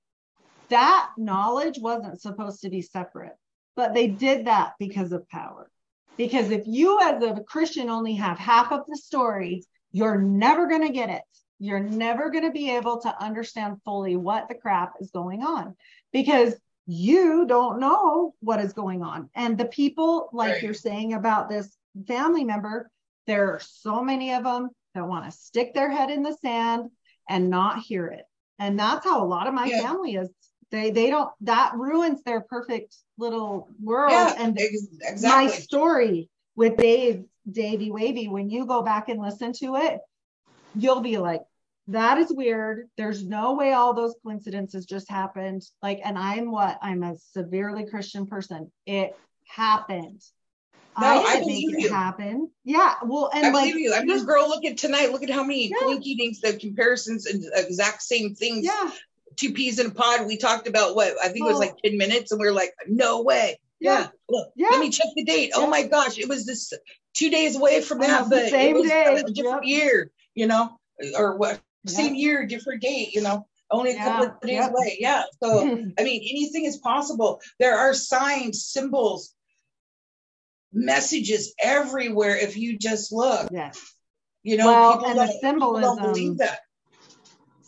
that 0.68 1.10
knowledge 1.18 1.78
wasn't 1.80 2.20
supposed 2.20 2.60
to 2.60 2.70
be 2.70 2.82
separate 2.82 3.36
but 3.74 3.94
they 3.94 4.06
did 4.06 4.46
that 4.46 4.72
because 4.78 5.12
of 5.12 5.28
power. 5.28 5.70
Because 6.16 6.50
if 6.50 6.62
you 6.66 7.00
as 7.00 7.20
a 7.20 7.42
christian 7.42 7.90
only 7.90 8.14
have 8.14 8.38
half 8.38 8.70
of 8.70 8.82
the 8.86 8.96
story 8.96 9.64
you're 9.90 10.22
never 10.22 10.68
going 10.68 10.86
to 10.86 10.92
get 10.92 11.10
it 11.10 11.22
you're 11.58 11.80
never 11.80 12.30
going 12.30 12.44
to 12.44 12.50
be 12.50 12.70
able 12.70 13.00
to 13.00 13.22
understand 13.22 13.80
fully 13.84 14.16
what 14.16 14.48
the 14.48 14.54
crap 14.54 14.94
is 15.00 15.10
going 15.10 15.42
on 15.42 15.74
because 16.12 16.54
you 16.86 17.46
don't 17.46 17.80
know 17.80 18.34
what 18.40 18.60
is 18.60 18.72
going 18.72 19.02
on. 19.02 19.28
And 19.34 19.56
the 19.58 19.64
people, 19.64 20.28
like 20.32 20.52
Right. 20.54 20.62
you're 20.62 20.74
saying 20.74 21.14
about 21.14 21.48
this 21.48 21.76
family 22.06 22.44
member, 22.44 22.90
there 23.26 23.52
are 23.54 23.60
so 23.60 24.02
many 24.02 24.32
of 24.34 24.44
them 24.44 24.70
that 24.94 25.08
want 25.08 25.24
to 25.24 25.30
stick 25.30 25.74
their 25.74 25.90
head 25.90 26.10
in 26.10 26.22
the 26.22 26.34
sand 26.34 26.90
and 27.28 27.50
not 27.50 27.80
hear 27.80 28.06
it. 28.06 28.24
And 28.58 28.78
that's 28.78 29.04
how 29.04 29.22
a 29.22 29.26
lot 29.26 29.48
of 29.48 29.54
my 29.54 29.66
Yeah. 29.66 29.82
family 29.82 30.14
is. 30.14 30.30
They 30.70 30.90
they 30.90 31.10
don't 31.10 31.30
that 31.42 31.74
ruins 31.74 32.22
their 32.22 32.40
perfect 32.40 32.96
little 33.18 33.68
world. 33.82 34.12
Yeah, 34.12 34.34
and 34.38 34.58
ex- 34.58 35.22
my 35.22 35.46
story 35.46 36.28
with 36.56 36.76
Dave, 36.76 37.24
Davey 37.50 37.90
Wavy, 37.90 38.28
when 38.28 38.50
you 38.50 38.66
go 38.66 38.82
back 38.82 39.08
and 39.08 39.20
listen 39.20 39.52
to 39.54 39.76
it, 39.76 40.00
you'll 40.76 41.00
be 41.00 41.18
like, 41.18 41.42
that 41.88 42.18
is 42.18 42.32
weird. 42.32 42.88
There's 42.96 43.24
no 43.24 43.54
way 43.54 43.72
all 43.72 43.94
those 43.94 44.14
coincidences 44.24 44.86
just 44.86 45.08
happened. 45.08 45.62
Like, 45.82 46.00
and 46.04 46.18
I'm 46.18 46.50
what? 46.50 46.78
I'm 46.82 47.02
a 47.04 47.16
severely 47.32 47.86
Christian 47.86 48.26
person. 48.26 48.72
It 48.86 49.16
happened. 49.46 50.20
No, 50.98 51.06
I 51.06 51.34
didn't 51.34 51.40
believe 51.48 51.72
make 51.72 51.78
it 51.84 51.88
you. 51.88 51.92
happen. 51.94 52.50
Yeah. 52.64 52.94
Well, 53.04 53.30
and 53.34 53.46
I 53.46 53.50
like, 53.50 53.70
believe 53.72 53.78
you. 53.84 53.94
I 53.94 54.02
mean, 54.02 54.24
girl, 54.24 54.48
look 54.48 54.64
at 54.64 54.78
tonight. 54.78 55.12
Look 55.12 55.22
at 55.22 55.30
how 55.30 55.42
many 55.44 55.68
Yeah. 55.68 55.76
coincidence, 55.80 56.40
the 56.40 56.54
comparisons, 56.54 57.26
and 57.26 57.44
exact 57.54 58.02
same 58.02 58.34
things. 58.34 58.64
yeah, 58.64 58.90
Two 59.36 59.52
peas 59.52 59.78
in 59.78 59.88
a 59.88 59.90
pod. 59.90 60.26
We 60.26 60.38
talked 60.38 60.66
about 60.66 60.96
what 60.96 61.14
I 61.22 61.28
think 61.28 61.40
it 61.44 61.48
was 61.48 61.56
Oh. 61.56 61.60
like 61.60 61.76
ten 61.84 61.98
minutes, 61.98 62.32
and 62.32 62.40
we 62.40 62.46
are 62.46 62.52
like, 62.52 62.72
no 62.88 63.20
way. 63.22 63.60
Yeah. 63.78 63.98
Yeah. 63.98 64.08
Look, 64.30 64.48
Yeah. 64.56 64.68
let 64.70 64.80
me 64.80 64.88
check 64.88 65.08
the 65.14 65.24
date. 65.24 65.52
Oh 65.54 65.66
my 65.66 65.82
gosh, 65.82 66.18
it 66.18 66.28
was 66.30 66.46
this 66.46 66.72
two 67.12 67.28
days 67.28 67.54
away 67.56 67.82
from 67.82 67.98
that, 67.98 68.30
but 68.30 68.48
same 68.48 68.74
it 68.76 68.78
was 68.80 68.88
day. 68.88 69.04
a 69.04 69.22
different 69.30 69.36
Yep. 69.36 69.82
year. 69.82 70.10
You 70.36 70.46
know, 70.46 70.78
or 71.18 71.36
what? 71.36 71.60
Yeah. 71.84 71.90
Same 71.92 72.14
year, 72.14 72.46
different 72.46 72.82
date. 72.82 73.12
You 73.14 73.22
know, 73.22 73.46
only 73.70 73.92
a 73.92 73.96
couple 73.96 74.26
of 74.26 74.40
days 74.40 74.66
away. 74.68 74.96
Yeah. 75.00 75.24
So 75.42 75.60
I 75.98 76.02
mean, 76.04 76.22
anything 76.30 76.64
is 76.66 76.76
possible. 76.76 77.40
There 77.58 77.76
are 77.76 77.92
signs, 77.94 78.64
symbols, 78.66 79.34
messages 80.72 81.54
everywhere 81.60 82.36
if 82.36 82.56
you 82.56 82.78
just 82.78 83.12
look. 83.12 83.48
yes. 83.50 83.80
You 84.42 84.56
know, 84.58 84.66
Well, 84.66 84.92
people, 84.92 85.06
and 85.08 85.18
the 85.18 85.26
people 85.26 85.40
don't 85.80 85.96
symbolism- 85.98 86.12
believe 86.12 86.38
that. 86.38 86.60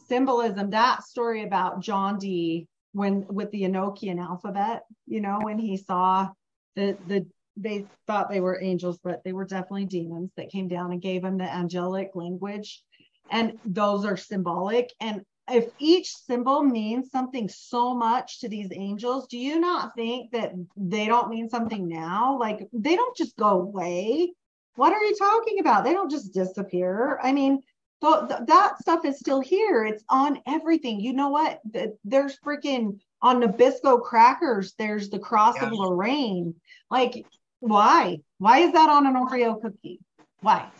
symbolism 0.08 0.70
that 0.70 1.02
story 1.02 1.42
about 1.42 1.80
john 1.80 2.18
dee 2.18 2.66
when 2.92 3.26
with 3.28 3.50
the 3.50 3.62
enochian 3.62 4.18
alphabet 4.18 4.84
you 5.06 5.20
know 5.20 5.38
when 5.42 5.58
he 5.58 5.76
saw 5.76 6.28
the 6.76 6.96
the 7.06 7.26
they 7.58 7.84
thought 8.06 8.30
they 8.30 8.40
were 8.40 8.60
angels 8.62 8.98
but 9.02 9.22
they 9.24 9.32
were 9.32 9.44
definitely 9.44 9.84
demons 9.84 10.30
that 10.36 10.50
came 10.50 10.68
down 10.68 10.92
and 10.92 11.02
gave 11.02 11.22
them 11.22 11.38
the 11.38 11.44
angelic 11.44 12.10
language 12.14 12.82
and 13.30 13.58
those 13.64 14.04
are 14.04 14.16
symbolic 14.16 14.92
and 15.00 15.22
if 15.50 15.66
each 15.78 16.14
symbol 16.14 16.62
means 16.62 17.10
something 17.10 17.48
so 17.48 17.94
much 17.94 18.40
to 18.40 18.48
these 18.48 18.68
angels 18.72 19.26
do 19.28 19.38
you 19.38 19.58
not 19.58 19.94
think 19.94 20.30
that 20.30 20.52
they 20.76 21.06
don't 21.06 21.30
mean 21.30 21.48
something 21.48 21.88
now 21.88 22.38
like 22.38 22.66
they 22.72 22.96
don't 22.96 23.16
just 23.16 23.36
go 23.36 23.60
away 23.60 24.32
what 24.76 24.92
are 24.92 25.02
you 25.02 25.16
talking 25.16 25.58
about 25.58 25.84
they 25.84 25.92
don't 25.92 26.10
just 26.10 26.32
disappear 26.32 27.18
i 27.22 27.32
mean 27.32 27.60
so 28.00 28.26
th- 28.26 28.40
that 28.46 28.78
stuff 28.78 29.04
is 29.04 29.18
still 29.18 29.40
here. 29.40 29.84
It's 29.84 30.04
on 30.08 30.40
everything. 30.46 31.00
You 31.00 31.12
know 31.12 31.28
what? 31.30 31.60
Th- 31.72 31.90
There's 32.04 32.38
freaking 32.38 33.00
on 33.22 33.42
Nabisco 33.42 34.00
crackers. 34.00 34.74
There's 34.78 35.10
the 35.10 35.18
cross 35.18 35.60
of 35.60 35.72
Lorraine. 35.72 36.54
Like, 36.90 37.26
why? 37.60 38.18
Why 38.38 38.58
is 38.60 38.72
that 38.72 38.88
on 38.88 39.06
an 39.06 39.14
Oreo 39.14 39.60
cookie? 39.60 40.00
Why? 40.40 40.70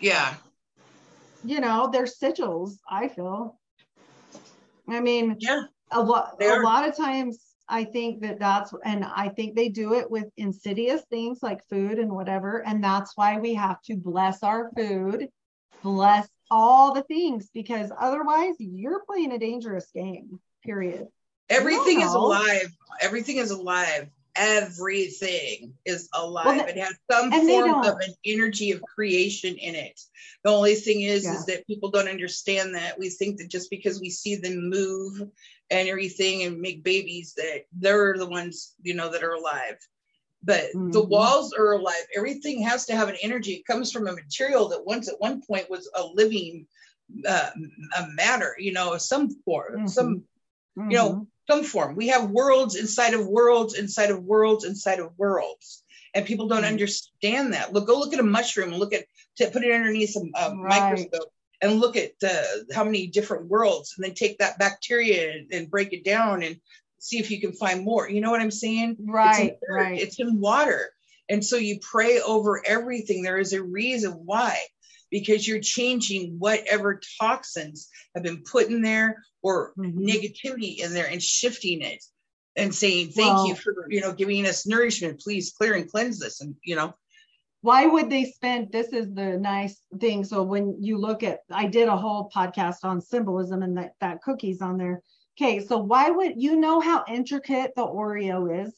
Yeah. 0.00 0.34
You 1.44 1.60
know, 1.60 1.90
they're 1.92 2.04
sigils. 2.04 2.78
I 2.88 3.08
feel. 3.08 3.58
I 4.88 5.00
mean, 5.00 5.36
Yeah. 5.38 5.62
a 5.90 6.02
lot. 6.02 6.36
A 6.40 6.60
lot 6.60 6.88
of 6.88 6.96
times, 6.96 7.40
I 7.68 7.84
think 7.84 8.20
that 8.22 8.38
that's, 8.38 8.74
and 8.84 9.04
I 9.04 9.30
think 9.30 9.54
they 9.54 9.68
do 9.68 9.94
it 9.94 10.10
with 10.10 10.26
insidious 10.36 11.02
things 11.08 11.38
like 11.42 11.66
food 11.70 11.98
and 11.98 12.12
whatever. 12.12 12.62
And 12.66 12.84
that's 12.84 13.16
why 13.16 13.38
we 13.38 13.54
have 13.54 13.80
to 13.82 13.96
bless 13.96 14.42
our 14.42 14.70
food, 14.76 15.28
bless 15.82 16.28
all 16.50 16.92
the 16.92 17.02
things, 17.04 17.48
because 17.54 17.90
otherwise 17.98 18.54
you're 18.58 19.02
playing 19.06 19.32
a 19.32 19.38
dangerous 19.38 19.90
game. 19.94 20.40
Period. 20.62 21.06
Everything 21.48 22.00
is 22.00 22.12
alive. 22.12 22.74
Everything 23.00 23.36
is 23.36 23.50
alive. 23.50 24.08
Everything 24.36 25.74
is 25.84 26.08
alive. 26.12 26.46
Well, 26.46 26.66
it 26.66 26.76
has 26.76 26.94
some 27.10 27.30
form 27.30 27.74
of 27.74 28.00
an 28.00 28.14
energy 28.24 28.72
of 28.72 28.82
creation 28.82 29.56
in 29.56 29.74
it. 29.74 30.00
The 30.42 30.50
only 30.50 30.74
thing 30.74 31.02
is, 31.02 31.24
Yeah. 31.24 31.34
is 31.34 31.46
that 31.46 31.66
people 31.66 31.90
don't 31.90 32.08
understand 32.08 32.74
that. 32.74 32.98
We 32.98 33.10
think 33.10 33.38
that 33.38 33.48
just 33.48 33.70
because 33.70 34.00
we 34.00 34.10
see 34.10 34.36
them 34.36 34.68
move 34.68 35.22
and 35.70 35.88
everything 35.88 36.42
and 36.42 36.60
make 36.60 36.82
babies, 36.82 37.34
that 37.34 37.64
they're 37.72 38.16
the 38.18 38.26
ones, 38.26 38.74
you 38.82 38.94
know, 38.94 39.10
that 39.10 39.22
are 39.22 39.34
alive. 39.34 39.76
But 40.42 40.72
the 40.72 41.02
Mhm. 41.02 41.08
walls 41.08 41.54
are 41.54 41.72
alive. 41.72 42.06
Everything 42.14 42.62
has 42.62 42.86
to 42.86 42.96
have 42.96 43.08
an 43.08 43.16
energy. 43.22 43.52
It 43.52 43.66
comes 43.66 43.90
from 43.92 44.08
a 44.08 44.12
material 44.12 44.68
that 44.68 44.84
once 44.84 45.08
at 45.08 45.20
one 45.20 45.42
point 45.42 45.70
was 45.70 45.88
a 45.94 46.04
living 46.04 46.66
uh, 47.26 47.50
a 47.96 48.06
matter, 48.08 48.56
you 48.58 48.72
know, 48.72 48.96
some 48.96 49.30
form, 49.44 49.86
some 49.88 50.24
you 50.76 50.96
know, 50.96 51.12
Mhm. 51.14 51.26
Some 51.46 51.64
form. 51.64 51.96
We 51.96 52.08
have 52.08 52.30
worlds 52.30 52.76
inside 52.76 53.14
of 53.14 53.26
worlds, 53.26 53.74
inside 53.74 54.10
of 54.10 54.22
worlds, 54.22 54.64
inside 54.64 55.00
of 55.00 55.16
worlds. 55.18 55.82
And 56.14 56.24
people 56.24 56.46
don't 56.46 56.62
Mhm. 56.62 56.68
understand 56.68 57.54
that. 57.54 57.72
Look, 57.72 57.86
go 57.86 57.98
look 57.98 58.12
at 58.12 58.20
a 58.20 58.24
mushroom. 58.24 58.74
Look 58.74 58.92
at 58.92 59.06
to 59.36 59.50
put 59.50 59.64
it 59.64 59.72
underneath 59.72 60.16
a, 60.16 60.50
Right. 60.54 60.82
microscope 60.90 61.32
and 61.60 61.80
look 61.80 61.96
at 61.96 62.18
the 62.20 62.66
how 62.72 62.84
many 62.84 63.08
different 63.08 63.46
worlds, 63.46 63.94
and 63.96 64.04
then 64.04 64.14
take 64.14 64.38
that 64.38 64.58
bacteria 64.58 65.32
and, 65.32 65.52
and 65.52 65.70
break 65.70 65.92
it 65.92 66.04
down 66.04 66.42
and 66.42 66.60
see 66.98 67.18
if 67.18 67.30
you 67.30 67.40
can 67.40 67.52
find 67.52 67.84
more. 67.84 68.08
You 68.08 68.20
know 68.20 68.30
what 68.30 68.40
I'm 68.40 68.50
saying? 68.50 68.96
Right, 69.00 69.52
It's 69.52 69.62
right. 69.68 70.00
It's 70.00 70.20
in 70.20 70.40
water, 70.40 70.94
and 71.28 71.44
so 71.44 71.56
you 71.56 71.80
pray 71.80 72.20
over 72.20 72.62
everything. 72.64 73.22
There 73.22 73.38
is 73.38 73.52
a 73.52 73.62
reason 73.62 74.12
why, 74.24 74.58
because 75.10 75.46
you're 75.46 75.60
changing 75.60 76.38
whatever 76.38 77.00
toxins 77.20 77.88
have 78.14 78.22
been 78.22 78.42
put 78.44 78.68
in 78.68 78.82
there 78.82 79.24
or 79.44 79.74
Mhm. 79.78 79.94
negativity 79.98 80.78
in 80.78 80.94
there 80.94 81.06
and 81.06 81.22
shifting 81.22 81.82
it 81.82 82.02
and 82.56 82.74
saying 82.74 83.10
thank 83.10 83.44
you 83.44 83.54
for 83.54 83.86
you 83.90 84.00
know 84.00 84.12
giving 84.12 84.46
us 84.46 84.66
nourishment. 84.66 85.20
Please 85.20 85.52
clear 85.52 85.74
and 85.74 85.88
cleanse 85.88 86.18
this 86.18 86.40
and 86.40 86.56
you 86.64 86.74
know. 86.74 86.94
Why 87.60 87.86
would 87.86 88.10
they 88.10 88.24
spend 88.24 88.72
this 88.72 88.88
is 88.88 89.12
the 89.14 89.38
nice 89.38 89.80
thing. 90.00 90.24
So 90.24 90.42
when 90.42 90.82
you 90.82 90.98
look 90.98 91.22
at 91.22 91.40
i 91.52 91.66
did 91.66 91.88
a 91.88 91.96
whole 91.96 92.30
podcast 92.34 92.78
on 92.82 93.00
symbolism 93.00 93.62
and 93.62 93.76
that 93.76 93.92
that 94.00 94.22
cookies 94.22 94.60
on 94.62 94.78
there. 94.78 95.02
Okay 95.38 95.60
so 95.60 95.78
why 95.78 96.10
would 96.10 96.40
you 96.42 96.56
know 96.56 96.80
how 96.80 97.04
intricate 97.06 97.72
the 97.76 97.86
oreo 97.86 98.66
is? 98.66 98.74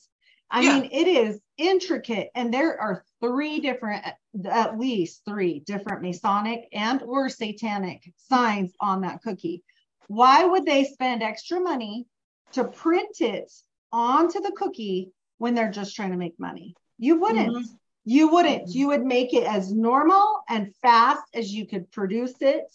I 0.51 0.63
Yeah. 0.63 0.81
mean 0.81 0.91
it 0.93 1.09
is 1.09 1.41
intricate 1.59 2.31
and 2.35 2.53
there 2.53 2.81
are 2.81 3.05
three 3.21 3.61
different 3.61 4.05
at 4.51 4.79
least 4.79 5.23
three 5.25 5.61
different 5.61 6.03
masonic 6.03 6.69
and 6.73 7.03
or 7.03 7.29
satanic 7.29 8.03
signs 8.17 8.73
on 8.81 9.03
that 9.03 9.23
cookie 9.23 9.63
why 10.09 10.45
would 10.45 10.65
they 10.65 10.85
spend 10.85 11.23
extra 11.23 11.61
money 11.61 12.07
to 12.53 12.65
print 12.65 13.21
it 13.21 13.53
onto 13.93 14.41
the 14.41 14.53
cookie 14.53 15.11
when 15.39 15.55
they're 15.55 15.71
just 15.71 15.95
trying 15.95 16.11
to 16.11 16.17
make 16.17 16.39
money 16.39 16.75
you 16.99 17.21
wouldn't 17.21 17.57
Mhm. 17.57 17.79
you 18.09 18.29
wouldn't. 18.29 18.73
You 18.73 18.87
would 18.87 19.05
make 19.05 19.35
it 19.35 19.43
as 19.43 19.73
normal 19.73 20.45
and 20.49 20.73
fast 20.77 21.25
as 21.35 21.53
you 21.53 21.67
could 21.67 21.91
produce 21.91 22.41
it. 22.41 22.73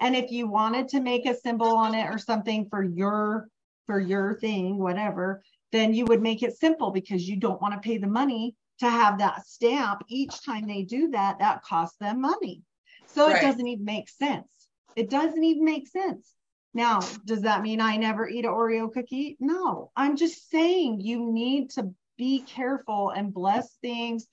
And 0.00 0.16
if 0.16 0.32
you 0.32 0.48
wanted 0.48 0.88
to 0.88 1.00
make 1.00 1.24
a 1.24 1.36
symbol 1.36 1.68
on 1.68 1.94
it 1.94 2.08
or 2.08 2.18
something 2.18 2.68
for 2.68 2.82
your 2.82 3.48
for 3.86 4.00
your 4.00 4.34
thing, 4.40 4.78
whatever, 4.78 5.44
then 5.70 5.94
you 5.94 6.04
would 6.06 6.20
make 6.20 6.42
it 6.42 6.56
simple 6.58 6.90
because 6.90 7.28
you 7.28 7.36
don't 7.36 7.62
want 7.62 7.74
to 7.74 7.88
pay 7.88 7.98
the 7.98 8.08
money 8.08 8.56
to 8.80 8.90
have 8.90 9.18
that 9.18 9.46
stamp 9.46 10.02
each 10.08 10.44
time 10.44 10.66
they 10.66 10.82
do 10.82 11.10
that. 11.10 11.38
That 11.38 11.62
costs 11.62 11.98
them 11.98 12.20
money. 12.20 12.62
So 13.06 13.28
Right. 13.28 13.36
it 13.36 13.40
doesn't 13.40 13.66
even 13.68 13.84
make 13.84 14.08
sense. 14.08 14.50
It 14.96 15.10
doesn't 15.10 15.44
even 15.44 15.64
make 15.64 15.86
sense. 15.86 16.34
Now, 16.74 17.00
does 17.24 17.42
that 17.42 17.62
mean 17.62 17.80
I 17.80 17.96
never 17.96 18.28
eat 18.28 18.44
an 18.44 18.50
Oreo 18.50 18.92
cookie? 18.92 19.36
No, 19.40 19.90
I'm 19.96 20.16
just 20.16 20.50
saying 20.50 21.00
you 21.00 21.30
need 21.30 21.70
to 21.70 21.92
be 22.16 22.42
careful 22.42 23.10
and 23.10 23.34
bless 23.34 23.70
things 23.82 24.26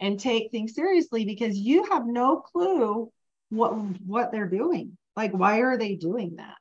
and 0.00 0.20
take 0.20 0.50
things 0.50 0.74
seriously 0.74 1.24
because 1.24 1.56
you 1.56 1.84
have 1.84 2.06
no 2.06 2.38
clue 2.38 3.10
what 3.50 3.70
what 4.06 4.32
they're 4.32 4.48
doing. 4.48 4.96
Like 5.14 5.32
why 5.32 5.60
are 5.60 5.78
they 5.78 5.94
doing 5.94 6.36
that? 6.36 6.56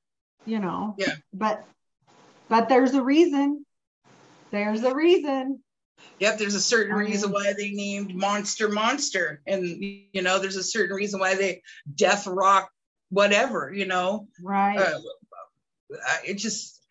You 0.46 0.60
know? 0.60 0.96
Yeah. 0.98 1.16
But 1.34 1.66
but 2.50 2.70
there's 2.70 2.94
a 2.94 3.04
reason. 3.04 3.66
There's 4.52 4.84
a 4.84 4.94
reason. 4.94 5.62
Yep, 6.20 6.38
there's 6.38 6.56
a 6.56 6.62
certain 6.62 6.96
I 6.96 7.00
reason 7.00 7.32
why 7.32 7.54
they 7.58 7.72
named 7.72 8.16
Monster 8.16 8.70
Monster. 8.70 9.42
And, 9.48 9.66
you 10.14 10.22
know, 10.22 10.40
there's 10.40 10.56
a 10.56 10.64
certain 10.64 10.96
reason 10.96 11.20
why 11.20 11.36
they 11.36 11.62
Death 11.94 12.28
Rock, 12.28 12.70
whatever, 13.10 13.72
you 13.74 13.86
know. 13.86 14.28
Right. 14.42 14.78
Uh, 14.78 15.00
it 16.26 16.36
just, 16.36 16.82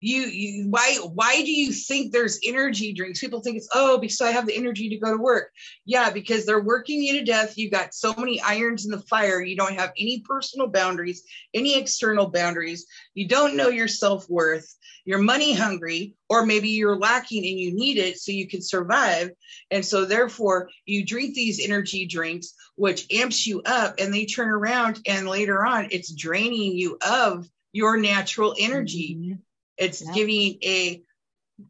you, 0.00 0.22
you, 0.22 0.68
why, 0.68 0.98
why 1.14 1.36
do 1.42 1.50
you 1.50 1.72
think 1.72 2.12
there's 2.12 2.38
energy 2.44 2.92
drinks? 2.92 3.20
People 3.20 3.40
think 3.40 3.56
it's, 3.56 3.68
oh, 3.74 3.96
because 3.96 4.20
I 4.20 4.32
have 4.32 4.46
the 4.46 4.56
energy 4.56 4.90
to 4.90 4.98
go 4.98 5.10
to 5.10 5.22
work. 5.22 5.50
Yeah, 5.86 6.10
because 6.10 6.44
they're 6.44 6.60
working 6.60 7.02
you 7.02 7.18
to 7.18 7.24
death. 7.24 7.56
You 7.56 7.70
got 7.70 7.94
so 7.94 8.14
many 8.18 8.40
irons 8.42 8.84
in 8.84 8.90
the 8.90 9.00
fire. 9.00 9.40
You 9.40 9.56
don't 9.56 9.78
have 9.78 9.92
any 9.98 10.22
personal 10.28 10.66
boundaries, 10.66 11.22
any 11.54 11.78
external 11.78 12.26
boundaries. 12.26 12.86
You 13.14 13.28
don't 13.28 13.56
know 13.56 13.68
your 13.68 13.88
self 13.88 14.28
worth. 14.28 14.76
You're 15.06 15.18
money 15.18 15.52
hungry, 15.52 16.16
or 16.30 16.46
maybe 16.46 16.70
you're 16.70 16.96
lacking 16.96 17.44
and 17.46 17.58
you 17.58 17.74
need 17.74 17.98
it 17.98 18.18
so 18.18 18.32
you 18.32 18.48
can 18.48 18.62
survive. 18.62 19.30
And 19.70 19.84
so, 19.84 20.06
therefore, 20.06 20.70
you 20.86 21.04
drink 21.04 21.34
these 21.34 21.62
energy 21.62 22.06
drinks, 22.06 22.54
which 22.76 23.06
amps 23.12 23.46
you 23.46 23.60
up, 23.66 23.96
and 23.98 24.12
they 24.12 24.24
turn 24.24 24.48
around 24.48 25.00
and 25.06 25.28
later 25.28 25.64
on, 25.64 25.88
it's 25.90 26.14
draining 26.14 26.72
you 26.72 26.96
of 27.06 27.46
your 27.74 27.98
natural 27.98 28.54
energy. 28.58 29.16
Mhm. 29.18 29.38
It's 29.76 30.00
giving 30.12 30.58
a 30.62 31.02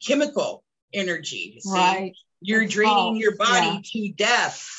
chemical 0.06 0.62
energy. 0.92 1.58
see? 1.60 1.70
Right. 1.70 2.12
You're 2.40 2.62
It's 2.64 2.74
draining 2.74 2.94
false, 2.94 3.18
your 3.18 3.36
body 3.36 3.66
yeah. 3.66 3.80
to 3.92 4.08
death, 4.12 4.70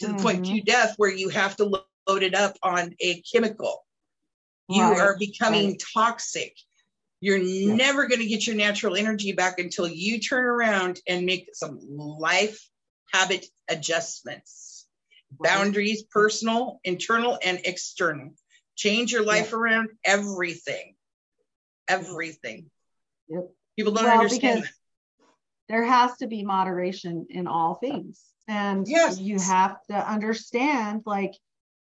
to 0.00 0.08
the 0.08 0.14
point 0.16 0.44
Mhm. 0.44 0.56
to 0.56 0.60
death 0.62 0.94
where 0.98 1.10
you 1.10 1.28
have 1.30 1.56
to 1.56 1.64
load 1.64 2.22
it 2.22 2.34
up 2.34 2.56
on 2.62 2.94
a 3.00 3.22
chemical. 3.22 3.86
You 4.68 4.82
Right, 4.82 4.98
are 5.00 5.16
becoming 5.16 5.70
right. 5.70 5.82
toxic. 5.94 6.56
You're 7.20 7.38
never 7.42 8.08
going 8.08 8.20
to 8.20 8.26
get 8.26 8.46
your 8.46 8.56
natural 8.56 8.96
energy 8.96 9.32
back 9.32 9.58
until 9.60 9.88
you 9.88 10.18
turn 10.20 10.44
around 10.44 11.00
and 11.06 11.24
make 11.24 11.48
some 11.54 11.78
life 11.96 12.68
habit 13.12 13.46
adjustments, 13.68 14.86
Right. 15.38 15.54
boundaries, 15.54 16.02
personal, 16.02 16.80
internal, 16.84 17.38
and 17.42 17.60
external. 17.64 18.34
Change 18.76 19.12
your 19.12 19.24
life 19.24 19.52
around 19.52 19.88
everything. 20.04 20.94
Everything. 21.88 22.70
Yep. 23.28 23.50
People 23.76 23.92
don't 23.92 24.04
Well, 24.04 24.14
understand 24.14 24.62
because 24.62 24.74
there 25.68 25.84
has 25.84 26.16
to 26.18 26.26
be 26.26 26.44
moderation 26.44 27.26
in 27.30 27.46
all 27.46 27.74
things. 27.74 28.22
And 28.48 28.86
Yes. 28.86 29.18
you 29.18 29.40
have 29.40 29.78
to 29.90 29.94
understand, 29.94 31.02
like, 31.06 31.34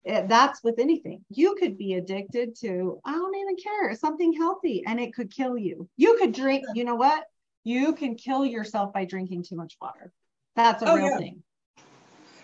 it, 0.03 0.27
that's 0.27 0.63
with 0.63 0.79
anything. 0.79 1.23
You 1.29 1.55
could 1.55 1.77
be 1.77 1.93
addicted 1.93 2.55
to, 2.61 2.99
I 3.05 3.11
don't 3.11 3.35
even 3.35 3.55
care, 3.57 3.95
something 3.95 4.33
healthy, 4.33 4.83
and 4.85 4.99
it 4.99 5.13
could 5.13 5.31
kill 5.33 5.57
you. 5.57 5.89
You 5.97 6.17
could 6.17 6.31
drink, 6.31 6.65
you 6.73 6.83
know 6.83 6.95
what? 6.95 7.23
You 7.63 7.93
can 7.93 8.15
kill 8.15 8.45
yourself 8.45 8.93
by 8.93 9.05
drinking 9.05 9.43
too 9.43 9.55
much 9.55 9.77
water. 9.81 10.11
That's 10.55 10.81
a 10.83 10.91
Oh, 10.91 10.95
real 10.95 11.09
yeah. 11.09 11.17
thing. 11.17 11.43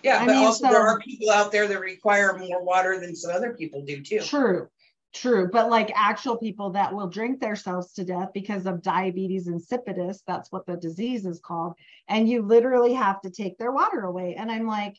Yeah, 0.03 0.21
I 0.21 0.25
but 0.25 0.35
mean, 0.35 0.45
also 0.45 0.65
so- 0.65 0.71
there 0.71 0.87
are 0.87 0.99
people 0.99 1.29
out 1.29 1.51
there 1.51 1.67
that 1.67 1.79
require 1.79 2.37
more 2.37 2.63
water 2.63 2.99
than 2.99 3.15
some 3.15 3.31
other 3.31 3.53
people 3.53 3.81
do 3.81 4.01
too. 4.01 4.21
True, 4.21 4.67
true. 5.13 5.49
But 5.51 5.69
like 5.69 5.91
actual 5.95 6.37
people 6.37 6.71
that 6.71 6.93
will 6.93 7.07
drink 7.07 7.39
themselves 7.39 7.93
to 7.93 8.03
death 8.03 8.29
because 8.33 8.65
of 8.65 8.81
diabetes 8.81 9.47
insipidus, 9.47 10.19
that's 10.25 10.51
what 10.51 10.65
the 10.65 10.77
disease 10.77 11.25
is 11.25 11.39
called. 11.39 11.73
And 12.07 12.27
you 12.27 12.41
literally 12.41 12.93
have 12.93 13.21
to 13.21 13.29
take 13.29 13.57
their 13.57 13.71
water 13.71 14.01
away. 14.01 14.35
And 14.35 14.51
I'm 14.51 14.67
like, 14.67 14.97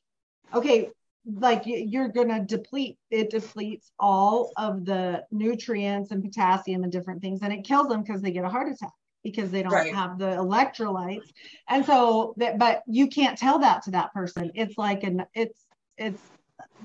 okay, 0.54 0.90
like 1.24 1.62
you're 1.66 2.08
going 2.08 2.28
to 2.28 2.40
deplete, 2.40 2.98
it 3.10 3.30
depletes 3.30 3.92
all 3.98 4.50
of 4.56 4.84
the 4.84 5.24
nutrients 5.30 6.10
and 6.10 6.22
potassium 6.22 6.82
and 6.82 6.92
different 6.92 7.22
things. 7.22 7.40
And 7.42 7.52
it 7.52 7.64
kills 7.64 7.88
them 7.88 8.02
because 8.02 8.22
they 8.22 8.32
get 8.32 8.44
a 8.44 8.48
heart 8.48 8.70
attack 8.72 8.90
because 9.23 9.51
they 9.51 9.62
don't 9.62 9.73
Right. 9.73 9.94
have 9.94 10.19
the 10.19 10.27
electrolytes. 10.27 11.31
And 11.69 11.85
so 11.85 12.35
that, 12.39 12.59
but 12.59 12.82
you 12.86 13.09
can't 13.09 13.39
tell 13.39 13.61
that 13.61 13.82
to 13.85 13.93
that 13.93 14.12
person. 14.12 14.51
It's 14.55 14.77
like 14.77 15.05
an, 15.05 15.24
it's, 15.35 15.65
it's 15.97 16.23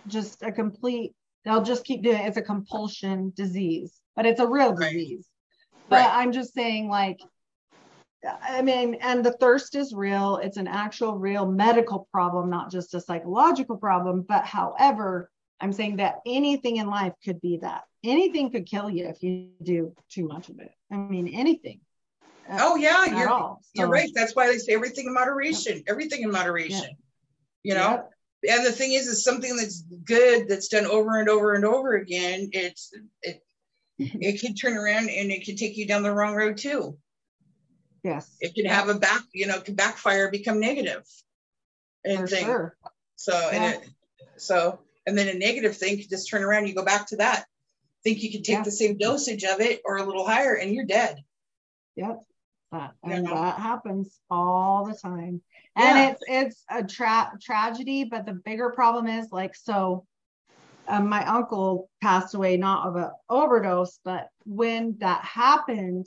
just 0.06 0.44
a 0.44 0.52
complete 0.52 1.14
they'll 1.48 1.64
just 1.64 1.86
keep 1.86 2.04
doing 2.04 2.18
it. 2.18 2.28
It's 2.28 2.38
a 2.38 2.42
compulsion 2.42 3.32
disease, 3.36 4.02
but 4.16 4.26
it's 4.26 4.42
a 4.42 4.48
real 4.48 4.74
Right. 4.74 4.92
disease. 4.92 5.28
But 5.90 6.00
Right. 6.00 6.10
I'm 6.22 6.34
just 6.34 6.54
saying, 6.54 6.90
like, 6.90 7.22
I 8.42 8.62
mean, 8.62 8.96
and 8.96 9.24
the 9.24 9.32
thirst 9.32 9.76
is 9.76 9.94
real. 9.94 10.38
It's 10.38 10.58
an 10.58 10.68
actual 10.68 11.18
real 11.18 11.50
medical 11.50 12.10
problem, 12.12 12.50
not 12.50 12.70
just 12.70 12.94
a 12.96 13.00
psychological 13.00 13.78
problem. 13.78 14.26
But 14.28 14.46
however, 14.46 15.32
I'm 15.62 15.72
saying 15.72 15.98
that 15.98 16.18
anything 16.26 16.78
in 16.78 16.88
life 16.88 17.14
could 17.24 17.40
be 17.40 17.58
that. 17.62 17.84
Anything 18.04 18.52
could 18.52 18.66
kill 18.66 18.90
you 18.90 19.06
if 19.06 19.24
you 19.24 19.52
do 19.64 19.94
too 20.10 20.28
much 20.28 20.50
of 20.50 20.60
it. 20.60 20.72
I 20.92 20.98
mean, 20.98 21.30
anything. 21.30 21.80
Oh 22.50 22.76
yeah, 22.76 23.06
you're 23.06 23.30
all. 23.30 23.62
you're 23.74 23.88
So, 23.88 23.92
right. 23.92 24.10
That's 24.14 24.36
why 24.36 24.48
they 24.48 24.58
say 24.58 24.74
everything 24.74 25.08
in 25.08 25.14
moderation. 25.14 25.84
Everything 25.88 26.24
in 26.24 26.32
moderation. 26.32 26.98
You 27.64 27.76
know, 27.76 28.06
yep, 28.44 28.58
and 28.58 28.66
the 28.66 28.72
thing 28.72 28.94
is, 28.94 29.08
is 29.08 29.24
something 29.24 29.56
that's 29.56 29.82
good 29.82 30.48
that's 30.48 30.70
done 30.70 30.86
over 30.86 31.20
and 31.20 31.28
over 31.28 31.54
and 31.54 31.66
over 31.66 31.96
again. 31.96 32.50
It's 32.54 32.94
it 33.22 33.44
mm-hmm. 34.00 34.18
it 34.22 34.40
can 34.40 34.56
turn 34.56 34.78
around 34.78 35.10
and 35.10 35.32
it 35.32 35.44
can 35.44 35.56
take 35.56 35.76
you 35.76 35.86
down 35.86 36.04
the 36.04 36.14
wrong 36.14 36.36
road 36.36 36.58
too. 36.58 36.98
Yes. 38.04 38.38
It 38.40 38.56
can 38.56 38.66
have 38.66 38.88
a 38.88 38.94
back, 38.94 39.24
you 39.34 39.48
know, 39.48 39.60
can 39.60 39.76
backfire, 39.76 40.32
become 40.32 40.60
negative, 40.62 41.04
and 42.06 42.20
For 42.20 42.28
thing. 42.28 42.46
sure. 42.46 42.78
So 43.18 43.34
and 43.34 43.76
it, 43.76 43.90
so 44.38 44.80
and 45.06 45.18
then 45.18 45.28
a 45.28 45.38
negative 45.38 45.76
thing 45.76 45.98
can 45.98 46.08
just 46.10 46.30
turn 46.30 46.44
around. 46.44 46.68
You 46.68 46.76
go 46.76 46.86
back 46.86 47.08
to 47.08 47.18
that. 47.18 47.46
Think 48.04 48.24
you 48.24 48.32
can 48.32 48.44
take 48.44 48.58
Yeah. 48.58 48.64
the 48.64 48.72
same 48.72 48.98
dosage 48.98 49.44
of 49.44 49.60
it 49.60 49.82
or 49.84 49.98
a 49.98 50.06
little 50.06 50.26
higher, 50.26 50.54
and 50.54 50.74
you're 50.74 50.86
dead. 50.86 51.24
Yep. 51.96 52.22
That, 52.72 52.94
and 53.04 53.24
know? 53.24 53.34
that 53.34 53.60
happens 53.60 54.20
all 54.30 54.86
the 54.86 54.94
time. 54.94 55.42
Yeah. 55.78 55.84
And 55.84 56.12
it's 56.12 56.24
it's 56.28 56.64
a 56.70 56.84
tra- 56.84 57.38
tragedy, 57.42 58.04
but 58.04 58.26
the 58.26 58.34
bigger 58.34 58.72
problem 58.72 59.08
is 59.08 59.32
like 59.32 59.56
so 59.56 60.06
um, 60.88 61.08
my 61.08 61.26
uncle 61.26 61.90
passed 62.02 62.34
away 62.34 62.58
not 62.58 62.88
of 62.88 62.96
an 62.96 63.12
overdose, 63.30 64.00
but 64.04 64.30
when 64.46 64.96
that 65.00 65.24
happened, 65.24 66.06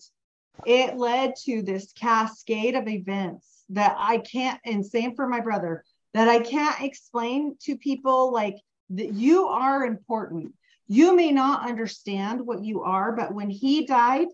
it 0.66 0.96
led 0.96 1.34
to 1.44 1.62
this 1.62 1.92
cascade 1.92 2.74
of 2.74 2.88
events 2.88 3.64
that 3.70 3.94
I 3.98 4.18
can't, 4.18 4.60
and 4.64 4.84
same 4.84 5.14
for 5.14 5.26
my 5.26 5.40
brother, 5.40 5.84
that 6.14 6.28
I 6.28 6.40
can't 6.40 6.80
explain 6.82 7.56
to 7.62 7.76
people 7.76 8.32
like 8.32 8.56
that 8.90 9.12
you 9.12 9.46
are 9.46 9.84
important. 9.84 10.54
You 10.88 11.14
may 11.14 11.30
not 11.30 11.68
understand 11.68 12.44
what 12.44 12.64
you 12.64 12.82
are, 12.82 13.12
but 13.12 13.32
when 13.32 13.48
he 13.48 13.86
died, 13.86 14.26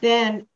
then 0.00 0.46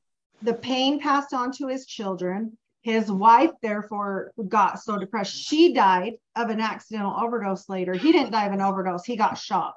the 0.43 0.55
pain 0.55 1.01
passed 1.01 1.33
on 1.33 1.51
to 1.53 1.69
his 1.69 1.87
children. 1.87 2.57
his 2.87 3.11
wife 3.11 3.51
therefore 3.63 4.33
got 4.47 4.81
so 4.81 4.97
depressed. 4.97 5.35
She 5.35 5.73
died 5.73 6.15
of 6.37 6.51
an 6.51 6.61
accidental 6.61 7.17
overdose 7.19 7.69
later. 7.69 7.95
He 7.95 8.13
didn't 8.13 8.31
die 8.31 8.47
of 8.47 8.53
an 8.53 8.61
overdose. 8.61 9.05
He 9.05 9.17
got 9.17 9.37
shot. 9.37 9.75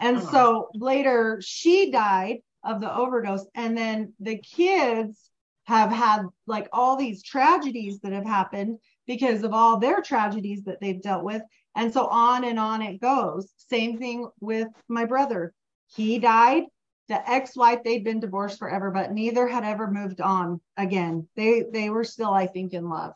And 0.00 0.20
so 0.20 0.68
later 0.74 1.40
she 1.40 1.92
died 1.92 2.38
of 2.64 2.80
the 2.80 2.92
overdose. 2.92 3.46
And 3.54 3.78
then 3.78 4.12
the 4.18 4.38
kids 4.38 5.30
have 5.66 5.92
had 5.92 6.26
like 6.48 6.68
all 6.72 6.96
these 6.96 7.22
tragedies 7.22 8.00
that 8.00 8.10
have 8.10 8.26
happened 8.26 8.78
because 9.06 9.44
of 9.44 9.52
all 9.52 9.78
their 9.78 10.02
tragedies 10.02 10.64
that 10.64 10.80
they've 10.80 11.00
dealt 11.00 11.22
with. 11.22 11.42
And 11.76 11.92
so 11.92 12.08
on 12.08 12.42
and 12.42 12.58
on 12.58 12.82
it 12.82 13.00
goes. 13.00 13.52
Same 13.70 13.98
thing 13.98 14.28
with 14.40 14.66
my 14.88 15.04
brother. 15.04 15.54
He 15.94 16.18
died 16.18 16.64
the 17.08 17.30
ex-wife 17.30 17.82
they'd 17.84 18.04
been 18.04 18.20
divorced 18.20 18.58
forever 18.58 18.90
but 18.90 19.12
neither 19.12 19.46
had 19.46 19.64
ever 19.64 19.90
moved 19.90 20.20
on 20.20 20.60
again. 20.76 21.28
They 21.36 21.62
they 21.72 21.90
were 21.90 22.04
still 22.04 22.32
i 22.32 22.46
think 22.46 22.72
in 22.72 22.88
love. 22.88 23.14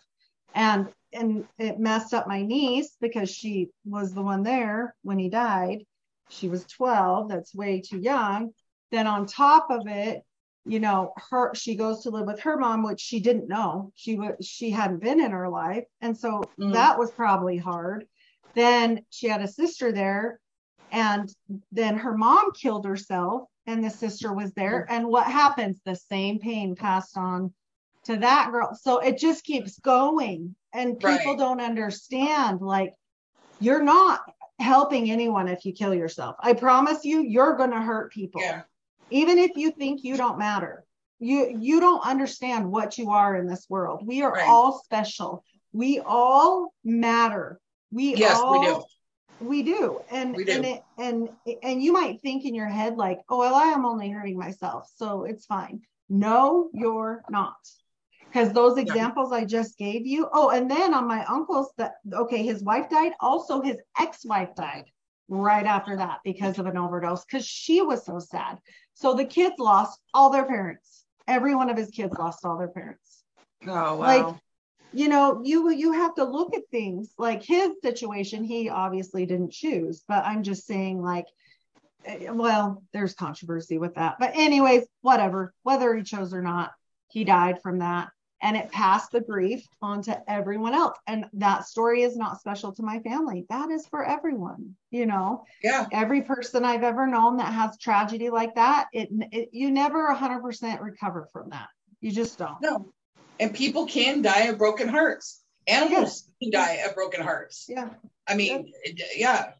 And 0.54 0.88
and 1.12 1.44
it 1.58 1.78
messed 1.80 2.14
up 2.14 2.28
my 2.28 2.42
niece 2.42 2.96
because 3.00 3.30
she 3.30 3.70
was 3.84 4.14
the 4.14 4.22
one 4.22 4.42
there 4.44 4.94
when 5.02 5.18
he 5.18 5.28
died. 5.28 5.84
She 6.28 6.48
was 6.48 6.66
12 6.66 7.28
that's 7.28 7.54
way 7.54 7.80
too 7.80 7.98
young. 8.00 8.52
Then 8.92 9.06
on 9.06 9.26
top 9.26 9.70
of 9.70 9.86
it 9.86 10.22
you 10.64 10.78
know 10.78 11.12
her 11.30 11.54
she 11.54 11.74
goes 11.74 12.02
to 12.02 12.10
live 12.10 12.26
with 12.26 12.40
her 12.40 12.56
mom 12.58 12.82
which 12.82 13.00
she 13.00 13.20
didn't 13.20 13.48
know. 13.48 13.92
She 13.96 14.16
was 14.16 14.34
she 14.46 14.70
hadn't 14.70 15.00
been 15.02 15.20
in 15.20 15.30
her 15.32 15.48
life. 15.48 15.84
And 16.00 16.16
so 16.16 16.42
Mhm. 16.58 16.72
that 16.74 16.98
was 16.98 17.10
probably 17.12 17.56
hard. 17.56 18.06
Then 18.54 19.04
she 19.10 19.28
had 19.28 19.40
a 19.42 19.48
sister 19.48 19.90
there 19.92 20.40
and 20.90 21.32
then 21.72 21.96
her 21.98 22.16
mom 22.16 22.52
killed 22.52 22.84
herself 22.84 23.48
and 23.66 23.84
the 23.84 23.90
sister 23.90 24.32
was 24.32 24.52
there. 24.54 24.82
Mm-hmm. 24.82 24.94
And 24.94 25.06
what 25.08 25.26
happens? 25.26 25.80
The 25.84 25.96
same 25.96 26.38
pain 26.38 26.74
passed 26.74 27.16
on 27.16 27.52
to 28.04 28.16
that 28.18 28.50
girl. 28.50 28.74
So 28.80 28.98
it 28.98 29.18
just 29.18 29.44
keeps 29.44 29.78
going. 29.78 30.54
And 30.72 30.94
people 30.98 31.32
Right. 31.32 31.38
don't 31.38 31.60
understand 31.60 32.60
like 32.60 32.94
you're 33.58 33.82
not 33.82 34.20
helping 34.58 35.10
anyone 35.10 35.48
if 35.48 35.64
you 35.64 35.72
kill 35.72 35.94
yourself. 35.94 36.36
I 36.40 36.52
promise 36.54 37.04
you 37.04 37.22
you're 37.22 37.56
going 37.56 37.72
to 37.72 37.80
hurt 37.80 38.12
people. 38.12 38.40
Yeah. 38.42 38.62
even 39.12 39.38
if 39.38 39.56
you 39.56 39.72
think 39.72 40.04
you 40.04 40.16
don't 40.16 40.38
matter. 40.38 40.84
You 41.18 41.54
you 41.58 41.80
don't 41.80 42.06
understand 42.06 42.70
what 42.70 42.96
you 42.96 43.10
are 43.10 43.34
in 43.36 43.46
this 43.46 43.66
world. 43.68 44.06
We 44.06 44.22
are 44.22 44.32
Right. 44.32 44.48
all 44.48 44.80
special. 44.84 45.44
We 45.72 45.98
all 46.00 46.72
matter. 46.84 47.60
We 47.90 48.14
Yes, 48.14 48.40
all 48.40 48.52
we 48.52 48.66
do. 48.66 48.84
We 49.40 49.62
do. 49.62 50.00
And 50.10 50.36
We 50.36 50.44
do. 50.44 50.52
and 50.52 50.66
it, 50.66 50.82
and 50.98 51.28
and 51.62 51.82
you 51.82 51.92
might 51.92 52.20
think 52.20 52.44
in 52.44 52.54
your 52.54 52.68
head 52.68 52.96
like 52.96 53.20
oh 53.28 53.38
well 53.38 53.54
i 53.54 53.64
am 53.64 53.84
only 53.84 54.10
hurting 54.10 54.38
myself 54.38 54.90
so 54.94 55.24
it's 55.24 55.46
fine. 55.46 55.82
No 56.08 56.70
you're 56.72 57.22
not. 57.30 57.56
Because 58.26 58.52
those 58.52 58.78
examples 58.78 59.32
i 59.32 59.44
just 59.44 59.76
gave 59.78 60.06
you 60.06 60.28
oh 60.32 60.50
and 60.50 60.70
then 60.70 60.94
on 60.94 61.08
my 61.08 61.24
uncle's 61.24 61.72
that 61.78 61.94
okay 62.12 62.42
his 62.42 62.62
wife 62.62 62.88
died. 62.90 63.12
Also 63.20 63.60
his 63.60 63.76
ex-wife 63.98 64.54
died 64.54 64.84
right 65.28 65.66
after 65.66 65.96
that 65.96 66.18
because 66.24 66.58
of 66.58 66.66
an 66.66 66.76
overdose 66.76 67.24
because 67.24 67.46
she 67.46 67.80
was 67.82 68.04
so 68.04 68.18
sad. 68.18 68.58
So 68.94 69.14
the 69.14 69.24
kids 69.24 69.54
lost 69.58 69.98
all 70.12 70.30
their 70.30 70.44
parents. 70.44 71.04
Every 71.26 71.54
one 71.54 71.70
of 71.70 71.76
his 71.76 71.90
kids 71.90 72.12
lost 72.18 72.44
all 72.44 72.58
their 72.58 72.68
parents. 72.68 73.22
Oh 73.66 73.96
wow. 73.96 73.98
like 73.98 74.36
you 74.92 75.08
know 75.08 75.40
you 75.44 75.70
you 75.70 75.92
have 75.92 76.14
to 76.14 76.24
look 76.24 76.54
at 76.54 76.62
things 76.70 77.12
like 77.18 77.42
his 77.42 77.70
situation 77.82 78.44
he 78.44 78.68
obviously 78.68 79.26
didn't 79.26 79.52
choose 79.52 80.02
but 80.08 80.24
i'm 80.24 80.42
just 80.42 80.66
saying 80.66 81.00
like 81.00 81.26
eh, 82.04 82.30
well 82.30 82.82
there's 82.92 83.14
controversy 83.14 83.78
with 83.78 83.94
that. 83.94 84.16
But 84.18 84.32
anyways 84.34 84.84
whatever 85.02 85.54
whether 85.62 85.94
he 85.94 86.02
chose 86.02 86.32
or 86.34 86.42
not 86.42 86.72
he 87.08 87.24
died 87.24 87.62
from 87.62 87.78
that 87.78 88.08
and 88.42 88.56
it 88.56 88.72
passed 88.72 89.12
the 89.12 89.20
grief 89.20 89.66
on 89.82 90.00
to 90.00 90.18
everyone 90.30 90.72
else. 90.72 90.96
And 91.06 91.26
that 91.34 91.66
story 91.66 92.02
is 92.02 92.16
not 92.16 92.40
special 92.40 92.72
to 92.72 92.82
my 92.82 93.00
family. 93.00 93.44
That 93.50 93.70
is 93.70 93.86
for 93.86 94.02
everyone 94.04 94.76
you 94.90 95.06
know? 95.06 95.44
Yeah. 95.62 95.86
every 95.92 96.22
person 96.22 96.64
i've 96.64 96.82
ever 96.82 97.06
known 97.06 97.36
that 97.36 97.52
has 97.52 97.78
tragedy 97.78 98.28
like 98.30 98.54
that 98.56 98.88
it, 98.92 99.08
it 99.30 99.50
you 99.52 99.70
never 99.70 100.12
100% 100.12 100.80
recover 100.80 101.28
from 101.32 101.50
that. 101.50 101.68
You 102.00 102.10
just 102.10 102.38
don't. 102.38 102.60
No. 102.62 102.92
And 103.40 103.54
people 103.54 103.86
can 103.86 104.22
die 104.22 104.44
of 104.44 104.58
broken 104.58 104.86
hearts. 104.88 105.42
Animals 105.66 106.28
can 106.42 106.50
die 106.50 106.82
of 106.86 106.94
broken 106.94 107.22
hearts. 107.22 107.66
yeah 107.68 107.90
I 108.28 108.34
mean, 108.36 108.72
it- 108.84 109.00
yeah. 109.16 109.52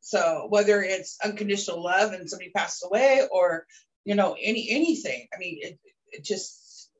So 0.00 0.46
whether 0.48 0.82
it's 0.82 1.18
unconditional 1.24 1.82
love 1.82 2.12
and 2.12 2.28
somebody 2.28 2.50
passed 2.50 2.84
away 2.84 3.22
or, 3.30 3.66
you 4.04 4.14
know, 4.14 4.36
any 4.42 4.68
anything. 4.70 5.28
I 5.34 5.38
mean, 5.38 5.58
it, 5.62 5.78
it 6.10 6.24
just 6.24 6.90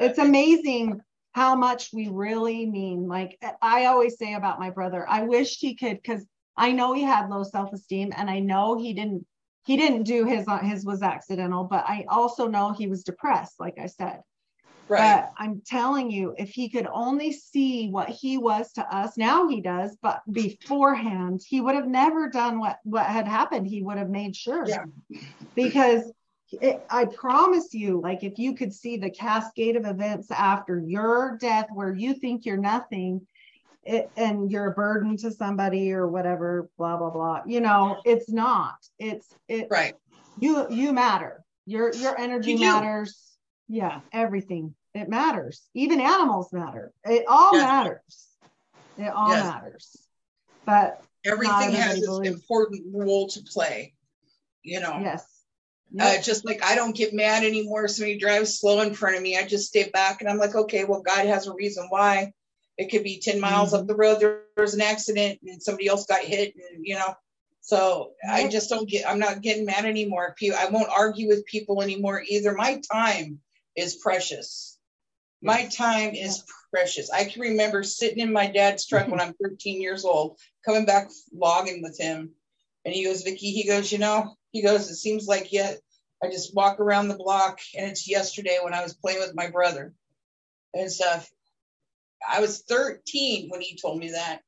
it's 0.00 0.18
amazing 0.18 1.00
how 1.32 1.54
much 1.54 1.90
we 1.92 2.08
really 2.08 2.66
mean 2.66 3.06
like 3.06 3.38
i 3.62 3.84
always 3.86 4.16
say 4.18 4.34
about 4.34 4.58
my 4.58 4.70
brother 4.70 5.06
i 5.08 5.22
wish 5.22 5.58
he 5.58 5.74
could 5.74 5.96
because 6.02 6.24
i 6.56 6.72
know 6.72 6.92
he 6.94 7.02
had 7.02 7.28
low 7.28 7.42
self-esteem 7.44 8.12
and 8.16 8.30
i 8.30 8.38
know 8.40 8.76
he 8.78 8.92
didn't 8.94 9.24
he 9.64 9.76
didn't 9.76 10.04
do 10.04 10.24
his 10.24 10.48
uh, 10.48 10.58
his 10.58 10.84
was 10.84 11.02
accidental 11.02 11.64
but 11.64 11.84
i 11.86 12.04
also 12.08 12.48
know 12.48 12.72
he 12.72 12.86
was 12.88 13.04
depressed 13.04 13.60
like 13.60 13.78
i 13.78 13.86
said 13.86 14.20
right. 14.88 15.22
but 15.22 15.32
i'm 15.38 15.60
telling 15.66 16.10
you 16.10 16.34
if 16.38 16.50
he 16.50 16.68
could 16.68 16.86
only 16.92 17.32
see 17.32 17.88
what 17.88 18.08
he 18.08 18.38
was 18.38 18.72
to 18.72 18.82
us 18.94 19.16
now 19.16 19.48
he 19.48 19.60
does 19.60 19.96
but 20.02 20.22
beforehand 20.30 21.40
he 21.46 21.60
would 21.60 21.74
have 21.74 21.86
never 21.86 22.28
done 22.28 22.58
what 22.58 22.78
what 22.84 23.06
had 23.06 23.28
happened. 23.28 23.66
He 23.66 23.82
would 23.82 23.98
have 23.98 24.10
made 24.10 24.34
sure. 24.34 24.66
Yeah. 24.66 24.84
because 25.54 26.10
it, 26.50 26.82
i 26.90 27.04
promise 27.04 27.74
you 27.74 28.00
like 28.00 28.22
if 28.24 28.38
you 28.38 28.54
could 28.54 28.72
see 28.72 28.96
the 28.96 29.10
cascade 29.10 29.76
of 29.76 29.84
events 29.84 30.30
after 30.30 30.80
your 30.80 31.36
death 31.40 31.68
where 31.72 31.92
you 31.92 32.14
think 32.14 32.46
you're 32.46 32.56
nothing 32.56 33.26
it, 33.82 34.10
and 34.16 34.50
you're 34.50 34.70
a 34.70 34.74
burden 34.74 35.16
to 35.18 35.30
somebody 35.30 35.92
or 35.92 36.08
whatever 36.08 36.68
blah 36.78 36.96
blah 36.96 37.10
blah 37.10 37.42
you 37.46 37.60
know 37.60 38.00
it's 38.04 38.30
not. 38.30 38.76
It's 38.98 39.34
it 39.48 39.68
right. 39.70 39.94
you 40.38 40.66
you 40.70 40.92
matter. 40.92 41.44
Your 41.66 41.94
your 41.94 42.18
energy 42.18 42.52
You 42.52 42.60
matters. 42.60 43.36
Yeah 43.68 44.00
everything 44.12 44.74
it 44.94 45.08
matters 45.08 45.68
even 45.74 46.00
animals 46.00 46.52
matter 46.52 46.92
it 47.04 47.24
all 47.28 47.56
Yes. 47.56 47.68
matters 47.68 48.26
it 48.96 49.12
all 49.14 49.28
Yes. 49.28 49.44
matters 49.44 49.96
but 50.66 51.02
Everything 51.24 51.72
has 51.72 51.98
its 51.98 52.18
important 52.24 52.86
role 52.94 53.28
to 53.28 53.42
play. 53.42 53.94
You 54.62 54.80
know. 54.80 54.98
yes 55.00 55.26
Uh, 55.98 56.20
just 56.20 56.44
like 56.44 56.62
I 56.64 56.74
don't 56.74 56.94
get 56.96 57.12
mad 57.12 57.42
anymore. 57.44 57.86
if 57.86 57.90
Somebody 57.92 58.18
drives 58.18 58.58
slow 58.58 58.80
in 58.82 58.94
front 58.94 59.16
of 59.16 59.22
me. 59.22 59.36
I 59.36 59.44
just 59.44 59.68
stay 59.68 59.88
back 59.90 60.20
and 60.20 60.30
I'm 60.30 60.38
like, 60.38 60.54
okay, 60.54 60.84
well, 60.84 61.00
God 61.02 61.26
has 61.26 61.46
a 61.46 61.54
reason 61.54 61.86
why. 61.88 62.32
It 62.76 62.90
could 62.90 63.02
be 63.02 63.18
10 63.18 63.40
miles 63.40 63.72
Mm-hmm. 63.72 63.80
up 63.80 63.86
the 63.88 63.96
road, 63.96 64.20
there 64.20 64.42
was 64.56 64.74
an 64.74 64.80
accident 64.80 65.40
and 65.42 65.62
somebody 65.62 65.88
else 65.88 66.06
got 66.06 66.20
hit, 66.20 66.54
and 66.54 66.86
you 66.86 66.94
know. 66.94 67.14
So 67.60 68.12
I 68.30 68.48
just 68.48 68.70
don't 68.70 68.88
get, 68.88 69.06
I'm 69.06 69.18
not 69.18 69.42
getting 69.42 69.66
mad 69.66 69.84
anymore. 69.84 70.34
I 70.56 70.68
won't 70.70 70.88
argue 70.88 71.28
with 71.28 71.44
people 71.44 71.82
anymore 71.82 72.22
either. 72.26 72.54
My 72.54 72.80
time 72.90 73.40
is 73.76 73.96
precious. 73.96 74.77
My 75.42 75.66
time 75.66 76.14
is 76.14 76.44
precious. 76.70 77.10
I 77.10 77.24
can 77.24 77.42
remember 77.42 77.82
sitting 77.82 78.18
in 78.18 78.32
my 78.32 78.46
dad's 78.50 78.86
truck 78.86 79.10
when 79.10 79.20
I'm 79.20 79.34
13 79.42 79.80
years 79.80 80.04
old, 80.04 80.38
coming 80.64 80.84
back 80.86 81.10
logging 81.32 81.82
with 81.82 81.98
him. 81.98 82.32
And 82.84 82.94
he 82.94 83.04
goes, 83.04 83.22
Vicki, 83.22 83.52
he 83.52 83.66
goes, 83.66 83.92
you 83.92 83.98
know, 83.98 84.34
he 84.52 84.62
goes, 84.62 84.90
it 84.90 84.96
seems 84.96 85.26
like 85.26 85.52
yet 85.52 85.78
I 86.22 86.28
just 86.28 86.54
walk 86.54 86.80
around 86.80 87.08
the 87.08 87.16
block 87.16 87.60
and 87.76 87.90
it's 87.90 88.08
yesterday 88.08 88.58
when 88.62 88.74
I 88.74 88.82
was 88.82 88.94
playing 88.94 89.20
with 89.20 89.34
my 89.34 89.50
brother 89.50 89.94
and 90.74 90.90
stuff. 90.90 91.30
I 92.28 92.40
was 92.40 92.62
13 92.62 93.48
when 93.48 93.60
he 93.60 93.76
told 93.76 93.98
me 93.98 94.12
that. 94.12 94.40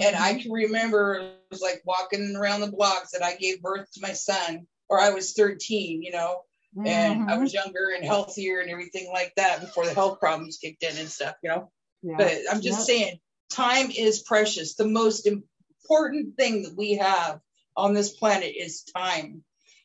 And 0.00 0.16
I 0.16 0.34
Mm-hmm. 0.34 0.42
can 0.42 0.52
remember 0.52 1.14
it 1.14 1.40
was 1.50 1.60
like 1.62 1.82
walking 1.84 2.36
around 2.36 2.60
the 2.60 2.72
blocks 2.72 3.12
that 3.12 3.22
I 3.24 3.36
gave 3.36 3.62
birth 3.62 3.90
to 3.92 4.00
my 4.00 4.12
son, 4.12 4.66
or 4.88 5.00
I 5.00 5.10
was 5.10 5.32
13, 5.32 6.02
you 6.02 6.12
know, 6.12 6.42
and 6.76 7.30
I 7.30 7.36
Mhm. 7.36 7.40
was 7.40 7.52
younger 7.54 7.90
and 7.94 8.04
healthier 8.04 8.60
and 8.60 8.70
everything 8.70 9.08
like 9.12 9.34
that 9.36 9.60
before 9.60 9.84
the 9.86 9.94
health 9.94 10.20
problems 10.20 10.58
kicked 10.58 10.82
in 10.82 10.96
and 10.96 11.10
stuff, 11.10 11.36
you 11.42 11.48
know. 11.50 11.70
Yeah. 12.02 12.16
But 12.16 12.38
I'm 12.50 12.60
just 12.60 12.78
Yep. 12.80 12.86
saying, 12.86 13.20
time 13.50 13.90
is 13.90 14.22
precious. 14.22 14.74
The 14.74 14.86
most 14.86 15.26
important 15.26 16.36
thing 16.36 16.62
that 16.62 16.76
we 16.76 16.94
have 16.94 17.40
on 17.76 17.94
this 17.94 18.10
planet 18.10 18.54
is 18.56 18.82
time. 18.84 19.44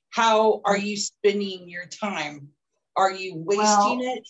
How 0.09 0.61
are 0.63 0.77
you 0.77 0.95
spending 0.97 1.67
your 1.67 1.87
time? 1.87 2.53
Are 2.95 3.11
you 3.11 3.35
wasting 3.35 3.99
Well- 3.99 4.15
it? 4.17 4.27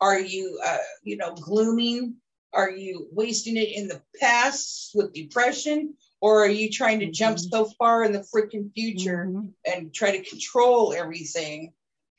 Are 0.00 0.18
you, 0.20 0.60
uh, 0.64 0.78
you 1.02 1.16
know, 1.16 1.34
glooming? 1.34 2.16
Are 2.52 2.70
you 2.70 3.08
wasting 3.12 3.56
it 3.56 3.70
in 3.72 3.88
the 3.88 4.00
past 4.20 4.92
with 4.94 5.12
depression? 5.12 5.94
Or 6.20 6.44
are 6.44 6.48
you 6.48 6.70
trying 6.70 7.00
to 7.00 7.10
jump 7.10 7.38
Mhm. 7.38 7.50
so 7.50 7.64
far 7.78 8.04
in 8.04 8.12
the 8.12 8.20
freaking 8.34 8.72
future 8.74 9.26
Mhm. 9.26 9.52
and 9.64 9.94
try 9.94 10.16
to 10.16 10.24
control 10.24 10.92
everything 10.92 11.72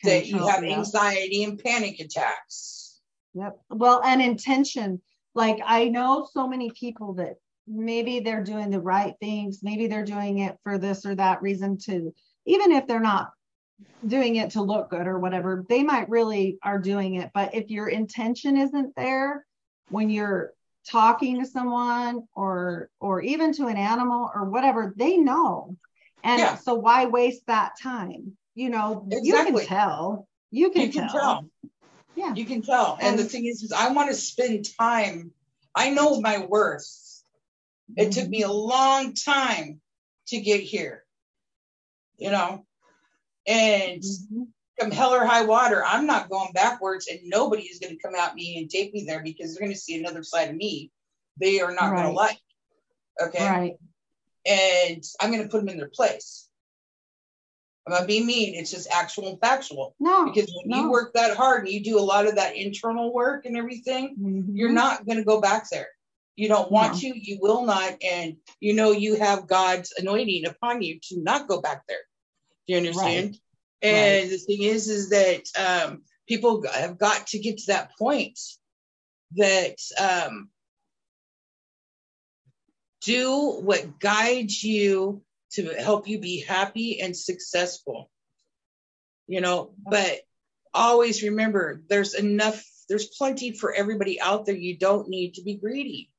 that 0.03 0.27
you 0.27 0.37
have 0.47 0.63
yeah. 0.63 0.77
anxiety 0.77 1.43
and 1.43 1.61
panic 1.61 1.99
attacks? 1.99 3.01
Yep. 3.33 3.59
Well, 3.69 4.01
and 4.03 4.21
intention. 4.21 5.01
Like 5.35 5.59
I 5.63 5.89
know 5.89 6.27
so 6.31 6.47
many 6.47 6.71
people 6.71 7.13
that 7.15 7.35
maybe 7.67 8.19
they're 8.19 8.43
doing 8.43 8.69
the 8.69 8.81
right 8.81 9.13
things, 9.19 9.61
maybe 9.61 9.87
they're 9.87 10.05
doing 10.05 10.39
it 10.39 10.57
for 10.63 10.77
this 10.77 11.05
or 11.05 11.15
that 11.15 11.41
reason 11.41 11.77
to, 11.77 12.13
even 12.45 12.71
if 12.71 12.87
they're 12.87 12.99
not 12.99 13.31
doing 14.05 14.37
it 14.37 14.51
to 14.51 14.61
look 14.61 14.89
good 14.89 15.07
or 15.07 15.19
whatever 15.19 15.65
they 15.69 15.83
might 15.83 16.09
really 16.09 16.57
are 16.63 16.79
doing 16.79 17.15
it 17.15 17.31
but 17.33 17.55
if 17.55 17.69
your 17.69 17.87
intention 17.87 18.57
isn't 18.57 18.93
there 18.95 19.45
when 19.89 20.09
you're 20.09 20.53
talking 20.87 21.39
to 21.39 21.45
someone 21.45 22.27
or 22.33 22.89
or 22.99 23.21
even 23.21 23.53
to 23.53 23.67
an 23.67 23.77
animal 23.77 24.29
or 24.33 24.49
whatever 24.49 24.93
they 24.95 25.17
know 25.17 25.75
and 26.23 26.39
Yeah. 26.39 26.55
so 26.55 26.73
why 26.75 27.05
waste 27.05 27.45
that 27.47 27.73
time 27.81 28.37
you 28.55 28.69
know 28.69 29.07
you 29.09 29.33
can 29.33 29.65
tell 29.65 30.27
you 30.51 30.69
can, 30.71 30.81
you 30.83 30.89
can 30.91 31.07
tell. 31.07 31.19
tell. 31.19 31.45
yeah 32.15 32.33
You 32.33 32.45
can 32.45 32.61
tell. 32.61 32.97
And, 32.99 33.19
the 33.19 33.23
thing 33.23 33.45
is, 33.45 33.61
is 33.61 33.71
I 33.71 33.91
want 33.91 34.09
to 34.09 34.15
spend 34.15 34.65
time. 34.79 35.31
I 35.75 35.91
know 35.91 36.19
my 36.21 36.45
worth. 36.45 37.23
It 37.95 38.11
took 38.11 38.27
me 38.29 38.43
a 38.43 38.51
long 38.51 39.13
time 39.13 39.81
to 40.27 40.39
get 40.39 40.61
here. 40.61 41.05
You 42.17 42.31
know, 42.31 42.65
and 43.47 44.01
Mhm. 44.01 44.47
Come 44.79 44.91
hell 44.91 45.13
or 45.13 45.25
high 45.25 45.45
water, 45.45 45.83
I'm 45.85 46.05
not 46.05 46.29
going 46.29 46.51
backwards, 46.53 47.07
and 47.07 47.19
nobody 47.25 47.63
is 47.63 47.79
going 47.79 47.95
to 47.95 48.01
come 48.01 48.15
at 48.15 48.35
me 48.35 48.57
and 48.57 48.69
take 48.69 48.93
me 48.93 49.03
there 49.05 49.21
because 49.21 49.53
they're 49.53 49.61
going 49.61 49.73
to 49.73 49.79
see 49.79 49.99
another 49.99 50.23
side 50.23 50.49
of 50.49 50.55
me 50.55 50.91
they 51.39 51.61
are 51.61 51.73
not 51.73 51.91
going 51.95 52.07
to 52.09 52.13
like. 52.13 52.39
Okay. 53.21 53.45
right 53.45 53.73
And 54.45 55.03
I'm 55.19 55.31
going 55.31 55.43
to 55.43 55.49
put 55.49 55.59
them 55.59 55.69
in 55.69 55.77
their 55.77 55.89
place. 55.89 56.47
I'm 57.87 57.93
not 57.93 58.07
being 58.07 58.25
mean. 58.25 58.55
It's 58.55 58.71
just 58.71 58.89
actual 58.91 59.29
and 59.29 59.39
factual. 59.39 59.95
no 59.99 60.25
Because 60.25 60.53
when 60.63 60.77
you 60.77 60.89
work 60.91 61.13
that 61.13 61.35
hard 61.35 61.63
and 61.63 61.69
you 61.73 61.83
do 61.83 61.97
a 61.97 62.01
lot 62.01 62.27
of 62.27 62.35
that 62.35 62.55
internal 62.55 63.11
work 63.13 63.45
and 63.45 63.57
everything, 63.57 64.15
Mhm. 64.19 64.45
you're 64.53 64.69
not 64.71 65.05
going 65.05 65.17
to 65.17 65.23
go 65.23 65.41
back 65.41 65.69
there. 65.69 65.87
You 66.35 66.47
don't 66.47 66.71
want 66.71 66.93
to, 66.99 67.07
you 67.07 67.39
will 67.41 67.65
not, 67.65 68.01
and 68.03 68.37
you 68.59 68.73
know 68.73 68.91
you 68.91 69.15
have 69.15 69.47
God's 69.47 69.93
anointing 69.97 70.45
upon 70.45 70.81
you 70.81 70.99
to 71.03 71.19
not 71.19 71.47
go 71.47 71.61
back 71.61 71.85
there. 71.87 72.03
Do 72.67 72.73
you 72.73 72.77
understand? 72.77 73.39
And 73.81 74.21
Right. 74.23 74.29
the 74.29 74.37
thing 74.37 74.63
is, 74.63 74.89
is 74.89 75.09
that 75.09 75.43
um, 75.57 76.03
people 76.27 76.63
have 76.73 76.97
got 76.97 77.27
to 77.27 77.39
get 77.39 77.57
to 77.59 77.67
that 77.67 77.91
point 77.97 78.37
that 79.37 79.75
um, 79.99 80.49
do 83.01 83.59
what 83.61 83.99
guides 83.99 84.63
you 84.63 85.21
to 85.53 85.65
help 85.75 86.07
you 86.07 86.19
be 86.19 86.41
happy 86.41 86.99
and 87.01 87.15
successful. 87.15 88.09
You 89.27 89.41
know, 89.41 89.71
but 89.77 90.19
always 90.73 91.23
remember 91.23 91.81
there's 91.87 92.13
enough, 92.15 92.63
there's 92.89 93.05
plenty 93.07 93.51
for 93.53 93.73
everybody 93.73 94.19
out 94.19 94.45
there. 94.45 94.55
You 94.55 94.77
don't 94.77 95.07
need 95.07 95.35
to 95.35 95.43
be 95.43 95.55
greedy. 95.55 96.11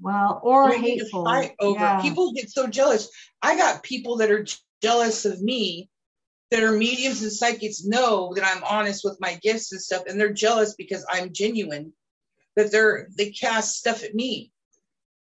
well 0.00 0.40
or 0.42 0.70
You 0.72 0.78
hateful 0.80 1.28
over. 1.60 1.78
yeah. 1.78 2.00
People 2.00 2.32
get 2.32 2.50
so 2.50 2.66
jealous. 2.68 3.10
I 3.42 3.56
got 3.56 3.82
people 3.82 4.18
that 4.18 4.30
are 4.30 4.46
jealous 4.82 5.24
of 5.24 5.42
me 5.42 5.90
that 6.50 6.62
are 6.62 6.72
mediums 6.72 7.22
and 7.22 7.32
psychics 7.32 7.84
know 7.84 8.32
that 8.34 8.44
I'm 8.44 8.64
honest 8.64 9.04
with 9.04 9.20
my 9.20 9.34
gifts 9.42 9.72
and 9.72 9.80
stuff, 9.80 10.04
and 10.06 10.18
they're 10.18 10.32
jealous 10.32 10.74
because 10.74 11.04
I'm 11.10 11.32
genuine. 11.32 11.92
That 12.56 12.72
they're 12.72 13.08
they 13.16 13.30
cast 13.30 13.76
stuff 13.76 14.02
at 14.02 14.14
me. 14.14 14.52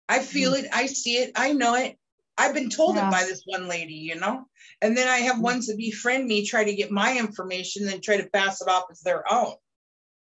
I 0.10 0.20
feel 0.20 0.54
it, 0.54 0.66
I 0.74 0.88
see 0.88 1.16
it, 1.18 1.32
I 1.36 1.54
know 1.54 1.76
it. 1.76 1.98
I've 2.38 2.54
been 2.54 2.70
told 2.70 2.96
Yeah. 2.96 3.08
it 3.08 3.12
by 3.12 3.24
this 3.24 3.44
one 3.46 3.68
lady, 3.70 3.94
you 3.94 4.16
know. 4.16 4.46
And 4.82 4.98
then 4.98 5.08
I 5.08 5.20
have 5.20 5.38
Mm. 5.38 5.42
ones 5.42 5.68
that 5.68 5.78
befriend 5.78 6.28
me, 6.28 6.46
try 6.46 6.64
to 6.66 6.76
get 6.76 6.92
my 6.92 7.18
information, 7.18 7.86
then 7.86 8.02
try 8.02 8.18
to 8.18 8.30
pass 8.30 8.62
it 8.62 8.68
off 8.68 8.86
as 8.92 9.00
their 9.02 9.32
own, 9.32 9.54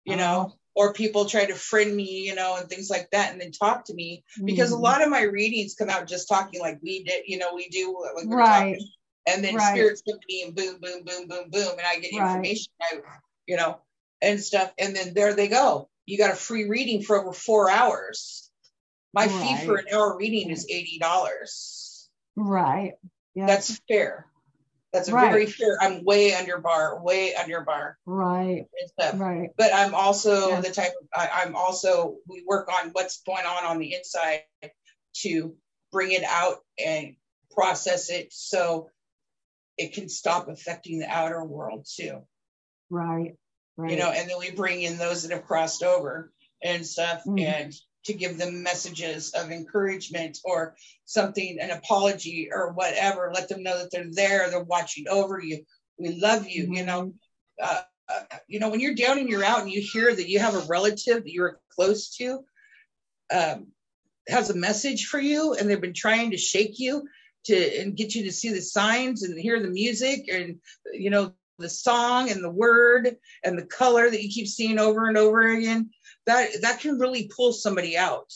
you 0.06 0.16
know. 0.16 0.52
Oh. 0.54 0.58
Or 0.76 0.94
people 0.94 1.26
try 1.26 1.46
to 1.46 1.54
friend 1.56 1.96
me, 1.96 2.22
you 2.26 2.34
know, 2.34 2.56
and 2.56 2.70
things 2.70 2.90
like 2.90 3.10
that, 3.12 3.32
and 3.32 3.42
then 3.42 3.52
talk 3.52 3.86
to 3.86 3.94
me 3.94 4.24
because 4.44 4.72
a 4.72 4.76
Mhm. 4.76 4.82
lot 4.82 5.02
of 5.04 5.10
my 5.10 5.22
readings 5.22 5.76
come 5.76 5.90
out 5.90 6.08
just 6.08 6.28
talking 6.30 6.62
like 6.62 6.80
we 6.82 7.04
did, 7.04 7.24
you 7.28 7.38
know, 7.38 7.54
we 7.54 7.68
do 7.70 7.96
like 8.16 8.28
Right. 8.28 8.48
talking, 8.48 8.88
and 9.28 9.44
then 9.44 9.56
Right. 9.56 9.74
spirits 9.74 10.02
come 10.08 10.20
to 10.20 10.26
me 10.28 10.44
and 10.44 10.56
boom, 10.56 10.80
boom, 10.80 11.04
boom, 11.04 11.28
boom, 11.28 11.50
boom, 11.50 11.72
and 11.72 11.82
I 11.86 12.00
get 12.00 12.14
Right. 12.14 12.36
information, 12.36 12.72
I, 12.82 13.02
you 13.48 13.58
know, 13.58 13.80
and 14.22 14.42
stuff, 14.42 14.74
and 14.78 14.96
then 14.96 15.14
there 15.14 15.34
they 15.34 15.48
go. 15.48 15.90
You 16.06 16.18
got 16.18 16.32
a 16.32 16.36
free 16.36 16.68
reading 16.70 17.02
for 17.04 17.20
over 17.22 17.34
four 17.34 17.70
hours. 17.70 18.50
My 19.14 19.28
fee 19.28 19.66
for 19.66 19.76
an 19.76 19.86
hour 19.94 20.18
reading 20.18 20.50
is 20.50 20.68
eighty 20.70 20.98
dollars. 21.00 22.10
right 22.36 22.94
yeah 23.36 23.48
That's 23.48 23.80
fair. 23.88 24.28
That's 24.92 25.10
Right. 25.10 25.30
very 25.32 25.46
fair. 25.48 25.78
I'm 25.82 26.04
way 26.04 26.34
under 26.36 26.58
bar, 26.60 27.02
way 27.02 27.34
under 27.36 27.62
bar 27.62 27.98
right 28.06 28.68
right 29.16 29.50
but 29.58 29.74
I'm 29.74 29.96
also 29.96 30.62
the 30.62 30.72
type 30.72 30.94
of, 31.00 31.08
I, 31.16 31.44
I'm 31.44 31.56
also, 31.56 32.18
we 32.28 32.44
work 32.48 32.70
on 32.70 32.90
what's 32.92 33.22
going 33.22 33.46
on 33.46 33.66
on 33.66 33.80
the 33.80 33.94
inside 33.96 34.44
to 35.22 35.56
bring 35.92 36.12
it 36.12 36.24
out 36.24 36.58
and 36.84 37.16
process 37.52 38.10
it 38.10 38.28
so 38.32 38.90
it 39.78 39.94
can 39.94 40.10
stop 40.10 40.48
affecting 40.48 41.00
the 41.00 41.10
outer 41.10 41.44
world 41.44 41.88
too, 41.90 42.22
right 42.90 43.36
right. 43.78 43.92
You 43.92 43.98
know, 43.98 44.12
and 44.12 44.30
then 44.30 44.38
we 44.40 44.52
bring 44.52 44.82
in 44.82 44.98
those 44.98 45.24
that 45.24 45.34
have 45.36 45.46
crossed 45.46 45.84
over 45.84 46.32
and 46.64 46.86
stuff 46.86 47.24
Mhm. 47.26 47.42
and 47.42 47.74
to 48.06 48.14
give 48.14 48.38
them 48.38 48.64
messages 48.64 49.32
of 49.34 49.50
encouragement 49.52 50.38
or 50.44 50.76
something, 51.06 51.58
an 51.60 51.72
apology 51.72 52.50
or 52.52 52.74
whatever, 52.74 53.32
let 53.34 53.48
them 53.48 53.64
know 53.64 53.78
that 53.78 53.92
they're 53.92 54.12
there, 54.12 54.50
they're 54.50 54.64
watching 54.64 55.08
over 55.08 55.40
you. 55.40 55.66
We 55.98 56.20
love 56.20 56.48
you, 56.48 56.68
you 56.74 56.86
know, 56.86 57.14
uh, 57.62 57.82
uh, 58.10 58.24
you 58.48 58.60
know, 58.60 58.70
when 58.70 58.82
you're 58.82 58.96
down 58.96 59.20
and 59.20 59.30
you're 59.30 59.44
out 59.44 59.62
and 59.62 59.72
you 59.72 59.82
hear 59.82 60.14
that 60.14 60.30
you 60.30 60.40
have 60.40 60.56
a 60.56 60.66
relative 60.68 61.24
that 61.24 61.32
you're 61.32 61.60
close 61.70 62.16
to 62.18 62.46
um, 63.32 63.68
has 64.28 64.50
a 64.50 64.56
message 64.56 65.08
for 65.08 65.20
you 65.20 65.54
and 65.54 65.70
they've 65.70 65.82
been 65.82 65.94
trying 65.94 66.32
to 66.32 66.38
shake 66.38 66.80
you 66.80 67.08
to 67.46 67.82
and 67.82 67.96
get 67.96 68.16
you 68.16 68.24
to 68.24 68.32
see 68.32 68.52
the 68.52 68.62
signs 68.62 69.24
and 69.24 69.40
hear 69.40 69.62
the 69.62 69.70
music 69.70 70.28
and 70.32 70.60
you 70.92 71.10
know 71.10 71.34
the 71.60 71.70
song 71.70 72.30
and 72.30 72.44
the 72.44 72.50
word 72.50 73.16
and 73.44 73.58
the 73.58 73.66
color 73.66 74.10
that 74.10 74.24
you 74.24 74.30
keep 74.30 74.48
seeing 74.48 74.80
over 74.80 75.08
and 75.08 75.18
over 75.18 75.42
again 75.42 75.90
that 76.26 76.50
that 76.62 76.80
can 76.80 77.00
really 77.00 77.30
pull 77.36 77.54
somebody 77.54 77.98
out. 77.98 78.32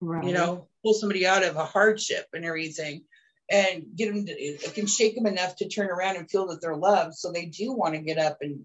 Right. 0.00 0.24
you 0.24 0.32
know 0.32 0.66
pull 0.82 0.94
somebody 0.94 1.26
out 1.26 1.44
of 1.44 1.56
a 1.56 1.64
hardship 1.64 2.26
and 2.32 2.44
everything 2.44 3.04
and 3.48 3.84
get 3.94 4.12
them 4.12 4.26
to, 4.26 4.32
it 4.32 4.74
can 4.74 4.86
shake 4.86 5.14
them 5.14 5.26
enough 5.26 5.56
to 5.56 5.68
turn 5.68 5.90
around 5.90 6.16
and 6.16 6.28
feel 6.28 6.46
that 6.48 6.60
they're 6.60 6.74
loved. 6.74 7.14
So 7.14 7.30
they 7.30 7.46
do 7.46 7.72
want 7.72 7.94
to 7.94 8.00
get 8.00 8.18
up 8.18 8.38
and 8.40 8.64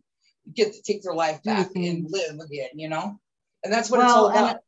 get 0.51 0.73
to 0.73 0.81
take 0.81 1.03
their 1.03 1.13
life 1.13 1.43
back 1.43 1.69
mm-hmm. 1.69 1.83
and 1.83 2.07
live 2.09 2.39
again 2.39 2.69
you 2.75 2.89
know? 2.89 3.19
And 3.63 3.73
that's 3.73 3.91
what 3.91 3.99
it's 3.99 4.07
Well, 4.07 4.25
all 4.25 4.29
about. 4.29 4.49
and- 4.49 4.59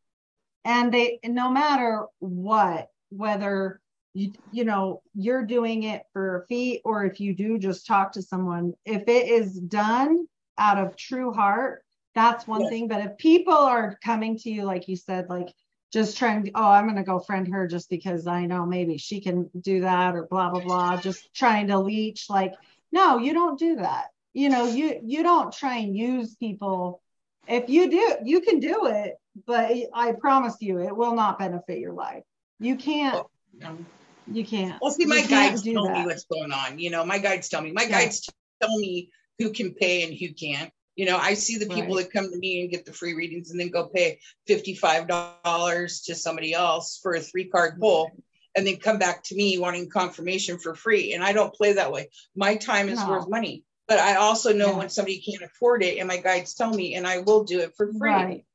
and 0.65 0.93
they 0.93 1.19
no 1.23 1.49
matter 1.49 2.05
what 2.19 2.89
whether 3.09 3.81
you 4.13 4.31
you 4.51 4.65
know 4.65 5.01
you're 5.13 5.45
doing 5.45 5.83
it 5.83 6.03
for 6.13 6.41
a 6.41 6.47
fee 6.47 6.81
or 6.83 7.05
if 7.05 7.19
you 7.19 7.35
do 7.35 7.57
just 7.57 7.85
talk 7.85 8.11
to 8.13 8.21
someone 8.21 8.73
if 8.85 9.03
it 9.07 9.27
is 9.29 9.59
done 9.59 10.27
out 10.57 10.77
of 10.77 10.95
true 10.95 11.31
heart 11.31 11.83
that's 12.15 12.47
one 12.47 12.61
Yes. 12.61 12.69
thing. 12.69 12.87
But 12.87 13.01
if 13.05 13.17
people 13.17 13.53
are 13.53 13.97
coming 14.03 14.37
to 14.39 14.49
you 14.49 14.63
like 14.63 14.87
you 14.87 14.95
said 14.95 15.29
like 15.29 15.53
just 15.93 16.17
trying 16.17 16.43
to, 16.45 16.51
oh 16.55 16.69
i'm 16.71 16.85
going 16.85 16.95
to 16.97 17.03
go 17.03 17.19
friend 17.19 17.47
her 17.53 17.67
just 17.67 17.89
because 17.89 18.27
i 18.27 18.45
know 18.45 18.65
maybe 18.65 18.97
she 18.97 19.21
can 19.21 19.49
do 19.61 19.81
that 19.81 20.15
or 20.15 20.25
blah 20.25 20.49
blah 20.49 20.59
blah 20.59 20.97
just 20.97 21.33
trying 21.33 21.67
to 21.67 21.79
leech 21.79 22.25
like 22.29 22.53
no 22.91 23.17
you 23.19 23.33
don't 23.33 23.59
do 23.59 23.75
that. 23.77 24.07
You 24.33 24.49
know 24.49 24.65
you 24.65 24.99
you 25.03 25.23
don't 25.23 25.53
try 25.53 25.77
and 25.77 25.95
use 25.95 26.35
people. 26.35 27.01
If 27.47 27.69
you 27.69 27.89
do 27.89 28.17
you 28.23 28.41
can 28.41 28.59
do 28.59 28.87
it 28.87 29.15
but 29.47 29.71
i 29.93 30.11
promise 30.13 30.57
you 30.59 30.79
it 30.79 30.95
will 30.95 31.15
not 31.15 31.39
benefit 31.39 31.79
your 31.79 31.93
life. 31.93 32.23
You 32.59 32.75
can't 32.75 33.23
Um, 33.63 33.85
you 34.31 34.45
can't 34.45 34.81
Well, 34.81 34.91
see, 34.91 35.05
my 35.05 35.21
guides 35.21 35.63
tell 35.63 35.89
me 35.89 36.05
what's 36.05 36.25
going 36.25 36.51
on. 36.51 36.79
You 36.79 36.89
know, 36.89 37.05
my 37.05 37.17
guides 37.19 37.49
tell 37.49 37.61
me. 37.61 37.71
My 37.71 37.83
Yeah. 37.83 37.89
guides 37.89 38.29
tell 38.61 38.77
me 38.77 39.11
who 39.37 39.51
can 39.51 39.73
pay 39.73 40.03
and 40.03 40.13
who 40.13 40.33
can't. 40.33 40.71
You 40.95 41.05
know, 41.05 41.17
I 41.17 41.33
see 41.35 41.57
the 41.57 41.67
people 41.67 41.95
Right. 41.95 42.03
that 42.05 42.11
come 42.13 42.29
to 42.29 42.37
me 42.37 42.61
and 42.61 42.69
get 42.69 42.85
the 42.85 42.91
free 42.93 43.13
readings 43.13 43.51
and 43.51 43.59
then 43.59 43.69
go 43.69 43.87
pay 43.87 44.19
fifty-five 44.47 45.07
dollars 45.07 46.01
to 46.01 46.15
somebody 46.15 46.53
else 46.53 46.99
for 47.01 47.13
a 47.13 47.21
three-card 47.21 47.79
pull, 47.79 48.11
and 48.55 48.67
then 48.67 48.77
come 48.77 48.97
back 48.99 49.23
to 49.25 49.35
me 49.35 49.57
wanting 49.57 49.89
confirmation 49.89 50.59
for 50.59 50.75
free. 50.75 51.13
And 51.13 51.23
I 51.23 51.31
don't 51.31 51.53
play 51.53 51.73
that 51.73 51.91
way. 51.91 52.09
My 52.35 52.55
time 52.57 52.89
is 52.89 52.99
No. 52.99 53.09
worth 53.09 53.29
money, 53.29 53.63
but 53.87 53.99
I 53.99 54.15
also 54.15 54.51
know 54.51 54.71
Yeah. 54.71 54.77
when 54.77 54.89
somebody 54.89 55.21
can't 55.21 55.43
afford 55.49 55.83
it, 55.83 55.99
and 55.99 56.07
my 56.07 56.17
guides 56.17 56.53
tell 56.53 56.73
me, 56.73 56.95
and 56.95 57.07
I 57.07 57.19
will 57.19 57.45
do 57.45 57.61
it 57.61 57.75
for 57.77 57.87
free. 57.93 58.09
right 58.09 58.45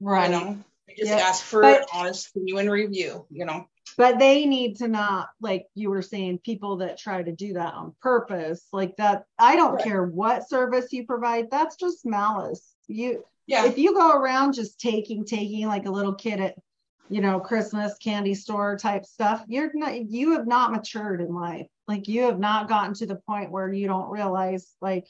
right 0.00 0.30
You 0.30 0.36
know, 0.38 0.64
I 0.88 0.92
just 0.98 1.10
Yeah. 1.10 1.16
ask 1.16 1.42
for 1.42 1.62
But- 1.62 1.80
an 1.82 1.86
honest, 1.94 2.34
genuine 2.34 2.68
review. 2.68 3.26
You 3.30 3.46
know. 3.46 3.68
But 3.96 4.18
they 4.18 4.46
need 4.46 4.76
to 4.76 4.88
not 4.88 5.28
like 5.40 5.66
you 5.74 5.90
were 5.90 6.02
saying 6.02 6.38
people 6.44 6.76
that 6.78 6.98
try 6.98 7.22
to 7.22 7.32
do 7.32 7.54
that 7.54 7.74
on 7.74 7.94
purpose 8.00 8.66
like 8.72 8.96
that 8.96 9.24
i 9.38 9.56
don't 9.56 9.74
Right. 9.74 9.84
care 9.84 10.04
what 10.04 10.48
service 10.48 10.92
you 10.92 11.06
provide 11.06 11.50
that's 11.50 11.76
just 11.76 12.04
malice 12.06 12.74
you 12.88 13.24
Yeah. 13.46 13.66
if 13.66 13.78
you 13.78 13.94
go 13.94 14.12
around 14.12 14.54
just 14.54 14.80
taking 14.80 15.24
taking 15.24 15.66
like 15.66 15.86
a 15.86 15.90
little 15.90 16.14
kid 16.14 16.40
at 16.40 16.54
you 17.08 17.20
know 17.20 17.38
christmas 17.40 17.96
candy 17.98 18.34
store 18.34 18.76
type 18.76 19.04
stuff 19.04 19.44
you're 19.48 19.70
not 19.74 20.10
you 20.10 20.32
have 20.32 20.46
not 20.46 20.72
matured 20.72 21.20
in 21.20 21.32
life 21.34 21.66
like 21.88 22.08
you 22.08 22.22
have 22.22 22.38
not 22.38 22.68
gotten 22.68 22.94
to 22.94 23.06
the 23.06 23.16
point 23.28 23.50
where 23.52 23.72
you 23.72 23.86
don't 23.86 24.10
realize 24.10 24.74
like 24.80 25.06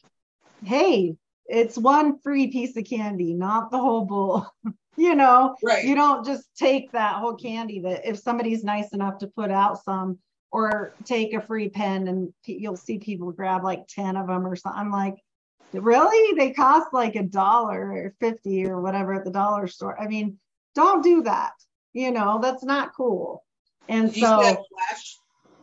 hey 0.62 1.16
it's 1.46 1.78
one 1.78 2.18
free 2.18 2.48
piece 2.48 2.76
of 2.76 2.84
candy 2.84 3.32
not 3.34 3.70
the 3.70 3.78
whole 3.78 4.04
bowl 4.04 4.46
you 4.97 5.14
know 5.14 5.55
Right. 5.62 5.85
you 5.85 5.94
don't 5.94 6.24
just 6.24 6.47
take 6.56 6.93
that 6.93 7.16
whole 7.16 7.35
candy 7.35 7.81
that 7.81 8.06
if 8.06 8.18
somebody's 8.18 8.64
nice 8.64 8.90
enough 8.93 9.18
to 9.18 9.27
put 9.27 9.51
out 9.51 9.82
some 9.85 10.18
or 10.52 10.94
take 11.05 11.35
a 11.35 11.40
free 11.40 11.68
pen 11.68 12.09
and 12.09 12.32
you'll 12.44 12.77
see 12.77 12.98
people 12.98 13.31
grab 13.32 13.62
like 13.64 13.86
10 13.89 14.16
of 14.16 14.27
them 14.28 14.47
or 14.47 14.56
something. 14.56 14.81
I'm 14.81 14.90
like, 14.90 15.16
really? 15.73 16.35
They 16.36 16.52
cost 16.52 16.89
like 16.93 17.14
a 17.16 17.23
dollar 17.24 17.90
or 17.93 18.14
50 18.20 18.66
or 18.66 18.81
whatever 18.81 19.12
at 19.14 19.24
the 19.24 19.31
dollar 19.31 19.66
store. 19.66 20.01
I 20.01 20.06
mean, 20.06 20.39
don't 20.74 21.02
do 21.02 21.23
that. 21.24 21.52
You 21.93 22.10
know, 22.12 22.39
that's 22.40 22.64
not 22.64 22.94
cool. 22.97 23.44
And 23.89 24.12
Did 24.12 24.20
so? 24.23 24.64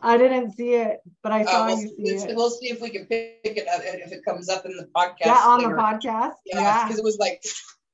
I 0.02 0.18
didn't 0.18 0.52
see 0.52 0.74
it, 0.74 1.00
but 1.22 1.32
I 1.32 1.44
saw 1.44 1.62
Uh, 1.64 1.66
we'll, 1.68 1.78
you 1.80 2.18
see 2.18 2.26
it. 2.28 2.36
we'll 2.36 2.50
see 2.50 2.68
if 2.68 2.80
we 2.80 2.90
can 2.90 3.06
pick 3.06 3.40
it 3.42 3.66
up 3.68 3.80
if 3.82 4.12
it 4.12 4.22
comes 4.24 4.48
up 4.50 4.66
in 4.66 4.76
the 4.76 4.84
podcast. 4.94 5.24
Yeah, 5.26 5.42
on 5.46 5.62
the 5.62 5.68
podcast. 5.70 6.34
Yeah, 6.44 6.60
Yeah. 6.60 6.84
because 6.84 6.98
it 6.98 7.04
was 7.04 7.16
like 7.18 7.42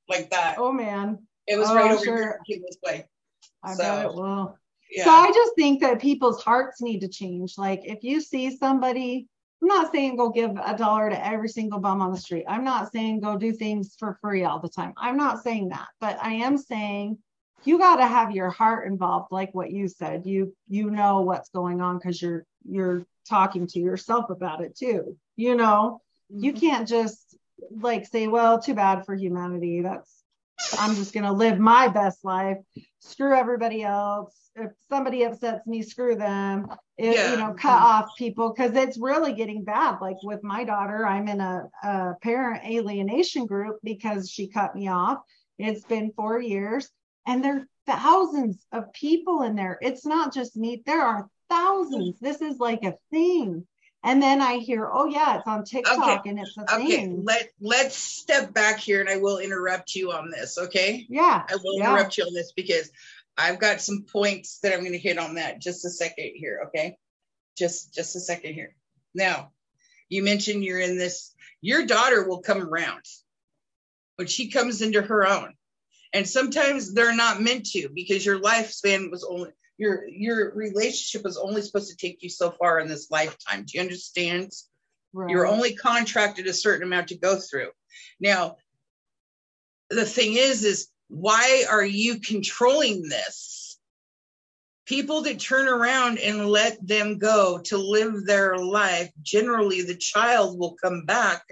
like 0.08 0.28
that. 0.30 0.56
Oh 0.58 0.72
man, 0.72 1.24
it 1.50 1.58
was 1.58 1.68
oh, 1.68 1.74
right 1.74 1.90
over 1.90 2.04
sure. 2.04 2.38
this 2.46 2.76
way. 2.84 3.04
I 3.64 3.74
So, 3.74 3.82
bet 3.82 4.06
it 4.06 4.14
will. 4.14 4.56
Yeah. 4.92 5.04
So 5.04 5.10
I 5.10 5.30
just 5.32 5.54
think 5.56 5.80
that 5.80 6.00
people's 6.00 6.42
hearts 6.42 6.80
need 6.80 7.00
to 7.00 7.08
change. 7.08 7.58
Like 7.58 7.80
if 7.84 8.04
you 8.04 8.20
see 8.20 8.56
somebody, 8.56 9.28
I'm 9.60 9.68
not 9.68 9.92
saying 9.92 10.16
go 10.16 10.30
give 10.30 10.52
a 10.64 10.76
dollar 10.76 11.10
to 11.10 11.26
every 11.26 11.48
single 11.48 11.80
bum 11.80 12.00
on 12.00 12.12
the 12.12 12.18
street. 12.18 12.44
I'm 12.48 12.64
not 12.64 12.92
saying 12.92 13.20
go 13.20 13.36
do 13.36 13.52
things 13.52 13.96
for 13.98 14.16
free 14.20 14.44
all 14.44 14.60
the 14.60 14.68
time. 14.68 14.94
I'm 14.96 15.16
not 15.16 15.42
saying 15.42 15.70
that, 15.70 15.88
but 16.00 16.18
I 16.22 16.34
am 16.34 16.56
saying 16.56 17.18
you 17.64 17.78
got 17.78 17.96
to 17.96 18.06
have 18.06 18.30
your 18.30 18.50
heart 18.50 18.86
involved 18.86 19.32
like 19.32 19.52
what 19.52 19.70
you 19.70 19.88
said. 19.88 20.24
You 20.24 20.54
you 20.68 20.90
know 20.90 21.22
what's 21.22 21.50
going 21.50 21.80
on 21.80 21.98
cuz 21.98 22.22
you're 22.22 22.46
you're 22.64 23.04
talking 23.28 23.66
to 23.68 23.80
yourself 23.80 24.30
about 24.30 24.62
it 24.62 24.76
too. 24.76 25.16
You 25.36 25.56
know, 25.56 26.00
you 26.28 26.52
mm-hmm. 26.52 26.60
can't 26.60 26.88
just 26.88 27.36
like 27.70 28.06
say, 28.06 28.28
well, 28.28 28.60
too 28.60 28.74
bad 28.74 29.04
for 29.04 29.14
humanity. 29.14 29.82
That's 29.82 30.19
I'm 30.78 30.94
just 30.94 31.12
going 31.12 31.24
to 31.24 31.32
live 31.32 31.58
my 31.58 31.88
best 31.88 32.24
life. 32.24 32.58
Screw 33.00 33.34
everybody 33.34 33.82
else. 33.82 34.36
If 34.56 34.72
somebody 34.88 35.22
upsets 35.22 35.66
me, 35.66 35.82
screw 35.82 36.16
them. 36.16 36.66
It, 36.98 37.14
Yeah. 37.14 37.32
You 37.32 37.36
know, 37.38 37.54
cut 37.54 37.80
off 37.80 38.10
people 38.18 38.52
because 38.52 38.74
it's 38.74 38.98
really 38.98 39.32
getting 39.32 39.64
bad. 39.64 39.98
Like 40.00 40.16
with 40.22 40.42
my 40.42 40.64
daughter, 40.64 41.06
I'm 41.06 41.28
in 41.28 41.40
a, 41.40 41.62
a 41.82 42.14
parent 42.22 42.64
alienation 42.64 43.46
group 43.46 43.78
because 43.82 44.30
she 44.30 44.48
cut 44.48 44.74
me 44.74 44.88
off. 44.88 45.18
It's 45.58 45.84
been 45.84 46.12
four 46.16 46.40
years 46.40 46.90
and 47.26 47.44
there 47.44 47.56
are 47.58 47.66
thousands 47.86 48.66
of 48.72 48.92
people 48.92 49.42
in 49.42 49.54
there. 49.54 49.78
It's 49.80 50.04
not 50.06 50.32
just 50.34 50.56
me, 50.56 50.82
there 50.86 51.02
are 51.02 51.28
thousands. 51.48 52.18
This 52.20 52.40
is 52.40 52.58
like 52.58 52.84
a 52.84 52.94
thing. 53.10 53.66
And 54.02 54.22
then 54.22 54.40
I 54.40 54.54
hear, 54.58 54.88
oh, 54.90 55.06
yeah, 55.06 55.38
it's 55.38 55.46
on 55.46 55.64
TikTok 55.64 56.24
and 56.26 56.38
it's 56.38 56.56
a 56.56 56.74
Okay, 56.74 56.96
thing. 56.96 57.24
let 57.24 57.50
let's 57.60 57.96
step 57.96 58.54
back 58.54 58.78
here 58.78 59.00
and 59.00 59.10
I 59.10 59.18
will 59.18 59.38
interrupt 59.38 59.94
you 59.94 60.10
on 60.12 60.30
this, 60.30 60.56
okay? 60.56 61.06
Yeah. 61.10 61.44
I 61.46 61.56
will 61.62 61.78
yeah. 61.78 61.90
interrupt 61.92 62.16
you 62.16 62.24
on 62.24 62.32
this 62.32 62.52
because 62.52 62.90
I've 63.36 63.58
got 63.58 63.82
some 63.82 64.06
points 64.10 64.60
that 64.60 64.72
I'm 64.72 64.80
going 64.80 64.92
to 64.92 64.98
hit 64.98 65.18
on 65.18 65.34
that 65.34 65.60
just 65.60 65.84
a 65.84 65.90
second 65.90 66.32
here, 66.34 66.62
okay? 66.68 66.96
Just 67.58 67.92
just 67.92 68.16
a 68.16 68.20
second 68.20 68.54
here. 68.54 68.74
Now, 69.14 69.52
you 70.08 70.22
mentioned 70.22 70.64
you're 70.64 70.80
in 70.80 70.96
this 70.96 71.34
your 71.60 71.84
daughter 71.84 72.26
will 72.26 72.40
come 72.40 72.62
around 72.62 73.04
when 74.16 74.28
she 74.28 74.50
comes 74.50 74.80
into 74.80 75.02
her 75.02 75.26
own. 75.26 75.54
And 76.12 76.28
sometimes 76.28 76.92
they're 76.92 77.14
not 77.14 77.40
meant 77.40 77.66
to 77.66 77.88
because 77.94 78.24
your 78.24 78.40
lifespan 78.40 79.10
was 79.10 79.24
only 79.24 79.50
your 79.80 80.06
your 80.06 80.52
relationship 80.54 81.24
was 81.24 81.38
only 81.38 81.62
supposed 81.62 81.88
to 81.88 81.96
take 81.96 82.22
you 82.22 82.28
so 82.28 82.50
far 82.50 82.80
in 82.80 82.86
this 82.86 83.10
lifetime. 83.10 83.64
Do 83.66 83.78
you 83.78 83.80
understand? 83.80 84.52
You're 85.30 85.46
only 85.46 85.74
contracted 85.74 86.46
a 86.46 86.52
certain 86.52 86.86
amount 86.86 87.08
to 87.08 87.18
go 87.18 87.36
through. 87.36 87.70
Now, 88.20 88.56
the 89.88 90.04
thing 90.04 90.34
is, 90.34 90.64
is 90.64 90.88
why 91.08 91.64
are 91.68 91.84
you 91.84 92.20
controlling 92.20 93.08
this? 93.08 93.78
People 94.86 95.22
that 95.22 95.40
turn 95.40 95.66
around 95.66 96.18
and 96.18 96.46
let 96.46 96.86
them 96.86 97.18
go 97.18 97.58
to 97.64 97.78
live 97.78 98.26
their 98.26 98.56
life, 98.56 99.10
generally 99.22 99.82
the 99.82 99.96
child 99.96 100.58
will 100.58 100.76
come 100.82 101.06
back 101.06 101.42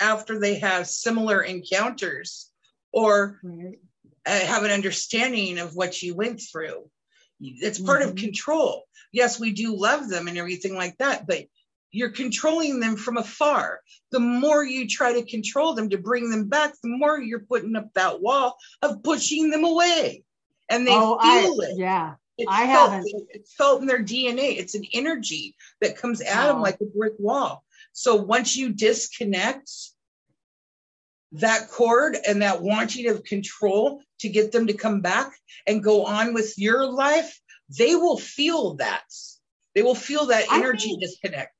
after 0.00 0.40
they 0.40 0.58
have 0.58 0.88
similar 0.88 1.42
encounters 1.42 2.50
or 2.92 3.38
Right. 3.42 3.78
uh, 4.26 4.40
have 4.40 4.64
an 4.64 4.72
understanding 4.72 5.58
of 5.58 5.76
what 5.76 6.02
you 6.02 6.14
went 6.14 6.40
through. 6.40 6.90
It's 7.40 7.78
part 7.78 8.02
of 8.02 8.14
Mhm. 8.14 8.18
control. 8.18 8.84
Yes, 9.12 9.38
we 9.38 9.52
do 9.52 9.76
love 9.76 10.08
them 10.08 10.28
and 10.28 10.38
everything 10.38 10.74
like 10.74 10.96
that, 10.98 11.26
but 11.26 11.46
you're 11.90 12.10
controlling 12.10 12.80
them 12.80 12.96
from 12.96 13.16
afar. 13.16 13.80
The 14.10 14.20
more 14.20 14.64
you 14.64 14.86
try 14.88 15.14
to 15.14 15.24
control 15.24 15.74
them 15.74 15.90
to 15.90 15.98
bring 15.98 16.30
them 16.30 16.48
back, 16.48 16.74
the 16.82 16.88
more 16.88 17.20
you're 17.20 17.40
putting 17.40 17.76
up 17.76 17.92
that 17.94 18.20
wall 18.20 18.56
of 18.82 19.02
pushing 19.02 19.50
them 19.50 19.64
away. 19.64 20.24
And 20.68 20.86
they 20.86 20.92
oh, 20.94 21.18
I, 21.20 21.42
feel 21.42 21.60
it. 21.60 21.78
yeah. 21.78 22.14
It's 22.38 22.50
I 22.50 22.66
felt, 22.66 22.90
haven't. 22.90 23.26
It's 23.30 23.54
felt 23.54 23.80
in 23.80 23.86
their 23.86 24.02
DNA. 24.02 24.58
It's 24.58 24.74
an 24.74 24.84
energy 24.92 25.56
that 25.80 25.96
comes 25.96 26.20
at 26.20 26.48
them 26.48 26.60
like 26.60 26.78
a 26.80 26.84
brick 26.84 27.14
wall. 27.18 27.64
So 27.92 28.16
once 28.16 28.56
you 28.56 28.74
disconnect 28.74 29.70
that 31.40 31.68
cord 31.68 32.16
and 32.26 32.42
that 32.42 32.62
wanting 32.62 33.08
of 33.08 33.24
control 33.24 34.02
to 34.20 34.28
get 34.28 34.52
them 34.52 34.66
to 34.66 34.72
come 34.72 35.00
back 35.00 35.32
and 35.66 35.82
go 35.82 36.04
on 36.04 36.34
with 36.34 36.58
your 36.58 36.86
life, 36.86 37.40
they 37.78 37.94
will 37.94 38.18
feel 38.18 38.74
that. 38.74 39.04
They 39.74 39.82
will 39.82 39.94
feel 39.94 40.26
that 40.26 40.50
energy 40.52 40.90
think- 40.90 41.02
disconnect. 41.02 41.52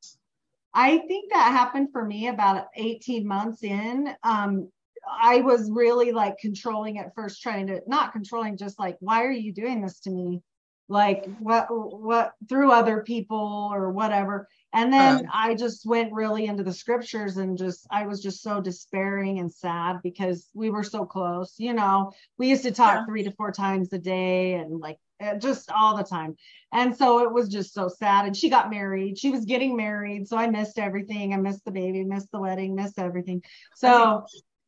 I 0.72 0.98
think 0.98 1.32
that 1.32 1.52
happened 1.52 1.88
for 1.90 2.04
me 2.04 2.28
about 2.28 2.66
18 2.74 3.26
months 3.26 3.62
in. 3.62 4.14
Um, 4.22 4.70
I 5.08 5.40
was 5.40 5.70
really 5.70 6.12
like 6.12 6.36
controlling 6.38 6.98
at 6.98 7.14
first, 7.14 7.40
trying 7.42 7.68
to 7.68 7.80
not 7.86 8.12
controlling, 8.12 8.58
just 8.58 8.78
like, 8.78 8.96
why 9.00 9.24
are 9.24 9.30
you 9.30 9.54
doing 9.54 9.80
this 9.80 10.00
to 10.00 10.10
me? 10.10 10.42
Like 10.88 11.26
what 11.40 11.66
what 11.68 12.34
through 12.48 12.70
other 12.70 13.02
people 13.02 13.70
or 13.72 13.90
whatever. 13.90 14.48
And 14.72 14.92
then 14.92 15.26
Uh. 15.26 15.30
I 15.32 15.54
just 15.54 15.84
went 15.84 16.12
really 16.12 16.46
into 16.46 16.62
the 16.62 16.72
scriptures 16.72 17.38
and 17.38 17.58
just 17.58 17.86
I 17.90 18.06
was 18.06 18.22
just 18.22 18.40
so 18.42 18.60
despairing 18.60 19.40
and 19.40 19.52
sad 19.52 20.00
because 20.02 20.48
we 20.54 20.70
were 20.70 20.84
so 20.84 21.04
close. 21.04 21.54
You 21.58 21.72
know, 21.72 22.12
we 22.38 22.48
used 22.48 22.62
to 22.64 22.70
talk 22.70 22.94
Yeah. 22.98 23.06
three 23.06 23.24
to 23.24 23.32
four 23.32 23.50
times 23.50 23.92
a 23.92 23.98
day 23.98 24.54
and 24.54 24.78
like 24.78 24.98
eh, 25.18 25.38
just 25.38 25.72
all 25.72 25.96
the 25.96 26.04
time. 26.04 26.36
And 26.72 26.94
so 26.96 27.20
it 27.24 27.32
was 27.32 27.48
just 27.48 27.74
so 27.74 27.88
sad. 27.88 28.26
And 28.26 28.36
she 28.36 28.48
got 28.48 28.70
married. 28.70 29.18
She 29.18 29.30
was 29.30 29.44
getting 29.44 29.76
married. 29.76 30.28
So 30.28 30.36
I 30.36 30.46
missed 30.46 30.78
everything. 30.78 31.34
I 31.34 31.38
missed 31.38 31.64
the 31.64 31.72
baby, 31.72 32.04
missed 32.04 32.30
the 32.30 32.38
wedding, 32.38 32.76
missed 32.76 32.98
everything. 33.00 33.42
So 33.74 34.24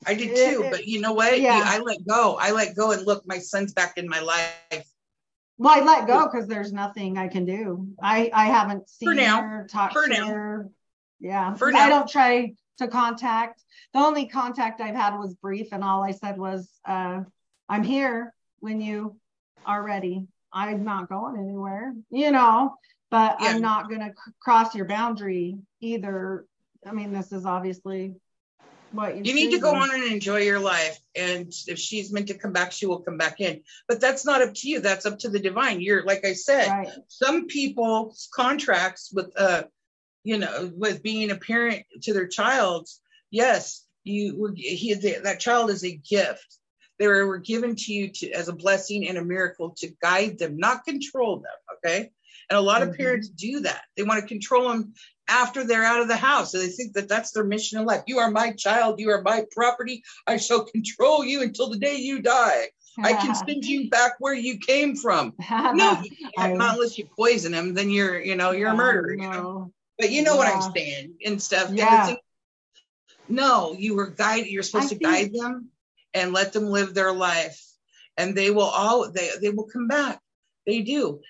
I 0.07 0.15
did 0.15 0.31
It- 0.31 0.51
too, 0.51 0.63
it- 0.65 0.71
but 0.73 0.87
you 0.87 1.01
know 1.01 1.13
what? 1.13 1.41
yeah. 1.41 1.63
I 1.65 1.79
let 1.79 2.05
go. 2.07 2.39
I 2.41 2.51
let 2.51 2.75
go 2.75 2.91
and 2.91 3.07
look, 3.07 3.25
my 3.27 3.39
son's 3.39 3.73
back 3.73 3.99
in 3.99 4.09
my 4.09 4.21
life. 4.21 4.89
Well, 5.59 5.79
I 5.81 5.85
let 5.85 6.07
go 6.07 6.27
because 6.31 6.47
there's 6.47 6.73
nothing 6.73 7.19
I 7.19 7.29
can 7.29 7.45
do. 7.45 7.89
I 8.03 8.31
I 8.33 8.47
haven't 8.47 8.89
seen 8.89 9.09
For 9.11 9.15
now. 9.15 9.43
her, 9.43 9.67
talked 9.71 9.93
For 9.93 10.07
to 10.07 10.13
now. 10.13 10.27
her. 10.29 10.69
Yeah. 11.21 11.55
For 11.55 11.69
I 11.69 11.73
now. 11.73 11.89
don't 11.89 12.09
try 12.09 12.55
to 12.79 12.89
contact. 12.89 13.63
The 13.93 13.99
only 14.01 14.27
contact 14.27 14.81
I've 14.81 14.95
had 14.95 15.17
was 15.19 15.35
brief, 15.35 15.69
and 15.73 15.83
all 15.83 16.03
I 16.05 16.13
said 16.13 16.39
was, 16.39 16.71
uh, 16.87 17.23
I'm 17.69 17.83
here 17.83 18.33
when 18.61 18.81
you 18.81 19.17
are 19.67 19.83
ready. 19.83 20.27
I'm 20.53 20.85
not 20.85 21.09
going 21.09 21.37
anywhere, 21.37 21.93
you 22.11 22.31
know, 22.31 22.77
but 23.11 23.37
Yeah. 23.41 23.49
I'm 23.49 23.61
not 23.61 23.89
going 23.89 24.01
to 24.01 24.09
c- 24.11 24.33
cross 24.41 24.75
your 24.75 24.87
boundary 24.87 25.59
either. 25.81 26.47
I 26.87 26.93
mean, 26.93 27.13
this 27.13 27.33
is 27.33 27.45
obviously 27.45 28.15
what 28.91 29.17
you 29.17 29.35
need 29.35 29.51
to 29.51 29.59
go 29.61 29.75
on 29.75 29.93
and 29.95 30.05
enjoy 30.05 30.39
your 30.41 30.61
life. 30.61 30.99
And 31.15 31.53
if 31.67 31.79
she's 31.79 32.13
meant 32.13 32.29
to 32.29 32.35
come 32.39 32.53
back, 32.53 32.73
she 32.73 32.87
will 32.87 33.01
come 33.01 33.19
back 33.19 33.41
in. 33.41 33.63
But 33.87 34.01
that's 34.01 34.25
not 34.25 34.43
up 34.43 34.55
to 34.55 34.69
you. 34.69 34.81
That's 34.81 35.07
up 35.07 35.19
to 35.21 35.29
the 35.29 35.39
divine. 35.39 35.81
You're 35.81 36.05
like 36.05 36.25
I 36.25 36.33
said, 36.33 36.69
Right. 36.69 36.89
some 37.09 37.47
people's 37.47 38.29
contracts 38.35 39.11
with 39.13 39.33
uh 39.37 39.65
you 40.25 40.39
know 40.39 40.71
with 40.77 41.03
being 41.03 41.31
a 41.31 41.37
parent 41.37 41.85
to 42.03 42.13
their 42.13 42.27
child 42.27 42.89
yes 43.31 43.87
you 44.05 44.37
were 44.37 44.53
he 44.55 44.93
that 44.95 45.41
child 45.41 45.71
is 45.71 45.85
a 45.85 45.97
gift 46.09 46.59
they 46.99 47.07
were, 47.07 47.39
given 47.39 47.77
to 47.77 47.93
you 47.93 48.09
to 48.13 48.31
as 48.33 48.49
a 48.49 48.53
blessing 48.53 49.07
and 49.09 49.17
a 49.17 49.25
miracle 49.25 49.75
to 49.79 49.89
guide 50.03 50.39
them 50.39 50.57
not 50.57 50.85
control 50.85 51.37
them 51.37 51.53
okay 51.77 52.11
and 52.51 52.59
a 52.59 52.61
lot 52.61 52.83
of 52.83 52.89
Mhm. 52.89 52.97
parents 52.97 53.29
do 53.29 53.61
that 53.61 53.85
they 53.97 54.03
want 54.03 54.21
to 54.21 54.27
control 54.27 54.69
them 54.69 54.93
after 55.29 55.65
they're 55.65 55.85
out 55.85 56.01
of 56.01 56.09
the 56.09 56.17
house 56.17 56.55
and 56.55 56.63
they 56.63 56.69
think 56.69 56.95
that 56.95 57.09
that's 57.09 57.31
their 57.33 57.45
mission 57.45 57.79
in 57.79 57.85
life 57.87 58.03
you 58.07 58.19
are 58.19 58.31
my 58.31 58.53
child 58.53 58.99
you 58.99 59.11
are 59.11 59.23
my 59.23 59.45
property 59.53 60.03
i 60.27 60.37
shall 60.37 60.65
control 60.65 61.25
you 61.25 61.43
until 61.43 61.69
the 61.71 61.79
day 61.79 61.97
you 61.97 62.21
die 62.23 62.65
i 62.99 63.13
can 63.13 63.35
send 63.47 63.65
you 63.65 63.89
back 63.91 64.13
where 64.19 64.35
you 64.35 64.59
came 64.59 64.97
from 64.97 65.33
no, 65.51 66.03
I- 66.39 66.53
not 66.55 66.75
unless 66.75 66.97
you 66.99 67.07
poison 67.17 67.53
him, 67.55 67.75
then 67.75 67.91
you're, 67.91 68.19
you 68.21 68.35
know, 68.37 68.51
you're 68.53 68.69
a 68.69 68.73
Yeah, 68.73 68.77
murderer. 68.77 69.13
You 69.13 69.19
know? 69.19 69.73
But 69.99 70.11
you 70.11 70.23
know 70.23 70.37
what 70.37 70.49
I'm 70.49 70.73
saying 70.75 71.15
and 71.25 71.41
stuff. 71.43 71.71
Yeah. 71.73 72.15
no, 73.29 73.75
you 73.77 73.95
were 73.97 74.07
guide. 74.09 74.47
You're 74.47 74.63
supposed 74.63 74.87
I 74.87 74.89
to 74.89 74.99
think- 74.99 75.03
guide 75.03 75.33
them 75.35 75.69
and 76.15 76.33
let 76.33 76.53
them 76.53 76.67
live 76.71 76.95
their 76.95 77.13
life, 77.13 77.61
and 78.17 78.37
they 78.37 78.51
will 78.51 78.63
all 78.63 79.11
they 79.11 79.31
they 79.41 79.51
will 79.51 79.69
come 79.73 79.89
back. 79.89 80.21
They 80.67 80.83
do. 80.83 81.21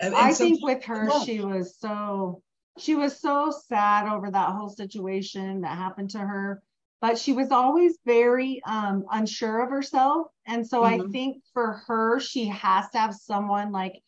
And, 0.00 0.14
and 0.14 0.24
I 0.26 0.32
think 0.32 0.62
with 0.62 0.84
her, 0.84 1.08
she 1.24 1.40
was 1.40 1.76
so 1.78 2.42
she 2.78 2.94
was 2.94 3.20
so 3.20 3.50
sad 3.66 4.06
over 4.08 4.30
that 4.30 4.50
whole 4.50 4.68
situation 4.68 5.62
that 5.62 5.76
happened 5.78 6.10
to 6.10 6.18
her. 6.18 6.62
But 7.00 7.18
she 7.18 7.32
was 7.34 7.50
always 7.50 7.98
very 8.06 8.62
um, 8.64 9.04
unsure 9.10 9.62
of 9.62 9.70
herself, 9.70 10.28
and 10.46 10.66
so 10.66 10.82
I 10.82 11.00
Mhm. 11.02 11.12
think 11.12 11.42
for 11.52 11.82
her, 11.86 12.18
she 12.18 12.46
has 12.46 12.88
to 12.90 12.98
have 12.98 13.14
someone 13.14 13.72
like, 13.72 14.02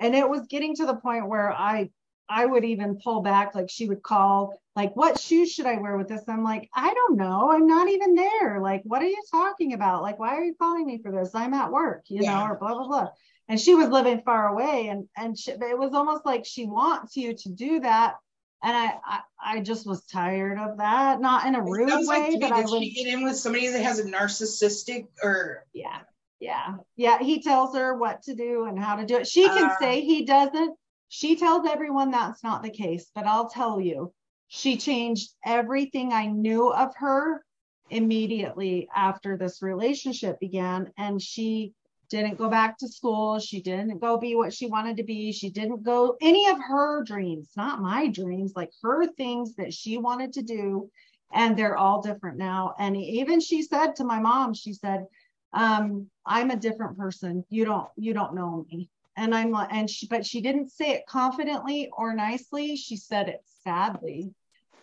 and 0.00 0.14
it 0.14 0.28
was 0.28 0.46
getting 0.48 0.74
to 0.76 0.86
the 0.86 0.96
point 0.96 1.28
where 1.28 1.52
I 1.52 1.90
I 2.28 2.46
would 2.46 2.64
even 2.64 2.98
pull 3.02 3.22
back. 3.22 3.54
Like 3.54 3.68
she 3.70 3.88
would 3.88 4.02
call, 4.02 4.54
like, 4.76 4.94
what 4.96 5.18
shoes 5.18 5.52
should 5.52 5.66
I 5.66 5.76
wear 5.78 5.96
with 5.96 6.08
this? 6.08 6.28
I'm 6.28 6.44
like, 6.44 6.68
I 6.74 6.92
don't 6.94 7.16
know. 7.16 7.50
I'm 7.52 7.66
not 7.66 7.88
even 7.88 8.14
there. 8.14 8.60
Like, 8.60 8.82
what 8.84 9.02
are 9.02 9.06
you 9.08 9.22
talking 9.30 9.72
about? 9.72 10.02
Like, 10.02 10.18
why 10.18 10.36
are 10.36 10.44
you 10.44 10.54
calling 10.54 10.86
me 10.86 11.00
for 11.02 11.10
this? 11.12 11.34
I'm 11.34 11.54
at 11.54 11.72
work, 11.72 12.04
you 12.08 12.22
Yeah. 12.22 12.24
know, 12.24 12.42
or 12.42 12.56
blah 12.58 12.74
blah 12.74 12.86
blah. 12.88 13.08
And 13.50 13.58
she 13.60 13.74
was 13.74 13.88
living 13.88 14.22
far 14.24 14.46
away, 14.48 14.86
and 14.88 15.08
and 15.16 15.36
she, 15.36 15.50
it 15.50 15.76
was 15.78 15.92
almost 15.92 16.24
like 16.24 16.46
she 16.46 16.66
wants 16.66 17.16
you 17.16 17.34
to 17.34 17.48
do 17.50 17.80
that. 17.80 18.14
And 18.62 18.76
I, 18.76 18.92
I, 19.04 19.20
I 19.56 19.60
just 19.60 19.86
was 19.86 20.04
tired 20.04 20.56
of 20.58 20.78
that. 20.78 21.20
Not 21.20 21.46
in 21.46 21.56
a 21.56 21.62
rude 21.62 21.90
like 22.06 22.06
way, 22.06 22.26
to 22.26 22.32
me, 22.32 22.38
but 22.38 22.52
I 22.52 22.62
did 22.62 22.70
was. 22.70 22.80
she 22.80 22.94
get 22.94 23.12
in 23.12 23.24
with 23.24 23.36
somebody 23.36 23.66
that 23.68 23.82
has 23.82 23.98
a 23.98 24.04
narcissistic 24.04 25.08
or 25.22 25.66
Yeah. 25.72 25.98
Yeah. 26.38 26.76
Yeah. 26.94 27.18
He 27.18 27.42
tells 27.42 27.74
her 27.74 27.96
what 27.96 28.22
to 28.24 28.34
do 28.34 28.66
and 28.66 28.78
how 28.78 28.96
to 28.96 29.04
do 29.04 29.16
it. 29.16 29.26
She 29.26 29.44
can 29.48 29.64
Uh. 29.70 29.76
say 29.80 30.02
he 30.02 30.24
doesn't. 30.24 30.76
She 31.08 31.34
tells 31.36 31.66
everyone 31.66 32.12
that's 32.12 32.44
not 32.44 32.62
the 32.62 32.70
case, 32.70 33.10
but 33.16 33.26
I'll 33.26 33.48
tell 33.48 33.80
you, 33.80 34.12
she 34.46 34.76
changed 34.76 35.30
everything 35.44 36.12
I 36.12 36.26
knew 36.26 36.70
of 36.72 36.94
her 36.96 37.44
immediately 37.88 38.88
after 38.94 39.36
this 39.36 39.60
relationship 39.60 40.38
began. 40.38 40.92
And 40.96 41.20
she 41.20 41.72
didn't 42.10 42.38
go 42.38 42.48
back 42.48 42.78
to 42.78 42.88
school. 42.88 43.38
She 43.38 43.62
didn't 43.62 43.98
go 44.00 44.18
be 44.18 44.34
what 44.34 44.52
she 44.52 44.66
wanted 44.66 44.96
to 44.98 45.04
be. 45.04 45.32
She 45.32 45.50
didn't 45.50 45.82
go 45.82 46.16
any 46.20 46.48
of 46.48 46.58
her 46.60 47.02
dreams, 47.04 47.50
not 47.56 47.80
my 47.80 48.08
dreams, 48.08 48.52
like 48.56 48.70
her 48.82 49.06
things 49.06 49.54
that 49.56 49.72
she 49.72 49.96
wanted 49.98 50.32
to 50.34 50.42
do. 50.42 50.90
And 51.32 51.56
they're 51.56 51.76
all 51.76 52.02
different 52.02 52.38
now. 52.38 52.74
And 52.78 52.96
even 52.96 53.40
she 53.40 53.62
said 53.62 53.96
to 53.96 54.04
my 54.04 54.18
mom, 54.18 54.52
she 54.54 54.72
said, 54.72 55.06
um 55.52 56.06
i'm 56.26 56.50
a 56.50 56.56
different 56.56 56.96
person 56.96 57.44
you 57.48 57.64
don't 57.64 57.88
you 57.96 58.14
don't 58.14 58.34
know 58.34 58.64
me 58.70 58.88
and 59.16 59.34
i'm 59.34 59.54
and 59.70 59.90
she 59.90 60.06
but 60.06 60.24
she 60.24 60.40
didn't 60.40 60.70
say 60.70 60.90
it 60.90 61.06
confidently 61.08 61.90
or 61.96 62.14
nicely 62.14 62.76
she 62.76 62.96
said 62.96 63.28
it 63.28 63.40
sadly 63.64 64.32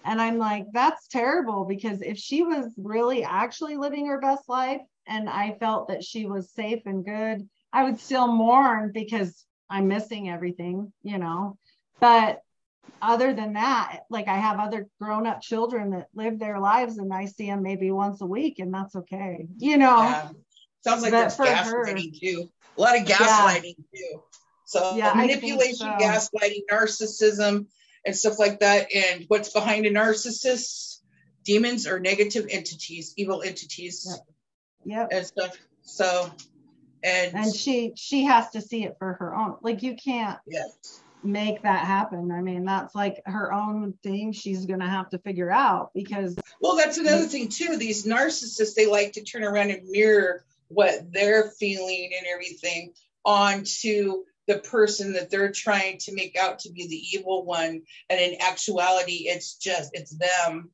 and 0.03 0.21
i'm 0.21 0.37
like 0.37 0.65
that's 0.73 1.07
terrible 1.07 1.65
because 1.65 2.01
if 2.01 2.17
she 2.17 2.43
was 2.43 2.65
really 2.77 3.23
actually 3.23 3.77
living 3.77 4.05
her 4.07 4.19
best 4.19 4.47
life 4.47 4.81
and 5.07 5.29
i 5.29 5.55
felt 5.59 5.87
that 5.87 6.03
she 6.03 6.25
was 6.25 6.51
safe 6.51 6.81
and 6.85 7.05
good 7.05 7.47
i 7.73 7.83
would 7.83 7.99
still 7.99 8.27
mourn 8.27 8.91
because 8.93 9.45
i'm 9.69 9.87
missing 9.87 10.29
everything 10.29 10.91
you 11.03 11.17
know 11.17 11.57
but 11.99 12.39
other 13.01 13.33
than 13.33 13.53
that 13.53 13.99
like 14.09 14.27
i 14.27 14.35
have 14.35 14.59
other 14.59 14.87
grown-up 14.99 15.41
children 15.41 15.91
that 15.91 16.07
live 16.15 16.39
their 16.39 16.59
lives 16.59 16.97
and 16.97 17.13
i 17.13 17.25
see 17.25 17.47
them 17.47 17.61
maybe 17.61 17.91
once 17.91 18.21
a 18.21 18.25
week 18.25 18.59
and 18.59 18.73
that's 18.73 18.95
okay 18.95 19.45
you 19.57 19.77
know 19.77 19.97
Yeah. 19.99 20.29
Sounds 20.83 21.01
like 21.01 21.11
But 21.11 21.19
there's 21.19 21.35
for 21.35 21.45
her- 21.47 21.85
gaslighting 21.85 22.17
too. 22.19 22.49
A 22.77 22.81
lot 22.81 22.95
of 22.97 23.05
gaslighting 23.05 23.75
too. 23.93 24.21
So 24.63 24.95
Yeah, 24.95 25.13
manipulation, 25.13 25.75
so. 25.75 25.97
gaslighting, 25.99 26.61
narcissism, 26.71 27.65
and 28.05 28.15
stuff 28.15 28.39
like 28.39 28.59
that. 28.59 28.87
And 28.93 29.25
what's 29.27 29.51
behind 29.51 29.85
a 29.85 29.91
narcissist? 29.91 30.99
Demons 31.43 31.87
or 31.87 31.99
negative 31.99 32.47
entities, 32.49 33.13
evil 33.15 33.41
entities, 33.41 34.19
yep 34.83 35.07
and 35.11 35.25
stuff. 35.25 35.55
So, 35.81 36.29
and, 37.03 37.33
and 37.35 37.55
she 37.55 37.93
she 37.95 38.25
has 38.25 38.49
to 38.51 38.61
see 38.61 38.83
it 38.83 38.97
for 38.99 39.13
her 39.13 39.33
own 39.33 39.55
like 39.61 39.81
you 39.81 39.95
can't 39.95 40.39
yes, 40.45 41.01
make 41.23 41.61
that 41.63 41.85
happen 41.85 42.31
i 42.31 42.41
mean 42.41 42.65
that's 42.65 42.93
like 42.93 43.21
her 43.25 43.53
own 43.53 43.93
thing 44.03 44.33
she's 44.33 44.65
gonna 44.65 44.89
have 44.89 45.09
to 45.09 45.19
figure 45.19 45.49
out 45.49 45.91
because 45.93 46.37
well, 46.59 46.75
that's 46.75 46.97
another 46.97 47.25
thing 47.25 47.49
too. 47.49 47.77
These 47.77 48.05
narcissists, 48.05 48.75
they 48.75 48.87
like 48.87 49.13
to 49.13 49.23
turn 49.23 49.43
around 49.43 49.71
and 49.71 49.87
mirror 49.89 50.43
what 50.69 51.11
they're 51.11 51.49
feeling 51.51 52.11
and 52.17 52.27
everything 52.27 52.93
onto 53.23 54.23
the 54.47 54.59
person 54.59 55.13
that 55.13 55.29
they're 55.29 55.51
trying 55.51 55.97
to 55.99 56.13
make 56.13 56.37
out 56.37 56.59
to 56.59 56.71
be 56.71 56.87
the 56.87 57.17
evil 57.17 57.45
one 57.45 57.81
and 58.09 58.19
in 58.19 58.41
actuality 58.41 59.25
it's 59.27 59.55
just 59.55 59.91
it's 59.93 60.15
them 60.17 60.71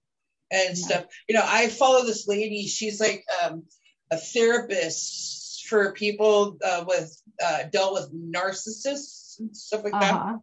and 0.52 0.78
Yeah. 0.78 0.86
stuff 0.86 1.06
you 1.28 1.36
know 1.36 1.45
i 1.45 1.68
follow 1.68 2.06
this 2.06 2.28
lady 2.28 2.68
she's 2.68 3.00
like 3.00 3.26
um, 3.44 3.64
a 4.12 4.18
therapist 4.18 5.66
for 5.68 5.94
people 5.94 6.58
uh, 6.64 6.84
with 6.88 7.20
uh, 7.44 7.64
dealt 7.72 7.94
with 7.94 8.14
narcissists 8.14 9.40
and 9.40 9.56
stuff 9.56 9.84
like 9.84 9.94
that 9.94 10.14
uh-huh 10.14 10.38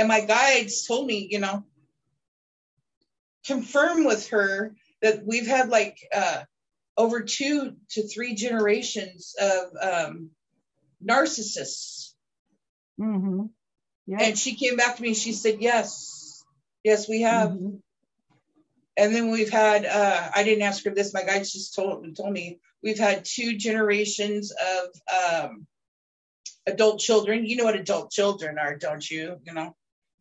and 0.00 0.08
my 0.08 0.22
guides 0.22 0.86
told 0.86 1.06
me, 1.06 1.28
you 1.30 1.40
know, 1.40 1.62
confirm 3.44 4.04
with 4.04 4.28
her 4.28 4.74
that 5.02 5.26
we've 5.26 5.46
had 5.46 5.68
like 5.68 5.98
uh, 6.14 6.42
over 6.96 7.22
two 7.22 7.76
to 7.90 8.08
three 8.08 8.34
generations 8.34 9.34
of 9.38 9.72
um, 9.80 10.30
narcissists. 11.04 12.09
Mm-hmm 13.00 13.46
yeah 14.06 14.18
And 14.22 14.38
she 14.38 14.56
came 14.56 14.76
back 14.76 14.96
to 14.96 15.02
me. 15.02 15.14
She 15.14 15.32
said, 15.32 15.58
"Yes, 15.60 16.42
yes, 16.84 17.08
we 17.08 17.22
have." 17.22 17.50
Mhm. 17.50 17.80
And 18.96 19.14
then 19.14 19.30
we've 19.30 19.50
had. 19.50 19.86
Uh, 19.86 20.30
I 20.34 20.42
didn't 20.42 20.62
ask 20.62 20.84
her 20.84 20.90
this. 20.90 21.14
My 21.14 21.22
guides 21.22 21.52
just 21.52 21.74
told 21.74 22.16
told 22.16 22.32
me 22.32 22.58
we've 22.82 22.98
had 22.98 23.24
two 23.24 23.56
generations 23.56 24.52
of 24.52 24.88
um, 25.20 25.66
adult 26.66 27.00
children. 27.00 27.46
You 27.46 27.56
know 27.56 27.64
what 27.64 27.76
adult 27.76 28.10
children 28.10 28.58
are, 28.58 28.76
don't 28.76 29.08
you? 29.08 29.38
You 29.44 29.54
know, 29.54 29.76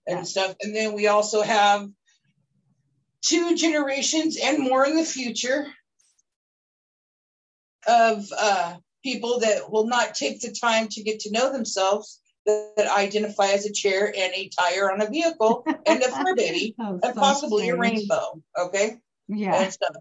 and 0.08 0.20
Yeah. 0.20 0.24
stuff. 0.24 0.56
And 0.62 0.76
then 0.76 0.94
we 0.94 1.08
also 1.08 1.42
have 1.42 1.90
two 3.22 3.56
generations 3.56 4.38
and 4.38 4.60
more 4.60 4.86
in 4.86 4.96
the 4.96 5.06
future 5.06 5.68
of 7.88 8.26
uh, 8.38 8.78
people 9.04 9.40
that 9.40 9.72
will 9.72 9.88
not 9.88 10.14
take 10.14 10.42
the 10.42 10.52
time 10.52 10.88
to 10.90 11.04
get 11.04 11.22
to 11.22 11.32
know 11.32 11.52
themselves 11.52 12.22
that, 12.78 12.98
identify 12.98 13.48
as 13.48 13.66
a 13.66 13.74
chair 13.74 14.08
and 14.08 14.34
a 14.34 14.50
tire 14.50 14.92
on 14.92 15.02
a 15.02 15.10
vehicle 15.10 15.64
and 15.86 16.02
a 16.02 16.08
fur 16.10 16.36
baby 16.36 16.76
That 16.78 17.00
and 17.04 17.14
so 17.16 17.20
possibly 17.20 17.70
a 17.70 17.78
rainbow. 17.78 18.42
Okay 18.58 19.00
yeah 19.28 19.64
and 19.64 19.74
stuff. 19.74 19.96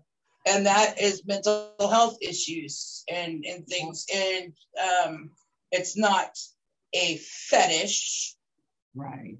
And 0.47 0.67
that 0.67 1.01
is 1.01 1.27
mental 1.27 1.73
health 1.79 2.19
issues 2.23 3.05
and, 3.13 3.45
and 3.45 3.67
things. 3.67 4.07
And 4.15 4.55
um, 4.81 5.31
it's 5.71 5.97
not 5.97 6.31
a 6.95 7.19
fetish, 7.19 8.35
right 8.95 9.37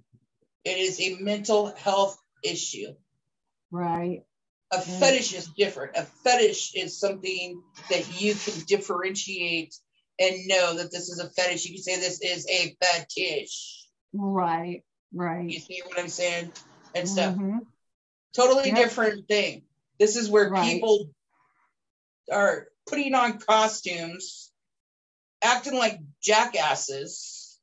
it 0.65 0.77
is 0.77 1.01
a 1.01 1.17
mental 1.21 1.75
health 1.75 2.19
issue. 2.45 2.95
right 3.71 4.25
A 4.71 4.81
fetish 4.83 5.33
is 5.33 5.49
different. 5.57 5.97
A 5.97 6.03
fetish 6.03 6.75
is 6.75 7.01
something 7.01 7.63
that 7.89 8.21
you 8.21 8.35
can 8.35 8.65
differentiate 8.67 9.75
and 10.19 10.47
know 10.47 10.77
that 10.77 10.91
this 10.91 11.09
is 11.09 11.19
a 11.21 11.31
fetish. 11.31 11.67
You 11.67 11.75
can 11.75 11.83
say 11.83 11.97
this 12.01 12.21
is 12.21 12.47
a 12.49 12.77
fetish. 12.83 13.85
right 14.13 14.83
right. 15.13 15.49
You 15.49 15.61
see 15.61 15.83
what 15.87 15.99
I'm 15.99 16.09
saying? 16.09 16.53
And 16.95 17.09
stuff. 17.09 17.37
Mhm. 17.37 17.61
Totally 18.35 18.69
Yep. 18.69 18.77
different 18.77 19.29
thing. 19.29 19.63
This 19.99 20.17
is 20.17 20.29
where 20.31 20.51
Right. 20.51 20.73
people 20.73 21.11
are 22.33 22.69
putting 22.87 23.15
on 23.15 23.39
costumes, 23.39 24.53
acting 25.43 25.75
like 25.75 26.01
jackasses, 26.23 27.59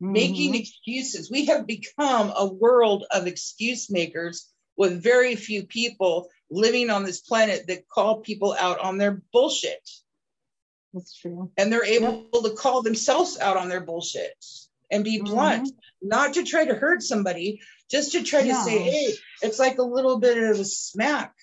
making 0.00 0.52
Mhm. 0.52 0.60
excuses. 0.60 1.30
We 1.30 1.46
have 1.46 1.66
become 1.66 2.32
a 2.34 2.46
world 2.46 3.04
of 3.10 3.26
excuse 3.26 3.90
makers 3.90 4.48
with 4.76 5.02
very 5.02 5.36
few 5.36 5.66
people 5.66 6.28
living 6.50 6.90
on 6.90 7.04
this 7.04 7.20
planet 7.20 7.66
that 7.68 7.88
call 7.88 8.20
people 8.20 8.54
out 8.58 8.78
on 8.80 8.98
their 8.98 9.22
bullshit. 9.32 9.88
That's 10.92 11.16
true 11.16 11.50
And 11.56 11.72
they're 11.72 11.84
able 11.84 12.26
to 12.32 12.50
call 12.50 12.82
themselves 12.82 13.38
out 13.38 13.56
on 13.56 13.68
their 13.68 13.80
bullshit 13.80 14.34
and 14.90 15.04
be 15.04 15.20
blunt, 15.22 15.70
not 16.02 16.34
to 16.34 16.44
try 16.44 16.64
to 16.66 16.74
hurt 16.74 17.02
somebody, 17.02 17.60
just 17.90 18.12
to 18.12 18.22
try 18.22 18.42
to 18.42 18.54
say, 18.54 18.78
hey, 18.78 19.14
it's 19.42 19.58
like 19.58 19.78
a 19.78 19.82
little 19.82 20.18
bit 20.18 20.36
of 20.36 20.60
a 20.60 20.64
smack 20.64 21.34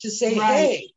to 0.00 0.10
say, 0.10 0.38
Right. 0.38 0.54
hey, 0.54 0.90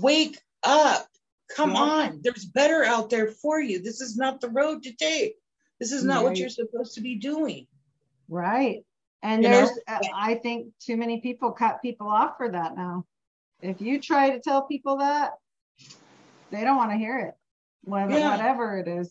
wake 0.00 0.38
up. 0.62 1.06
Come 1.54 1.70
Yep. 1.70 1.78
on. 1.78 2.20
There's 2.22 2.44
better 2.44 2.84
out 2.84 3.10
there 3.10 3.28
for 3.28 3.60
you. 3.60 3.80
This 3.80 4.00
is 4.00 4.16
not 4.16 4.40
the 4.40 4.48
road 4.48 4.82
to 4.84 4.92
take. 4.92 5.36
This 5.80 5.92
is 5.92 6.04
not 6.04 6.24
what 6.24 6.36
you're 6.36 6.48
supposed 6.48 6.94
to 6.94 7.00
be 7.00 7.16
doing. 7.16 7.66
Right. 8.28 8.84
And 9.22 9.42
You 9.42 9.48
there's, 9.48 9.70
uh, 9.86 10.00
I 10.14 10.36
think 10.36 10.72
too 10.80 10.96
many 10.96 11.20
people 11.20 11.52
cut 11.52 11.82
people 11.82 12.08
off 12.08 12.36
for 12.36 12.50
that 12.50 12.76
now. 12.76 13.04
If 13.60 13.80
you 13.80 14.00
try 14.00 14.30
to 14.30 14.40
tell 14.40 14.62
people 14.62 14.98
that, 14.98 15.32
they 16.50 16.62
don't 16.62 16.76
want 16.76 16.90
to 16.92 16.96
hear 16.96 17.18
it, 17.18 17.34
whatever, 17.82 18.18
Yeah. 18.18 18.36
whatever 18.36 18.78
it 18.78 18.88
is. 18.88 19.10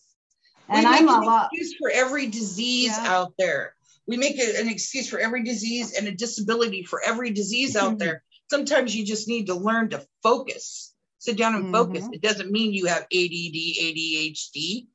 And 0.70 0.84
make 0.84 1.02
I'm 1.02 1.08
a 1.10 1.14
an 1.14 1.24
lot, 1.26 1.50
excuse 1.54 1.76
for 1.80 1.90
every 1.90 2.28
disease 2.28 2.88
Yeah. 2.98 3.16
out 3.16 3.34
there. 3.38 3.76
We 4.06 4.18
make 4.18 4.38
a- 4.40 4.60
an 4.60 4.68
excuse 4.70 5.10
for 5.10 5.20
every 5.20 5.44
disease 5.44 5.94
and 5.94 6.08
a 6.08 6.12
disability 6.12 6.84
for 6.84 7.02
every 7.04 7.32
disease 7.32 7.76
Mm-hmm. 7.76 7.86
out 7.88 8.00
there. 8.00 8.24
Sometimes 8.50 8.96
you 8.96 9.06
just 9.06 9.28
need 9.28 9.48
to 9.48 9.56
learn 9.56 9.90
to 9.90 10.06
focus. 10.24 10.94
Sit 11.20 11.38
down 11.38 11.56
and 11.56 11.72
focus. 11.74 12.04
Mhm. 12.06 12.14
It 12.16 12.22
doesn't 12.22 12.52
mean 12.52 12.74
you 12.74 12.86
have 12.86 13.06
ADD, 13.12 13.76
ADHD. 13.80 14.88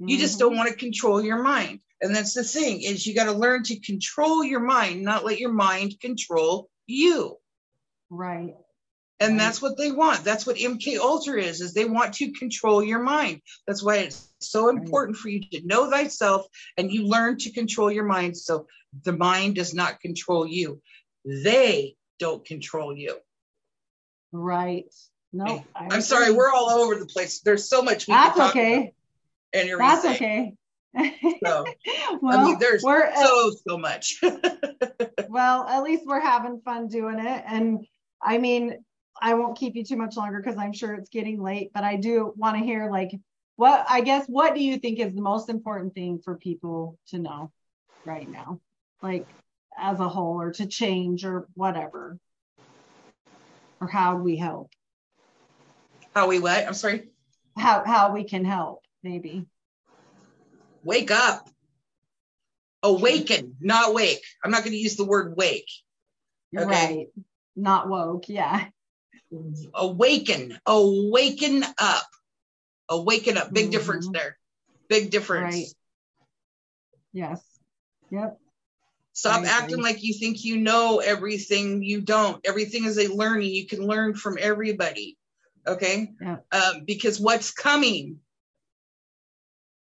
You 0.00 0.16
just 0.18 0.38
don't 0.38 0.56
want 0.56 0.68
to 0.68 0.76
control 0.76 1.20
your 1.24 1.42
mind. 1.42 1.80
And 2.00 2.14
that's 2.14 2.34
the 2.34 2.44
thing 2.44 2.82
is 2.82 3.04
you 3.06 3.14
got 3.14 3.24
to 3.24 3.32
learn 3.32 3.64
to 3.64 3.80
control 3.80 4.44
your 4.44 4.60
mind, 4.60 5.02
not 5.02 5.24
let 5.24 5.40
your 5.40 5.52
mind 5.52 5.98
control 6.00 6.70
you. 6.86 7.38
right. 8.10 8.54
And 9.20 9.38
that's 9.38 9.60
what 9.60 9.76
they 9.76 9.90
want. 9.90 10.24
That's 10.24 10.46
what 10.46 10.56
mk 10.56 10.98
ultra 10.98 11.40
is 11.40 11.60
is 11.60 11.74
they 11.74 11.84
want 11.84 12.14
to 12.14 12.32
control 12.32 12.82
your 12.82 13.00
mind. 13.00 13.42
That's 13.66 13.82
why 13.82 13.96
it's 13.98 14.28
so 14.40 14.68
important 14.68 15.16
for 15.16 15.28
you 15.28 15.40
to 15.40 15.66
know 15.66 15.90
thyself 15.90 16.46
and 16.76 16.92
you 16.92 17.06
learn 17.06 17.38
to 17.38 17.52
control 17.52 17.90
your 17.90 18.04
mind 18.04 18.36
so 18.36 18.66
the 19.04 19.12
mind 19.12 19.56
does 19.56 19.74
not 19.74 20.00
control 20.00 20.46
you. 20.46 20.80
They 21.24 21.96
don't 22.18 22.44
control 22.44 22.96
you. 22.96 23.16
Right. 24.32 24.92
No, 25.32 25.64
I 25.74 25.88
i'm 25.90 26.00
sorry 26.00 26.32
we're 26.32 26.50
all 26.52 26.70
over 26.70 26.94
the 26.94 27.06
place. 27.06 27.40
There's 27.40 27.68
so 27.68 27.82
much 27.82 28.08
we 28.08 28.14
That's 28.14 28.38
okay. 28.38 28.74
about 28.74 28.92
and 29.52 29.68
you're 29.68 29.78
That's 29.78 30.04
okay. 30.04 30.54
so 31.44 31.64
well, 32.22 32.38
i 32.40 32.44
mean 32.44 32.58
there's 32.58 32.82
we're 32.82 33.14
so 33.14 33.48
uh, 33.48 33.52
so 33.68 33.78
much. 33.78 34.20
Well, 35.28 35.66
at 35.68 35.82
least 35.82 36.04
we're 36.06 36.20
having 36.20 36.60
fun 36.64 36.88
doing 36.88 37.18
it. 37.18 37.44
And 37.46 37.86
I 38.22 38.38
mean, 38.38 38.84
I 39.20 39.34
won't 39.34 39.58
keep 39.58 39.74
you 39.76 39.84
too 39.84 39.96
much 39.96 40.16
longer 40.16 40.40
because 40.40 40.58
I'm 40.58 40.72
sure 40.72 40.94
it's 40.94 41.10
getting 41.10 41.42
late, 41.42 41.70
but 41.74 41.84
I 41.84 41.96
do 41.96 42.32
want 42.36 42.56
to 42.58 42.64
hear 42.64 42.90
like 42.90 43.10
what 43.56 43.84
I 43.88 44.00
guess 44.02 44.26
what 44.26 44.54
do 44.54 44.62
you 44.62 44.78
think 44.78 44.98
is 45.00 45.14
the 45.14 45.20
most 45.22 45.48
important 45.48 45.94
thing 45.94 46.20
for 46.24 46.36
people 46.36 46.98
to 47.08 47.18
know 47.18 47.52
right 48.04 48.28
now? 48.28 48.60
Like 49.02 49.26
as 49.76 50.00
a 50.00 50.08
whole 50.08 50.40
or 50.40 50.52
to 50.52 50.66
change 50.66 51.24
or 51.24 51.48
whatever. 51.54 52.18
Or 53.80 53.86
how 53.88 54.16
we 54.16 54.36
help. 54.36 54.72
how 56.14 56.26
we 56.28 56.40
what 56.40 56.66
i'm 56.66 56.74
sorry 56.74 57.08
How 57.56 57.84
how 57.84 58.12
we 58.12 58.24
can 58.24 58.44
help, 58.44 58.84
maybe. 59.04 59.46
wake 60.82 61.10
up 61.12 61.48
awaken 62.82 63.56
not 63.60 63.94
wake 63.94 64.22
i'm 64.42 64.50
not 64.50 64.62
going 64.62 64.72
to 64.72 64.78
use 64.78 64.96
the 64.96 65.04
word 65.04 65.36
wake 65.36 65.68
Okay. 66.56 66.66
right. 66.66 67.06
Not 67.56 67.88
woke, 67.88 68.28
yeah. 68.28 68.66
Awaken 69.74 70.58
awaken 70.66 71.64
up. 71.78 72.06
Awaken 72.88 73.36
up. 73.36 73.52
Big 73.52 73.70
difference 73.70 74.08
Mhm. 74.08 74.14
there. 74.14 74.38
Big 74.88 75.10
difference. 75.10 75.54
Right. 75.54 75.66
Yes. 77.12 77.40
Yep. 78.10 78.40
stop 79.12 79.44
acting 79.44 79.82
like 79.82 80.02
you 80.02 80.14
think 80.14 80.44
you 80.44 80.56
know 80.56 81.00
everything 81.00 81.82
you 81.82 82.00
don't. 82.00 82.40
Everything 82.46 82.84
is 82.84 82.98
a 82.98 83.08
learning. 83.12 83.50
You 83.52 83.66
can 83.66 83.84
learn 83.84 84.14
from 84.14 84.38
everybody. 84.40 85.18
Okay? 85.66 86.12
Yeah. 86.22 86.38
um, 86.52 86.84
because 86.86 87.18
what's 87.20 87.50
coming? 87.50 88.20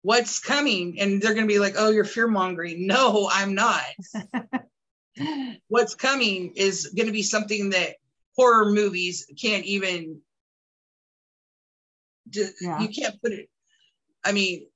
What's 0.03 0.39
coming? 0.39 1.01
And 1.01 1.21
they're 1.21 1.35
going 1.35 1.47
to 1.47 1.53
be 1.53 1.59
like 1.59 1.75
oh 1.77 1.91
you're 1.91 2.05
fear 2.05 2.29
mongering. 2.29 2.87
No 2.87 3.29
i'm 3.31 3.55
not. 3.55 3.85
What's 5.69 5.95
coming 5.95 6.53
is 6.57 6.89
going 6.95 7.07
to 7.07 7.13
be 7.13 7.23
something 7.23 7.71
that 7.71 7.97
horror 8.37 8.71
movies 8.71 9.27
can't 9.41 9.65
even 9.65 10.21
Yeah. 12.61 12.81
you 12.81 12.89
can't 12.89 13.21
put 13.23 13.33
it 13.33 13.49
i 14.25 14.33
mean 14.33 14.67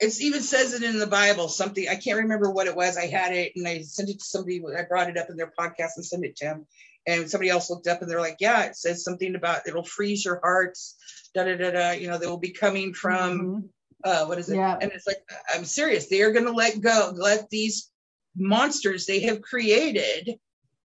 it 0.00 0.20
even 0.20 0.42
says 0.42 0.74
it 0.74 0.82
in 0.82 0.98
the 0.98 1.06
bible 1.06 1.48
something 1.48 1.88
i 1.88 1.94
can't 1.96 2.18
remember 2.18 2.50
what 2.50 2.66
it 2.66 2.74
was 2.76 2.96
i 2.96 3.06
had 3.06 3.32
it 3.32 3.52
and 3.56 3.66
i 3.68 3.82
sent 3.82 4.08
it 4.10 4.18
to 4.18 4.24
somebody 4.24 4.60
i 4.76 4.82
brought 4.82 5.08
it 5.08 5.16
up 5.16 5.30
in 5.30 5.36
their 5.36 5.52
podcast 5.58 5.90
and 5.96 6.04
sent 6.04 6.24
it 6.24 6.36
to 6.36 6.44
him 6.44 6.66
and 7.06 7.30
somebody 7.30 7.50
else 7.50 7.70
looked 7.70 7.86
up 7.86 8.02
and 8.02 8.10
they're 8.10 8.20
like 8.20 8.38
yeah 8.40 8.64
it 8.64 8.76
says 8.76 9.04
something 9.04 9.36
about 9.36 9.66
it'll 9.68 9.84
freeze 9.84 10.24
your 10.24 10.40
hearts 10.42 10.96
da 11.34 11.44
da 11.44 11.56
da 11.56 11.70
da 11.70 11.90
you 11.92 12.08
know 12.08 12.18
they 12.18 12.26
will 12.26 12.36
be 12.38 12.50
coming 12.52 12.92
from 12.92 13.38
Mhm. 13.40 13.68
uh 14.04 14.26
what 14.26 14.38
is 14.38 14.48
it 14.50 14.56
Yeah. 14.56 14.76
and 14.80 14.90
it's 14.92 15.06
like 15.06 15.22
i'm 15.54 15.64
serious 15.64 16.08
they 16.08 16.22
are 16.22 16.32
going 16.32 16.46
to 16.46 16.52
let 16.52 16.80
go 16.80 17.12
let 17.14 17.48
these 17.48 17.90
monsters 18.36 19.06
they 19.06 19.20
have 19.20 19.40
created 19.40 20.38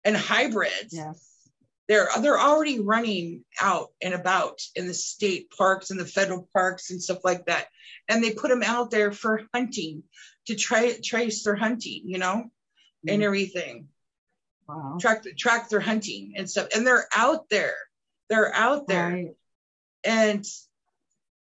and 0.05 0.15
hybrids 0.15 0.93
Yes. 0.93 1.27
They're 1.91 2.07
they're 2.21 2.39
already 2.39 2.79
running 2.79 3.43
out 3.61 3.89
and 4.01 4.13
about 4.13 4.61
in 4.77 4.87
the 4.87 4.93
state 4.93 5.51
parks 5.51 5.91
and 5.91 5.99
the 5.99 6.05
federal 6.05 6.47
parks 6.53 6.89
and 6.89 7.03
stuff 7.03 7.19
like 7.25 7.47
that. 7.47 7.67
And 8.07 8.23
they 8.23 8.31
put 8.33 8.49
them 8.49 8.63
out 8.63 8.91
there 8.91 9.11
for 9.11 9.41
hunting 9.53 10.03
to 10.47 10.55
try 10.55 10.93
trace 11.03 11.43
their 11.43 11.57
hunting 11.57 12.03
you 12.05 12.17
know 12.17 12.49
and 13.05 13.21
everything. 13.21 13.89
Wow. 14.69 14.99
track 15.01 15.25
track 15.37 15.67
their 15.67 15.81
hunting 15.81 16.35
and 16.37 16.49
stuff. 16.49 16.69
And 16.73 16.87
they're 16.87 17.07
out 17.13 17.49
there. 17.49 17.75
They're 18.29 18.55
out 18.55 18.87
there. 18.87 19.09
Right. 19.11 19.35
and 20.05 20.45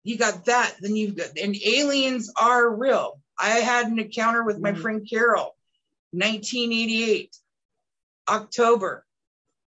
you 0.04 0.18
got 0.18 0.46
that 0.46 0.74
then 0.82 0.96
you've 0.96 1.16
got 1.16 1.38
and 1.38 1.56
aliens 1.64 2.34
are 2.42 2.68
real. 2.76 3.22
I 3.38 3.50
had 3.50 3.86
an 3.86 4.00
encounter 4.00 4.44
with 4.44 4.58
my 4.58 4.72
Mm. 4.72 4.82
friend 4.82 5.08
carol 5.08 5.56
1988 6.12 7.38
october 8.28 9.06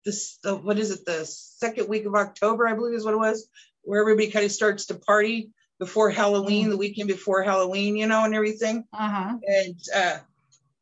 this 0.04 0.38
the, 0.42 0.54
what 0.56 0.78
is 0.78 0.90
it 0.90 1.04
the 1.04 1.24
second 1.24 1.88
week 1.88 2.04
of 2.06 2.14
october 2.14 2.66
i 2.66 2.74
believe 2.74 2.94
is 2.94 3.04
what 3.04 3.14
it 3.14 3.18
was 3.18 3.48
where 3.82 4.00
everybody 4.00 4.30
kind 4.30 4.44
of 4.44 4.52
starts 4.52 4.86
to 4.86 4.94
party 4.94 5.50
before 5.78 6.10
halloween 6.10 6.70
the 6.70 6.76
weekend 6.76 7.08
before 7.08 7.42
halloween 7.42 7.96
you 7.96 8.06
know 8.06 8.24
and 8.24 8.34
everything 8.34 8.84
Uh-huh. 8.92 9.36
and 9.46 9.76
uh 9.94 10.18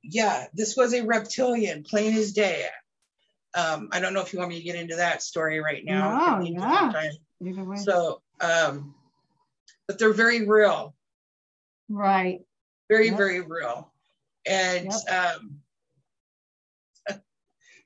yeah 0.02 0.46
this 0.54 0.76
was 0.76 0.94
a 0.94 1.02
reptilian 1.04 1.82
plain 1.82 2.14
as 2.16 2.32
day 2.32 2.64
um 3.54 3.88
i 3.92 4.00
don't 4.00 4.14
know 4.14 4.20
if 4.22 4.32
you 4.32 4.38
want 4.38 4.50
me 4.50 4.58
to 4.58 4.64
get 4.64 4.76
into 4.76 4.96
that 4.96 5.22
story 5.22 5.60
right 5.60 5.84
now 5.84 6.18
No, 6.18 6.24
Can 6.26 6.38
we 6.40 6.48
do 6.50 6.60
yeah. 6.60 6.92
Either 7.42 7.64
way. 7.64 7.76
so 7.76 8.20
um 8.40 8.94
but 9.86 9.98
they're 9.98 10.12
very 10.12 10.46
real 10.46 10.94
right. 11.88 12.40
very 12.88 13.08
Yep. 13.08 13.16
very 13.16 13.40
real 13.40 13.92
and 14.46 14.90
um 15.10 15.59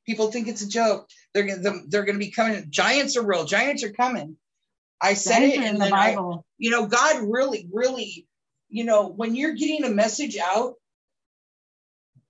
people 0.07 0.31
think 0.31 0.49
it's 0.49 0.63
a 0.63 0.69
joke. 0.69 1.09
They're 1.33 1.47
gonna 1.47 1.83
they're 1.89 2.05
gonna 2.05 2.19
be 2.19 2.31
coming. 2.31 2.67
Giants 2.71 3.17
are 3.17 3.27
real. 3.27 3.45
Giants 3.45 3.83
are 3.85 3.93
coming. 3.93 4.37
I 5.01 5.15
said 5.15 5.41
Giants 5.41 5.57
it 5.57 5.61
in 5.61 5.65
and 5.65 5.77
the 5.77 5.85
then 5.85 5.93
I, 5.95 6.15
Bible. 6.15 6.47
you 6.59 6.71
know 6.71 6.87
god 6.87 7.23
really 7.29 7.69
really 7.73 8.27
you 8.69 8.85
know 8.85 9.09
when 9.09 9.35
you're 9.35 9.55
getting 9.55 9.85
a 9.85 9.91
message 9.91 10.39
out 10.39 10.75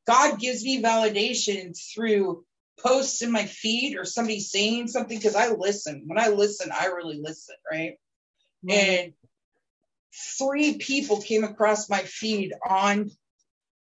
god 0.06 0.40
gives 0.40 0.64
me 0.64 0.82
validation 0.82 1.76
through 1.94 2.44
posts 2.80 3.22
in 3.22 3.30
my 3.30 3.44
feed 3.44 3.96
or 3.96 4.04
somebody 4.04 4.40
saying 4.40 4.88
something 4.88 5.16
because 5.16 5.36
i 5.36 5.48
listen. 5.50 6.04
When 6.06 6.18
i 6.18 6.28
listen 6.28 6.70
i 6.72 6.86
really 6.86 7.20
listen 7.20 7.54
right. 7.70 7.98
And 8.68 9.12
three 10.38 10.78
people 10.78 11.20
came 11.20 11.44
across 11.44 11.90
my 11.90 11.98
feed 11.98 12.52
on 12.66 13.10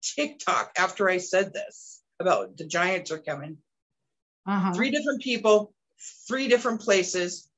TikTok 0.02 0.72
after 0.76 1.08
I 1.08 1.18
said 1.18 1.52
this 1.52 2.02
about 2.18 2.56
the 2.56 2.66
Giants 2.66 3.10
are 3.10 3.18
coming. 3.18 3.58
Uh-huh. 4.46 4.72
Three 4.72 4.90
different 4.90 5.22
people, 5.22 5.72
three 6.28 6.48
different 6.48 6.80
places, 6.80 7.48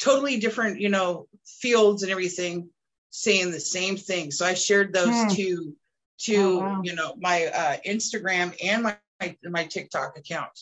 totally 0.00 0.38
different, 0.38 0.80
you 0.80 0.88
know, 0.88 1.28
fields 1.46 2.02
and 2.02 2.12
everything, 2.12 2.68
saying 3.10 3.50
the 3.50 3.60
same 3.60 3.96
thing. 3.96 4.30
So 4.30 4.44
I 4.46 4.54
shared 4.54 4.92
those 4.92 5.22
Hmm. 5.22 5.28
to 5.30 5.76
to 6.16 6.36
Oh, 6.36 6.58
wow. 6.60 6.80
you 6.84 6.94
know 6.94 7.14
my 7.18 7.46
uh, 7.46 7.76
Instagram 7.86 8.54
and 8.62 8.82
my, 8.84 8.96
my 9.20 9.36
my 9.44 9.64
TikTok 9.64 10.16
account. 10.18 10.52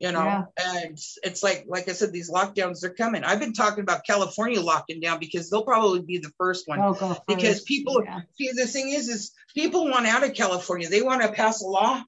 You 0.00 0.12
know, 0.12 0.24
Yeah. 0.24 0.44
and 0.64 0.96
it's 1.24 1.42
like 1.42 1.64
like 1.66 1.88
I 1.88 1.92
said, 1.92 2.12
these 2.12 2.30
lockdowns 2.30 2.84
are 2.84 2.90
coming. 2.90 3.24
I've 3.24 3.40
been 3.40 3.52
talking 3.52 3.80
about 3.82 4.04
California 4.06 4.60
locking 4.60 5.00
down 5.00 5.18
because 5.18 5.50
they'll 5.50 5.64
probably 5.64 6.02
be 6.02 6.18
the 6.18 6.30
first 6.38 6.68
one 6.68 6.78
Oh, 6.80 6.92
go 6.94 7.16
because 7.26 7.62
people 7.62 8.02
Yeah. 8.04 8.20
see 8.36 8.52
the 8.52 8.66
thing 8.66 8.90
is 8.90 9.08
is 9.08 9.32
people 9.54 9.88
want 9.90 10.06
out 10.06 10.22
of 10.22 10.34
california 10.34 10.88
they 10.88 11.02
want 11.02 11.22
to 11.22 11.32
pass 11.32 11.62
a 11.62 11.66
law 11.66 12.00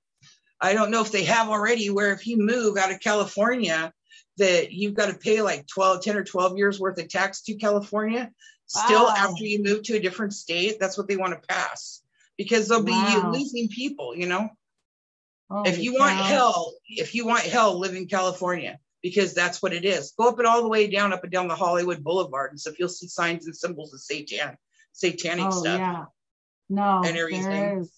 i 0.61 0.73
don't 0.75 0.91
know 0.91 1.01
if 1.03 1.13
they 1.13 1.25
have 1.25 1.49
already 1.49 1.91
where 1.91 2.13
if 2.13 2.27
you 2.27 2.37
move 2.39 2.77
out 2.77 2.93
of 2.93 3.01
california 3.01 3.93
that 4.39 4.73
you've 4.73 4.95
got 4.95 5.07
to 5.07 5.19
pay 5.19 5.43
like 5.43 5.67
12 5.67 6.03
10 6.03 6.17
or 6.17 6.25
12 6.25 6.57
years 6.57 6.81
worth 6.81 6.99
of 6.99 7.09
tax 7.09 7.43
to 7.43 7.55
california 7.55 8.31
still 8.67 9.05
Wow. 9.07 9.15
after 9.17 9.45
you 9.45 9.63
move 9.63 9.83
to 9.85 9.97
a 9.97 10.01
different 10.01 10.33
state 10.33 10.79
that's 10.81 10.97
what 10.97 11.09
they 11.09 11.17
want 11.17 11.33
to 11.41 11.47
pass 11.49 12.03
because 12.39 12.69
they'll 12.69 12.83
be 12.85 12.93
Wow. 12.93 13.31
losing 13.33 13.69
people 13.69 14.15
you 14.17 14.27
know 14.27 14.49
Holy 15.51 15.71
if 15.71 15.79
you 15.83 15.95
want 15.95 16.17
hell 16.17 16.75
if 16.89 17.15
you 17.15 17.27
want 17.27 17.43
hell 17.43 17.79
live 17.79 17.95
in 17.95 18.07
california 18.07 18.79
because 19.03 19.35
that's 19.35 19.61
what 19.63 19.73
it 19.73 19.85
is 19.85 20.13
go 20.17 20.29
up 20.29 20.39
and 20.39 20.47
all 20.47 20.63
the 20.63 20.69
way 20.69 20.87
down 20.87 21.13
up 21.13 21.25
and 21.25 21.33
down 21.33 21.49
the 21.49 21.55
hollywood 21.57 22.05
boulevard 22.05 22.51
and 22.51 22.61
stuff 22.61 22.79
you'll 22.79 22.89
see 22.89 23.09
signs 23.09 23.47
and 23.47 23.57
symbols 23.57 23.93
of 23.93 24.01
satan 24.01 24.57
satanic 24.93 25.47
Oh, 25.47 25.51
stuff 25.51 25.79
yeah. 25.79 26.05
No, 26.69 27.03
and 27.05 27.17
everything. 27.17 27.45
there 27.49 27.81
is. 27.81 27.91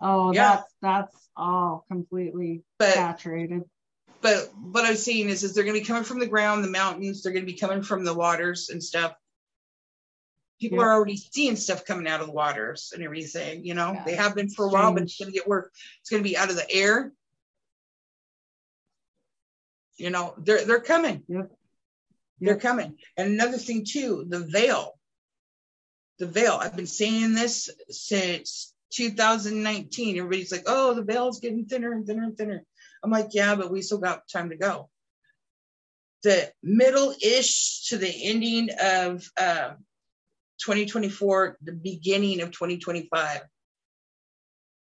Oh, 0.00 0.32
Yeah. 0.32 0.56
that's 0.56 0.74
that's 0.80 1.27
all 1.38 1.84
completely 1.88 2.62
But- 2.78 2.94
saturated. 2.94 3.62
but 4.20 4.52
what 4.56 4.84
I'm 4.84 4.96
seeing 4.96 5.28
is, 5.28 5.44
is 5.44 5.54
they're 5.54 5.64
going 5.64 5.74
to 5.76 5.80
be 5.80 5.86
coming 5.86 6.04
from 6.04 6.18
the 6.18 6.26
ground, 6.26 6.64
the 6.64 6.68
mountains. 6.70 7.22
They're 7.22 7.32
going 7.32 7.46
to 7.46 7.52
be 7.52 7.58
coming 7.58 7.82
from 7.82 8.04
the 8.04 8.12
waters 8.14 8.68
and 8.70 8.82
stuff. 8.82 9.14
People 10.60 10.78
Yeah. 10.78 10.84
are 10.86 10.92
already 10.94 11.16
seeing 11.16 11.54
stuff 11.54 11.84
coming 11.84 12.08
out 12.08 12.20
of 12.20 12.26
the 12.26 12.32
waters 12.32 12.90
and 12.92 13.02
everything. 13.04 13.64
You 13.64 13.74
know, 13.74 13.92
Yeah. 13.92 14.04
they 14.04 14.16
have 14.16 14.34
been 14.34 14.50
for 14.50 14.64
a 14.66 14.68
while, 14.68 14.92
but 14.92 15.04
it's 15.04 15.16
going 15.16 15.30
to 15.30 15.38
get 15.38 15.46
worse. 15.46 15.70
It's 16.00 16.10
going 16.10 16.22
to 16.22 16.28
be 16.28 16.36
out 16.36 16.50
of 16.50 16.56
the 16.56 16.68
air. 16.70 17.12
You 19.96 20.10
know, 20.10 20.34
they're 20.38 20.64
they're 20.64 20.80
coming. 20.80 21.24
They're 22.40 22.56
coming. 22.58 22.98
And 23.16 23.32
another 23.32 23.58
thing 23.58 23.84
too, 23.84 24.24
the 24.28 24.40
veil. 24.40 24.98
The 26.18 26.26
veil. 26.26 26.58
I've 26.60 26.76
been 26.76 26.86
saying 26.86 27.34
this 27.34 27.68
since 27.90 28.74
2019. 28.90 30.18
Everybody's 30.18 30.52
like, 30.52 30.64
"Oh, 30.66 30.94
the 30.94 31.02
veil's 31.02 31.40
getting 31.40 31.66
thinner 31.66 31.92
and 31.92 32.06
thinner 32.06 32.24
and 32.24 32.36
thinner." 32.36 32.64
I'm 33.02 33.10
like, 33.10 33.28
"Yeah, 33.32 33.54
but 33.54 33.70
we 33.70 33.82
still 33.82 33.98
got 33.98 34.28
time 34.28 34.50
to 34.50 34.56
go." 34.56 34.90
the 36.22 36.50
middle-ish 36.62 37.88
to 37.88 37.98
the 37.98 38.12
ending 38.24 38.70
of 38.80 39.24
uh, 39.36 39.70
2024, 40.58 41.58
the 41.62 41.72
beginning 41.72 42.40
of 42.40 42.50
2025, 42.50 43.40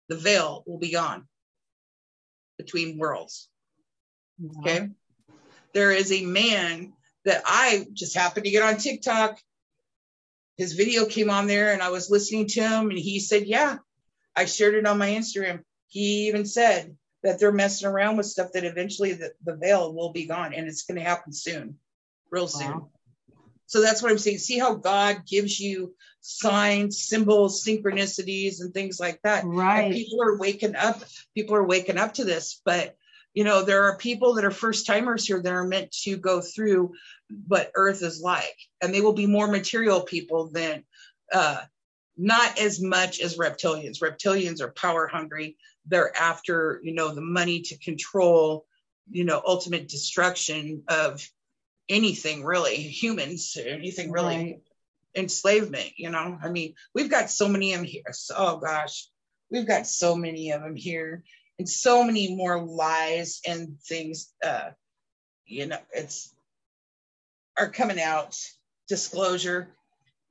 the 0.09 0.17
veil 0.17 0.65
will 0.67 0.79
be 0.79 0.91
gone 0.91 1.27
between 2.59 2.99
worlds. 2.99 3.49
Okay. 4.59 4.89
There 5.75 5.93
is 5.93 6.13
a 6.13 6.25
man 6.25 6.93
that 7.25 7.43
I 7.47 7.87
just 7.93 8.17
happened 8.17 8.45
to 8.45 8.51
get 8.51 8.65
on 8.65 8.77
TikTok. 8.77 9.39
His 10.57 10.75
video 10.75 11.07
came 11.07 11.31
on 11.31 11.47
there 11.47 11.73
and 11.73 11.83
I 11.83 11.91
was 11.91 12.11
listening 12.11 12.47
to 12.49 12.61
him 12.61 12.91
and 12.91 12.99
he 12.99 13.21
said, 13.21 13.47
Yeah, 13.47 13.79
I 14.37 14.45
shared 14.45 14.75
it 14.75 14.87
on 14.87 14.99
my 14.99 15.11
Instagram. 15.11 15.61
He 15.89 16.29
even 16.29 16.45
said 16.45 16.97
that 17.23 17.39
they're 17.39 17.53
messing 17.53 17.89
around 17.89 18.17
with 18.17 18.27
stuff 18.27 18.53
that 18.53 18.65
eventually 18.65 19.13
the, 19.13 19.33
the 19.45 19.57
veil 19.57 19.95
will 19.95 20.13
be 20.13 20.27
gone 20.27 20.55
and 20.55 20.67
it's 20.67 20.83
going 20.85 20.99
to 20.99 21.05
happen 21.05 21.33
soon, 21.33 21.77
real 22.31 22.49
soon. 22.49 22.71
Wow. 22.71 22.91
So 23.67 23.81
that's 23.81 24.03
what 24.03 24.11
I'm 24.13 24.19
saying. 24.19 24.39
See 24.39 24.59
how 24.59 24.75
God 24.75 25.23
gives 25.27 25.59
you 25.59 25.95
signs, 26.21 27.03
symbols, 27.03 27.65
synchronicities, 27.65 28.61
and 28.61 28.75
things 28.75 29.01
like 29.01 29.21
that. 29.23 29.45
And 29.45 29.57
Right. 29.57 29.93
people 29.93 30.23
are 30.23 30.37
waking 30.37 30.77
up. 30.77 31.03
People 31.35 31.55
are 31.57 31.67
waking 31.67 31.97
up 31.97 32.15
to 32.15 32.25
this. 32.25 32.61
But 32.65 32.97
you 33.35 33.45
know, 33.45 33.65
there 33.65 33.85
are 33.85 33.97
people 33.97 34.35
that 34.35 34.45
are 34.45 34.51
first 34.51 34.87
timers 34.87 35.27
here 35.27 35.41
that 35.41 35.53
are 35.53 35.67
meant 35.67 35.91
to 36.03 36.17
go 36.17 36.41
through 36.41 36.93
what 37.49 37.71
Earth 37.75 38.03
is 38.03 38.21
like, 38.21 38.57
and 38.83 38.93
they 38.93 39.01
will 39.01 39.15
be 39.15 39.27
more 39.27 39.47
material 39.47 40.03
people 40.03 40.49
than 40.49 40.85
uh, 41.33 41.61
not 42.17 42.59
as 42.59 42.81
much 42.81 43.21
as 43.21 43.39
reptilians. 43.39 44.01
Reptilians 44.03 44.61
are 44.61 44.71
power 44.73 45.07
hungry. 45.07 45.57
They're 45.87 46.15
after 46.17 46.81
you 46.83 46.95
know 46.95 47.15
the 47.15 47.23
money 47.23 47.63
to 47.63 47.79
control, 47.79 48.67
you 49.11 49.25
know, 49.25 49.43
ultimate 49.47 49.89
destruction 49.89 50.83
of 50.89 51.27
anything 51.89 52.45
really, 52.45 52.77
humans, 52.77 53.57
anything 53.65 54.11
really 54.11 54.37
Right. 54.37 54.63
enslavement 55.15 55.91
you 55.97 56.09
know 56.09 56.39
i 56.43 56.49
mean 56.49 56.75
we've 56.95 57.11
got 57.11 57.29
so 57.29 57.47
many 57.47 57.75
of 57.75 57.81
them 57.81 57.87
here 57.87 58.13
so, 58.13 58.35
oh 58.35 58.57
gosh 58.57 59.09
we've 59.51 59.67
got 59.67 59.87
so 59.87 60.17
many 60.17 60.53
of 60.53 60.63
them 60.63 60.75
here 60.75 61.23
and 61.63 61.69
so 61.69 62.03
many 62.03 62.35
more 62.35 62.61
lies 62.61 63.41
and 63.47 63.79
things 63.81 64.33
uh 64.45 64.71
you 65.47 65.67
know 65.67 65.79
it's 65.93 66.35
are 67.59 67.71
coming 67.71 68.01
out. 68.01 68.37
Disclosure 68.89 69.69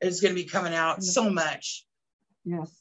is 0.02 0.22
going 0.22 0.36
to 0.36 0.41
be 0.41 0.48
coming 0.48 0.74
out 0.74 1.03
so 1.03 1.30
much. 1.30 1.86
Yes. 2.44 2.72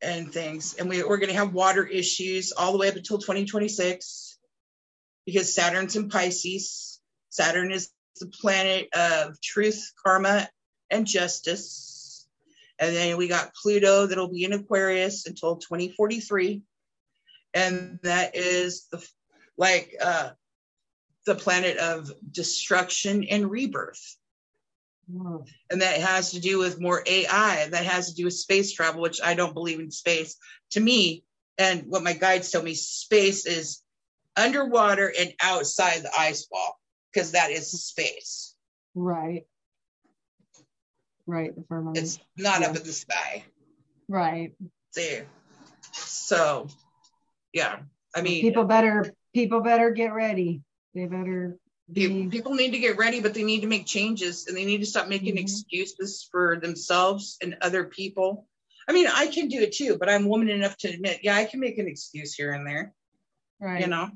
and 0.00 0.32
things. 0.32 0.74
And 0.78 0.88
we, 0.88 1.02
we're 1.04 1.18
going 1.18 1.28
to 1.28 1.36
have 1.36 1.52
water 1.52 1.86
issues 1.86 2.52
all 2.52 2.72
the 2.72 2.78
way 2.78 2.88
up 2.88 2.96
until 2.96 3.18
2026 3.18 4.38
because 5.26 5.54
saturn's 5.54 5.96
in 5.96 6.08
pisces. 6.08 7.00
Saturn 7.28 7.70
is 7.70 7.90
the 8.18 8.26
planet 8.26 8.88
of 8.94 9.40
truth 9.40 9.92
karma 10.02 10.48
and 10.90 11.06
justice. 11.06 12.26
And 12.78 12.96
then 12.96 13.16
we 13.16 13.28
got 13.28 13.54
pluto 13.54 14.06
that'll 14.06 14.32
be 14.32 14.44
in 14.44 14.54
aquarius 14.54 15.26
until 15.26 15.56
2043 15.56 16.62
and 17.54 17.98
that 18.02 18.34
is 18.36 18.86
the 18.90 19.06
like 19.56 19.94
uh 20.02 20.30
the 21.26 21.34
planet 21.34 21.76
of 21.78 22.10
destruction 22.32 23.24
and 23.24 23.50
rebirth 23.50 24.16
and 25.70 25.82
that 25.82 26.00
has 26.00 26.30
to 26.32 26.40
do 26.40 26.58
with 26.58 26.80
more 26.80 27.02
AI. 27.06 27.68
That 27.70 27.84
has 27.84 28.08
to 28.08 28.14
do 28.14 28.24
with 28.24 28.34
space 28.34 28.72
travel, 28.72 29.02
which 29.02 29.20
I 29.22 29.34
don't 29.34 29.54
believe 29.54 29.80
in 29.80 29.90
space. 29.90 30.36
To 30.70 30.80
me, 30.80 31.24
and 31.58 31.84
what 31.88 32.02
my 32.02 32.12
guides 32.12 32.50
tell 32.50 32.62
me, 32.62 32.74
space 32.74 33.46
is 33.46 33.82
underwater 34.36 35.12
and 35.18 35.34
outside 35.42 36.02
the 36.02 36.10
ice 36.18 36.48
wall 36.50 36.80
because 37.12 37.32
that 37.32 37.50
is 37.50 37.70
space. 37.84 38.54
Right. 38.94 39.46
Right. 41.26 41.54
The 41.54 41.64
firmament. 41.68 41.98
It's 41.98 42.18
not 42.36 42.60
Yeah. 42.60 42.68
up 42.70 42.76
in 42.76 42.82
the 42.82 42.92
sky. 42.92 43.44
right. 44.08 44.54
There. 44.94 45.26
So, 45.92 46.68
yeah. 47.52 47.80
I 48.14 48.22
mean, 48.22 48.42
people 48.42 48.64
better 48.64 49.12
people 49.34 49.60
better 49.60 49.90
get 49.90 50.12
ready. 50.12 50.62
They 50.94 51.06
better 51.06 51.56
be 51.90 52.28
people 52.28 52.54
need 52.54 52.72
to 52.72 52.78
get 52.78 52.96
ready, 52.96 53.20
but 53.20 53.34
they 53.34 53.42
need 53.42 53.60
to 53.62 53.66
make 53.66 53.86
changes 53.86 54.46
and 54.46 54.56
they 54.56 54.64
need 54.64 54.78
to 54.78 54.86
stop 54.86 55.08
making 55.08 55.36
Mhm. 55.36 55.40
excuses 55.40 56.28
for 56.30 56.58
themselves 56.60 57.38
and 57.42 57.56
other 57.60 57.84
people. 57.84 58.46
I 58.88 58.92
mean, 58.92 59.06
I 59.06 59.26
can 59.28 59.48
do 59.48 59.60
it 59.60 59.72
too, 59.72 59.96
but 59.98 60.08
I'm 60.08 60.28
woman 60.28 60.48
enough 60.48 60.76
to 60.78 60.88
admit, 60.88 61.20
yeah, 61.22 61.36
I 61.36 61.44
can 61.44 61.60
make 61.60 61.78
an 61.78 61.86
excuse 61.86 62.34
here 62.34 62.52
and 62.52 62.66
there. 62.66 62.92
right. 63.60 63.80
you 63.80 63.86
know, 63.86 64.10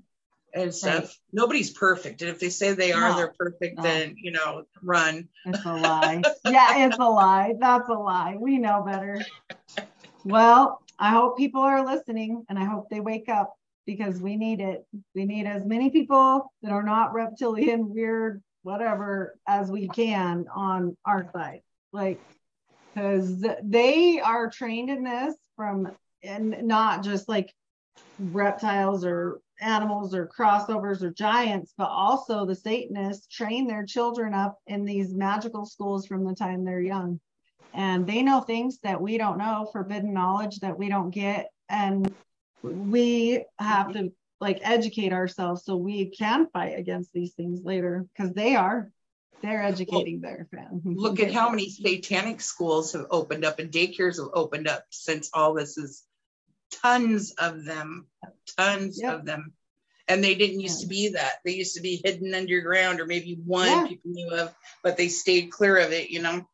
and 0.55 0.75
stuff. 0.75 1.17
Nobody's 1.33 1.71
perfect. 1.71 2.21
And 2.21 2.31
if 2.31 2.41
they 2.41 2.49
say 2.49 2.73
they 2.73 2.91
are, 2.93 3.11
No, 3.11 3.17
they're 3.17 3.35
perfect, 3.39 3.77
no. 3.77 3.83
then, 3.85 4.17
you 4.17 4.33
know, 4.33 4.65
run. 4.83 5.29
It's 5.45 5.65
a 5.65 5.73
lie. 5.73 6.21
yeah, 6.45 6.87
it's 6.87 6.99
a 6.99 7.09
lie. 7.09 7.55
That's 7.61 7.89
a 7.89 7.93
lie. 7.95 8.37
We 8.39 8.59
know 8.59 8.83
better. 8.85 9.25
Well, 10.25 10.83
I 10.99 11.11
hope 11.11 11.37
people 11.37 11.63
are 11.63 11.85
listening 11.85 12.45
and 12.49 12.59
I 12.59 12.65
hope 12.65 12.89
they 12.89 13.01
wake 13.01 13.29
up 13.29 13.55
because 13.87 14.21
we 14.21 14.37
need 14.37 14.61
it. 14.61 14.85
We 15.15 15.25
need 15.25 15.47
as 15.47 15.65
many 15.65 15.91
people 15.91 16.53
that 16.63 16.73
are 16.73 16.83
not 16.83 17.13
reptilian, 17.13 17.93
weird, 17.93 18.43
whatever, 18.63 19.39
as 19.47 19.71
we 19.71 19.89
can 19.89 20.47
on 20.55 20.97
our 21.05 21.31
side. 21.33 21.61
Like, 21.93 22.21
because 22.95 23.45
they 23.63 24.21
are 24.21 24.51
trained 24.51 24.91
in 24.91 25.05
this 25.05 25.35
from, 25.55 25.93
and 26.23 26.63
not 26.63 27.05
just 27.05 27.29
like 27.29 27.55
reptiles 28.19 29.05
or 29.05 29.41
animals 29.61 30.15
or 30.15 30.29
crossovers 30.29 31.03
or 31.03 31.11
giants, 31.11 31.73
but 31.77 31.89
also 31.89 32.45
the 32.45 32.55
Satanists 32.55 33.27
train 33.29 33.67
their 33.67 33.85
children 33.85 34.35
up 34.35 34.59
in 34.67 34.85
these 34.85 35.15
magical 35.15 35.65
schools 35.65 36.07
from 36.07 36.25
the 36.25 36.35
time 36.35 36.65
they're 36.65 36.81
young. 36.81 37.21
And 37.77 38.07
they 38.07 38.23
know 38.23 38.41
things 38.41 38.79
that 38.79 39.03
we 39.03 39.19
don't 39.19 39.37
know, 39.37 39.69
forbidden 39.71 40.15
knowledge 40.15 40.61
that 40.61 40.79
we 40.79 40.89
don't 40.89 41.11
get. 41.11 41.51
And 41.69 42.15
we 42.63 43.45
have 43.59 43.93
to 43.93 44.13
like 44.41 44.61
educate 44.63 45.13
ourselves 45.13 45.65
so 45.65 45.77
we 45.77 46.07
can 46.07 46.49
fight 46.49 46.79
against 46.79 47.13
these 47.13 47.35
things 47.35 47.61
later 47.63 48.07
because 48.17 48.33
they 48.33 48.57
are. 48.57 48.91
They're 49.43 49.63
educating 49.63 50.23
their 50.23 50.49
fans. 50.51 50.83
Look 50.87 51.21
at 51.21 51.35
how 51.35 51.51
many 51.51 51.69
satanic 51.69 52.41
schools 52.41 52.95
have 52.95 53.07
opened 53.11 53.45
up 53.45 53.59
and 53.59 53.71
daycares 53.71 54.17
have 54.17 54.31
opened 54.33 54.69
up 54.69 54.85
since 54.89 55.29
all 55.35 55.53
this 55.53 55.77
is 55.77 56.03
tons 56.83 57.33
of 57.33 57.67
them, 57.67 58.07
tons 58.57 58.99
Yep. 59.03 59.13
of 59.13 59.25
them. 59.27 59.53
And 60.09 60.25
they 60.25 60.35
didn't 60.35 60.61
used 60.61 60.81
to 60.81 60.87
be 60.87 61.11
that. 61.11 61.41
They 61.45 61.53
used 61.53 61.75
to 61.75 61.83
be 61.83 62.01
hidden 62.03 62.33
underground 62.35 63.01
or 63.01 63.07
maybe 63.07 63.35
one 63.45 63.69
Yeah. 63.69 63.87
people 63.87 64.13
knew 64.13 64.31
of, 64.31 64.55
but 64.83 64.97
they 64.97 65.09
stayed 65.09 65.51
clear 65.51 65.77
of 65.77 65.93
it, 65.93 66.09
you 66.09 66.23
know, 66.23 66.47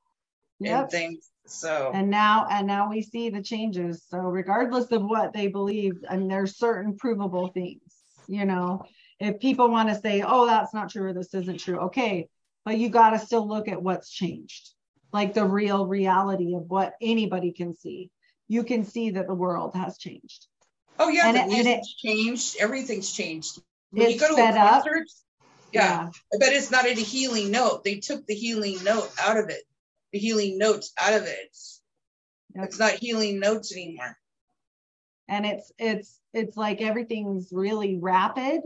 Yep. 0.60 0.80
and 0.82 0.90
things. 0.90 1.30
So 1.46 1.90
and 1.92 2.08
now 2.10 2.46
and 2.50 2.66
now 2.66 2.88
we 2.88 3.02
see 3.02 3.28
the 3.30 3.42
changes 3.42 4.04
so 4.08 4.18
regardless 4.18 4.90
of 4.92 5.02
what 5.02 5.32
they 5.32 5.48
believe 5.48 5.94
and 6.08 6.30
there's 6.30 6.56
certain 6.56 6.96
provable 6.96 7.48
things 7.48 7.82
you 8.28 8.44
know 8.44 8.84
if 9.18 9.40
people 9.40 9.68
want 9.68 9.88
to 9.88 10.00
say 10.00 10.22
oh 10.24 10.46
that's 10.46 10.72
not 10.72 10.88
true 10.90 11.08
or 11.08 11.12
this 11.12 11.34
isn't 11.34 11.58
true 11.58 11.78
okay 11.80 12.28
but 12.64 12.78
you 12.78 12.88
got 12.88 13.10
to 13.10 13.18
still 13.18 13.46
look 13.46 13.66
at 13.68 13.82
what's 13.82 14.08
changed 14.08 14.70
like 15.12 15.34
the 15.34 15.44
real 15.44 15.84
reality 15.86 16.54
of 16.54 16.62
what 16.68 16.94
anybody 17.02 17.52
can 17.52 17.74
see 17.74 18.08
you 18.48 18.62
can 18.62 18.84
see 18.84 19.10
that 19.10 19.26
the 19.26 19.34
world 19.34 19.74
has 19.74 19.98
changed 19.98 20.46
Oh 20.98 21.08
yeah, 21.08 21.28
And 21.28 21.36
the 21.36 21.56
it- 21.56 21.66
it- 21.66 21.86
changed. 21.98 22.56
Everything's 22.60 23.10
changed. 23.10 23.60
When 23.90 24.08
you 24.10 24.18
go 24.18 24.28
to 24.28 24.34
a 24.34 24.36
sped 24.36 24.56
up. 24.56 24.84
concert, 24.84 25.08
yeah, 25.72 26.10
I 26.32 26.38
bet 26.38 26.52
it's 26.52 26.70
not 26.70 26.86
a 26.86 26.92
healing 26.92 27.50
note. 27.50 27.82
They 27.82 27.96
took 27.96 28.24
the 28.26 28.34
healing 28.34 28.82
note 28.84 29.10
out 29.20 29.36
of 29.36 29.48
it. 29.48 29.64
The 30.12 30.18
healing 30.18 30.58
notes 30.58 30.92
out 31.00 31.14
of 31.14 31.24
it. 31.24 31.38
It's, 31.46 31.80
Yep. 32.54 32.64
it's 32.66 32.78
not 32.78 32.92
healing 32.92 33.40
notes 33.40 33.72
anymore. 33.72 34.16
and 35.28 35.46
it's 35.46 35.72
it's 35.78 36.20
it's 36.34 36.56
like 36.56 36.82
everything's 36.82 37.48
really 37.52 37.98
rapid 37.98 38.60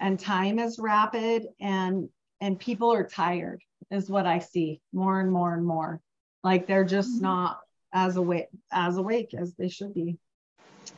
and 0.00 0.18
time 0.18 0.58
is 0.58 0.78
rapid 0.78 1.46
and 1.60 2.08
and 2.40 2.58
people 2.58 2.92
are 2.92 3.06
tired 3.06 3.60
is 3.90 4.08
what 4.08 4.26
i 4.26 4.38
see 4.38 4.80
more 4.92 5.20
and 5.20 5.30
more 5.30 5.52
and 5.54 5.66
more 5.66 6.00
like 6.42 6.66
they're 6.66 6.84
just 6.84 7.16
Mm-hmm. 7.16 7.24
not 7.24 7.60
as 7.92 8.16
awake 8.16 8.48
as 8.70 8.96
awake 8.96 9.34
as 9.34 9.54
they 9.56 9.68
should 9.68 9.92
be 9.92 10.16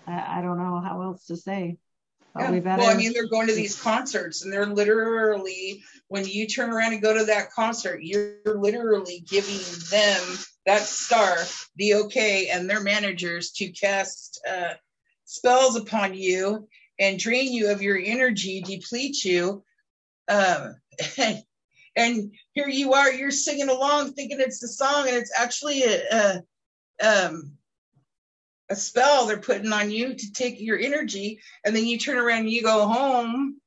i, 0.07 0.39
I 0.39 0.43
don't 0.43 0.59
know 0.59 0.81
how 0.81 1.03
else 1.03 1.27
to 1.27 1.37
say 1.37 1.79
Yeah. 2.39 2.51
we 2.51 2.61
better 2.61 2.83
Well, 2.83 2.91
I 2.91 2.97
mean, 2.97 3.13
they're 3.13 3.29
going 3.29 3.47
to 3.47 3.55
these 3.55 3.81
concerts 3.81 4.43
and 4.43 4.53
they're 4.53 4.67
literally, 4.67 5.83
when 6.09 6.27
you 6.27 6.47
turn 6.47 6.71
around 6.71 6.93
and 6.93 7.03
go 7.03 7.17
to 7.17 7.25
that 7.27 7.53
concert, 7.53 8.01
you're 8.03 8.39
literally 8.45 9.25
giving 9.29 9.61
them, 9.91 10.39
that 10.67 10.83
star, 10.83 11.37
the 11.77 11.95
okay, 11.95 12.49
and 12.49 12.69
their 12.69 12.81
managers 12.81 13.53
to 13.53 13.69
cast 13.69 14.41
uh, 14.49 14.75
spells 15.25 15.77
upon 15.77 16.15
you 16.15 16.69
and 16.99 17.19
drain 17.19 17.53
you 17.53 17.71
of 17.71 17.83
your 17.83 17.99
energy, 17.99 18.63
deplete 18.63 19.25
you. 19.25 19.63
Um, 20.29 20.77
and 21.97 22.33
here 22.53 22.69
you 22.69 22.95
are, 22.95 23.13
you're 23.13 23.31
singing 23.31 23.69
along 23.69 24.15
thinking 24.15 24.41
it's 24.41 24.61
the 24.61 24.69
song, 24.69 25.07
and 25.07 25.17
it's 25.17 25.33
actually 25.39 25.83
a, 25.83 26.43
a, 27.01 27.27
um, 27.27 27.53
a 28.71 28.77
spell 28.77 29.27
they're 29.27 29.37
putting 29.37 29.73
on 29.73 29.91
you 29.91 30.15
to 30.15 30.33
take 30.33 30.61
your 30.61 30.79
energy 30.79 31.41
and 31.65 31.75
then 31.77 31.85
you 31.85 31.99
turn 31.99 32.17
around 32.17 32.41
and 32.41 32.51
you 32.51 32.63
go 32.63 32.87
home 32.87 33.61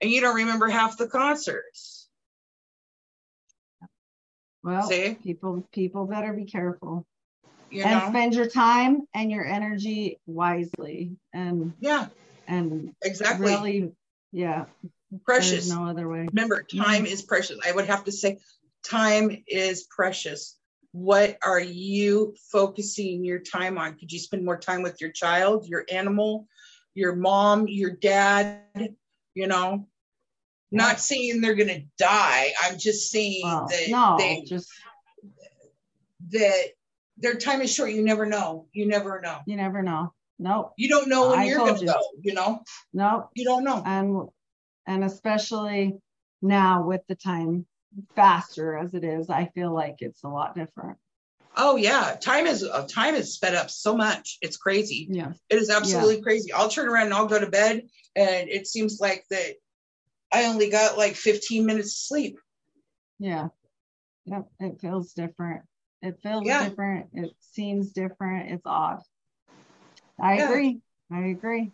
and 0.00 0.10
you 0.10 0.20
don't 0.20 0.36
remember 0.36 0.68
half 0.68 0.96
the 0.96 1.06
concerts 1.06 2.08
Well, 4.62 4.88
See? 4.88 5.14
people 5.22 5.66
people 5.72 6.06
better 6.06 6.32
be 6.32 6.44
careful 6.46 7.06
You 7.70 7.84
and 7.84 8.00
know? 8.00 8.08
spend 8.08 8.34
your 8.34 8.48
time 8.48 9.02
and 9.14 9.30
your 9.30 9.46
energy 9.46 10.18
wisely 10.26 11.16
and 11.32 11.74
Yeah, 11.78 12.06
and 12.46 12.92
exactly. 13.02 13.46
really 13.52 13.92
yeah 14.32 14.66
precious. 15.24 15.68
there's 15.68 15.78
no 15.78 15.86
other 15.86 16.08
way 16.08 16.26
Remember, 16.32 16.62
time 16.62 17.06
is 17.06 17.22
precious. 17.22 17.58
I 17.64 17.72
would 17.72 17.86
have 17.86 18.04
to 18.04 18.12
say, 18.12 18.38
time 18.84 19.44
is 19.46 19.84
precious. 19.84 20.57
What 20.92 21.38
are 21.42 21.60
you 21.60 22.34
focusing 22.50 23.24
your 23.24 23.38
time 23.40 23.78
on? 23.78 23.96
Could 23.98 24.10
you 24.10 24.18
spend 24.18 24.44
more 24.44 24.58
time 24.58 24.82
with 24.82 25.00
your 25.00 25.12
child, 25.12 25.66
your 25.66 25.84
animal, 25.90 26.46
your 26.94 27.14
mom, 27.14 27.68
your 27.68 27.90
dad? 27.90 28.60
You 29.34 29.46
know, 29.46 29.86
not 30.72 31.00
saying 31.00 31.40
they're 31.40 31.54
going 31.54 31.68
to 31.68 31.82
die. 31.98 32.52
I'm 32.64 32.78
just 32.78 33.10
saying 33.10 33.42
that 33.42 33.86
no 33.88 34.16
they, 34.18 34.42
just 34.46 34.70
that 36.30 36.64
their 37.18 37.34
time 37.34 37.60
is 37.62 37.72
short. 37.72 37.90
You 37.90 38.02
never 38.02 38.26
know. 38.26 38.66
You 38.72 38.86
never 38.86 39.20
know. 39.20 39.38
you 39.46 39.56
never 39.56 39.82
know 39.82 40.12
nope 40.38 40.72
You 40.76 40.88
don't 40.88 41.08
know 41.08 41.30
when 41.30 41.38
I 41.40 41.44
you're 41.44 41.58
going 41.58 41.74
to 41.74 41.80
you. 41.80 41.86
go. 41.86 42.00
You 42.22 42.34
know, 42.34 42.60
nope 42.92 43.30
you 43.34 43.44
don't 43.44 43.64
know. 43.64 43.82
and 43.84 44.28
and 44.86 45.04
especially 45.04 45.98
now 46.40 46.82
with 46.86 47.02
the 47.08 47.14
time 47.14 47.66
faster 48.14 48.76
as 48.76 48.94
it 48.94 49.04
is 49.04 49.30
i 49.30 49.46
feel 49.54 49.72
like 49.72 49.96
it's 50.00 50.22
a 50.24 50.28
lot 50.28 50.54
different 50.54 50.98
Oh 51.60 51.74
yeah, 51.74 52.16
time 52.20 52.46
is 52.46 52.62
uh, 52.62 52.86
time 52.86 53.16
is 53.16 53.34
sped 53.34 53.56
up 53.56 53.68
so 53.68 53.96
much. 53.96 54.38
It's 54.42 54.56
crazy. 54.56 55.08
yeah 55.10 55.32
It 55.50 55.56
is 55.56 55.70
absolutely 55.70 56.22
crazy. 56.22 56.52
I'll 56.52 56.68
turn 56.68 56.88
around 56.88 57.06
and 57.06 57.14
I'll 57.14 57.26
go 57.26 57.40
to 57.40 57.50
bed, 57.50 57.82
and 58.14 58.48
it 58.48 58.68
seems 58.68 59.00
like 59.00 59.24
that 59.30 59.54
I 60.32 60.44
only 60.44 60.70
got 60.70 60.96
like 60.98 61.16
15 61.16 61.66
minutes 61.66 61.88
of 61.88 61.96
sleep. 61.96 62.38
yeah 63.18 63.48
yep 64.26 64.46
it 64.60 64.80
feels 64.80 65.12
different 65.14 65.62
it 66.02 66.18
feels 66.22 66.44
Yeah. 66.46 66.68
different 66.68 67.08
it 67.14 67.34
seems 67.40 67.92
different 67.92 68.52
it's 68.52 68.66
odd 68.66 69.00
i 70.20 70.34
Yeah. 70.34 70.44
agree 70.44 70.80
i 71.10 71.20
agree 71.26 71.72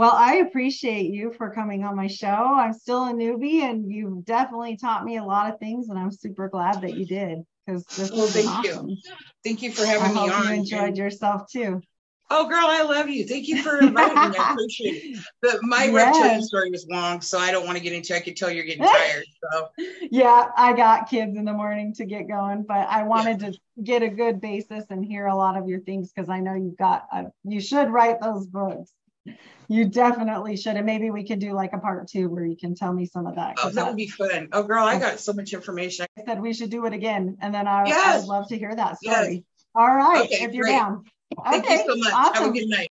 well 0.00 0.12
i 0.14 0.36
appreciate 0.36 1.12
you 1.12 1.30
for 1.36 1.50
coming 1.50 1.84
on 1.84 1.94
my 1.94 2.06
show 2.06 2.26
i'm 2.26 2.72
still 2.72 3.04
a 3.04 3.12
newbie 3.12 3.60
and 3.60 3.90
you've 3.90 4.24
definitely 4.24 4.76
taught 4.76 5.04
me 5.04 5.18
a 5.18 5.24
lot 5.24 5.52
of 5.52 5.60
things 5.60 5.90
and 5.90 5.98
i'm 5.98 6.10
super 6.10 6.48
glad 6.48 6.80
that 6.80 6.94
you 6.94 7.04
did 7.04 7.38
because 7.66 7.84
this 7.96 8.10
Well, 8.10 8.26
thank 8.26 8.64
you. 8.64 8.96
Thank 9.44 9.62
you 9.62 9.70
for 9.70 9.82
i 9.82 9.88
having 9.88 10.14
me 10.14 10.26
hope 10.26 10.38
on. 10.38 10.48
you 10.48 10.54
enjoyed 10.54 10.96
yourself 10.96 11.42
too 11.52 11.82
oh, 12.30 12.48
girl, 12.48 12.66
I 12.66 12.82
love 12.82 13.08
you. 13.08 13.26
Thank 13.26 13.48
you 13.48 13.60
for 13.62 13.80
inviting 13.82 14.30
me. 14.30 14.36
I 14.38 14.50
appreciate 14.52 15.02
it. 15.04 15.18
But 15.42 15.62
my 15.62 15.86
Yes. 15.86 16.14
reptilian 16.14 16.42
story 16.42 16.70
was 16.70 16.86
long, 16.88 17.20
so 17.20 17.38
I 17.38 17.50
don't 17.50 17.66
want 17.66 17.76
to 17.76 17.82
get 17.82 17.92
into. 17.92 18.14
it. 18.14 18.18
I 18.18 18.20
could 18.20 18.36
tell 18.36 18.50
you're 18.50 18.64
getting 18.64 18.84
tired. 18.84 19.24
So 19.52 19.68
yeah, 20.10 20.48
I 20.54 20.74
got 20.74 21.08
kids 21.08 21.34
in 21.34 21.46
the 21.46 21.52
morning 21.54 21.94
to 21.94 22.04
get 22.04 22.28
going, 22.28 22.62
but 22.68 22.86
I 22.88 23.04
wanted 23.04 23.38
to 23.40 23.58
get 23.82 24.02
a 24.02 24.08
good 24.08 24.38
basis 24.38 24.84
and 24.90 25.02
hear 25.02 25.26
a 25.26 25.34
lot 25.34 25.56
of 25.56 25.66
your 25.66 25.80
things 25.80 26.12
because 26.12 26.28
I 26.28 26.40
know 26.40 26.54
you've 26.54 26.76
got, 26.76 27.06
uh, 27.10 27.24
you 27.42 27.58
should 27.60 27.88
write 27.88 28.20
those 28.20 28.46
books. 28.46 28.92
You 29.68 29.84
definitely 29.84 30.56
should. 30.56 30.76
And 30.76 30.84
maybe 30.86 31.10
we 31.10 31.26
could 31.26 31.38
do 31.38 31.52
like 31.52 31.72
a 31.72 31.78
part 31.78 32.08
two 32.08 32.28
where 32.28 32.44
you 32.44 32.56
can 32.56 32.74
tell 32.74 32.92
me 32.92 33.06
some 33.06 33.26
of 33.26 33.36
that. 33.36 33.56
oh, 33.62 33.70
that 33.70 33.84
I 33.84 33.88
would 33.88 33.96
be 33.96 34.08
fun. 34.08 34.48
Oh, 34.52 34.62
girl, 34.64 34.84
I 34.84 34.98
got 34.98 35.20
so 35.20 35.32
much 35.32 35.52
information. 35.52 36.06
I 36.18 36.24
said 36.24 36.40
we 36.40 36.52
should 36.52 36.70
do 36.70 36.86
it 36.86 36.92
again. 36.92 37.36
And 37.40 37.54
then 37.54 37.68
I, 37.68 37.84
I 37.84 38.18
would 38.18 38.26
love 38.26 38.48
to 38.48 38.58
hear 38.58 38.74
that 38.74 38.96
Yes. 39.02 39.14
story. 39.14 39.44
All 39.74 39.86
right. 39.94 40.24
Okay, 40.24 40.44
if 40.44 40.52
you're 40.54 40.64
great. 40.64 40.72
down. 40.72 41.04
Thank 41.44 41.64
okay. 41.64 41.74
you 41.74 41.84
so 41.86 41.96
much. 41.96 42.12
Have 42.12 42.34
a 42.34 42.38
Awesome. 42.38 42.52
good 42.52 42.68
night. 42.68 42.88